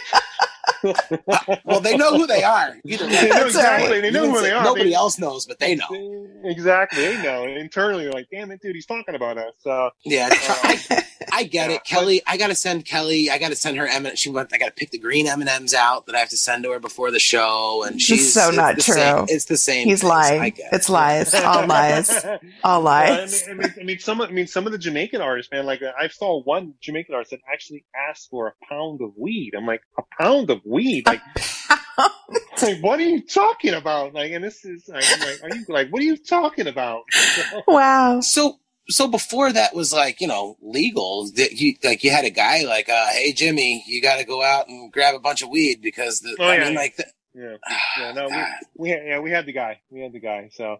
I'm 0.84 0.94
like, 1.28 1.62
well, 1.66 1.80
they 1.82 1.98
know 1.98 2.16
who 2.18 2.28
they 2.28 2.44
are. 2.44 2.76
Either 2.86 3.06
way. 3.08 3.12
They 3.12 3.30
know 3.30 3.46
exactly. 3.46 4.02
They 4.02 4.12
know 4.12 4.30
who 4.32 4.42
they 4.42 4.52
are. 4.52 4.64
Nobody 4.64 4.90
They- 4.90 4.96
else 4.96 5.18
knows, 5.20 5.46
but 5.46 5.60
they 5.60 5.76
know. 5.76 6.28
Exactly. 6.44 7.02
They 7.06 7.22
know. 7.24 7.44
And 7.44 7.58
internally, 7.58 8.04
they're 8.04 8.14
like, 8.14 8.28
damn 8.32 8.52
it, 8.52 8.62
dude, 8.62 8.76
he's 8.76 8.86
talking 8.86 9.16
about 9.16 9.38
us. 9.38 9.54
So, 9.60 9.90
Yeah, 10.06 10.26
um, 10.28 10.32
I, 10.40 11.04
I 11.34 11.44
get 11.44 11.70
Yeah, 11.70 11.76
it. 11.78 11.84
Kelly, 11.84 12.22
I 12.28 12.38
got 12.38 12.48
to 12.48 12.56
send 12.56 12.86
Kelly. 12.86 13.30
I 13.30 13.38
got 13.38 13.50
to 13.50 13.56
send 13.56 13.78
her 13.78 13.88
M. 13.88 14.08
She 14.16 14.30
went. 14.30 14.54
I 14.54 14.58
got 14.58 14.68
to 14.68 14.72
pick 14.74 14.92
the 14.92 15.00
green 15.00 15.28
M 15.28 15.42
and 15.42 15.50
M's 15.50 15.74
out 15.74 16.06
that 16.06 16.16
I 16.16 16.20
have 16.20 16.30
to 16.30 16.38
send 16.38 16.64
to 16.64 16.72
her 16.72 16.80
before 16.80 17.12
the 17.12 17.20
show, 17.20 17.84
and 17.84 18.02
she's 18.02 18.34
so 18.34 18.50
not 18.52 18.76
the 18.78 18.84
true. 18.84 18.94
Same, 18.96 19.26
it's 19.28 19.46
the 19.46 19.58
same. 19.58 19.88
He's 19.88 20.02
thing, 20.02 20.10
so 20.10 20.16
I 20.16 20.38
lying. 20.38 20.54
it. 20.58 20.64
It's 20.72 20.90
lies. 20.90 21.34
All 21.34 21.66
lies. 21.68 22.26
All 22.64 22.84
Well, 22.84 22.88
I 22.88 23.10
lies. 23.10 23.46
mean, 23.48 23.60
I 23.60 23.62
mean, 23.62 23.74
I 23.80 23.84
mean, 23.84 24.00
some, 24.00 24.22
of- 24.22 24.30
I 24.30 24.32
mean, 24.32 24.48
some 24.48 24.66
of 24.66 24.72
the 24.72 24.78
Jamaican 24.78 25.22
artists, 25.22 25.52
man, 25.52 25.66
like 25.66 25.82
I 26.00 26.08
saw 26.08 26.42
one 26.44 26.76
Jamaican 26.82 27.14
artist 27.14 27.32
that 27.32 27.40
actually 27.52 27.86
asked 28.10 28.30
for 28.30 28.48
a 28.48 28.66
pound 28.70 29.02
of 29.02 29.12
weed. 29.18 29.52
I'm 29.58 29.66
like, 29.66 29.82
a 29.98 30.04
pound 30.22 30.50
of 30.50 30.62
weed? 30.68 31.08
Like, 31.08 31.22
like 32.62 32.80
what 32.82 33.00
are 33.00 33.04
you 33.04 33.22
talking 33.22 33.74
about? 33.74 34.14
Like, 34.14 34.32
and 34.32 34.44
this 34.44 34.66
is, 34.66 34.88
like, 34.88 35.04
I'm 35.14 35.20
like, 35.22 35.44
are 35.44 35.56
you 35.56 35.66
like, 35.70 35.90
what 35.90 36.02
are 36.02 36.06
you 36.06 36.18
talking 36.18 36.68
about? 36.68 37.04
wow. 37.68 38.20
So, 38.22 38.60
so 38.90 39.08
before 39.08 39.52
that 39.52 39.76
was 39.76 39.92
like 39.92 40.22
you 40.22 40.28
know 40.28 40.58
legal. 40.62 41.30
That 41.36 41.54
you 41.54 41.76
like 41.84 42.04
you 42.04 42.12
had 42.12 42.26
a 42.26 42.30
guy 42.30 42.64
like, 42.64 42.90
uh, 42.90 43.08
hey 43.08 43.34
Jimmy, 43.34 43.84
you 43.88 44.02
got 44.02 44.18
to 44.18 44.26
go 44.26 44.42
out 44.44 44.68
and 44.68 44.92
grab 44.92 45.16
a 45.16 45.20
bunch 45.20 45.42
of 45.42 45.50
weed 45.50 45.82
because 45.82 46.20
the, 46.20 46.36
Oh, 46.40 46.46
I 46.46 46.56
yeah. 46.58 46.66
mean 46.66 46.76
like 46.76 46.96
the, 46.96 47.06
yeah, 47.36 47.58
yeah, 48.00 48.12
no, 48.14 48.28
we, 48.30 48.46
we 48.78 48.90
had, 48.90 49.00
yeah, 49.06 49.20
we 49.20 49.32
had 49.32 49.46
the 49.46 49.54
guy, 49.54 49.80
we 49.90 50.02
had 50.02 50.14
the 50.14 50.20
guy. 50.20 50.50
So, 50.54 50.78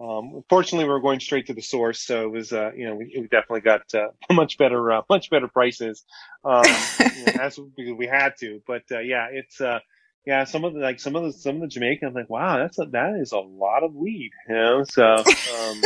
um, 0.00 0.42
fortunately, 0.48 0.86
we 0.86 0.90
were 0.90 1.00
going 1.00 1.20
straight 1.20 1.46
to 1.48 1.54
the 1.54 1.60
source, 1.62 2.00
so 2.00 2.24
it 2.24 2.30
was, 2.30 2.52
uh, 2.52 2.70
you 2.74 2.86
know, 2.86 2.94
we, 2.94 3.12
we 3.16 3.22
definitely 3.24 3.60
got 3.60 3.82
uh, 3.94 4.08
much 4.32 4.56
better, 4.56 4.92
uh, 4.92 5.02
much 5.10 5.28
better 5.30 5.48
prices, 5.48 6.04
um, 6.44 6.64
you 7.00 7.24
know, 7.26 7.32
as 7.42 7.58
because 7.76 7.92
we 7.96 8.06
had 8.06 8.34
to. 8.40 8.62
But 8.66 8.82
uh, 8.90 9.00
yeah, 9.00 9.26
it's, 9.30 9.60
uh, 9.60 9.80
yeah, 10.26 10.44
some 10.44 10.64
of 10.64 10.74
the 10.74 10.80
like 10.80 11.00
some 11.00 11.16
of 11.16 11.24
the 11.24 11.32
some 11.32 11.56
of 11.56 11.62
the 11.62 11.68
Jamaican, 11.68 12.08
I'm 12.08 12.14
like, 12.14 12.30
wow, 12.30 12.58
that's 12.58 12.78
a, 12.78 12.86
that 12.86 13.16
is 13.20 13.32
a 13.32 13.38
lot 13.38 13.82
of 13.82 13.94
weed, 13.94 14.30
you 14.48 14.54
know. 14.54 14.84
So, 14.84 15.04
um, 15.04 15.80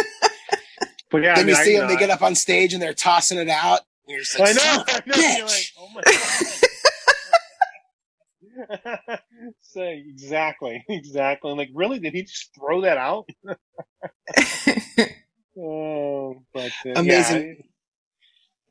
but 1.10 1.22
yeah, 1.22 1.32
I 1.32 1.36
then 1.36 1.46
mean, 1.46 1.54
you 1.54 1.60
I, 1.60 1.64
see 1.64 1.72
you 1.74 1.80
them, 1.80 1.88
they 1.88 1.96
get 1.96 2.10
up 2.10 2.22
on 2.22 2.34
stage 2.34 2.72
and 2.72 2.82
they're 2.82 2.94
tossing 2.94 3.38
it 3.38 3.48
out. 3.48 3.80
And 4.06 4.14
you're 4.14 4.20
just 4.20 4.38
like, 4.38 4.50
I 4.50 4.52
know, 4.52 4.60
"Son 4.60 4.80
of 4.80 4.88
a 4.88 4.92
I 4.92 5.02
know. 5.06 5.36
You're 5.38 5.46
like, 5.46 5.72
oh 5.78 5.88
my 5.94 6.02
god. 6.02 6.63
Say 9.60 10.04
exactly, 10.06 10.84
exactly. 10.88 11.50
I'm 11.50 11.58
like, 11.58 11.70
really? 11.74 11.98
Did 11.98 12.14
he 12.14 12.22
just 12.22 12.54
throw 12.54 12.82
that 12.82 12.98
out? 12.98 13.28
Oh, 15.56 16.42
but 16.52 16.72
uh, 16.84 16.90
Amazing. 16.96 17.56
Yeah, 17.58 17.64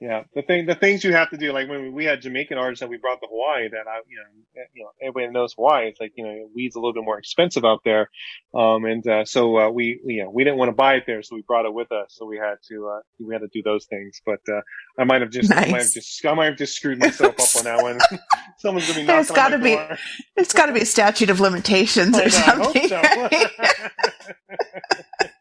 yeah, 0.04 0.24
the 0.36 0.42
thing, 0.42 0.66
the 0.66 0.76
things 0.76 1.02
you 1.06 1.14
have 1.14 1.30
to 1.30 1.38
do, 1.38 1.54
like 1.54 1.70
when 1.70 1.84
we, 1.84 1.90
we 1.90 2.04
had 2.04 2.22
Jamaican 2.22 2.58
artists 2.58 2.82
that 2.82 2.90
we 2.90 2.98
brought 2.98 3.22
to 3.22 3.28
Hawaii, 3.30 3.70
that 3.70 3.88
I, 3.88 4.02
you 4.10 4.18
know, 4.18 4.64
you 4.74 4.84
know, 4.84 4.90
everybody 5.02 5.32
knows 5.32 5.54
Hawaii. 5.54 5.88
It's 5.88 6.02
like 6.02 6.12
you 6.18 6.26
know, 6.26 6.50
weed's 6.54 6.76
a 6.76 6.80
little 6.80 6.92
bit 6.92 7.06
more 7.06 7.18
expensive 7.18 7.64
out 7.64 7.80
there, 7.86 8.10
um, 8.54 8.84
and 8.84 9.08
uh, 9.08 9.24
so 9.24 9.58
uh, 9.58 9.70
we, 9.70 10.02
you 10.04 10.24
know, 10.26 10.30
we 10.30 10.44
didn't 10.44 10.58
want 10.58 10.68
to 10.68 10.76
buy 10.76 10.96
it 10.96 11.06
there, 11.08 11.24
so 11.24 11.38
we 11.38 11.42
brought 11.44 11.66
it 11.66 11.74
with 11.74 11.90
us. 11.94 12.08
So 12.10 12.26
we 12.26 12.36
had 12.36 12.56
to, 12.68 12.90
uh, 12.90 13.00
we 13.18 13.34
had 13.34 13.44
to 13.44 13.48
do 13.54 13.62
those 13.64 13.86
things. 13.86 14.22
But 14.26 14.42
uh, 14.54 14.60
I 15.00 15.06
might 15.06 15.22
have 15.22 15.30
just, 15.32 15.50
I 15.54 15.72
might 15.72 15.84
have 15.84 15.92
just, 15.94 16.26
I 16.26 16.34
might 16.34 16.46
have 16.48 16.58
just 16.58 16.76
screwed 16.76 17.00
myself 17.00 17.40
up 17.40 17.56
on 17.56 17.64
that 17.64 17.82
one. 17.82 17.98
Someone's 18.58 18.86
gonna 18.88 19.00
be 19.00 19.06
knocking 19.06 19.30
on 19.30 19.36
gotta 19.38 19.58
my 19.58 19.64
be- 19.64 19.76
door. 19.76 19.98
It's 20.36 20.54
got 20.54 20.66
to 20.66 20.74
be 20.74 20.82
a 20.82 20.86
statute 20.86 21.30
of 21.30 21.40
limitations 21.40 22.14
I 22.18 22.24
or 22.24 22.28
know, 22.28 22.36
I 22.36 23.30
hope 23.30 23.32
something. 23.32 25.30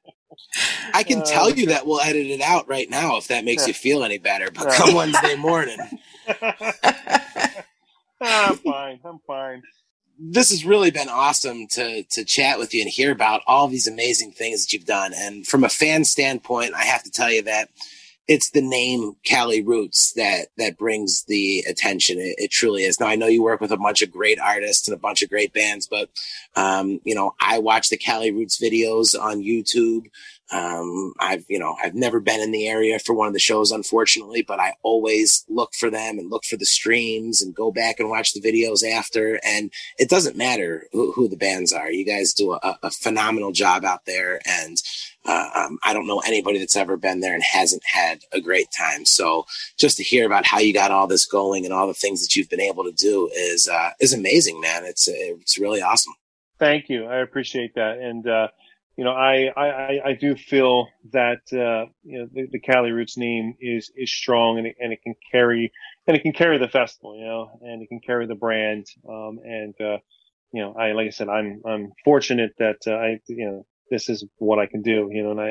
I 0.95 1.03
can 1.03 1.21
Uh, 1.21 1.25
tell 1.25 1.51
you 1.51 1.67
that 1.67 1.87
we'll 1.87 2.01
edit 2.01 2.27
it 2.27 2.41
out 2.43 2.69
right 2.69 2.89
now 2.91 3.17
if 3.17 3.29
that 3.29 3.45
makes 3.45 3.67
you 3.67 3.75
feel 3.75 4.05
any 4.05 4.19
better. 4.19 4.51
But 4.51 4.69
come 4.75 4.95
Wednesday 4.95 5.37
morning, 5.37 5.79
I'm 8.21 8.57
fine. 8.57 9.01
I'm 9.05 9.19
fine. 9.27 9.63
this 10.19 10.51
has 10.51 10.65
really 10.65 10.91
been 10.91 11.09
awesome 11.09 11.67
to 11.69 12.03
to 12.05 12.25
chat 12.25 12.59
with 12.59 12.75
you 12.75 12.83
and 12.83 12.91
hear 12.91 13.11
about 13.13 13.43
all 13.47 13.69
these 13.69 13.89
amazing 13.89 14.33
things 14.33 14.65
that 14.65 14.73
you've 14.73 14.85
done. 14.87 15.13
And 15.15 15.47
from 15.47 15.65
a 15.65 15.69
fan 15.69 16.05
standpoint, 16.05 16.75
I 16.75 16.85
have 16.85 17.03
to 17.05 17.11
tell 17.11 17.33
you 17.33 17.43
that 17.43 17.71
it's 18.29 18.51
the 18.51 18.63
name 18.63 19.15
Cali 19.25 19.63
Roots 19.63 20.13
that 20.15 20.49
that 20.57 20.79
brings 20.79 21.25
the 21.25 21.65
attention. 21.69 22.19
It, 22.19 22.37
it 22.39 22.51
truly 22.51 22.85
is. 22.85 23.01
Now 23.01 23.07
I 23.07 23.17
know 23.17 23.27
you 23.27 23.43
work 23.43 23.61
with 23.61 23.73
a 23.73 23.77
bunch 23.77 24.03
of 24.03 24.11
great 24.11 24.39
artists 24.39 24.87
and 24.89 24.95
a 24.95 25.01
bunch 25.01 25.23
of 25.23 25.31
great 25.31 25.53
bands, 25.53 25.87
but 25.87 26.09
um, 26.55 27.01
you 27.05 27.15
know 27.15 27.35
I 27.41 27.59
watch 27.59 27.91
the 27.91 27.97
Cali 27.97 28.31
Roots 28.31 28.61
videos 28.61 29.19
on 29.21 29.43
YouTube. 29.43 30.07
Um, 30.53 31.15
I've, 31.19 31.47
you 31.49 31.59
know, 31.59 31.77
I've 31.83 31.95
never 31.95 32.21
been 32.21 32.41
in 32.41 32.53
the 32.53 32.69
area 32.69 32.99
for 32.99 33.15
one 33.15 33.27
of 33.27 33.33
the 33.33 33.39
shows, 33.39 33.73
unfortunately, 33.73 34.43
but 34.43 34.61
I 34.61 34.75
always 34.83 35.47
look 35.49 35.73
for 35.73 35.89
them 35.89 36.19
and 36.19 36.31
look 36.31 36.45
for 36.45 36.59
the 36.59 36.67
streams 36.67 37.41
and 37.41 37.55
go 37.55 37.73
back 37.73 37.99
and 37.99 38.11
watch 38.11 38.35
the 38.35 38.41
videos 38.43 38.87
after. 38.87 39.41
And 39.43 39.73
it 39.99 40.11
doesn't 40.11 40.37
matter 40.37 40.89
who, 40.93 41.13
who 41.13 41.27
the 41.27 41.39
bands 41.39 41.73
are. 41.73 41.91
You 41.91 42.05
guys 42.05 42.35
do 42.35 42.53
a, 42.53 42.79
a 42.83 42.91
phenomenal 42.91 43.53
job 43.53 43.87
out 43.87 44.05
there. 44.05 44.43
And, 44.47 44.77
uh, 45.27 45.49
um, 45.55 45.79
I 45.85 45.93
don't 45.93 46.07
know 46.07 46.21
anybody 46.21 46.59
that's 46.59 46.77
ever 46.77 46.97
been 46.97 47.21
there 47.21 47.35
and 47.35 47.43
hasn't 47.43 47.83
had 47.85 48.21
a 48.33 48.41
great 48.41 48.69
time. 48.77 49.05
So 49.05 49.45
just 49.79 49.97
to 49.99 50.03
hear 50.03 50.27
about 50.27 50.47
how 50.47 50.59
you 50.59 50.73
got 50.73 50.91
all 50.91 51.07
this 51.07 51.27
going 51.27 51.65
and 51.65 51.73
all 51.73 51.87
the 51.87 51.95
things 51.95 52.23
that 52.23 52.35
you've 52.35 52.51
been 52.51 52.61
able 52.61 52.85
to 52.85 52.93
do 52.93 53.31
is, 53.35 53.69
uh, 53.69 53.91
is 54.01 54.13
amazing, 54.13 54.61
man. 54.61 54.85
It's, 54.85 55.09
it's 55.09 55.59
really 55.59 55.83
awesome. 55.83 56.15
Thank 56.59 56.89
you. 56.89 57.07
I 57.07 57.19
appreciate 57.19 57.75
that. 57.75 57.99
And, 57.99 58.27
uh, 58.29 58.49
you 58.97 59.05
know, 59.05 59.13
I, 59.13 59.51
I, 59.57 60.01
I 60.05 60.13
do 60.15 60.37
feel 60.37 60.87
that, 61.13 61.41
uh, 61.53 61.91
you 62.05 62.19
know, 62.19 62.29
the, 62.33 62.49
the 62.53 62.61
Cali 62.61 62.91
Roots 62.91 63.17
name 63.17 63.55
is, 63.59 63.91
is 63.97 64.13
strong 64.13 64.59
and 64.59 64.67
it, 64.67 64.77
and 64.79 64.93
it 64.93 65.03
can 65.03 65.15
carry, 65.31 65.73
and 66.07 66.17
it 66.17 66.23
can 66.23 66.33
carry 66.33 66.59
the 66.59 66.69
festival, 66.69 67.17
you 67.17 67.25
know, 67.25 67.59
and 67.63 67.83
it 67.83 67.89
can 67.89 68.01
carry 68.01 68.27
the 68.27 68.35
brand. 68.35 68.87
Um, 69.09 69.41
and, 69.45 69.75
uh, 69.81 69.99
you 70.53 70.61
know, 70.61 70.75
I, 70.75 70.93
like 70.93 71.07
I 71.07 71.11
said, 71.11 71.31
I'm, 71.31 71.63
I'm 71.65 71.93
fortunate 72.05 72.53
that, 72.59 72.87
I, 72.87 73.19
you 73.29 73.47
know, 73.47 73.67
this 73.93 74.09
is 74.09 74.19
what 74.39 74.59
I 74.59 74.67
can 74.73 74.83
do, 74.83 74.99
you 75.15 75.23
know, 75.23 75.33
and 75.35 75.41
I, 75.49 75.51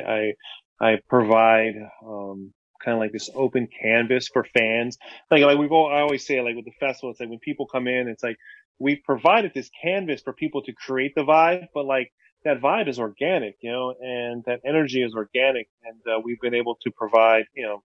I, 0.81 0.87
I 0.87 0.91
provide, 1.15 1.75
um, 2.05 2.39
kind 2.83 2.95
of 2.95 2.99
like 3.03 3.13
this 3.17 3.29
open 3.35 3.67
canvas 3.81 4.25
for 4.33 4.43
fans. 4.57 4.97
Like, 5.29 5.43
like 5.43 5.59
we've 5.61 5.71
all, 5.71 5.89
I 5.97 6.01
always 6.01 6.25
say, 6.25 6.41
like 6.41 6.55
with 6.55 6.65
the 6.65 6.77
festival, 6.85 7.11
it's 7.11 7.19
like 7.21 7.29
when 7.29 7.39
people 7.49 7.67
come 7.75 7.87
in, 7.87 8.07
it's 8.07 8.23
like, 8.29 8.37
we've 8.79 9.03
provided 9.05 9.51
this 9.53 9.69
canvas 9.85 10.21
for 10.25 10.33
people 10.33 10.61
to 10.63 10.73
create 10.85 11.13
the 11.15 11.25
vibe, 11.33 11.67
but 11.75 11.85
like, 11.85 12.09
that 12.43 12.59
vibe 12.59 12.87
is 12.89 12.97
organic, 12.97 13.55
you 13.61 13.71
know, 13.71 13.93
and 14.01 14.43
that 14.47 14.61
energy 14.65 15.03
is 15.03 15.13
organic. 15.13 15.67
And 15.83 15.99
uh, 16.11 16.19
we've 16.25 16.41
been 16.41 16.55
able 16.55 16.75
to 16.81 16.89
provide, 17.01 17.45
you 17.53 17.63
know, 17.67 17.83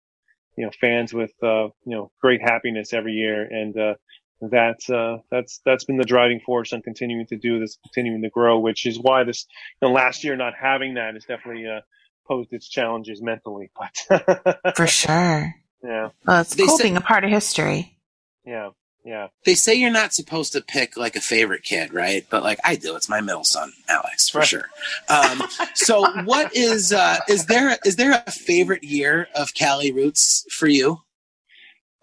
you 0.58 0.64
know, 0.64 0.72
fans 0.80 1.14
with, 1.14 1.34
uh, 1.44 1.68
you 1.84 1.96
know, 1.96 2.10
great 2.22 2.42
happiness 2.42 2.94
every 2.94 3.16
year. 3.24 3.44
And, 3.44 3.78
uh, 3.78 3.96
that's, 4.42 4.90
uh, 4.90 5.18
that's, 5.32 5.62
that's 5.66 5.86
been 5.86 5.98
the 5.98 6.04
driving 6.06 6.40
force 6.40 6.74
on 6.74 6.82
continuing 6.82 7.26
to 7.28 7.38
do 7.38 7.60
this, 7.60 7.78
continuing 7.84 8.22
to 8.22 8.30
grow, 8.30 8.60
which 8.60 8.86
is 8.86 9.00
why 9.00 9.24
this, 9.24 9.46
you 9.82 9.88
know, 9.88 9.94
last 9.94 10.24
year 10.24 10.36
not 10.36 10.54
having 10.60 10.96
that 10.96 11.16
is 11.16 11.26
definitely, 11.26 11.68
uh, 11.68 11.82
posed 12.28 12.52
its 12.54 12.68
challenges 12.68 13.22
mentally, 13.22 13.70
but 13.80 14.76
For 14.76 14.88
sure. 14.88 15.54
yeah, 15.84 16.10
Well, 16.26 16.42
it's 16.42 16.56
They 16.56 16.66
cool 16.66 16.78
said- 16.78 16.84
being 16.84 16.98
a 16.98 17.02
part 17.02 17.24
of 17.24 17.30
history. 17.30 17.98
yeah, 18.46 18.70
yeah. 19.06 19.28
They 19.46 19.54
say 19.54 19.76
you're 19.76 19.92
not 19.92 20.12
supposed 20.14 20.52
to 20.54 20.62
pick 20.62 20.98
like 20.98 21.16
a 21.16 21.22
favorite 21.22 21.62
kid, 21.64 21.94
right? 21.94 22.26
But 22.28 22.42
like 22.42 22.58
I 22.64 22.76
do. 22.78 22.96
It's 22.96 23.08
my 23.08 23.22
middle 23.22 23.44
son, 23.44 23.72
Alex, 23.88 24.28
for 24.30 24.40
Right. 24.40 24.48
sure. 24.48 24.66
Um, 25.08 25.44
so 25.76 26.02
what 26.26 26.56
is 26.56 26.92
uh, 26.92 27.20
is 27.30 27.46
there 27.46 27.78
is 27.86 27.98
there 27.98 28.24
a 28.26 28.32
favorite 28.32 28.84
year 28.84 29.28
of 29.36 29.54
Cali 29.54 29.92
Roots 29.92 30.44
for 30.50 30.68
you? 30.68 31.02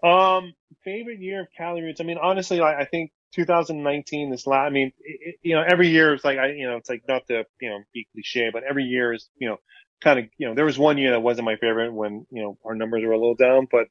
Um, 0.01 0.53
favorite 0.83 1.19
year 1.19 1.41
of 1.41 1.47
Cali 1.57 1.81
Roots. 1.81 2.01
I 2.01 2.03
mean, 2.03 2.17
honestly, 2.21 2.59
I, 2.59 2.81
I 2.81 2.85
think 2.85 3.11
2019, 3.33 4.29
this 4.31 4.47
last, 4.47 4.67
I 4.67 4.69
mean, 4.69 4.91
it, 4.99 5.35
you 5.41 5.55
know, 5.55 5.63
every 5.67 5.89
year 5.89 6.13
it's 6.13 6.23
like, 6.23 6.37
I, 6.37 6.51
you 6.51 6.67
know, 6.67 6.77
it's 6.77 6.89
like 6.89 7.03
not 7.07 7.25
to, 7.27 7.45
you 7.59 7.69
know, 7.69 7.79
be 7.93 8.07
cliche, 8.13 8.49
but 8.51 8.63
every 8.63 8.83
year 8.83 9.13
is, 9.13 9.29
you 9.37 9.49
know, 9.49 9.57
kind 10.01 10.19
of, 10.19 10.25
you 10.37 10.47
know, 10.47 10.55
there 10.55 10.65
was 10.65 10.77
one 10.77 10.97
year 10.97 11.11
that 11.11 11.21
wasn't 11.21 11.45
my 11.45 11.55
favorite 11.55 11.93
when, 11.93 12.25
you 12.29 12.43
know, 12.43 12.57
our 12.65 12.75
numbers 12.75 13.03
were 13.05 13.13
a 13.13 13.17
little 13.17 13.35
down, 13.35 13.67
but, 13.71 13.87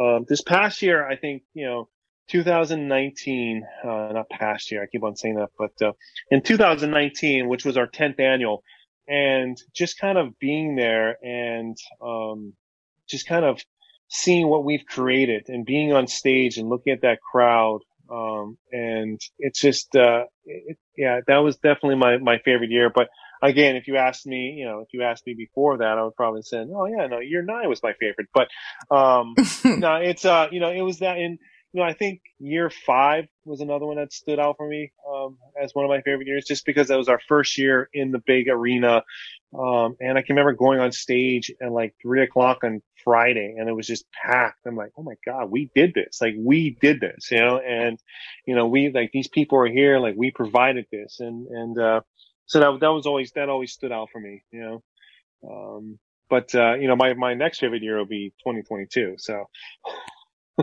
um, 0.00 0.24
this 0.28 0.42
past 0.42 0.82
year, 0.82 1.06
I 1.06 1.16
think, 1.16 1.42
you 1.54 1.66
know, 1.66 1.88
2019, 2.28 3.66
uh, 3.84 3.88
not 4.12 4.28
past 4.30 4.70
year, 4.70 4.82
I 4.82 4.86
keep 4.86 5.02
on 5.02 5.16
saying 5.16 5.36
that, 5.36 5.50
but, 5.58 5.72
uh, 5.82 5.92
in 6.30 6.42
2019, 6.42 7.48
which 7.48 7.64
was 7.64 7.76
our 7.76 7.86
10th 7.86 8.20
annual, 8.20 8.62
and 9.08 9.56
just 9.74 9.98
kind 9.98 10.18
of 10.18 10.38
being 10.38 10.76
there 10.76 11.16
and, 11.24 11.76
um, 12.00 12.54
just 13.08 13.26
kind 13.26 13.44
of 13.44 13.60
seeing 14.08 14.48
what 14.48 14.64
we've 14.64 14.84
created 14.86 15.48
and 15.48 15.64
being 15.64 15.92
on 15.92 16.06
stage 16.06 16.58
and 16.58 16.68
looking 16.68 16.92
at 16.92 17.02
that 17.02 17.20
crowd. 17.20 17.80
Um, 18.10 18.56
and 18.72 19.20
it's 19.38 19.60
just, 19.60 19.94
uh, 19.94 20.24
it, 20.44 20.78
yeah, 20.96 21.20
that 21.26 21.38
was 21.38 21.56
definitely 21.56 21.96
my, 21.96 22.16
my 22.16 22.38
favorite 22.38 22.70
year. 22.70 22.90
But 22.94 23.08
again, 23.42 23.76
if 23.76 23.86
you 23.86 23.96
asked 23.96 24.26
me, 24.26 24.54
you 24.58 24.64
know, 24.64 24.80
if 24.80 24.88
you 24.92 25.02
asked 25.02 25.26
me 25.26 25.34
before 25.34 25.78
that, 25.78 25.98
I 25.98 26.02
would 26.02 26.16
probably 26.16 26.42
say, 26.42 26.64
oh 26.74 26.86
yeah, 26.86 27.06
no, 27.06 27.18
year 27.18 27.42
nine 27.42 27.68
was 27.68 27.82
my 27.82 27.92
favorite. 28.00 28.28
But, 28.32 28.48
um, 28.94 29.34
no, 29.64 29.96
it's, 29.96 30.24
uh, 30.24 30.48
you 30.50 30.60
know, 30.60 30.72
it 30.72 30.80
was 30.80 31.00
that 31.00 31.18
in, 31.18 31.38
you 31.72 31.80
know, 31.80 31.86
I 31.86 31.92
think 31.92 32.22
year 32.38 32.70
five 32.70 33.26
was 33.44 33.60
another 33.60 33.84
one 33.84 33.96
that 33.96 34.12
stood 34.12 34.38
out 34.38 34.56
for 34.56 34.66
me, 34.66 34.90
um, 35.10 35.36
as 35.62 35.74
one 35.74 35.84
of 35.84 35.90
my 35.90 36.00
favorite 36.00 36.26
years, 36.26 36.46
just 36.46 36.64
because 36.64 36.88
that 36.88 36.96
was 36.96 37.08
our 37.08 37.20
first 37.28 37.58
year 37.58 37.90
in 37.92 38.10
the 38.10 38.22
big 38.26 38.48
arena. 38.48 39.02
Um, 39.58 39.96
and 40.00 40.16
I 40.16 40.22
can 40.22 40.36
remember 40.36 40.54
going 40.54 40.80
on 40.80 40.92
stage 40.92 41.52
at 41.60 41.70
like 41.70 41.94
three 42.00 42.22
o'clock 42.22 42.64
on 42.64 42.82
Friday 43.04 43.56
and 43.58 43.68
it 43.68 43.72
was 43.72 43.86
just 43.86 44.06
packed. 44.12 44.66
I'm 44.66 44.76
like, 44.76 44.92
Oh 44.96 45.02
my 45.02 45.14
God, 45.26 45.50
we 45.50 45.70
did 45.74 45.92
this. 45.94 46.20
Like 46.20 46.34
we 46.38 46.76
did 46.80 47.00
this, 47.00 47.30
you 47.30 47.38
know, 47.38 47.58
and, 47.58 47.98
you 48.46 48.54
know, 48.54 48.66
we, 48.66 48.90
like 48.90 49.10
these 49.12 49.28
people 49.28 49.58
are 49.58 49.68
here, 49.68 49.98
like 49.98 50.14
we 50.16 50.30
provided 50.30 50.86
this. 50.90 51.20
And, 51.20 51.46
and, 51.48 51.78
uh, 51.78 52.00
so 52.46 52.60
that, 52.60 52.80
that 52.80 52.92
was 52.92 53.06
always, 53.06 53.32
that 53.32 53.50
always 53.50 53.72
stood 53.72 53.92
out 53.92 54.08
for 54.10 54.20
me, 54.20 54.42
you 54.50 54.60
know. 54.60 54.82
Um, 55.50 55.98
but, 56.30 56.54
uh, 56.54 56.74
you 56.74 56.88
know, 56.88 56.96
my, 56.96 57.14
my 57.14 57.34
next 57.34 57.58
favorite 57.58 57.82
year 57.82 57.98
will 57.98 58.06
be 58.06 58.32
2022. 58.42 59.16
So, 59.18 59.44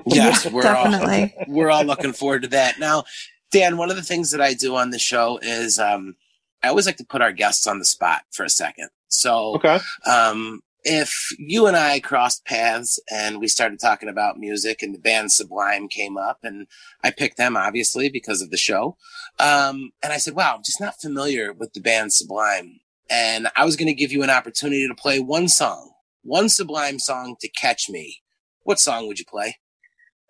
Yes, 0.05 0.45
we're 0.49 0.67
all 0.67 0.91
Definitely. 0.91 1.33
we're 1.47 1.69
all 1.69 1.83
looking 1.83 2.13
forward 2.13 2.43
to 2.43 2.47
that. 2.49 2.79
Now, 2.79 3.05
Dan, 3.51 3.77
one 3.77 3.89
of 3.89 3.95
the 3.95 4.03
things 4.03 4.31
that 4.31 4.41
I 4.41 4.53
do 4.53 4.75
on 4.75 4.89
the 4.89 4.99
show 4.99 5.39
is 5.41 5.79
um, 5.79 6.15
I 6.61 6.69
always 6.69 6.85
like 6.85 6.97
to 6.97 7.05
put 7.05 7.21
our 7.21 7.31
guests 7.31 7.67
on 7.67 7.79
the 7.79 7.85
spot 7.85 8.23
for 8.31 8.43
a 8.43 8.49
second. 8.49 8.89
So, 9.07 9.55
okay. 9.55 9.79
um, 10.05 10.61
if 10.83 11.29
you 11.39 11.65
and 11.65 11.75
I 11.75 11.99
crossed 11.99 12.45
paths 12.45 12.99
and 13.09 13.39
we 13.39 13.47
started 13.47 13.79
talking 13.79 14.07
about 14.07 14.39
music 14.39 14.83
and 14.83 14.93
the 14.93 14.99
band 14.99 15.31
Sublime 15.31 15.87
came 15.87 16.15
up 16.15 16.39
and 16.43 16.67
I 17.03 17.11
picked 17.11 17.37
them 17.37 17.57
obviously 17.57 18.09
because 18.09 18.41
of 18.41 18.51
the 18.51 18.57
show. 18.57 18.95
Um, 19.39 19.91
and 20.03 20.13
I 20.13 20.17
said, 20.17 20.35
wow, 20.35 20.55
I'm 20.55 20.63
just 20.63 20.79
not 20.79 21.01
familiar 21.01 21.53
with 21.53 21.73
the 21.73 21.81
band 21.81 22.13
Sublime. 22.13 22.79
And 23.09 23.47
I 23.55 23.65
was 23.65 23.75
going 23.75 23.87
to 23.87 23.93
give 23.93 24.11
you 24.11 24.21
an 24.21 24.29
opportunity 24.29 24.87
to 24.87 24.95
play 24.95 25.19
one 25.19 25.47
song, 25.47 25.91
one 26.23 26.49
Sublime 26.49 26.99
song 26.99 27.35
to 27.41 27.49
catch 27.49 27.89
me. 27.89 28.21
What 28.63 28.79
song 28.79 29.07
would 29.07 29.19
you 29.19 29.25
play? 29.25 29.57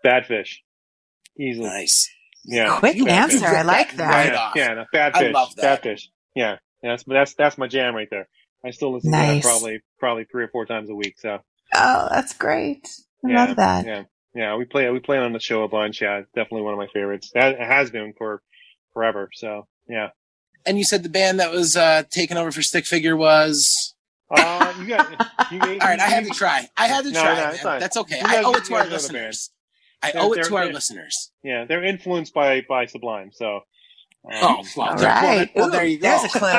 Bad 0.06 0.26
fish. 0.28 0.62
Easily. 1.40 1.68
Nice. 1.68 2.10
Yeah. 2.46 2.78
Quick 2.80 2.98
Bad 3.00 3.08
answer. 3.32 3.40
Fish. 3.40 3.48
I 3.48 3.62
like 3.64 3.88
Right 3.98 3.98
that. 3.98 4.26
yeah, 4.34 4.40
off. 4.40 4.54
yeah, 4.56 4.74
no, 4.76 4.86
bad 4.94 5.14
I 5.16 5.20
fish. 5.20 5.34
love 5.34 5.56
that. 5.56 5.62
Bad 5.62 5.82
fish. 5.84 6.10
Yeah. 6.36 6.58
yeah. 6.84 6.92
That's, 6.92 7.04
that's, 7.04 7.34
that's 7.34 7.58
my 7.58 7.68
jam 7.68 7.96
right 7.96 8.08
there. 8.12 8.28
I 8.64 8.72
still 8.72 8.94
listen 8.94 9.12
to 9.12 9.18
Nice. 9.18 9.44
that 9.44 9.50
probably, 9.50 9.82
probably 10.00 10.26
three 10.26 10.44
or 10.44 10.48
four 10.50 10.66
times 10.66 10.90
a 10.90 10.96
week. 10.96 11.16
So. 11.20 11.40
Oh, 11.74 12.08
that's 12.12 12.34
great. 12.34 12.88
I 13.26 13.30
yeah, 13.30 13.46
love 13.46 13.56
that. 13.58 13.86
Yeah, 13.86 14.04
yeah, 14.36 14.56
we 14.56 14.66
play 14.66 14.90
we 14.92 15.00
play 15.00 15.18
on 15.18 15.34
the 15.34 15.40
show 15.40 15.64
a 15.64 15.68
bunch. 15.68 16.02
Yeah, 16.02 16.22
definitely 16.36 16.62
one 16.62 16.74
of 16.74 16.78
my 16.80 16.88
favorites. 16.94 17.32
That 17.34 17.54
it 17.56 17.60
has 17.60 17.90
been 17.90 18.14
for 18.18 18.42
forever. 18.94 19.30
So 19.34 19.66
yeah. 19.90 20.10
And 20.66 20.78
you 20.78 20.84
said 20.84 21.02
the 21.04 21.10
band 21.10 21.40
that 21.40 21.52
was 21.52 21.76
uh, 21.76 22.04
taking 22.12 22.38
over 22.38 22.52
for 22.52 22.62
Stick 22.62 22.86
Figure 22.86 23.16
was. 23.18 23.96
Uh, 24.30 24.74
you 24.80 24.88
got. 24.88 25.10
You, 25.52 25.60
All 25.62 25.68
right, 25.78 26.00
I 26.00 26.08
had 26.08 26.24
to 26.26 26.30
try. 26.32 26.68
I 26.78 26.88
had 26.88 27.04
to 27.06 27.12
No, 27.12 27.22
try. 27.22 27.36
no, 27.36 27.50
it's 27.50 27.62
fine. 27.62 27.80
That's 27.80 27.98
okay. 27.98 28.18
You 28.20 28.26
I 28.26 28.44
owe 28.44 28.52
it 28.54 28.66
to 28.66 28.70
you 28.72 28.76
our 28.76 28.84
guys 28.84 28.92
know 28.92 28.98
the 29.08 29.14
band. 29.14 29.28
listeners. 29.28 29.52
I 30.04 30.12
owe 30.14 30.34
it 30.34 30.44
to 30.46 30.56
our 30.58 30.72
listeners. 30.72 31.32
Yeah, 31.44 31.66
they're 31.66 31.84
influenced 31.84 32.34
by 32.34 32.62
by 32.68 32.86
Sublime. 32.86 33.32
So. 33.34 33.62
Um, 34.26 34.34
Oh, 34.42 34.64
well, 34.76 34.90
All 34.90 34.98
there- 34.98 35.08
well, 35.08 35.38
there- 35.38 35.50
well, 35.56 35.70
there 35.72 35.86
Ooh, 35.86 35.88
you 35.88 35.98
go. 36.00 36.10
There's 36.10 36.36
a 36.36 36.40
clue. 36.40 36.50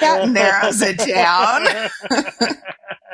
That 0.00 0.28
narrows 0.28 0.82
it 0.82 0.98
down. 0.98 1.66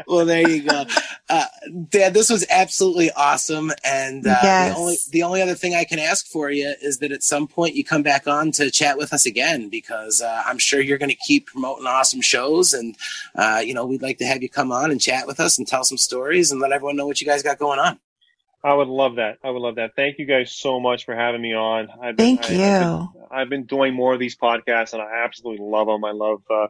well, 0.07 0.27
there 0.27 0.49
you 0.49 0.63
go. 0.63 0.85
Uh, 1.29 1.45
Dad, 1.91 2.15
this 2.15 2.31
was 2.31 2.45
absolutely 2.51 3.11
awesome. 3.13 3.71
And 3.85 4.27
uh, 4.27 4.37
Yes. 4.43 4.75
the 4.75 4.79
only 4.81 4.97
the 5.11 5.23
only 5.23 5.43
other 5.43 5.55
thing 5.55 5.75
I 5.75 5.85
can 5.85 5.99
ask 5.99 6.27
for 6.27 6.51
you 6.51 6.75
is 6.83 6.99
that 6.99 7.13
at 7.13 7.23
some 7.23 7.47
point 7.47 7.75
you 7.77 7.85
come 7.85 8.03
back 8.03 8.27
on 8.27 8.51
to 8.53 8.71
chat 8.71 8.99
with 8.99 9.13
us 9.13 9.27
again 9.27 9.69
because 9.69 10.21
uh, 10.21 10.43
I'm 10.47 10.59
sure 10.59 10.81
you're 10.81 10.99
going 10.99 11.11
to 11.11 11.17
keep 11.27 11.47
promoting 11.47 11.87
awesome 11.87 12.21
shows, 12.21 12.73
and 12.73 12.97
uh, 13.37 13.63
you 13.65 13.75
know 13.75 13.87
we'd 13.87 14.03
like 14.03 14.19
to 14.19 14.27
have 14.27 14.43
you 14.43 14.49
come 14.49 14.73
on 14.73 14.91
and 14.91 15.01
chat 15.01 15.27
with 15.27 15.41
us 15.41 15.59
and 15.59 15.67
tell 15.67 15.85
some 15.85 15.99
stories 15.99 16.51
and 16.53 16.61
let 16.61 16.73
everyone 16.73 16.97
know 16.97 17.07
what 17.07 17.21
you 17.21 17.27
guys 17.27 17.43
got 17.43 17.59
going 17.59 17.79
on. 17.79 17.99
I 18.65 18.75
would 18.75 18.89
love 18.89 19.17
that. 19.17 19.39
I 19.43 19.51
would 19.51 19.61
love 19.61 19.77
that. 19.77 19.93
Thank 19.97 20.19
you 20.19 20.27
guys 20.27 20.55
so 20.55 20.79
much 20.79 21.05
for 21.05 21.15
having 21.17 21.43
me 21.43 21.53
on. 21.55 21.89
I've 22.03 22.17
been, 22.17 22.37
Thank 22.39 22.51
I- 22.51 22.55
you. 22.55 22.63
I've 22.65 22.81
been, 23.13 23.23
I've 23.33 23.49
been 23.49 23.65
doing 23.67 23.95
more 23.95 24.15
of 24.15 24.21
these 24.21 24.37
podcasts, 24.37 24.93
and 24.93 25.03
I 25.03 25.25
absolutely 25.25 25.67
love 25.67 25.87
them. 25.89 26.05
I 26.05 26.13
love, 26.13 26.43
uh, 26.51 26.69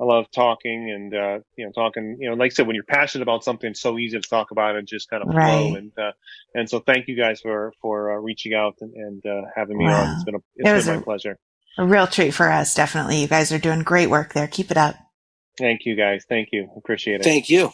I 0.00 0.04
love 0.04 0.26
talking 0.32 0.90
and 0.90 1.14
uh, 1.14 1.38
you 1.56 1.66
know, 1.66 1.72
talking. 1.72 2.16
You 2.18 2.30
know, 2.30 2.34
like 2.36 2.52
I 2.52 2.54
said, 2.54 2.66
when 2.66 2.74
you're 2.74 2.84
passionate 2.84 3.22
about 3.22 3.44
something, 3.44 3.70
it's 3.70 3.80
so 3.80 3.98
easy 3.98 4.18
to 4.20 4.28
talk 4.28 4.50
about 4.50 4.74
and 4.76 4.88
just 4.88 5.08
kind 5.10 5.22
of 5.22 5.28
flow. 5.30 5.38
Right. 5.38 5.74
And 5.76 5.92
uh, 5.98 6.12
and 6.54 6.68
so, 6.68 6.80
thank 6.80 7.06
you 7.08 7.16
guys 7.16 7.40
for 7.40 7.72
for 7.80 8.12
uh, 8.12 8.16
reaching 8.20 8.54
out 8.54 8.74
and, 8.80 8.92
and 8.94 9.24
uh, 9.26 9.42
having 9.54 9.76
me 9.78 9.84
Wow. 9.84 10.02
on. 10.04 10.14
It's 10.14 10.24
been 10.24 10.34
a 10.34 10.38
it's 10.56 10.68
It 10.68 10.72
was 10.72 10.86
been 10.86 10.94
my 10.96 11.00
a- 11.00 11.04
pleasure. 11.04 11.38
A 11.78 11.84
real 11.86 12.06
treat 12.06 12.32
for 12.32 12.50
us, 12.50 12.74
definitely. 12.74 13.20
You 13.20 13.28
guys 13.28 13.52
are 13.52 13.58
doing 13.58 13.80
great 13.82 14.08
work 14.10 14.32
there. 14.32 14.46
Keep 14.48 14.70
it 14.70 14.76
up. 14.76 14.94
Thank 15.58 15.82
you 15.84 15.94
guys. 15.96 16.24
Thank 16.28 16.48
you. 16.52 16.68
Appreciate 16.76 17.20
it. 17.20 17.24
Thank 17.24 17.48
you. 17.50 17.70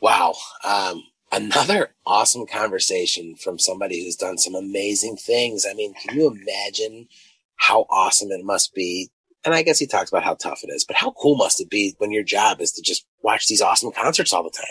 Wow. 0.00 0.34
Um, 0.64 1.02
another 1.32 1.94
awesome 2.06 2.46
conversation 2.46 3.34
from 3.34 3.58
somebody 3.58 4.04
who's 4.04 4.16
done 4.16 4.38
some 4.38 4.54
amazing 4.54 5.16
things. 5.16 5.66
I 5.68 5.74
mean, 5.74 5.94
can 5.94 6.16
you 6.16 6.30
imagine 6.30 7.08
how 7.56 7.86
awesome 7.90 8.30
it 8.30 8.44
must 8.44 8.74
be? 8.74 9.10
And 9.44 9.54
I 9.54 9.62
guess 9.62 9.78
he 9.78 9.86
talks 9.86 10.10
about 10.10 10.22
how 10.22 10.34
tough 10.34 10.60
it 10.62 10.70
is, 10.70 10.84
but 10.84 10.96
how 10.96 11.10
cool 11.12 11.36
must 11.36 11.60
it 11.60 11.68
be 11.68 11.94
when 11.98 12.12
your 12.12 12.22
job 12.22 12.60
is 12.60 12.72
to 12.72 12.82
just 12.82 13.04
watch 13.22 13.48
these 13.48 13.62
awesome 13.62 13.90
concerts 13.90 14.32
all 14.32 14.44
the 14.44 14.50
time? 14.50 14.66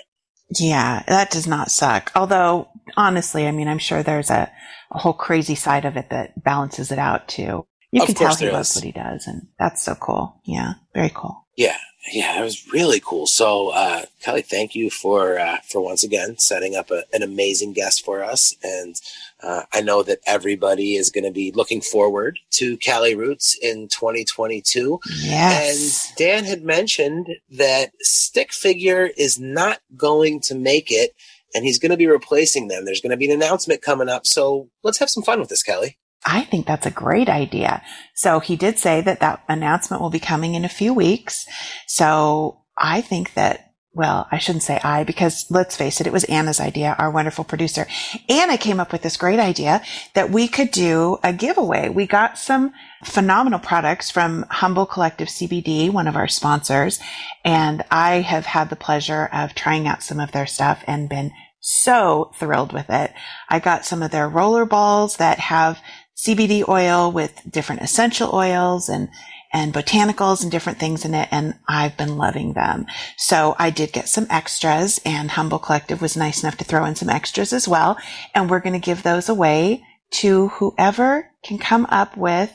Yeah, 0.58 1.04
that 1.08 1.32
does 1.32 1.48
not 1.48 1.72
suck. 1.72 2.12
Although, 2.16 2.70
honestly, 2.96 3.48
I 3.48 3.52
mean, 3.52 3.68
I'm 3.68 3.80
sure 3.80 4.04
there's 4.04 4.30
a, 4.30 4.52
a 4.92 4.98
whole 4.98 5.14
crazy 5.14 5.56
side 5.56 5.86
of 5.86 5.98
it 5.98 6.10
that 6.10 6.42
balances 6.42 6.92
it 6.92 7.00
out 7.00 7.28
too. 7.28 7.66
You 7.92 8.02
Of 8.02 8.08
can 8.08 8.16
tell 8.16 8.36
he 8.36 8.50
loves 8.50 8.76
what 8.76 8.86
he 8.86 8.92
does, 8.92 9.28
and 9.28 9.48
that's 9.60 9.82
so 9.82 9.96
cool. 9.96 10.42
Yeah, 10.46 10.74
very 10.94 11.12
cool. 11.14 11.46
Yeah. 11.58 11.78
Yeah, 12.12 12.40
it 12.40 12.44
was 12.44 12.72
really 12.74 13.00
cool. 13.00 13.28
So, 13.28 13.70
uh, 13.70 14.04
Kelly, 14.22 14.42
thank 14.42 14.74
you 14.74 14.90
for, 14.90 15.38
uh, 15.40 15.58
for 15.68 15.82
once 15.82 16.04
again 16.04 16.38
setting 16.40 16.76
up 16.76 16.90
a, 16.90 17.04
an 17.14 17.22
amazing 17.22 17.74
guest 17.74 18.04
for 18.04 18.24
us. 18.24 18.56
And, 18.64 19.00
Uh, 19.44 19.64
I 19.74 19.82
know 19.82 20.04
that 20.04 20.20
everybody 20.28 20.96
is 20.96 21.10
going 21.10 21.24
to 21.24 21.32
be 21.32 21.52
looking 21.52 21.82
forward 21.82 22.38
to 22.52 22.78
Cali 22.78 23.16
Roots 23.16 23.58
in 23.60 23.88
2022. 23.88 25.00
Yes. 25.20 26.10
And 26.10 26.18
Dan 26.18 26.44
had 26.44 26.64
mentioned 26.64 27.38
that 27.50 27.92
Stick 28.02 28.54
Figure 28.54 29.10
is 29.18 29.40
not 29.40 29.80
going 29.98 30.42
to 30.42 30.54
make 30.54 30.92
it 30.92 31.16
and 31.56 31.66
he's 31.66 31.80
going 31.80 31.90
to 31.90 31.98
be 31.98 32.06
replacing 32.08 32.68
them. 32.68 32.86
There's 32.86 33.02
going 33.02 33.12
to 33.12 33.18
be 33.18 33.26
an 33.32 33.42
announcement 33.42 33.82
coming 33.82 34.10
up. 34.10 34.28
So 34.28 34.70
let's 34.84 35.00
have 35.00 35.10
some 35.10 35.24
fun 35.24 35.40
with 35.40 35.50
this, 35.50 35.64
Kelly. 35.64 35.98
I 36.26 36.44
think 36.44 36.68
that's 36.68 36.86
a 36.86 36.92
great 36.92 37.30
idea. 37.30 37.82
So 38.16 38.40
he 38.40 38.56
did 38.56 38.78
say 38.78 39.02
that 39.02 39.22
that 39.22 39.44
announcement 39.50 40.02
will 40.02 40.10
be 40.10 40.20
coming 40.20 40.56
in 40.56 40.66
a 40.66 40.70
few 40.70 40.94
weeks. 40.94 41.46
So 41.88 42.62
I 42.78 43.02
think 43.02 43.34
that 43.34 43.72
well, 43.94 44.26
I 44.32 44.38
shouldn't 44.38 44.64
say 44.64 44.80
I 44.84 45.04
because 45.04 45.46
let's 45.50 45.76
face 45.76 46.00
it, 46.00 46.08
it 46.08 46.14
was 46.14 46.24
Anna's 46.26 46.62
idea, 46.62 46.96
our 46.98 47.12
wonderful 47.12 47.44
producer. 47.44 47.88
Anna 48.30 48.58
came 48.58 48.80
up 48.80 48.94
with 48.94 49.02
this 49.02 49.18
great 49.18 49.40
idea 49.40 49.82
that 50.14 50.30
we 50.30 50.48
could 50.48 50.72
do 50.72 51.18
a 51.24 51.34
giveaway. 51.34 51.90
We 51.90 52.08
got 52.08 52.38
some 52.38 52.72
phenomenal 53.04 53.60
products 53.60 54.10
from 54.10 54.46
Humble 54.50 54.86
Collective 54.86 55.28
CBD, 55.28 55.92
one 55.92 56.08
of 56.08 56.16
our 56.16 56.30
sponsors, 56.30 57.02
and 57.44 57.84
I 57.92 58.22
have 58.22 58.46
had 58.46 58.70
the 58.70 58.78
pleasure 58.78 59.28
of 59.34 59.56
trying 59.56 59.88
out 59.88 60.04
some 60.04 60.22
of 60.22 60.32
their 60.32 60.48
stuff 60.48 60.84
and 60.88 61.10
been 61.10 61.32
so 61.60 62.32
thrilled 62.36 62.74
with 62.74 62.90
it. 62.90 63.14
I 63.50 63.60
got 63.60 63.86
some 63.86 64.02
of 64.02 64.12
their 64.12 64.28
roller 64.28 64.66
balls 64.66 65.18
that 65.18 65.38
have 65.38 65.80
CBD 66.26 66.68
oil 66.68 67.12
with 67.12 67.42
different 67.50 67.82
essential 67.82 68.34
oils 68.34 68.90
and 68.90 69.10
and 69.54 69.74
botanicals 69.74 70.44
and 70.44 70.52
different 70.52 70.80
things 70.80 71.04
in 71.04 71.14
it. 71.14 71.28
And 71.32 71.56
I've 71.68 71.98
been 71.98 72.18
loving 72.18 72.54
them. 72.54 72.86
So 73.18 73.56
I 73.60 73.70
did 73.70 73.92
get 73.92 74.08
some 74.08 74.28
extras 74.30 75.00
and 75.06 75.32
Humble 75.32 75.60
Collective 75.60 76.02
was 76.02 76.16
nice 76.16 76.42
enough 76.42 76.58
to 76.58 76.64
throw 76.64 76.86
in 76.86 76.96
some 76.96 77.10
extras 77.10 77.52
as 77.52 77.68
well. 77.68 77.98
And 78.34 78.50
we're 78.50 78.62
going 78.62 78.80
to 78.80 78.86
give 78.86 79.04
those 79.04 79.28
away 79.28 79.84
to 80.12 80.50
whoever 80.50 81.30
can 81.44 81.58
come 81.58 81.86
up 81.90 82.16
with 82.16 82.54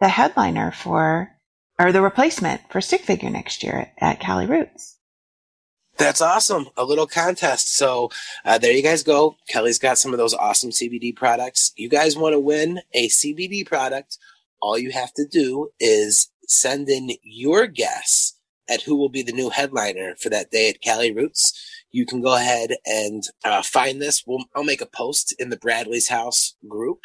the 0.00 0.08
headliner 0.08 0.72
for, 0.72 1.30
or 1.78 1.92
the 1.92 2.02
replacement 2.02 2.60
for 2.70 2.80
stick 2.80 3.02
figure 3.02 3.30
next 3.30 3.62
year 3.62 3.92
at 3.98 4.20
Cali 4.20 4.46
Roots. 4.46 4.98
That's 6.00 6.20
awesome. 6.20 6.66
A 6.76 6.84
little 6.84 7.06
contest. 7.06 7.76
So 7.76 8.10
uh, 8.44 8.58
there 8.58 8.72
you 8.72 8.82
guys 8.82 9.02
go. 9.02 9.36
Kelly's 9.48 9.78
got 9.78 9.98
some 9.98 10.12
of 10.12 10.18
those 10.18 10.34
awesome 10.34 10.70
CBD 10.70 11.14
products. 11.14 11.72
You 11.76 11.88
guys 11.88 12.16
want 12.16 12.32
to 12.32 12.40
win 12.40 12.80
a 12.92 13.08
CBD 13.08 13.64
product 13.66 14.18
all 14.60 14.78
you 14.78 14.90
have 14.90 15.12
to 15.14 15.26
do 15.26 15.70
is 15.78 16.30
send 16.46 16.88
in 16.88 17.10
your 17.22 17.66
guess 17.66 18.34
at 18.68 18.82
who 18.82 18.96
will 18.96 19.08
be 19.08 19.22
the 19.22 19.32
new 19.32 19.50
headliner 19.50 20.14
for 20.16 20.28
that 20.28 20.50
day 20.50 20.68
at 20.68 20.80
Cali 20.80 21.12
Roots. 21.12 21.52
You 21.90 22.06
can 22.06 22.20
go 22.20 22.36
ahead 22.36 22.76
and 22.86 23.22
uh, 23.44 23.62
find 23.62 24.00
this. 24.00 24.22
We'll, 24.26 24.44
I'll 24.54 24.64
make 24.64 24.80
a 24.80 24.86
post 24.86 25.34
in 25.38 25.50
the 25.50 25.56
Bradley's 25.56 26.08
House 26.08 26.54
group, 26.68 27.00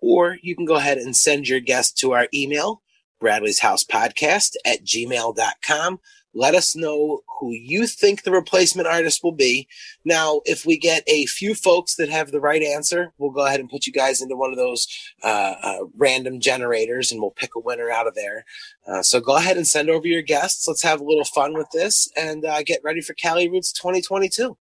or 0.00 0.36
you 0.42 0.54
can 0.54 0.64
go 0.64 0.76
ahead 0.76 0.98
and 0.98 1.16
send 1.16 1.48
your 1.48 1.60
guess 1.60 1.90
to 1.94 2.12
our 2.12 2.28
email, 2.32 2.82
Bradley's 3.20 3.60
House 3.60 3.84
Podcast 3.84 4.54
at 4.64 4.84
gmail.com. 4.84 5.98
Let 6.38 6.54
us 6.54 6.76
know 6.76 7.22
who 7.40 7.52
you 7.52 7.88
think 7.88 8.22
the 8.22 8.30
replacement 8.30 8.86
artist 8.86 9.24
will 9.24 9.32
be. 9.32 9.66
Now, 10.04 10.40
if 10.44 10.64
we 10.64 10.78
get 10.78 11.02
a 11.08 11.26
few 11.26 11.52
folks 11.52 11.96
that 11.96 12.10
have 12.10 12.30
the 12.30 12.40
right 12.40 12.62
answer, 12.62 13.12
we'll 13.18 13.32
go 13.32 13.44
ahead 13.44 13.58
and 13.58 13.68
put 13.68 13.88
you 13.88 13.92
guys 13.92 14.22
into 14.22 14.36
one 14.36 14.52
of 14.52 14.56
those 14.56 14.86
uh, 15.24 15.54
uh, 15.60 15.78
random 15.96 16.38
generators 16.38 17.10
and 17.10 17.20
we'll 17.20 17.32
pick 17.32 17.56
a 17.56 17.60
winner 17.60 17.90
out 17.90 18.06
of 18.06 18.14
there. 18.14 18.44
Uh, 18.86 19.02
so 19.02 19.18
go 19.18 19.36
ahead 19.36 19.56
and 19.56 19.66
send 19.66 19.90
over 19.90 20.06
your 20.06 20.22
guests. 20.22 20.68
Let's 20.68 20.84
have 20.84 21.00
a 21.00 21.04
little 21.04 21.24
fun 21.24 21.54
with 21.54 21.70
this 21.72 22.08
and 22.16 22.44
uh, 22.44 22.62
get 22.62 22.82
ready 22.84 23.00
for 23.00 23.14
Cali 23.14 23.50
Roots 23.50 23.72
2022. 23.72 24.56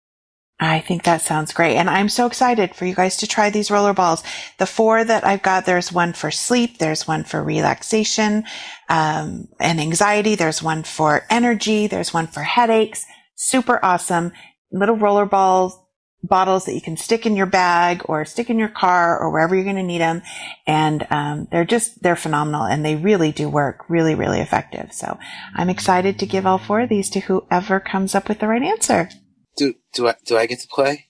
I 0.61 0.79
think 0.79 1.03
that 1.03 1.21
sounds 1.21 1.53
great. 1.53 1.77
And 1.77 1.91
I'm 1.91 2.09
so 2.09 2.27
excited 2.27 2.77
for 2.77 2.87
you 2.87 2.95
guys 2.95 3.17
to 3.19 3.27
try 3.27 3.51
these 3.51 3.73
roller 3.73 3.93
balls. 3.93 4.23
The 4.59 4.67
four 4.67 5.03
that 5.03 5.27
I've 5.27 5.43
got, 5.43 5.67
there's 5.67 5.93
one 5.93 6.13
for 6.13 6.31
sleep. 6.31 6.79
There's 6.79 7.09
one 7.09 7.25
for 7.25 7.43
relaxation, 7.43 8.45
um, 8.89 9.49
and 9.59 9.81
anxiety. 9.81 10.37
There's 10.37 10.63
one 10.63 10.85
for 10.85 11.27
energy. 11.29 11.89
There's 11.89 12.15
one 12.15 12.29
for 12.29 12.43
headaches. 12.43 13.05
Super 13.35 13.85
awesome. 13.85 14.31
Little 14.71 14.97
roller 14.97 15.27
balls, 15.27 15.77
bottles 16.23 16.67
that 16.67 16.75
you 16.75 16.81
can 16.81 16.97
stick 16.97 17.27
in 17.27 17.35
your 17.35 17.47
bag 17.47 18.03
or 18.05 18.25
stick 18.25 18.49
in 18.49 18.59
your 18.59 18.69
car 18.69 19.19
or 19.19 19.31
wherever 19.31 19.57
you're 19.57 19.65
going 19.65 19.75
to 19.75 19.83
need 19.83 20.01
them. 20.01 20.23
And, 20.69 21.05
um, 21.11 21.49
they're 21.51 21.65
just, 21.65 22.01
they're 22.01 22.15
phenomenal 22.15 22.63
and 22.63 22.85
they 22.85 22.95
really 22.95 23.33
do 23.33 23.49
work 23.49 23.85
really, 23.89 24.15
really 24.15 24.41
effective. 24.41 24.93
So 24.93 25.19
I'm 25.55 25.69
excited 25.69 26.21
to 26.21 26.27
give 26.27 26.47
all 26.47 26.59
four 26.59 26.83
of 26.83 26.89
these 26.89 27.11
to 27.11 27.21
whoever 27.21 27.81
comes 27.81 28.15
up 28.15 28.29
with 28.29 28.39
the 28.39 28.47
right 28.47 28.63
answer. 28.63 29.11
Do 29.57 29.75
do 29.93 30.09
I 30.09 30.17
do 30.25 30.37
I 30.37 30.47
get 30.47 30.61
to 30.61 30.69
play? 30.69 31.07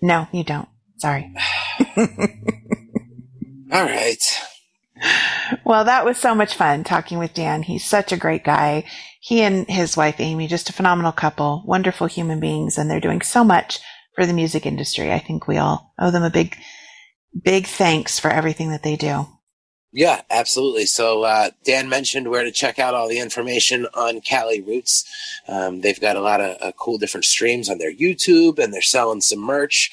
No, 0.00 0.28
you 0.32 0.44
don't. 0.44 0.68
Sorry. 0.98 1.32
All 3.72 3.84
right. 3.84 4.22
Well, 5.64 5.84
that 5.84 6.04
was 6.04 6.18
so 6.18 6.34
much 6.34 6.54
fun 6.54 6.84
talking 6.84 7.18
with 7.18 7.34
Dan. 7.34 7.62
He's 7.62 7.84
such 7.84 8.12
a 8.12 8.16
great 8.16 8.44
guy. 8.44 8.84
He 9.20 9.42
and 9.42 9.68
his 9.68 9.96
wife 9.96 10.18
Amy, 10.18 10.48
just 10.48 10.70
a 10.70 10.72
phenomenal 10.72 11.12
couple, 11.12 11.62
wonderful 11.66 12.06
human 12.06 12.40
beings, 12.40 12.78
and 12.78 12.90
they're 12.90 13.00
doing 13.00 13.22
so 13.22 13.44
much 13.44 13.78
for 14.14 14.26
the 14.26 14.32
music 14.32 14.66
industry. 14.66 15.12
I 15.12 15.18
think 15.18 15.46
we 15.46 15.58
all 15.58 15.94
owe 15.98 16.10
them 16.10 16.24
a 16.24 16.30
big, 16.30 16.56
big 17.44 17.66
thanks 17.66 18.18
for 18.18 18.30
everything 18.30 18.70
that 18.70 18.82
they 18.82 18.96
do. 18.96 19.26
Yeah, 19.92 20.20
absolutely. 20.30 20.84
So 20.86 21.22
uh, 21.22 21.50
Dan 21.64 21.88
mentioned 21.88 22.28
where 22.28 22.44
to 22.44 22.52
check 22.52 22.78
out 22.78 22.94
all 22.94 23.08
the 23.08 23.20
information 23.20 23.86
on 23.94 24.20
Cali 24.20 24.60
Roots. 24.60 25.04
Um, 25.48 25.80
they've 25.80 26.00
got 26.00 26.16
a 26.16 26.20
lot 26.20 26.40
of 26.42 26.56
uh, 26.60 26.72
cool 26.72 26.98
different 26.98 27.24
streams 27.24 27.70
on 27.70 27.78
their 27.78 27.92
YouTube, 27.94 28.58
and 28.58 28.72
they're 28.72 28.82
selling 28.82 29.22
some 29.22 29.40
merch. 29.40 29.90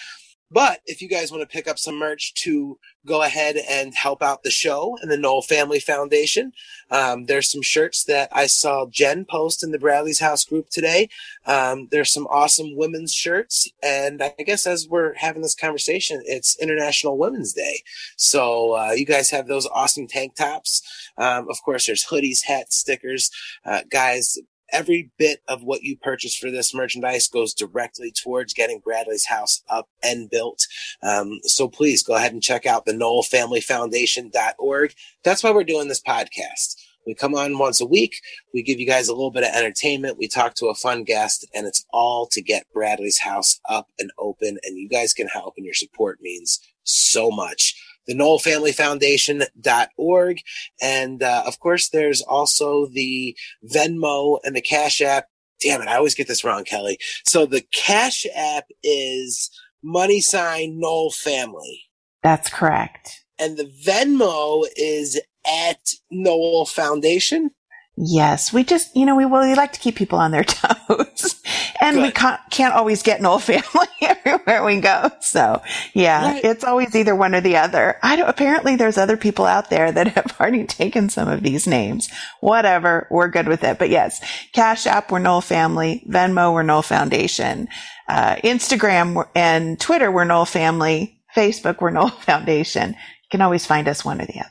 But 0.51 0.81
if 0.85 1.01
you 1.01 1.07
guys 1.07 1.31
want 1.31 1.41
to 1.41 1.47
pick 1.47 1.67
up 1.67 1.79
some 1.79 1.97
merch 1.97 2.33
to 2.43 2.77
go 3.05 3.23
ahead 3.23 3.55
and 3.69 3.95
help 3.95 4.21
out 4.21 4.43
the 4.43 4.51
show 4.51 4.97
and 5.01 5.09
the 5.09 5.17
Nowell 5.17 5.41
Family 5.41 5.79
Foundation, 5.79 6.51
um, 6.91 7.25
there's 7.25 7.51
some 7.51 7.61
shirts 7.61 8.03
that 8.05 8.29
I 8.31 8.47
saw 8.47 8.86
Jen 8.88 9.25
post 9.25 9.63
in 9.63 9.71
the 9.71 9.79
Bradley's 9.79 10.19
House 10.19 10.45
group 10.45 10.69
today. 10.69 11.09
Um, 11.45 11.88
there's 11.91 12.13
some 12.13 12.27
awesome 12.27 12.75
women's 12.75 13.13
shirts. 13.13 13.69
And 13.81 14.21
I 14.21 14.33
guess 14.43 14.67
as 14.67 14.88
we're 14.89 15.13
having 15.15 15.41
this 15.41 15.55
conversation, 15.55 16.21
it's 16.25 16.59
International 16.59 17.17
Women's 17.17 17.53
Day. 17.53 17.81
So 18.17 18.75
uh, 18.75 18.91
you 18.91 19.05
guys 19.05 19.29
have 19.31 19.47
those 19.47 19.67
awesome 19.67 20.07
tank 20.07 20.36
tops. 20.36 20.81
Um, 21.17 21.49
of 21.49 21.61
course, 21.63 21.88
there's 21.88 22.05
hoodies, 22.05 22.43
hats, 22.43 22.77
stickers. 22.77 23.31
Uh, 23.65 23.81
guys, 23.89 24.38
every 24.72 25.11
bit 25.18 25.41
of 25.47 25.63
what 25.63 25.84
you 25.84 25.97
purchase 25.97 26.36
for 26.36 26.51
this 26.51 26.74
merchandise 26.74 27.28
goes 27.28 27.53
directly 27.53 28.11
towards 28.11 28.53
getting 28.53 28.80
Bradley's 28.80 29.26
house 29.26 29.61
up 29.70 29.89
and 30.03 30.30
built. 30.30 30.66
Um, 31.03 31.39
so 31.43 31.68
please 31.68 32.03
go 32.03 32.16
ahead 32.16 32.34
and 32.34 32.43
check 32.43 32.66
out 32.66 32.86
the 32.86 32.93
NowellFamilyFoundation.org. 32.93 34.93
That's 35.24 35.43
why 35.43 35.51
we're 35.51 35.63
doing 35.63 35.88
this 35.88 36.01
podcast. 36.01 36.76
We 37.05 37.13
come 37.13 37.36
on 37.36 37.59
once 37.59 37.82
a 37.82 37.86
week. 37.86 38.20
We 38.53 38.63
give 38.63 38.80
you 38.80 38.88
guys 38.88 39.07
a 39.07 39.13
little 39.13 39.32
bit 39.32 39.43
of 39.43 39.53
entertainment. 39.53 40.18
We 40.18 40.28
talk 40.28 40.55
to 40.55 40.68
a 40.68 40.76
fun 40.76 41.03
guest 41.03 41.47
and 41.53 41.68
it's 41.68 41.86
all 41.93 42.28
to 42.32 42.41
get 42.41 42.66
Bradley's 42.74 43.20
house 43.20 43.59
up 43.70 43.89
and 43.99 44.11
open. 44.18 44.57
And 44.63 44.78
you 44.78 44.89
guys 44.89 45.13
can 45.13 45.28
help 45.28 45.53
and 45.57 45.66
your 45.66 45.76
support 45.76 46.20
means 46.22 46.59
so 46.84 47.30
much 47.30 47.76
the 48.08 48.16
nowellfamilyfoundation.org. 48.16 50.41
And, 50.82 51.24
uh, 51.24 51.43
of 51.45 51.60
course, 51.60 51.89
there's 51.89 52.22
also 52.22 52.88
the 52.88 53.38
Venmo 53.64 54.40
and 54.44 54.56
the 54.56 54.61
Cash 54.61 55.02
App. 55.02 55.27
Damn 55.61 55.82
it. 55.82 55.88
I 55.88 55.95
always 55.95 56.15
get 56.15 56.27
this 56.27 56.44
wrong, 56.44 56.64
Kelly. 56.64 56.98
So 57.26 57.45
the 57.45 57.64
Cash 57.73 58.26
App 58.36 58.65
is 58.84 59.49
money 59.82 60.22
sign 60.22 60.80
Nowell 60.80 61.11
family. 61.11 61.84
That's 62.23 62.49
correct. 62.49 63.23
And 63.38 63.57
the 63.57 63.72
Venmo 63.86 64.65
is 64.76 65.19
at 65.45 65.80
Nowell 66.10 66.65
Foundation. 66.65 67.52
Yes, 67.98 68.52
we 68.52 68.64
just, 68.64 68.95
you 68.95 69.06
know, 69.06 69.15
we 69.15 69.26
well, 69.26 69.48
we 69.48 69.56
like 69.56 69.73
to 69.73 69.80
keep 69.80 69.95
people 69.95 70.19
on 70.19 70.32
their 70.32 70.44
toes, 70.44 71.41
and 71.86 71.98
Good. 71.98 72.02
we 72.03 72.12
can't, 72.12 72.41
can't 72.49 72.74
always 72.74 73.03
get 73.03 73.20
an 73.20 73.26
old 73.28 73.44
family 73.44 73.88
everywhere 74.02 74.64
we 74.64 74.82
go. 74.82 75.12
So, 75.22 75.62
yeah, 75.94 76.34
right. 76.34 76.44
it's 76.44 76.64
always 76.64 76.95
either 76.95 77.16
one 77.16 77.36
or 77.36 77.41
the 77.41 77.57
other. 77.57 77.98
I 78.02 78.16
don't, 78.16 78.28
apparently 78.28 78.76
there's 78.76 78.98
other 78.98 79.18
people 79.18 79.45
out 79.45 79.70
there 79.70 79.91
that 79.91 80.07
have 80.16 80.36
already 80.40 80.66
taken 80.66 81.10
some 81.10 81.28
of 81.28 81.44
these 81.44 81.68
names. 81.68 82.10
Whatever, 82.41 83.07
we're 83.12 83.30
good 83.30 83.48
with 83.48 83.64
it. 83.64 83.78
But 83.78 83.90
yes, 83.90 84.22
Cash 84.53 84.88
App, 84.88 85.12
we're 85.12 85.20
Nowell 85.20 85.41
Family. 85.41 86.03
Venmo, 86.10 86.53
we're 86.53 86.64
Nowell 86.64 86.82
Foundation. 86.82 87.68
Uh, 88.07 88.36
Instagram 88.38 89.28
and 89.36 89.80
Twitter, 89.80 90.12
we're 90.12 90.26
Nowell 90.26 90.45
Family. 90.45 91.20
Facebook, 91.36 91.82
we're 91.82 91.91
Nowell 91.91 92.10
Foundation. 92.10 92.91
You 92.91 93.30
can 93.30 93.41
always 93.41 93.66
find 93.66 93.88
us 93.88 94.06
one 94.06 94.22
or 94.22 94.26
the 94.26 94.40
other. 94.40 94.49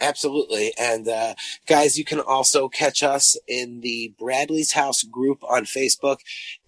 Absolutely. 0.00 0.72
And 0.78 1.08
uh, 1.08 1.34
guys, 1.66 1.98
you 1.98 2.04
can 2.04 2.20
also 2.20 2.68
catch 2.68 3.02
us 3.02 3.36
in 3.48 3.80
the 3.80 4.14
Bradley's 4.18 4.72
House 4.72 5.02
group 5.02 5.42
on 5.44 5.64
Facebook. 5.64 6.18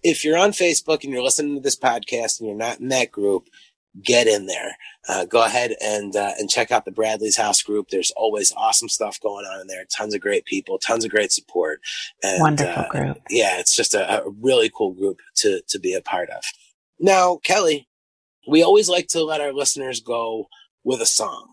If 0.03 0.25
you're 0.25 0.37
on 0.37 0.51
Facebook 0.51 1.03
and 1.03 1.13
you're 1.13 1.23
listening 1.23 1.55
to 1.55 1.61
this 1.61 1.77
podcast 1.77 2.39
and 2.39 2.49
you're 2.49 2.57
not 2.57 2.79
in 2.79 2.89
that 2.89 3.11
group, 3.11 3.47
get 4.03 4.27
in 4.27 4.47
there. 4.47 4.77
Uh, 5.07 5.25
go 5.25 5.43
ahead 5.43 5.75
and 5.81 6.15
uh, 6.15 6.31
and 6.37 6.49
check 6.49 6.71
out 6.71 6.85
the 6.85 6.91
Bradley's 6.91 7.37
House 7.37 7.61
group. 7.61 7.89
There's 7.89 8.11
always 8.11 8.53
awesome 8.55 8.89
stuff 8.89 9.19
going 9.19 9.45
on 9.45 9.61
in 9.61 9.67
there. 9.67 9.85
Tons 9.85 10.13
of 10.13 10.21
great 10.21 10.45
people, 10.45 10.77
tons 10.77 11.03
of 11.03 11.11
great 11.11 11.31
support. 11.31 11.81
And, 12.21 12.41
Wonderful 12.41 12.83
uh, 12.83 12.89
group. 12.89 13.17
Yeah, 13.29 13.59
it's 13.59 13.75
just 13.75 13.93
a, 13.93 14.23
a 14.23 14.29
really 14.29 14.69
cool 14.75 14.93
group 14.93 15.19
to 15.37 15.61
to 15.67 15.79
be 15.79 15.93
a 15.93 16.01
part 16.01 16.29
of. 16.29 16.43
Now, 16.99 17.37
Kelly, 17.43 17.87
we 18.47 18.63
always 18.63 18.89
like 18.89 19.07
to 19.09 19.23
let 19.23 19.41
our 19.41 19.53
listeners 19.53 20.01
go 20.01 20.47
with 20.83 21.01
a 21.01 21.05
song. 21.05 21.50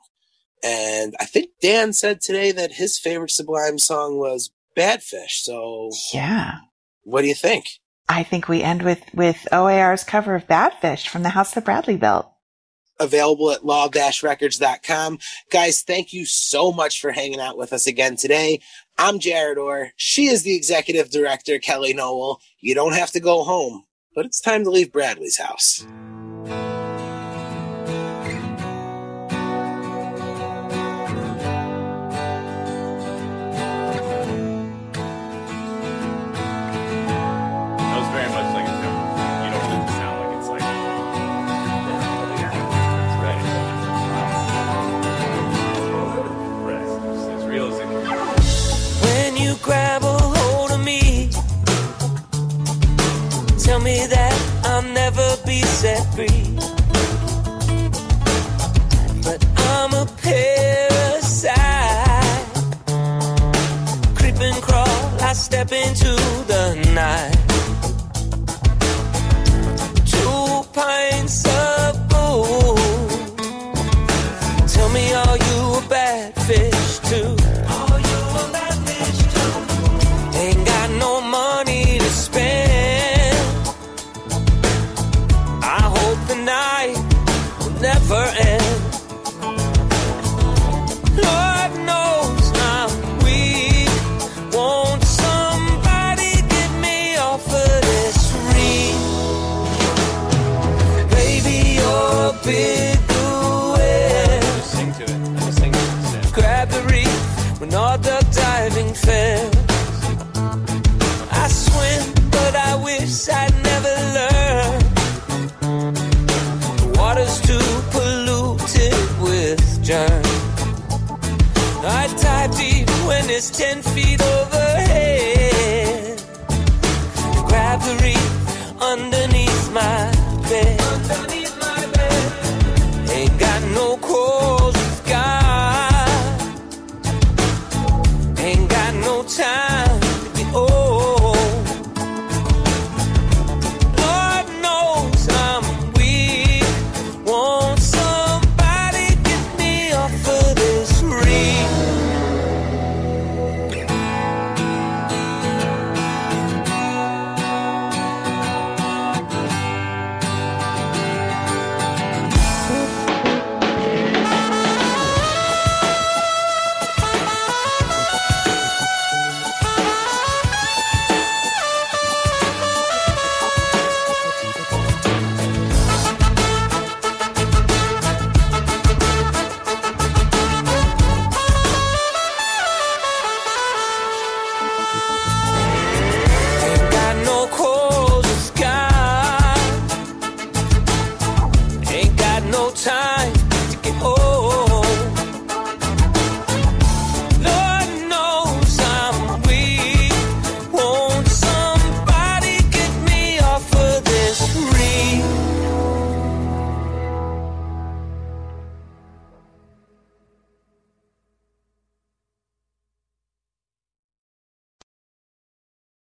And 0.63 1.15
I 1.21 1.25
think 1.25 1.51
Dan 1.61 1.93
said 1.93 2.21
today 2.21 2.53
that 2.53 2.73
his 2.73 2.99
favorite 2.99 3.31
Sublime 3.31 3.79
song 3.79 4.19
was 4.19 4.51
Badfish. 4.77 5.43
So 5.43 5.91
Yeah. 6.13 6.59
what 7.05 7.23
do 7.23 7.29
you 7.29 7.35
think? 7.35 7.67
I 8.09 8.23
think 8.23 8.49
we 8.49 8.63
end 8.63 8.83
with, 8.83 9.03
with 9.15 9.47
OAR's 9.53 10.03
cover 10.05 10.35
of 10.35 10.47
Badfish 10.47 11.09
from 11.09 11.23
the 11.23 11.29
house 11.31 11.53
that 11.53 11.65
Bradley 11.65 11.97
built. 11.97 12.31
Available 13.01 13.51
at 13.53 13.65
law-records.com. 13.65 15.19
Guys, 15.51 15.83
thank 15.83 16.13
you 16.13 16.25
so 16.27 16.73
much 16.73 17.01
for 17.01 17.13
hanging 17.13 17.39
out 17.39 17.57
with 17.57 17.73
us 17.73 17.87
again 17.87 18.17
today. 18.17 18.61
I'm 18.97 19.21
Jared 19.21 19.59
Orr. 19.59 19.93
She 19.97 20.27
is 20.27 20.43
the 20.43 20.57
executive 20.57 21.11
director, 21.11 21.59
Kelly 21.61 21.93
Nowell. 21.95 22.41
You 22.61 22.75
don't 22.75 22.95
have 22.95 23.13
to 23.13 23.21
go 23.21 23.45
home, 23.45 23.85
but 24.15 24.27
it's 24.27 24.41
time 24.41 24.65
to 24.65 24.71
leave 24.71 24.91
Bradley's 24.93 25.39
house. 25.39 25.87
Set 55.63 56.03
free. 56.15 56.57
But 59.23 59.45
I'm 59.57 59.95
a 59.95 60.07
parasite. 60.23 61.57
Creep 64.17 64.41
and 64.41 64.63
crawl, 64.63 65.21
I 65.21 65.33
step 65.33 65.73
into 65.73 66.15
the 66.47 66.75
night. 66.95 67.38